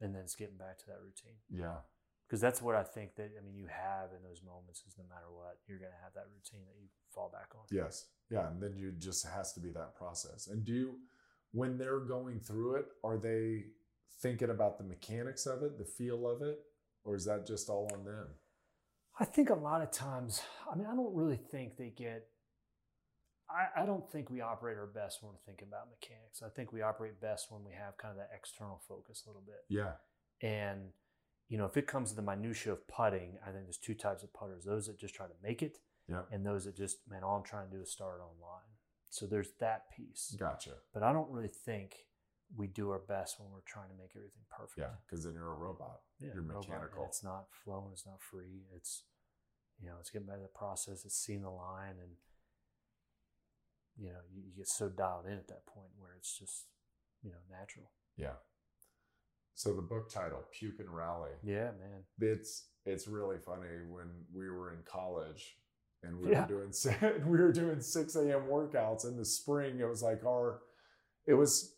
And 0.00 0.14
then 0.14 0.22
it's 0.22 0.34
getting 0.34 0.56
back 0.56 0.78
to 0.78 0.86
that 0.86 0.98
routine. 1.00 1.38
Yeah. 1.48 1.86
Because 2.26 2.40
that's 2.40 2.60
what 2.60 2.74
I 2.74 2.82
think 2.82 3.14
that, 3.16 3.30
I 3.38 3.44
mean, 3.44 3.54
you 3.54 3.66
have 3.66 4.10
in 4.10 4.22
those 4.26 4.42
moments 4.42 4.82
is 4.88 4.96
no 4.98 5.04
matter 5.08 5.30
what, 5.30 5.58
you're 5.68 5.78
going 5.78 5.92
to 5.92 6.02
have 6.02 6.14
that 6.14 6.26
routine 6.34 6.66
that 6.66 6.74
you 6.80 6.88
fall 7.14 7.30
back 7.32 7.54
on. 7.54 7.62
Yes. 7.70 8.06
Yeah. 8.30 8.48
And 8.48 8.60
then 8.60 8.76
you 8.76 8.92
just 8.98 9.24
has 9.26 9.52
to 9.52 9.60
be 9.60 9.70
that 9.70 9.94
process. 9.94 10.48
And 10.48 10.64
do 10.64 10.72
you, 10.72 10.94
when 11.52 11.78
they're 11.78 12.00
going 12.00 12.40
through 12.40 12.76
it, 12.76 12.86
are 13.04 13.18
they 13.18 13.66
thinking 14.20 14.50
about 14.50 14.78
the 14.78 14.84
mechanics 14.84 15.46
of 15.46 15.62
it, 15.62 15.78
the 15.78 15.84
feel 15.84 16.26
of 16.26 16.42
it, 16.42 16.58
or 17.04 17.14
is 17.14 17.24
that 17.26 17.46
just 17.46 17.68
all 17.68 17.88
on 17.92 18.04
them? 18.04 18.28
I 19.18 19.24
think 19.24 19.50
a 19.50 19.54
lot 19.54 19.82
of 19.82 19.92
times, 19.92 20.42
I 20.70 20.76
mean, 20.76 20.86
I 20.86 20.94
don't 20.94 21.14
really 21.14 21.36
think 21.36 21.76
they 21.76 21.92
get, 21.96 22.26
I, 23.48 23.82
I 23.82 23.86
don't 23.86 24.10
think 24.10 24.30
we 24.30 24.40
operate 24.40 24.76
our 24.76 24.86
best 24.86 25.22
when 25.22 25.32
we're 25.32 25.38
thinking 25.46 25.68
about 25.68 25.88
mechanics. 25.90 26.42
I 26.44 26.48
think 26.48 26.72
we 26.72 26.82
operate 26.82 27.20
best 27.20 27.52
when 27.52 27.62
we 27.64 27.72
have 27.72 27.96
kind 27.96 28.10
of 28.10 28.16
that 28.16 28.30
external 28.34 28.80
focus 28.88 29.22
a 29.24 29.28
little 29.28 29.44
bit. 29.46 29.64
Yeah. 29.68 29.92
And, 30.42 30.90
you 31.48 31.58
know, 31.58 31.66
if 31.66 31.76
it 31.76 31.86
comes 31.86 32.10
to 32.10 32.16
the 32.16 32.22
minutia 32.22 32.72
of 32.72 32.88
putting, 32.88 33.38
I 33.46 33.50
think 33.50 33.64
there's 33.66 33.78
two 33.78 33.94
types 33.94 34.22
of 34.22 34.32
putters: 34.32 34.64
those 34.64 34.86
that 34.86 34.98
just 34.98 35.14
try 35.14 35.26
to 35.26 35.32
make 35.42 35.62
it, 35.62 35.78
yeah. 36.08 36.22
and 36.32 36.44
those 36.44 36.64
that 36.64 36.76
just, 36.76 36.98
man, 37.08 37.22
all 37.22 37.36
I'm 37.36 37.44
trying 37.44 37.70
to 37.70 37.76
do 37.76 37.82
is 37.82 37.92
start 37.92 38.20
online. 38.20 38.72
So 39.10 39.26
there's 39.26 39.52
that 39.60 39.84
piece. 39.94 40.34
Gotcha. 40.38 40.70
But 40.92 41.02
I 41.02 41.12
don't 41.12 41.30
really 41.30 41.48
think 41.48 41.94
we 42.56 42.66
do 42.66 42.90
our 42.90 43.00
best 43.00 43.40
when 43.40 43.50
we're 43.50 43.66
trying 43.66 43.88
to 43.88 43.96
make 43.96 44.10
everything 44.14 44.44
perfect. 44.50 44.78
Yeah, 44.78 44.94
because 45.04 45.24
then 45.24 45.34
you're 45.34 45.52
a 45.52 45.54
robot. 45.54 46.00
Yeah, 46.20 46.30
you're 46.34 46.42
mechanical. 46.42 47.04
It's 47.06 47.24
not 47.24 47.46
flowing. 47.64 47.90
It's 47.92 48.06
not 48.06 48.22
free. 48.22 48.62
It's 48.74 49.04
you 49.80 49.88
know, 49.88 49.96
it's 50.00 50.10
getting 50.10 50.28
by 50.28 50.36
the 50.36 50.48
process. 50.54 51.04
It's 51.04 51.16
seeing 51.16 51.42
the 51.42 51.50
line, 51.50 51.96
and 52.00 52.12
you 53.98 54.12
know, 54.12 54.20
you, 54.32 54.42
you 54.42 54.56
get 54.56 54.68
so 54.68 54.88
dialed 54.88 55.26
in 55.26 55.32
at 55.32 55.48
that 55.48 55.66
point 55.66 55.90
where 55.98 56.12
it's 56.16 56.38
just 56.38 56.66
you 57.22 57.30
know 57.30 57.42
natural. 57.50 57.90
Yeah. 58.16 58.38
So 59.54 59.72
the 59.72 59.82
book 59.82 60.10
title, 60.10 60.42
Puke 60.52 60.80
and 60.80 60.90
Rally. 60.90 61.30
Yeah, 61.42 61.70
man. 61.78 62.02
It's 62.20 62.68
it's 62.86 63.08
really 63.08 63.38
funny 63.38 63.68
when 63.88 64.08
we 64.32 64.50
were 64.50 64.72
in 64.72 64.80
college 64.84 65.56
and 66.02 66.18
we 66.18 66.30
yeah. 66.30 66.42
were 66.42 66.48
doing 66.48 66.72
we 67.26 67.38
were 67.38 67.52
doing 67.52 67.80
6 67.80 68.16
a.m. 68.16 68.42
workouts 68.50 69.06
in 69.06 69.16
the 69.16 69.24
spring. 69.24 69.80
It 69.80 69.88
was 69.88 70.02
like 70.02 70.24
our 70.24 70.60
it 71.26 71.34
was 71.34 71.73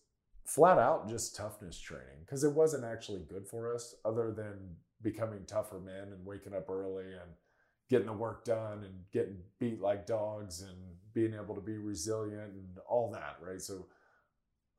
flat 0.47 0.79
out 0.79 1.09
just 1.09 1.35
toughness 1.35 1.79
training 1.79 2.21
because 2.21 2.45
it 2.45 2.53
wasn't 2.53 2.85
actually 2.85 3.23
good 3.29 3.47
for 3.47 3.75
us 3.75 3.95
other 4.05 4.33
than 4.33 4.77
becoming 5.03 5.45
tougher 5.47 5.81
men 5.81 6.13
and 6.13 6.25
waking 6.25 6.55
up 6.55 6.71
early 6.71 7.05
and 7.05 7.33
getting 7.91 8.07
the 8.07 8.13
work 8.13 8.45
done 8.45 8.85
and 8.85 8.95
getting 9.13 9.37
beat 9.59 9.81
like 9.81 10.07
dogs 10.07 10.63
and 10.63 10.77
being 11.13 11.35
able 11.35 11.55
to 11.55 11.61
be 11.61 11.77
resilient 11.77 12.53
and 12.53 12.79
all 12.89 13.11
that, 13.11 13.37
right? 13.41 13.61
So 13.61 13.87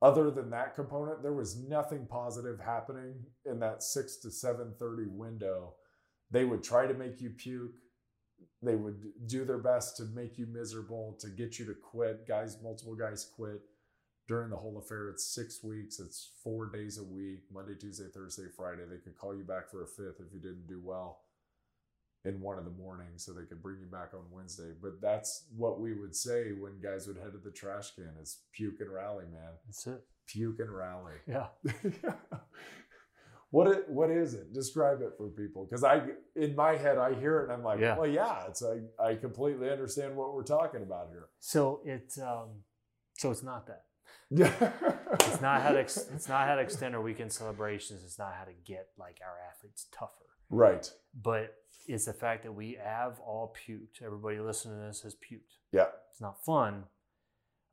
other 0.00 0.30
than 0.30 0.50
that 0.50 0.74
component, 0.74 1.22
there 1.22 1.32
was 1.32 1.58
nothing 1.68 2.06
positive 2.06 2.60
happening 2.60 3.14
in 3.44 3.58
that 3.60 3.82
6 3.82 4.16
to 4.18 4.28
7:30 4.30 5.08
window. 5.08 5.74
They 6.30 6.44
would 6.44 6.62
try 6.62 6.86
to 6.86 6.94
make 6.94 7.20
you 7.20 7.30
puke. 7.30 7.76
They 8.62 8.76
would 8.76 9.26
do 9.26 9.44
their 9.44 9.58
best 9.58 9.96
to 9.96 10.04
make 10.04 10.38
you 10.38 10.46
miserable, 10.46 11.16
to 11.20 11.30
get 11.30 11.58
you 11.58 11.66
to 11.66 11.74
quit. 11.74 12.26
Guys, 12.26 12.62
multiple 12.62 12.94
guys 12.94 13.24
quit 13.24 13.60
during 14.28 14.50
the 14.50 14.56
whole 14.56 14.78
affair. 14.78 15.08
It's 15.08 15.24
six 15.26 15.64
weeks, 15.64 15.98
it's 15.98 16.30
four 16.44 16.66
days 16.66 16.98
a 16.98 17.04
week 17.04 17.40
Monday, 17.52 17.74
Tuesday, 17.74 18.04
Thursday, 18.12 18.44
Friday. 18.56 18.82
They 18.88 18.98
could 18.98 19.16
call 19.16 19.34
you 19.34 19.44
back 19.44 19.70
for 19.70 19.82
a 19.82 19.86
fifth 19.86 20.20
if 20.20 20.32
you 20.32 20.38
didn't 20.40 20.66
do 20.68 20.80
well 20.84 21.20
in 22.24 22.40
one 22.40 22.58
of 22.58 22.64
the 22.64 22.70
mornings 22.70 23.24
so 23.24 23.32
they 23.32 23.46
could 23.46 23.62
bring 23.62 23.80
you 23.80 23.86
back 23.86 24.10
on 24.12 24.20
Wednesday. 24.30 24.72
But 24.82 25.00
that's 25.00 25.44
what 25.56 25.80
we 25.80 25.94
would 25.94 26.14
say 26.14 26.52
when 26.52 26.80
guys 26.82 27.06
would 27.06 27.16
head 27.16 27.32
to 27.32 27.38
the 27.38 27.50
trash 27.50 27.92
can 27.94 28.10
is 28.20 28.38
puke 28.52 28.80
and 28.80 28.92
rally, 28.92 29.24
man. 29.32 29.52
That's 29.66 29.86
it. 29.86 30.04
Puke 30.26 30.60
and 30.60 30.70
rally. 30.70 31.14
Yeah. 31.26 31.46
What 33.50 33.66
it, 33.68 33.88
what 33.88 34.10
is 34.10 34.34
it? 34.34 34.52
Describe 34.52 35.00
it 35.00 35.14
for 35.16 35.28
people, 35.28 35.64
because 35.64 35.82
I 35.82 36.02
in 36.36 36.54
my 36.54 36.76
head 36.76 36.98
I 36.98 37.14
hear 37.14 37.40
it 37.40 37.44
and 37.44 37.52
I'm 37.54 37.62
like, 37.64 37.80
Yeah. 37.80 37.96
well, 37.96 38.06
yeah, 38.06 38.44
it's 38.46 38.62
I, 38.62 38.80
I 39.02 39.14
completely 39.14 39.70
understand 39.70 40.14
what 40.16 40.34
we're 40.34 40.42
talking 40.42 40.82
about 40.82 41.08
here. 41.10 41.28
So 41.40 41.80
it 41.82 42.12
um, 42.22 42.48
so 43.16 43.30
it's 43.30 43.42
not 43.42 43.66
that. 43.68 43.84
Yeah, 44.30 44.52
It's 45.22 45.40
not 45.40 45.62
how 45.62 45.70
to 45.70 45.78
ex- 45.80 45.96
it's 46.14 46.28
not 46.28 46.46
how 46.46 46.56
to 46.56 46.60
extend 46.60 46.94
our 46.94 47.00
weekend 47.00 47.32
celebrations. 47.32 48.02
It's 48.04 48.18
not 48.18 48.34
how 48.38 48.44
to 48.44 48.52
get 48.64 48.88
like 48.98 49.20
our 49.24 49.36
athletes 49.50 49.86
tougher. 49.92 50.26
right. 50.50 50.90
But 51.20 51.54
it's 51.86 52.04
the 52.04 52.12
fact 52.12 52.42
that 52.42 52.52
we 52.52 52.78
have 52.82 53.18
all 53.20 53.54
puked. 53.66 54.02
Everybody 54.04 54.38
listening 54.40 54.78
to 54.80 54.86
this 54.86 55.00
has 55.02 55.14
puked. 55.14 55.56
Yeah, 55.72 55.86
It's 56.10 56.20
not 56.20 56.44
fun. 56.44 56.84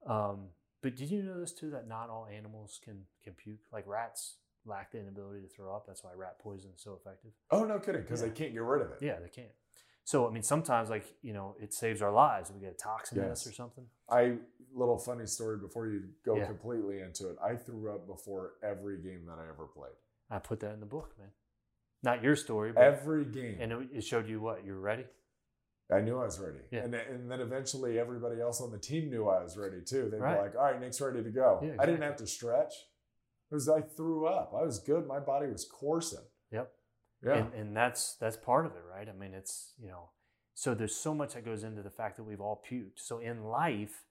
Um, 0.07 0.47
but 0.81 0.95
did 0.95 1.09
you 1.11 1.23
know 1.23 1.39
this 1.39 1.51
too? 1.51 1.71
That 1.71 1.87
not 1.87 2.09
all 2.09 2.27
animals 2.33 2.79
can 2.83 3.01
can 3.23 3.33
puke. 3.33 3.59
Like 3.73 3.85
rats 3.87 4.35
lack 4.65 4.91
the 4.91 4.99
inability 4.99 5.41
to 5.41 5.47
throw 5.47 5.75
up. 5.75 5.85
That's 5.87 6.03
why 6.03 6.11
rat 6.15 6.39
poison 6.39 6.71
is 6.75 6.81
so 6.81 6.97
effective. 6.99 7.31
Oh 7.51 7.65
no, 7.65 7.79
kidding, 7.79 8.01
because 8.03 8.21
Yeah. 8.21 8.27
they 8.29 8.33
can't 8.33 8.53
get 8.53 8.61
rid 8.61 8.81
of 8.81 8.91
it. 8.91 8.97
Yeah, 9.01 9.19
they 9.19 9.29
can't. 9.29 9.49
So 10.05 10.27
I 10.27 10.31
mean, 10.31 10.43
sometimes 10.43 10.89
like 10.89 11.05
you 11.21 11.33
know, 11.33 11.55
it 11.61 11.73
saves 11.73 12.01
our 12.01 12.11
lives. 12.11 12.51
We 12.51 12.61
get 12.61 12.71
a 12.71 12.77
toxin 12.77 13.17
in 13.19 13.25
us 13.29 13.45
or 13.45 13.51
something. 13.51 13.85
I 14.09 14.37
little 14.73 14.97
funny 14.97 15.25
story 15.25 15.57
before 15.57 15.87
you 15.87 16.03
go 16.25 16.35
Yeah. 16.35 16.45
completely 16.47 16.99
into 16.99 17.29
it. 17.29 17.37
I 17.43 17.55
threw 17.55 17.93
up 17.93 18.05
before 18.07 18.53
every 18.63 18.97
game 19.01 19.25
that 19.27 19.39
I 19.39 19.47
ever 19.49 19.65
played. 19.65 19.93
I 20.29 20.39
put 20.39 20.59
that 20.61 20.73
in 20.73 20.79
the 20.79 20.85
book, 20.85 21.15
man. 21.17 21.29
Not 22.03 22.21
your 22.21 22.35
story, 22.35 22.71
but 22.73 22.83
Every 22.83 23.25
game. 23.25 23.57
and 23.59 23.71
it, 23.93 24.01
showed 24.03 24.27
you 24.27 24.39
what 24.41 24.63
you're 24.65 24.79
ready. 24.79 25.05
I 25.89 26.01
knew 26.01 26.19
I 26.19 26.25
was 26.25 26.39
ready. 26.39 26.59
Yeah. 26.71 26.83
And, 26.83 26.93
then- 26.93 27.05
and 27.09 27.31
then 27.31 27.39
eventually 27.41 27.97
everybody 27.99 28.41
else 28.41 28.59
on 28.61 28.69
the 28.71 28.77
team 28.77 29.09
knew 29.09 29.27
I 29.29 29.41
was 29.41 29.57
ready 29.57 29.81
too. 29.81 30.09
They'd 30.09 30.19
Right. 30.19 30.35
be 30.35 30.41
like, 30.41 30.55
all 30.55 30.63
right, 30.63 30.79
Nick's 30.79 30.99
ready 31.01 31.23
to 31.23 31.29
go. 31.31 31.61
Yeah, 31.63 31.75
I 31.79 31.85
didn't 31.85 32.01
have 32.01 32.17
to 32.17 32.27
stretch. 32.27 32.73
It 33.49 33.53
was 33.55 33.69
I 33.69 33.81
threw 33.81 34.27
up. 34.27 34.53
I 34.53 34.63
was 34.63 34.79
good. 34.79 35.07
My 35.07 35.19
body 35.19 35.47
was 35.47 35.63
coursing. 35.65 36.25
Yeah. 37.25 37.37
And, 37.37 37.53
and 37.53 37.77
that's 37.77 38.15
that's 38.15 38.37
part 38.37 38.65
of 38.65 38.73
it, 38.73 38.83
right? 38.89 39.07
I 39.09 39.13
mean, 39.13 39.33
it's 39.33 39.73
you 39.81 39.87
know, 39.87 40.09
so 40.53 40.73
there's 40.73 40.95
so 40.95 41.13
much 41.13 41.33
that 41.33 41.43
goes 41.43 41.63
into 41.63 41.81
the 41.81 41.89
fact 41.89 42.17
that 42.17 42.23
we've 42.23 42.41
all 42.41 42.61
puked. 42.69 42.97
So 42.97 43.19
in 43.19 43.45
life, 43.45 44.03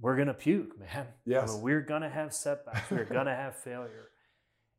we're 0.00 0.16
gonna 0.16 0.34
puke, 0.34 0.78
man. 0.80 1.06
I 1.26 1.46
mean, 1.46 1.62
we're 1.62 1.82
gonna 1.82 2.10
have 2.10 2.32
setbacks. 2.32 2.90
We're 2.90 3.04
gonna 3.04 3.36
have 3.44 3.56
failure, 3.56 4.08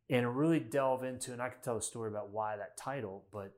and 0.10 0.35
really 0.35 0.60
delve 0.60 1.03
into. 1.03 1.34
And 1.34 1.41
I 1.41 1.49
can 1.49 1.61
tell 1.61 1.77
a 1.77 1.81
story 1.81 2.10
about 2.10 2.30
why 2.30 2.57
that 2.57 2.77
title, 2.77 3.26
but 3.31 3.53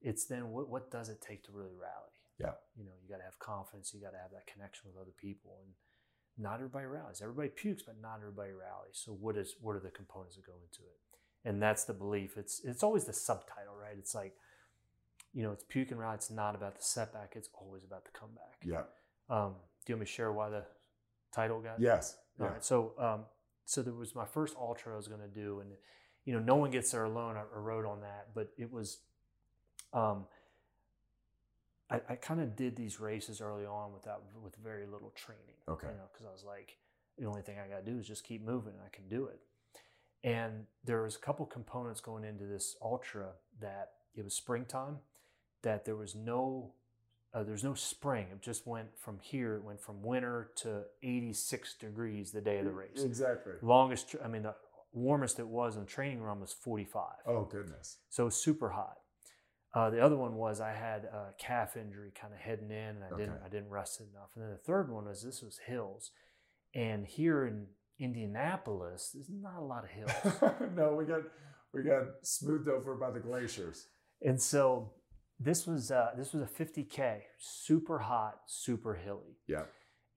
it's 0.00 0.24
then 0.26 0.50
what 0.50 0.68
what 0.68 0.90
does 0.90 1.08
it 1.08 1.20
take 1.20 1.44
to 1.44 1.52
really 1.52 1.74
rally? 1.74 2.16
Yeah. 2.38 2.52
You 2.76 2.84
know, 2.84 2.92
you 3.02 3.08
got 3.08 3.18
to 3.18 3.24
have 3.24 3.38
confidence. 3.38 3.92
You 3.94 4.00
got 4.00 4.12
to 4.12 4.20
have 4.20 4.30
that 4.32 4.46
connection 4.46 4.84
with 4.86 5.00
other 5.00 5.14
people, 5.16 5.56
and 5.64 5.72
not 6.36 6.56
everybody 6.56 6.86
rallies. 6.86 7.20
Everybody 7.22 7.48
pukes, 7.48 7.82
but 7.82 7.96
not 8.00 8.20
everybody 8.20 8.52
rallies. 8.52 9.00
So 9.00 9.12
what 9.12 9.36
is 9.36 9.56
what 9.60 9.76
are 9.76 9.80
the 9.80 9.90
components 9.90 10.36
that 10.36 10.46
go 10.46 10.60
into 10.60 10.84
it? 10.84 11.00
And 11.46 11.62
that's 11.62 11.84
the 11.84 11.94
belief. 11.94 12.36
It's 12.36 12.60
it's 12.64 12.82
always 12.82 13.04
the 13.04 13.12
subtitle, 13.12 13.74
right? 13.80 13.94
It's 13.96 14.14
like, 14.14 14.34
you 15.32 15.42
know, 15.44 15.52
it's 15.52 15.64
puke 15.64 15.90
and 15.92 16.00
rally. 16.00 16.16
It's 16.16 16.30
not 16.30 16.54
about 16.54 16.76
the 16.76 16.82
setback. 16.82 17.34
It's 17.36 17.48
always 17.54 17.84
about 17.84 18.04
the 18.04 18.10
comeback. 18.10 18.58
yeah. 18.64 18.82
Um, 19.30 19.54
do 19.84 19.92
you 19.92 19.94
want 19.94 20.00
me 20.00 20.06
to 20.06 20.12
share 20.12 20.32
why 20.32 20.48
the 20.50 20.64
title 21.32 21.60
got? 21.60 21.80
Yes. 21.80 22.16
All 22.40 22.46
Yeah. 22.46 22.52
right. 22.54 22.64
So, 22.64 22.92
um, 22.98 23.24
so 23.64 23.82
there 23.82 23.94
was 23.94 24.14
my 24.14 24.24
first 24.24 24.56
ultra 24.56 24.92
I 24.92 24.96
was 24.96 25.06
going 25.08 25.20
to 25.20 25.28
do, 25.28 25.60
and 25.60 25.70
you 26.24 26.32
know, 26.34 26.40
no 26.40 26.56
one 26.56 26.70
gets 26.72 26.90
there 26.90 27.04
alone. 27.04 27.36
I, 27.36 27.40
I 27.42 27.58
wrote 27.60 27.86
on 27.86 28.00
that, 28.00 28.34
but 28.34 28.52
it 28.58 28.72
was, 28.72 28.98
um, 29.92 30.26
I, 31.90 32.00
I 32.08 32.14
kind 32.16 32.40
of 32.40 32.56
did 32.56 32.74
these 32.74 32.98
races 32.98 33.40
early 33.40 33.64
on 33.64 33.92
without 33.92 34.22
with 34.42 34.56
very 34.56 34.86
little 34.86 35.10
training. 35.14 35.54
Okay. 35.68 35.86
You 35.86 35.94
know, 35.94 36.08
because 36.12 36.26
I 36.26 36.32
was 36.32 36.42
like, 36.44 36.76
the 37.18 37.26
only 37.26 37.42
thing 37.42 37.56
I 37.64 37.68
got 37.72 37.84
to 37.84 37.90
do 37.92 37.98
is 37.98 38.06
just 38.08 38.24
keep 38.24 38.44
moving, 38.44 38.72
and 38.72 38.82
I 38.84 38.88
can 38.94 39.08
do 39.08 39.26
it. 39.26 39.38
And 40.24 40.64
there 40.84 41.02
was 41.02 41.16
a 41.16 41.18
couple 41.18 41.46
components 41.46 42.00
going 42.00 42.24
into 42.24 42.44
this 42.44 42.76
ultra 42.82 43.28
that 43.60 43.92
it 44.14 44.24
was 44.24 44.34
springtime, 44.34 44.98
that 45.62 45.84
there 45.84 45.96
was 45.96 46.14
no 46.14 46.72
uh, 47.34 47.42
there's 47.42 47.64
no 47.64 47.74
spring. 47.74 48.28
It 48.32 48.40
just 48.40 48.66
went 48.66 48.88
from 48.98 49.18
here. 49.20 49.56
It 49.56 49.64
went 49.64 49.80
from 49.80 50.02
winter 50.02 50.52
to 50.56 50.84
86 51.02 51.74
degrees 51.74 52.32
the 52.32 52.40
day 52.40 52.58
of 52.58 52.64
the 52.64 52.70
race. 52.70 53.02
Exactly. 53.02 53.52
Longest, 53.60 54.16
I 54.24 54.28
mean, 54.28 54.42
the 54.42 54.54
warmest 54.94 55.38
it 55.38 55.46
was 55.46 55.74
in 55.76 55.82
the 55.82 55.86
training 55.86 56.22
run 56.22 56.40
was 56.40 56.54
45. 56.54 57.02
Oh 57.26 57.44
goodness. 57.44 57.98
So 58.08 58.22
it 58.22 58.26
was 58.26 58.36
super 58.36 58.70
hot. 58.70 58.96
Uh, 59.74 59.90
the 59.90 60.00
other 60.00 60.16
one 60.16 60.36
was 60.36 60.62
I 60.62 60.72
had 60.72 61.04
a 61.04 61.34
calf 61.38 61.76
injury 61.76 62.10
kind 62.18 62.32
of 62.32 62.40
heading 62.40 62.70
in, 62.70 62.96
and 62.96 63.04
I 63.04 63.14
didn't 63.18 63.40
I 63.44 63.48
didn't 63.50 63.68
rest 63.68 64.00
enough. 64.00 64.30
And 64.34 64.42
then 64.42 64.50
the 64.50 64.56
third 64.56 64.90
one 64.90 65.04
was 65.04 65.22
this 65.22 65.42
was 65.42 65.60
hills, 65.66 66.12
and 66.74 67.06
here 67.06 67.44
in 67.44 67.66
Indianapolis, 67.98 69.10
there's 69.14 69.28
not 69.30 69.58
a 69.58 69.64
lot 69.64 69.84
of 69.84 69.90
hills. 69.90 70.54
no, 70.76 70.94
we 70.94 71.04
got 71.04 71.22
we 71.72 71.82
got 71.82 72.04
smoothed 72.22 72.68
over 72.68 72.94
by 72.94 73.10
the 73.10 73.20
glaciers. 73.20 73.86
And 74.22 74.40
so 74.40 74.92
this 75.38 75.66
was 75.66 75.90
uh, 75.90 76.10
this 76.16 76.32
was 76.32 76.42
a 76.42 76.46
50k, 76.46 77.20
super 77.38 77.98
hot, 77.98 78.40
super 78.46 78.94
hilly. 78.94 79.38
Yeah. 79.46 79.64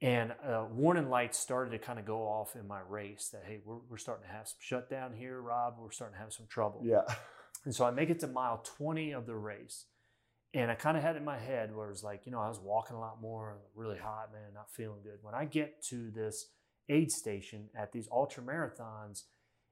And 0.02 0.32
uh, 0.46 0.66
warning 0.72 1.10
lights 1.10 1.38
started 1.38 1.72
to 1.72 1.78
kind 1.78 2.00
of 2.00 2.06
go 2.06 2.22
off 2.22 2.56
in 2.56 2.66
my 2.66 2.80
race 2.88 3.30
that 3.34 3.44
hey, 3.46 3.60
we're, 3.66 3.80
we're 3.90 3.98
starting 3.98 4.26
to 4.26 4.34
have 4.34 4.48
some 4.48 4.60
shutdown 4.62 5.14
here, 5.14 5.42
Rob. 5.42 5.76
We're 5.78 5.92
starting 5.92 6.16
to 6.16 6.24
have 6.24 6.32
some 6.32 6.48
trouble. 6.48 6.82
Yeah. 6.86 7.02
And 7.66 7.76
so 7.76 7.86
I 7.86 7.92
make 7.92 8.10
it 8.10 8.20
to 8.22 8.28
mile 8.28 8.64
20 8.78 9.12
of 9.12 9.26
the 9.26 9.36
race. 9.36 9.86
And 10.54 10.72
I 10.72 10.76
kind 10.76 10.98
of 10.98 11.04
had 11.04 11.16
it 11.16 11.20
in 11.20 11.26
my 11.26 11.38
head 11.38 11.76
where 11.76 11.88
it 11.88 11.92
was 11.92 12.04
like, 12.04 12.26
you 12.26 12.32
know, 12.32 12.40
I 12.40 12.48
was 12.48 12.60
walking 12.60 12.96
a 12.96 13.00
lot 13.00 13.22
more, 13.22 13.60
really 13.76 13.98
hot, 13.98 14.32
man, 14.32 14.54
not 14.54 14.72
feeling 14.72 15.02
good. 15.04 15.20
When 15.22 15.36
I 15.36 15.46
get 15.46 15.84
to 15.90 16.10
this 16.10 16.48
aid 16.90 17.12
station 17.12 17.70
at 17.78 17.92
these 17.92 18.08
ultra 18.12 18.44
marathons, 18.44 19.24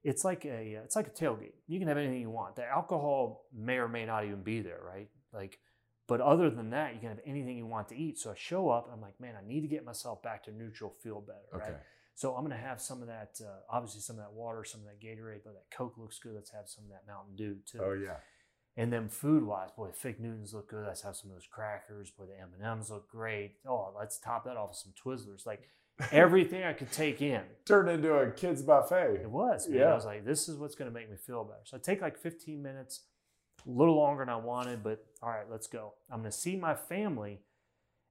it's 0.03 0.23
like 0.23 0.45
a 0.45 0.79
it's 0.83 0.95
like 0.95 1.07
a 1.07 1.11
tailgate. 1.11 1.53
You 1.67 1.79
can 1.79 1.87
have 1.87 1.97
anything 1.97 2.21
you 2.21 2.29
want. 2.29 2.55
The 2.55 2.65
alcohol 2.65 3.45
may 3.53 3.77
or 3.77 3.87
may 3.87 4.05
not 4.05 4.23
even 4.25 4.43
be 4.43 4.61
there, 4.61 4.79
right? 4.85 5.09
Like, 5.33 5.59
but 6.07 6.21
other 6.21 6.49
than 6.49 6.69
that, 6.69 6.93
you 6.93 6.99
can 6.99 7.09
have 7.09 7.19
anything 7.25 7.57
you 7.57 7.65
want 7.65 7.89
to 7.89 7.97
eat. 7.97 8.17
So 8.17 8.31
I 8.31 8.35
show 8.37 8.69
up, 8.69 8.85
and 8.85 8.93
I'm 8.93 9.01
like, 9.01 9.19
man, 9.19 9.35
I 9.35 9.45
need 9.45 9.61
to 9.61 9.67
get 9.67 9.83
myself 9.83 10.21
back 10.23 10.43
to 10.45 10.51
neutral, 10.51 10.93
feel 11.03 11.19
better, 11.21 11.61
Okay. 11.63 11.73
right? 11.73 11.81
So 12.15 12.35
I'm 12.35 12.43
gonna 12.43 12.57
have 12.57 12.79
some 12.81 13.01
of 13.01 13.07
that, 13.09 13.37
uh, 13.45 13.59
obviously 13.69 14.01
some 14.01 14.15
of 14.17 14.23
that 14.23 14.33
water, 14.33 14.63
some 14.63 14.81
of 14.81 14.87
that 14.87 14.99
Gatorade, 14.99 15.41
but 15.43 15.53
that 15.53 15.69
Coke 15.75 15.97
looks 15.97 16.17
good. 16.19 16.33
Let's 16.35 16.51
have 16.51 16.67
some 16.67 16.85
of 16.85 16.89
that 16.91 17.05
Mountain 17.05 17.35
Dew 17.35 17.57
too. 17.65 17.79
Oh 17.81 17.93
yeah. 17.93 18.17
And 18.75 18.93
then 18.93 19.09
food 19.09 19.43
wise, 19.43 19.69
boy, 19.75 19.89
fig 19.91 20.19
Newtons 20.19 20.53
look 20.53 20.69
good. 20.69 20.85
Let's 20.85 21.01
have 21.01 21.15
some 21.15 21.31
of 21.31 21.35
those 21.35 21.47
crackers. 21.51 22.11
Boy, 22.11 22.25
the 22.25 22.39
M 22.39 22.49
and 22.55 22.63
M's 22.63 22.89
look 22.91 23.09
great. 23.09 23.55
Oh, 23.67 23.91
let's 23.97 24.19
top 24.19 24.45
that 24.45 24.55
off 24.55 24.69
with 24.69 24.77
some 24.77 24.93
Twizzlers. 24.93 25.45
Like 25.47 25.61
everything 26.11 26.63
I 26.63 26.73
could 26.73 26.91
take 26.91 27.21
in. 27.21 27.41
Turned 27.65 27.89
into 27.89 28.13
a 28.13 28.31
kids 28.31 28.61
buffet. 28.61 29.19
It 29.21 29.29
was, 29.29 29.67
man. 29.67 29.79
Yeah. 29.79 29.85
I 29.85 29.95
was 29.95 30.05
like, 30.05 30.25
this 30.25 30.47
is 30.47 30.57
what's 30.57 30.75
going 30.75 30.89
to 30.89 30.93
make 30.93 31.09
me 31.09 31.17
feel 31.17 31.43
better. 31.43 31.59
So 31.65 31.77
I 31.77 31.79
take 31.79 32.01
like 32.01 32.17
15 32.17 32.61
minutes, 32.61 33.01
a 33.65 33.69
little 33.69 33.95
longer 33.95 34.23
than 34.23 34.33
I 34.33 34.37
wanted, 34.37 34.83
but 34.83 35.05
all 35.21 35.29
right, 35.29 35.49
let's 35.49 35.67
go. 35.67 35.93
I'm 36.11 36.19
going 36.19 36.31
to 36.31 36.37
see 36.37 36.55
my 36.55 36.75
family 36.75 37.41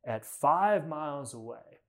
at 0.05 0.25
five 0.25 0.87
miles 0.87 1.35
away, 1.35 1.81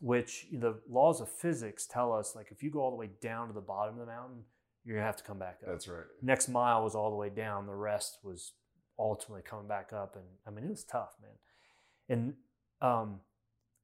which 0.00 0.46
the 0.52 0.80
laws 0.88 1.20
of 1.20 1.28
physics 1.30 1.86
tell 1.86 2.12
us, 2.12 2.34
like, 2.34 2.48
if 2.50 2.62
you 2.62 2.70
go 2.70 2.80
all 2.80 2.90
the 2.90 2.96
way 2.96 3.10
down 3.20 3.48
to 3.48 3.52
the 3.52 3.60
bottom 3.60 3.94
of 3.94 4.00
the 4.00 4.12
mountain, 4.12 4.44
you're 4.84 4.96
going 4.96 5.02
to 5.02 5.06
have 5.06 5.16
to 5.16 5.24
come 5.24 5.38
back 5.38 5.58
up. 5.62 5.70
That's 5.70 5.88
right. 5.88 6.04
Next 6.22 6.48
mile 6.48 6.82
was 6.82 6.94
all 6.94 7.10
the 7.10 7.16
way 7.16 7.28
down. 7.28 7.66
The 7.66 7.74
rest 7.74 8.18
was 8.22 8.52
ultimately 8.98 9.42
coming 9.42 9.68
back 9.68 9.92
up. 9.92 10.16
And 10.16 10.24
I 10.46 10.50
mean, 10.50 10.64
it 10.64 10.70
was 10.70 10.84
tough, 10.84 11.16
man. 11.22 11.32
And 12.08 12.34
um, 12.80 13.20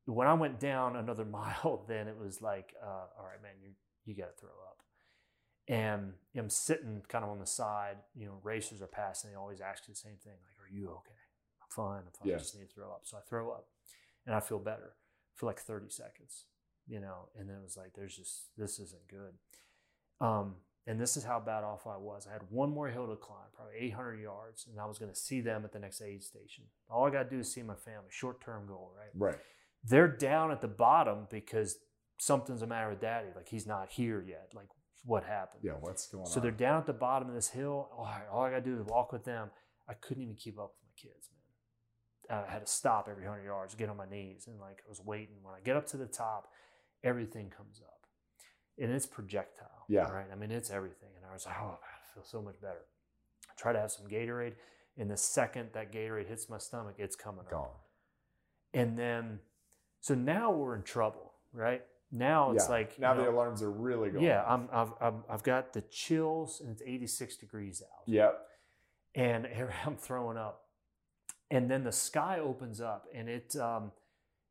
when 0.06 0.26
I 0.26 0.34
went 0.34 0.58
down 0.58 0.96
another 0.96 1.24
mile, 1.38 1.84
then 1.88 2.08
it 2.08 2.16
was 2.18 2.40
like, 2.40 2.74
uh, 2.82 3.06
all 3.18 3.26
right, 3.26 3.42
man, 3.42 3.52
you 3.62 3.70
you 4.04 4.14
got 4.14 4.36
to 4.36 4.40
throw 4.40 4.50
up. 4.50 4.82
And 5.68 6.12
I'm 6.36 6.48
sitting 6.48 7.02
kind 7.08 7.24
of 7.24 7.30
on 7.30 7.40
the 7.40 7.46
side. 7.46 7.96
You 8.14 8.26
know, 8.26 8.38
racers 8.44 8.80
are 8.80 8.86
passing. 8.86 9.30
They 9.30 9.36
always 9.36 9.60
ask 9.60 9.88
you 9.88 9.94
the 9.94 9.98
same 9.98 10.16
thing, 10.22 10.34
like, 10.34 10.64
"Are 10.64 10.72
you 10.72 10.90
okay?" 10.90 11.10
I'm 11.60 11.68
fine. 11.70 12.02
I'm 12.06 12.12
fine. 12.12 12.28
Yeah. 12.28 12.34
I 12.36 12.38
just 12.38 12.56
need 12.56 12.68
to 12.68 12.74
throw 12.74 12.86
up. 12.86 13.00
So 13.02 13.16
I 13.16 13.20
throw 13.28 13.50
up, 13.50 13.66
and 14.26 14.34
I 14.34 14.38
feel 14.38 14.60
better 14.60 14.94
for 15.34 15.46
like 15.46 15.58
30 15.58 15.90
seconds. 15.90 16.44
You 16.86 17.00
know, 17.00 17.30
and 17.36 17.48
then 17.48 17.56
it 17.56 17.64
was 17.64 17.76
like, 17.76 17.94
"There's 17.94 18.16
just 18.16 18.56
this 18.56 18.78
isn't 18.78 19.08
good." 19.08 19.34
Um, 20.20 20.54
and 20.86 21.00
this 21.00 21.16
is 21.16 21.24
how 21.24 21.40
bad 21.40 21.64
off 21.64 21.86
I 21.88 21.96
was. 21.96 22.28
I 22.28 22.32
had 22.32 22.42
one 22.48 22.70
more 22.70 22.88
hill 22.88 23.08
to 23.08 23.16
climb, 23.16 23.48
probably 23.52 23.74
800 23.78 24.20
yards, 24.20 24.68
and 24.70 24.80
I 24.80 24.86
was 24.86 24.98
going 24.98 25.10
to 25.10 25.18
see 25.18 25.40
them 25.40 25.64
at 25.64 25.72
the 25.72 25.80
next 25.80 26.00
aid 26.00 26.22
station. 26.22 26.64
All 26.88 27.04
I 27.04 27.10
got 27.10 27.24
to 27.24 27.30
do 27.30 27.40
is 27.40 27.52
see 27.52 27.62
my 27.62 27.74
family. 27.74 28.08
Short 28.10 28.40
term 28.40 28.66
goal, 28.68 28.92
right? 28.96 29.10
Right. 29.14 29.40
They're 29.88 30.08
down 30.08 30.50
at 30.50 30.60
the 30.60 30.68
bottom 30.68 31.26
because 31.30 31.78
something's 32.18 32.60
the 32.60 32.66
matter 32.66 32.90
with 32.90 33.00
daddy. 33.00 33.28
Like 33.34 33.48
he's 33.48 33.66
not 33.66 33.90
here 33.90 34.24
yet. 34.26 34.50
Like 34.54 34.68
what 35.04 35.24
happened? 35.24 35.62
Yeah. 35.62 35.72
What's 35.80 36.08
going 36.08 36.24
So 36.24 36.30
on? 36.30 36.34
So 36.34 36.40
they're 36.40 36.50
down 36.50 36.78
at 36.78 36.86
the 36.86 36.92
bottom 36.92 37.28
of 37.28 37.34
this 37.34 37.48
hill. 37.48 37.88
All, 37.96 38.04
right, 38.04 38.26
all 38.32 38.42
I 38.42 38.50
got 38.50 38.64
to 38.64 38.70
do 38.70 38.76
is 38.78 38.86
walk 38.86 39.12
with 39.12 39.24
them. 39.24 39.50
I 39.88 39.94
couldn't 39.94 40.22
even 40.22 40.34
keep 40.34 40.58
up 40.58 40.72
with 40.74 40.82
my 40.82 41.10
kids, 41.10 41.28
man. 41.30 42.44
I 42.48 42.50
had 42.50 42.66
to 42.66 42.72
stop 42.72 43.06
every 43.08 43.24
hundred 43.24 43.44
yards, 43.44 43.76
get 43.76 43.88
on 43.88 43.96
my 43.96 44.08
knees, 44.08 44.48
and 44.48 44.58
like 44.58 44.82
I 44.84 44.88
was 44.88 45.00
waiting. 45.04 45.36
When 45.42 45.54
I 45.54 45.60
get 45.60 45.76
up 45.76 45.86
to 45.88 45.96
the 45.96 46.06
top, 46.06 46.48
everything 47.04 47.50
comes 47.56 47.80
up, 47.80 48.00
and 48.78 48.90
it's 48.90 49.06
projectile. 49.06 49.84
Yeah. 49.88 50.10
Right. 50.10 50.26
I 50.32 50.34
mean, 50.34 50.50
it's 50.50 50.70
everything. 50.70 51.10
And 51.16 51.24
I 51.30 51.32
was 51.32 51.46
like, 51.46 51.54
oh, 51.60 51.66
man, 51.66 51.76
I 51.76 52.14
feel 52.14 52.24
so 52.24 52.42
much 52.42 52.60
better. 52.60 52.84
I 53.48 53.52
try 53.56 53.72
to 53.72 53.78
have 53.78 53.92
some 53.92 54.06
Gatorade, 54.08 54.54
and 54.98 55.08
the 55.08 55.16
second 55.16 55.68
that 55.74 55.92
Gatorade 55.92 56.26
hits 56.26 56.50
my 56.50 56.58
stomach, 56.58 56.96
it's 56.98 57.14
coming 57.14 57.42
up. 57.42 57.50
Gone. 57.50 57.68
And 58.74 58.98
then, 58.98 59.38
so 60.06 60.14
now 60.14 60.52
we're 60.52 60.76
in 60.76 60.84
trouble, 60.84 61.32
right? 61.52 61.82
Now 62.12 62.52
it's 62.52 62.66
Yeah. 62.66 62.70
like 62.70 62.96
now 63.00 63.12
you 63.14 63.22
the 63.24 63.30
alarms 63.30 63.60
are 63.60 63.72
really 63.72 64.10
going. 64.10 64.24
yeah, 64.24 64.44
I'm, 64.46 64.68
I've, 64.72 64.92
I'm, 65.00 65.24
I've 65.28 65.42
got 65.42 65.72
the 65.72 65.80
chills 65.90 66.60
and 66.60 66.70
it's 66.70 66.80
86 66.86 67.36
degrees 67.38 67.82
out. 67.82 68.02
Yep. 68.06 68.40
and 69.16 69.48
I'm 69.84 69.96
throwing 69.96 70.36
up. 70.36 70.62
And 71.50 71.68
then 71.68 71.82
the 71.82 71.90
sky 71.90 72.38
opens 72.38 72.80
up 72.80 73.06
and 73.12 73.28
it 73.28 73.56
um, 73.56 73.90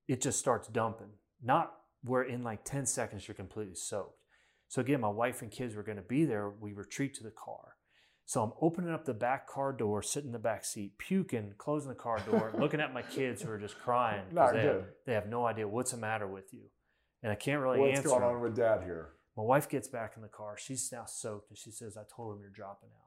it 0.10 0.20
just 0.20 0.40
starts 0.40 0.68
dumping. 0.68 1.12
Not 1.42 1.72
where 2.04 2.24
in 2.24 2.44
like 2.44 2.66
10 2.66 2.86
seconds 2.86 3.26
you're 3.26 3.36
completely 3.36 3.76
soaked. 3.76 4.20
So 4.68 4.82
again, 4.82 5.00
my 5.00 5.08
wife 5.10 5.42
and 5.42 5.50
kids 5.50 5.74
were 5.76 5.84
going 5.84 5.98
to 5.98 6.04
be 6.04 6.26
there. 6.26 6.50
We 6.50 6.74
retreat 6.74 7.14
to 7.16 7.24
the 7.24 7.32
car. 7.32 7.75
So 8.26 8.42
I'm 8.42 8.54
opening 8.60 8.92
up 8.92 9.06
the 9.06 9.14
back 9.14 9.48
car 9.48 9.72
door, 9.72 10.02
sitting 10.02 10.30
in 10.30 10.34
the 10.34 10.40
back 10.40 10.66
seat, 10.66 10.98
puking, 10.98 11.54
closing 11.58 11.90
the 11.90 11.96
car 11.96 12.20
door, 12.20 12.52
looking 12.60 12.80
at 12.80 12.94
my 12.94 13.04
kids 13.04 13.44
who 13.44 13.52
are 13.52 13.60
just 13.60 13.78
crying 13.80 14.24
Not 14.32 14.54
they 14.54 14.64
have, 14.64 14.84
they 15.06 15.14
have 15.14 15.28
no 15.28 15.46
idea 15.46 15.68
what's 15.68 15.92
the 15.92 15.98
matter 15.98 16.28
with 16.28 16.52
you. 16.52 16.64
And 17.22 17.32
I 17.32 17.36
can't 17.36 17.62
really 17.62 17.80
What's 17.80 18.00
answer. 18.00 18.10
What's 18.10 18.22
going 18.22 18.36
on 18.36 18.42
with 18.42 18.56
dad 18.56 18.82
here? 18.84 19.10
My 19.38 19.44
wife 19.44 19.70
gets 19.70 19.88
back 19.88 20.14
in 20.16 20.24
the 20.24 20.28
car. 20.28 20.56
She's 20.58 20.92
now 20.92 21.06
soaked 21.06 21.50
and 21.50 21.58
she 21.58 21.70
says, 21.70 21.98
I 21.98 22.04
told 22.14 22.36
him 22.36 22.42
you're 22.42 22.50
dropping 22.50 22.90
out. 22.90 23.06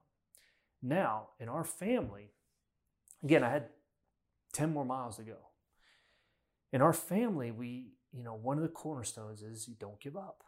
Now, 0.82 1.28
in 1.40 1.49
our 1.49 1.65
family, 1.65 2.31
again, 3.24 3.43
I 3.43 3.51
had 3.51 3.69
10 4.53 4.73
more 4.73 4.85
miles 4.85 5.16
to 5.16 5.23
go. 5.23 5.36
In 6.73 6.81
our 6.81 6.93
family, 6.93 7.51
we, 7.51 7.95
you 8.12 8.23
know, 8.23 8.35
one 8.35 8.57
of 8.57 8.62
the 8.62 8.69
cornerstones 8.69 9.43
is 9.43 9.66
you 9.66 9.74
don't 9.78 10.01
give 10.01 10.16
up. 10.16 10.45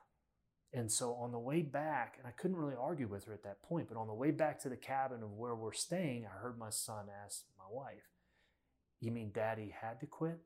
And 0.73 0.91
so 0.91 1.15
on 1.15 1.33
the 1.33 1.39
way 1.39 1.63
back, 1.63 2.15
and 2.19 2.29
I 2.29 2.31
couldn't 2.31 2.57
really 2.57 2.77
argue 2.81 3.09
with 3.09 3.25
her 3.25 3.33
at 3.33 3.43
that 3.43 3.63
point, 3.63 3.89
but 3.89 3.99
on 3.99 4.07
the 4.07 4.15
way 4.15 4.31
back 4.31 4.61
to 4.61 4.69
the 4.69 4.77
cabin 4.77 5.23
of 5.23 5.33
where 5.33 5.55
we're 5.55 5.73
staying, 5.73 6.27
I 6.27 6.41
heard 6.41 6.59
my 6.59 6.71
son 6.71 7.07
ask 7.25 7.43
my 7.59 7.65
wife, 7.69 8.09
You 9.01 9.11
mean 9.11 9.33
daddy 9.35 9.75
had 9.81 9.99
to 10.01 10.07
quit? 10.07 10.39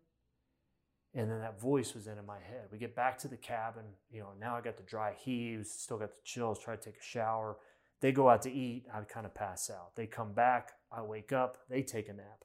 And 1.15 1.31
then 1.31 1.41
that 1.41 1.61
voice 1.61 1.95
was 1.95 2.07
in, 2.07 2.19
in 2.19 2.27
my 2.27 2.39
head. 2.39 2.69
We 2.73 2.79
get 2.79 2.97
back 2.97 3.19
to 3.19 3.29
the 3.29 3.37
cabin, 3.37 3.85
you 4.11 4.21
know, 4.21 4.31
now 4.41 4.57
I 4.57 4.63
got 4.63 4.77
the 4.77 4.83
dry 4.83 5.13
heaves, 5.13 5.71
still 5.71 5.99
got 5.99 6.11
the 6.11 6.23
chills, 6.25 6.59
try 6.59 6.75
to 6.75 6.83
take 6.83 6.99
a 6.99 7.05
shower. 7.05 7.57
They 8.01 8.11
go 8.11 8.29
out 8.29 8.43
to 8.43 8.53
eat, 8.53 8.87
I 8.93 9.01
kind 9.03 9.27
of 9.27 9.35
pass 9.35 9.71
out. 9.71 9.95
They 9.95 10.07
come 10.07 10.33
back, 10.33 10.73
I 10.91 11.03
wake 11.03 11.33
up, 11.33 11.59
they 11.69 11.83
take 11.83 12.09
a 12.09 12.15
nap. 12.15 12.45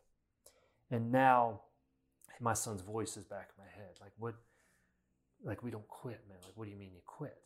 And 0.92 1.12
now 1.12 1.62
my 2.40 2.54
son's 2.54 2.82
voice 2.82 3.18
is 3.18 3.24
back 3.24 3.50
in 3.58 3.64
my 3.64 3.70
head. 3.72 3.96
Like, 4.02 4.12
what, 4.18 4.36
like, 5.44 5.64
we 5.64 5.72
don't 5.72 5.88
quit, 5.88 6.22
man. 6.30 6.38
Like, 6.44 6.56
what 6.56 6.66
do 6.66 6.72
you 6.72 6.78
mean 6.78 6.92
you 6.94 7.02
quit? 7.06 7.38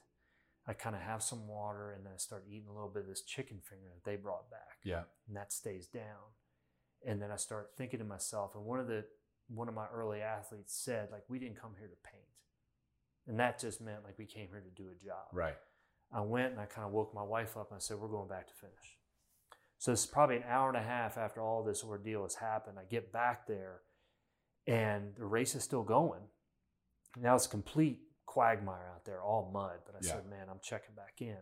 I 0.68 0.74
kind 0.74 0.96
of 0.96 1.02
have 1.02 1.22
some 1.22 1.48
water 1.48 1.92
and 1.92 2.06
then 2.06 2.14
I 2.14 2.18
start 2.18 2.46
eating 2.50 2.68
a 2.70 2.74
little 2.74 2.90
bit 2.90 3.04
of 3.04 3.10
this 3.10 3.22
chicken 3.22 3.60
finger 3.68 3.86
that 3.94 4.10
they 4.10 4.16
brought 4.16 4.50
back 4.50 4.78
Yeah. 4.84 5.04
and 5.28 5.36
that 5.36 5.52
stays 5.52 5.88
down. 5.88 6.32
And 7.06 7.22
then 7.22 7.32
I 7.32 7.36
start 7.36 7.72
thinking 7.78 8.00
to 8.00 8.06
myself, 8.06 8.56
and 8.56 8.64
one 8.64 8.80
of 8.80 8.88
the 8.88 9.04
one 9.50 9.68
of 9.68 9.74
my 9.76 9.88
early 9.94 10.22
athletes 10.22 10.74
said, 10.74 11.10
like, 11.12 11.24
we 11.28 11.38
didn't 11.38 11.60
come 11.60 11.72
here 11.78 11.90
to 11.90 12.10
paint. 12.10 12.24
And 13.28 13.38
that 13.40 13.60
just 13.60 13.82
meant 13.82 14.06
like 14.06 14.18
we 14.18 14.26
came 14.26 14.48
here 14.48 14.62
to 14.62 14.70
do 14.84 14.90
a 14.90 14.96
job. 15.06 15.28
Right. 15.34 15.58
I 16.14 16.22
went 16.22 16.52
and 16.52 16.62
I 16.62 16.66
kind 16.66 16.88
of 16.88 16.94
woke 16.94 17.14
my 17.14 17.24
wife 17.24 17.58
up 17.58 17.70
and 17.72 17.76
I 17.76 17.80
said, 17.80 17.98
We're 18.00 18.08
going 18.08 18.30
back 18.30 18.48
to 18.48 18.54
finish. 18.54 18.98
So 19.80 19.92
it's 19.92 20.06
probably 20.06 20.38
an 20.38 20.44
hour 20.48 20.70
and 20.70 20.78
a 20.78 20.82
half 20.82 21.18
after 21.18 21.42
all 21.42 21.62
this 21.64 21.84
ordeal 21.84 22.24
has 22.24 22.36
happened. 22.36 22.78
I 22.80 22.84
get 22.90 23.12
back 23.12 23.48
there 23.48 23.82
and 24.66 25.14
the 25.18 25.26
race 25.26 25.56
is 25.56 25.64
still 25.64 25.84
going. 25.84 26.22
Now 27.20 27.36
it's 27.36 27.48
complete 27.48 28.00
quagmire 28.34 28.92
out 28.94 29.06
there, 29.06 29.22
all 29.22 29.52
mud. 29.54 29.80
But 29.86 29.96
I 29.96 30.00
Yeah. 30.02 30.14
said, 30.14 30.26
Man, 30.30 30.48
I'm 30.50 30.60
checking 30.60 30.96
back 30.96 31.22
in. 31.22 31.38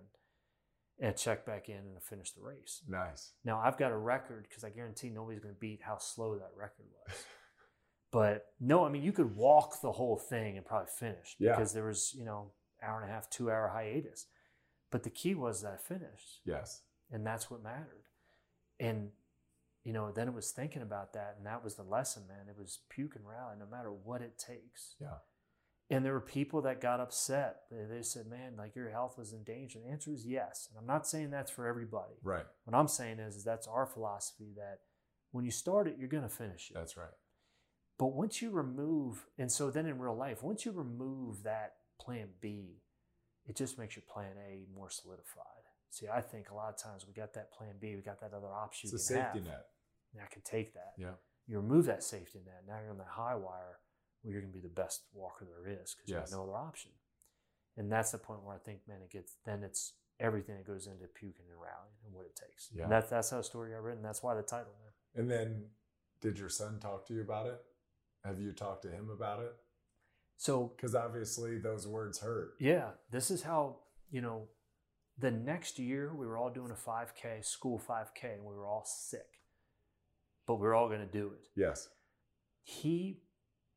And 1.00 1.10
I 1.10 1.14
checked 1.14 1.46
back 1.46 1.70
in 1.70 1.78
and 1.78 1.98
I 1.98 2.00
finished 2.00 2.36
the 2.36 2.42
race. 2.44 2.84
Nice. 2.88 3.34
Now 3.44 3.60
I've 3.60 3.78
got 3.78 3.92
a 3.92 3.98
record 3.98 4.46
because 4.48 4.64
I 4.64 4.70
guarantee 4.70 5.10
nobody's 5.10 5.40
going 5.42 5.56
to 5.56 5.60
beat 5.60 5.82
how 5.82 5.98
slow 5.98 6.38
that 6.38 6.52
record 6.56 6.86
was. 6.92 7.26
but 8.12 8.54
no, 8.60 8.86
I 8.86 8.90
mean 8.90 9.04
you 9.04 9.12
could 9.14 9.36
walk 9.36 9.82
the 9.82 9.94
whole 9.94 10.18
thing 10.18 10.58
and 10.58 10.66
probably 10.66 10.90
finish 11.00 11.36
Yeah. 11.40 11.52
because 11.54 11.74
there 11.74 11.86
was 11.86 12.14
you 12.14 12.26
know 12.26 12.52
hour 12.84 13.02
and 13.02 13.10
a 13.10 13.14
half, 13.14 13.30
two 13.30 13.50
hour 13.50 13.70
hiatus. 13.70 14.28
But 14.92 15.04
the 15.04 15.10
key 15.10 15.34
was 15.36 15.62
that 15.62 15.74
I 15.74 15.78
finished, 15.78 16.42
Yes. 16.44 16.84
and 17.10 17.26
that's 17.26 17.50
what 17.50 17.64
mattered. 17.64 18.06
And 18.80 19.12
you 19.84 19.94
know, 19.94 20.12
then 20.12 20.28
it 20.28 20.34
was 20.36 20.52
thinking 20.52 20.82
about 20.84 21.14
that, 21.14 21.36
and 21.38 21.46
that 21.48 21.64
was 21.64 21.76
the 21.76 21.84
lesson, 21.84 22.28
man. 22.28 22.48
It 22.50 22.58
was 22.58 22.80
puke 22.90 23.16
and 23.16 23.26
rally, 23.28 23.56
no 23.58 23.66
matter 23.66 23.92
what 23.92 24.22
it 24.22 24.38
takes. 24.38 24.96
Yeah. 25.00 25.18
And 25.92 26.06
there 26.06 26.14
were 26.14 26.22
people 26.22 26.62
that 26.62 26.80
got 26.82 27.00
upset. 27.00 27.64
They, 27.70 27.84
they 27.98 28.02
said, 28.02 28.28
"Man, 28.28 28.56
like 28.58 28.76
your 28.76 28.90
health 28.90 29.18
was 29.18 29.34
in 29.34 29.44
danger." 29.44 29.80
The 29.84 29.92
answer 29.92 30.12
is 30.12 30.26
yes. 30.26 30.68
And 30.72 30.80
I'm 30.80 30.88
not 30.88 31.06
saying 31.06 31.30
that's 31.32 31.52
for 31.52 31.68
everybody. 31.68 32.16
Right. 32.24 32.46
What 32.66 32.78
I'm 32.78 32.88
saying 32.88 33.20
is, 33.20 33.36
is 33.36 33.44
that's 33.44 33.68
our 33.68 33.86
philosophy 33.86 34.54
that 34.56 34.80
when 35.32 35.46
you 35.46 35.52
start 35.52 35.88
it, 35.88 35.98
you're 36.00 36.08
going 36.08 36.24
to 36.24 36.30
finish 36.30 36.72
it. 36.72 36.76
That's 36.76 36.96
right. 36.98 37.14
But 38.00 38.14
once 38.14 38.42
you 38.42 38.50
remove, 38.52 39.26
and 39.38 39.52
so 39.52 39.70
then 39.70 39.86
in 39.86 40.00
real 40.00 40.16
life, 40.18 40.42
once 40.42 40.66
you 40.66 40.72
remove 40.72 41.44
that 41.44 41.74
plan 42.00 42.30
B, 42.42 42.82
it 43.46 43.56
just 43.56 43.78
makes 43.78 43.96
your 43.96 44.04
plan 44.12 44.34
A 44.50 44.66
more 44.74 44.90
solidified. 44.90 45.46
See, 45.92 46.08
I 46.08 46.22
think 46.22 46.50
a 46.50 46.56
lot 46.56 46.70
of 46.70 46.82
times 46.82 47.06
we 47.06 47.14
got 47.14 47.34
that 47.34 47.52
plan 47.52 47.76
B, 47.80 47.96
we 47.96 48.02
got 48.02 48.22
that 48.22 48.34
other 48.34 48.48
option 48.48 48.88
It's 48.88 48.94
a 48.94 49.14
safety 49.14 49.40
have. 49.40 49.46
net. 49.46 49.66
And 50.14 50.24
I 50.24 50.34
can 50.34 50.42
take 50.42 50.74
that. 50.74 50.94
Yeah. 50.98 51.12
You 51.48 51.58
remove 51.58 51.86
that 51.86 52.02
safety 52.02 52.40
net. 52.46 52.64
Now 52.68 52.80
you're 52.82 52.92
on 52.92 52.98
that 52.98 53.08
high 53.10 53.36
wire 53.36 53.80
where 54.22 54.34
you're 54.34 54.42
going 54.42 54.54
to 54.54 54.60
be 54.60 54.68
the 54.68 54.74
best 54.74 55.04
walker 55.14 55.46
there 55.46 55.74
is 55.82 55.96
because 55.96 56.10
you 56.10 56.16
have 56.16 56.32
no 56.32 56.44
other 56.44 56.58
option. 56.58 56.92
And 57.78 57.92
that's 57.92 58.12
the 58.12 58.18
point 58.18 58.44
where 58.44 58.56
I 58.56 58.60
think, 58.60 58.80
man, 58.88 58.98
it 59.04 59.12
gets 59.12 59.38
then 59.46 59.64
it's 59.64 59.94
everything 60.20 60.56
that 60.56 60.68
goes 60.68 60.88
into 60.88 61.08
puking 61.08 61.46
and 61.50 61.60
rallying 61.60 61.98
and 62.06 62.14
what 62.14 62.26
it 62.26 62.36
takes. 62.36 62.70
Yeah. 62.74 62.84
And 62.84 62.92
that's 62.92 63.10
that's 63.10 63.30
how 63.30 63.38
the 63.38 63.44
story 63.44 63.72
got 63.72 63.84
written. 63.84 64.04
That's 64.04 64.22
why 64.22 64.36
the 64.36 64.44
title, 64.44 64.74
man. 64.84 65.22
And 65.22 65.30
then, 65.30 65.66
did 66.22 66.38
your 66.38 66.50
son 66.50 66.80
talk 66.80 67.08
to 67.08 67.14
you 67.14 67.22
about 67.22 67.48
it? 67.48 67.60
Have 68.24 68.40
you 68.40 68.52
talked 68.52 68.84
to 68.84 68.90
him 68.90 69.10
about 69.10 69.40
it? 69.40 69.54
So 70.38 70.74
Because 70.76 70.96
obviously 70.96 71.60
those 71.60 71.88
words 71.88 72.20
hurt. 72.20 72.54
Yeah, 72.60 72.90
this 73.12 73.30
is 73.30 73.44
how, 73.44 73.78
you 74.10 74.22
know, 74.22 74.48
the 75.18 75.32
next 75.32 75.78
year 75.78 76.12
we 76.16 76.26
were 76.26 76.38
all 76.38 76.50
doing 76.50 76.72
a 76.72 76.90
5K, 76.90 77.46
school 77.46 77.80
5K, 77.80 78.36
and 78.36 78.44
we 78.44 78.56
were 78.56 78.66
all 78.66 78.84
sick, 78.86 79.42
but 80.48 80.56
we 80.56 80.62
were 80.62 80.74
all 80.74 80.88
going 80.88 81.02
to 81.02 81.06
do 81.06 81.28
it. 81.28 81.48
Yes. 81.56 81.90
He, 82.64 83.22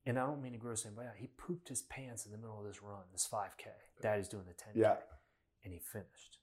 and 0.06 0.18
I 0.18 0.26
don't 0.26 0.43
mean 0.43 0.52
to 0.52 0.59
gross 0.59 0.85
anybody 0.86 1.09
out, 1.09 1.14
he 1.18 1.28
pooped 1.39 1.68
his 1.68 1.82
pants 1.82 2.26
in 2.26 2.32
the 2.32 2.39
middle 2.39 2.59
of 2.59 2.66
this 2.66 2.82
run, 2.82 3.02
this 3.12 3.28
5K. 3.32 3.68
Daddy's 4.02 4.28
doing 4.28 4.44
the 4.47 4.52
10K. 4.52 4.82
Yeah. 4.82 4.97
And 5.64 5.72
he 5.72 5.78
finished. 5.81 6.39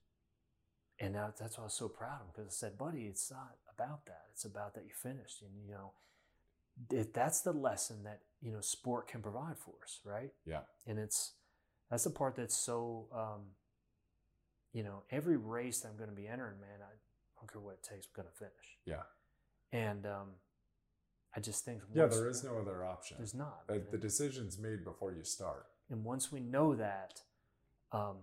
And 0.99 1.13
now 1.13 1.33
that's 1.39 1.57
why 1.57 1.63
I 1.63 1.65
was 1.65 1.73
so 1.73 1.87
proud 1.87 2.15
of 2.15 2.21
him 2.21 2.27
because 2.33 2.47
I 2.47 2.53
said, 2.53 2.77
buddy, 2.77 3.03
it's 3.05 3.29
not 3.31 3.55
about 3.75 4.05
that. 4.05 4.23
It's 4.33 4.45
about 4.45 4.73
that 4.75 4.83
you 4.85 4.91
finished. 4.93 5.41
And, 5.41 5.51
you 5.65 5.71
know, 5.73 5.93
that's 7.13 7.41
the 7.41 7.51
lesson 7.53 8.03
that, 8.03 8.21
you 8.41 8.51
know, 8.51 8.61
sport 8.61 9.07
can 9.07 9.21
provide 9.21 9.57
for 9.57 9.73
us, 9.83 9.99
right? 10.05 10.31
Yeah. 10.45 10.61
and 10.87 10.97
it's 10.99 11.33
that's 11.89 12.05
the 12.05 12.09
part 12.09 12.35
that's 12.37 12.55
so 12.55 13.07
um, 13.13 13.41
you 14.73 14.81
know 14.83 15.03
every 15.11 15.35
race 15.35 15.81
that 15.81 15.89
i'm 15.89 15.97
going 15.97 16.09
to 16.09 16.15
be 16.15 16.25
entering 16.27 16.59
man 16.61 16.79
i 16.81 16.93
don't 17.37 17.51
care 17.51 17.61
what 17.61 17.73
it 17.73 17.83
takes 17.83 18.07
i'm 18.07 18.23
going 18.23 18.31
to 18.31 18.37
finish 18.37 18.77
Yeah. 18.85 19.03
and 19.77 20.05
um, 20.05 20.27
i 21.35 21.39
just 21.39 21.63
think 21.65 21.81
Yeah, 21.93 22.07
there 22.07 22.27
is 22.29 22.43
no 22.43 22.57
other 22.57 22.83
option. 22.85 23.17
there's 23.17 23.33
not 23.33 23.63
man. 23.69 23.83
the 23.91 23.97
decision's 23.97 24.57
made 24.59 24.83
before 24.83 25.11
you 25.13 25.23
start. 25.23 25.65
and 25.89 26.03
once 26.03 26.31
we 26.31 26.39
know 26.39 26.75
that 26.75 27.19
um, 27.93 28.17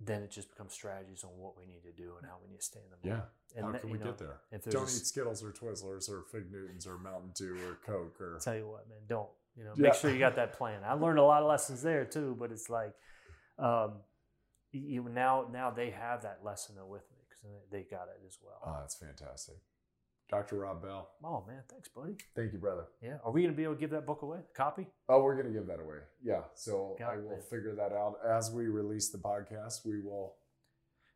then 0.00 0.22
it 0.22 0.30
just 0.30 0.48
becomes 0.50 0.72
strategies 0.72 1.24
on 1.24 1.30
what 1.38 1.56
we 1.58 1.64
need 1.66 1.82
to 1.82 1.92
do 1.92 2.12
and 2.18 2.26
how 2.26 2.36
we 2.42 2.48
need 2.50 2.58
to 2.60 2.64
stay 2.64 2.80
in 2.80 2.90
the 2.90 3.08
moment 3.08 3.28
and 3.56 3.64
How 3.64 3.72
that- 3.72 3.80
can 3.80 3.90
we 3.90 3.98
know, 3.98 4.04
get 4.06 4.18
there? 4.18 4.40
if 4.52 4.64
Don't 4.64 4.82
eat 4.84 5.06
Skittles 5.06 5.42
or 5.42 5.50
Twizzlers 5.50 6.08
or 6.10 6.22
Fig 6.30 6.52
Newtons 6.52 6.86
or 6.86 6.98
Mountain 6.98 7.32
Dew 7.34 7.56
or 7.66 7.74
Coke 7.84 8.20
or. 8.20 8.38
tell 8.40 8.54
you 8.56 8.68
what 8.68 8.88
man 8.88 8.98
don't 9.08 9.30
you 9.56 9.64
know 9.64 9.72
Yeah. 9.76 9.82
make 9.84 9.94
sure 9.94 10.10
you 10.10 10.18
got 10.18 10.36
that 10.36 10.52
plan 10.52 10.82
i 10.84 10.92
learned 10.92 11.18
a 11.18 11.24
lot 11.24 11.42
of 11.42 11.48
lessons 11.48 11.82
there 11.82 12.04
too 12.04 12.36
but 12.38 12.52
it's 12.52 12.68
like 12.70 12.94
um, 13.58 13.94
you 14.72 15.02
now 15.08 15.48
now 15.50 15.70
they 15.70 15.90
have 15.90 16.22
that 16.22 16.44
lesson 16.44 16.76
though 16.76 16.86
with 16.86 17.10
me 17.10 17.18
because 17.28 17.42
they 17.72 17.82
got 17.82 18.08
it 18.08 18.20
as 18.26 18.38
well 18.42 18.60
Oh, 18.64 18.76
that's 18.80 18.94
fantastic. 18.96 19.56
Dr. 20.30 20.56
Rob 20.58 20.82
Bell, 20.82 21.08
Oh 21.24 21.42
man, 21.48 21.62
thanks, 21.70 21.88
buddy. 21.88 22.16
thank 22.36 22.52
you, 22.52 22.58
brother. 22.58 22.84
Yeah, 23.02 23.16
are 23.24 23.30
we 23.32 23.42
gonna 23.42 23.54
be 23.54 23.64
able 23.64 23.74
to 23.74 23.80
give 23.80 23.90
that 23.90 24.04
book 24.06 24.22
away? 24.22 24.40
Copy? 24.54 24.86
Oh, 25.08 25.22
we're 25.22 25.34
going 25.34 25.46
to 25.46 25.52
give 25.58 25.66
that 25.68 25.80
away. 25.80 25.98
Yeah. 26.22 26.42
So 26.54 26.96
I 27.02 27.16
will 27.16 27.30
man. 27.30 27.40
figure 27.48 27.74
that 27.76 27.92
out. 27.92 28.16
As 28.28 28.50
we 28.52 28.66
release 28.66 29.08
the 29.10 29.18
podcast, 29.18 29.86
we 29.86 30.00
will 30.02 30.34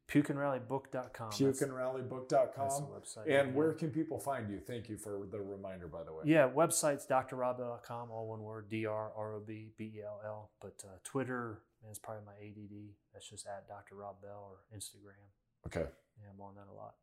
Pukeandrallybook.com. 0.08 1.30
That's- 1.30 1.38
That's 1.38 1.58
the 1.60 1.66
pukeandrallybook.com. 1.66 2.82
website. 2.88 3.18
And 3.28 3.48
Yeah. 3.50 3.54
where 3.54 3.72
can 3.72 3.90
people 3.90 4.18
find 4.18 4.50
you? 4.50 4.60
Thank 4.60 4.88
you 4.88 4.96
for 4.98 5.26
the 5.26 5.40
reminder, 5.40 5.88
by 5.88 6.02
the 6.04 6.12
way. 6.12 6.24
Yeah, 6.26 6.50
website's 6.50 7.06
drrobbell.com, 7.06 8.10
all 8.10 8.28
one 8.28 8.42
word, 8.42 8.68
D 8.68 8.84
R 8.86 9.12
R 9.14 9.34
O 9.34 9.40
B 9.40 9.72
B 9.76 9.92
E 9.96 10.02
L 10.02 10.20
L. 10.24 10.50
But 10.60 10.82
uh, 10.86 10.98
Twitter 11.04 11.62
is 11.90 11.98
probably 11.98 12.24
my 12.24 12.34
ADD. 12.34 12.94
That's 13.12 13.28
just 13.28 13.46
at 13.46 13.66
Dr. 13.68 13.94
Rob 13.96 14.20
Bell 14.20 14.42
or 14.50 14.64
Instagram. 14.76 15.30
Okay. 15.66 15.88
Yeah, 16.20 16.28
I'm 16.34 16.40
on 16.40 16.54
that 16.56 16.68
a 16.70 16.74
lot. 16.74 16.96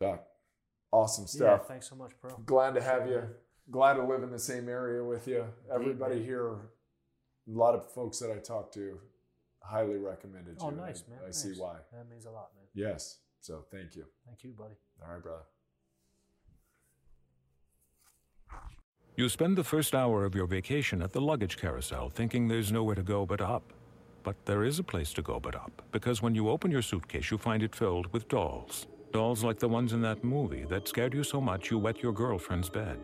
Doc, 0.00 0.26
awesome 0.92 1.26
stuff. 1.26 1.60
Yeah, 1.62 1.68
thanks 1.68 1.88
so 1.88 1.96
much, 1.96 2.12
bro. 2.20 2.30
Glad 2.46 2.74
to 2.74 2.82
have 2.82 3.02
Sure, 3.02 3.10
you. 3.10 3.20
man. 3.20 3.30
Glad 3.70 3.94
to 3.94 4.04
live 4.04 4.22
in 4.22 4.30
the 4.30 4.38
same 4.38 4.68
area 4.68 5.02
with 5.02 5.28
you. 5.28 5.46
Everybody 5.72 6.16
man. 6.16 6.24
here, 6.24 6.48
a 6.48 6.58
lot 7.46 7.74
of 7.74 7.90
folks 7.92 8.18
that 8.18 8.30
I 8.30 8.38
talked 8.38 8.74
to, 8.74 8.98
highly 9.62 9.96
recommended 9.96 10.56
oh, 10.60 10.70
you. 10.70 10.76
Oh, 10.78 10.84
nice, 10.84 11.04
I, 11.06 11.10
man. 11.10 11.20
I 11.28 11.30
see 11.30 11.52
why. 11.56 11.76
That 11.92 12.08
means 12.10 12.24
a 12.24 12.30
lot, 12.30 12.50
man. 12.56 12.66
Yes. 12.74 13.18
So 13.40 13.64
thank 13.70 13.94
you. 13.96 14.04
Thank 14.26 14.44
you, 14.44 14.50
buddy. 14.50 14.74
All 15.02 15.12
right, 15.12 15.22
brother. 15.22 15.42
You 19.16 19.28
spend 19.28 19.56
the 19.56 19.64
first 19.64 19.94
hour 19.94 20.24
of 20.24 20.34
your 20.34 20.46
vacation 20.46 21.02
at 21.02 21.12
the 21.12 21.20
luggage 21.20 21.58
carousel 21.58 22.08
thinking 22.08 22.48
there's 22.48 22.72
nowhere 22.72 22.94
to 22.94 23.02
go 23.02 23.26
but 23.26 23.40
up. 23.40 23.72
But 24.22 24.36
there 24.44 24.64
is 24.64 24.78
a 24.78 24.82
place 24.82 25.12
to 25.14 25.22
go 25.22 25.40
but 25.40 25.54
up, 25.54 25.82
because 25.92 26.20
when 26.20 26.34
you 26.34 26.48
open 26.50 26.70
your 26.70 26.82
suitcase, 26.82 27.30
you 27.30 27.38
find 27.38 27.62
it 27.62 27.74
filled 27.74 28.12
with 28.12 28.28
dolls. 28.28 28.86
Dolls 29.12 29.42
like 29.42 29.58
the 29.58 29.68
ones 29.68 29.92
in 29.92 30.00
that 30.02 30.22
movie 30.22 30.64
that 30.66 30.86
scared 30.86 31.14
you 31.14 31.24
so 31.24 31.40
much 31.40 31.70
you 31.70 31.78
wet 31.78 32.02
your 32.02 32.12
girlfriend's 32.12 32.68
bed. 32.68 32.98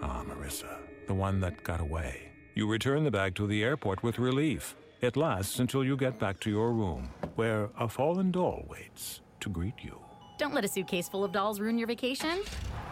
Ah, 0.00 0.24
Marissa, 0.26 0.78
the 1.06 1.14
one 1.14 1.40
that 1.40 1.62
got 1.62 1.80
away. 1.80 2.32
You 2.54 2.66
return 2.66 3.04
the 3.04 3.10
bag 3.10 3.34
to 3.34 3.46
the 3.46 3.62
airport 3.62 4.02
with 4.02 4.18
relief. 4.18 4.74
It 5.02 5.16
lasts 5.16 5.58
until 5.58 5.84
you 5.84 5.96
get 5.96 6.18
back 6.18 6.40
to 6.40 6.50
your 6.50 6.72
room, 6.72 7.10
where 7.36 7.68
a 7.78 7.88
fallen 7.88 8.30
doll 8.30 8.64
waits 8.68 9.20
to 9.40 9.50
greet 9.50 9.74
you. 9.82 9.98
Don't 10.38 10.54
let 10.54 10.64
a 10.64 10.68
suitcase 10.68 11.08
full 11.08 11.24
of 11.24 11.32
dolls 11.32 11.60
ruin 11.60 11.76
your 11.76 11.88
vacation. 11.88 12.42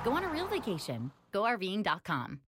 Go 0.04 0.12
on 0.12 0.24
a 0.24 0.28
real 0.28 0.46
vacation. 0.46 1.10
GoRVing.com. 1.32 2.40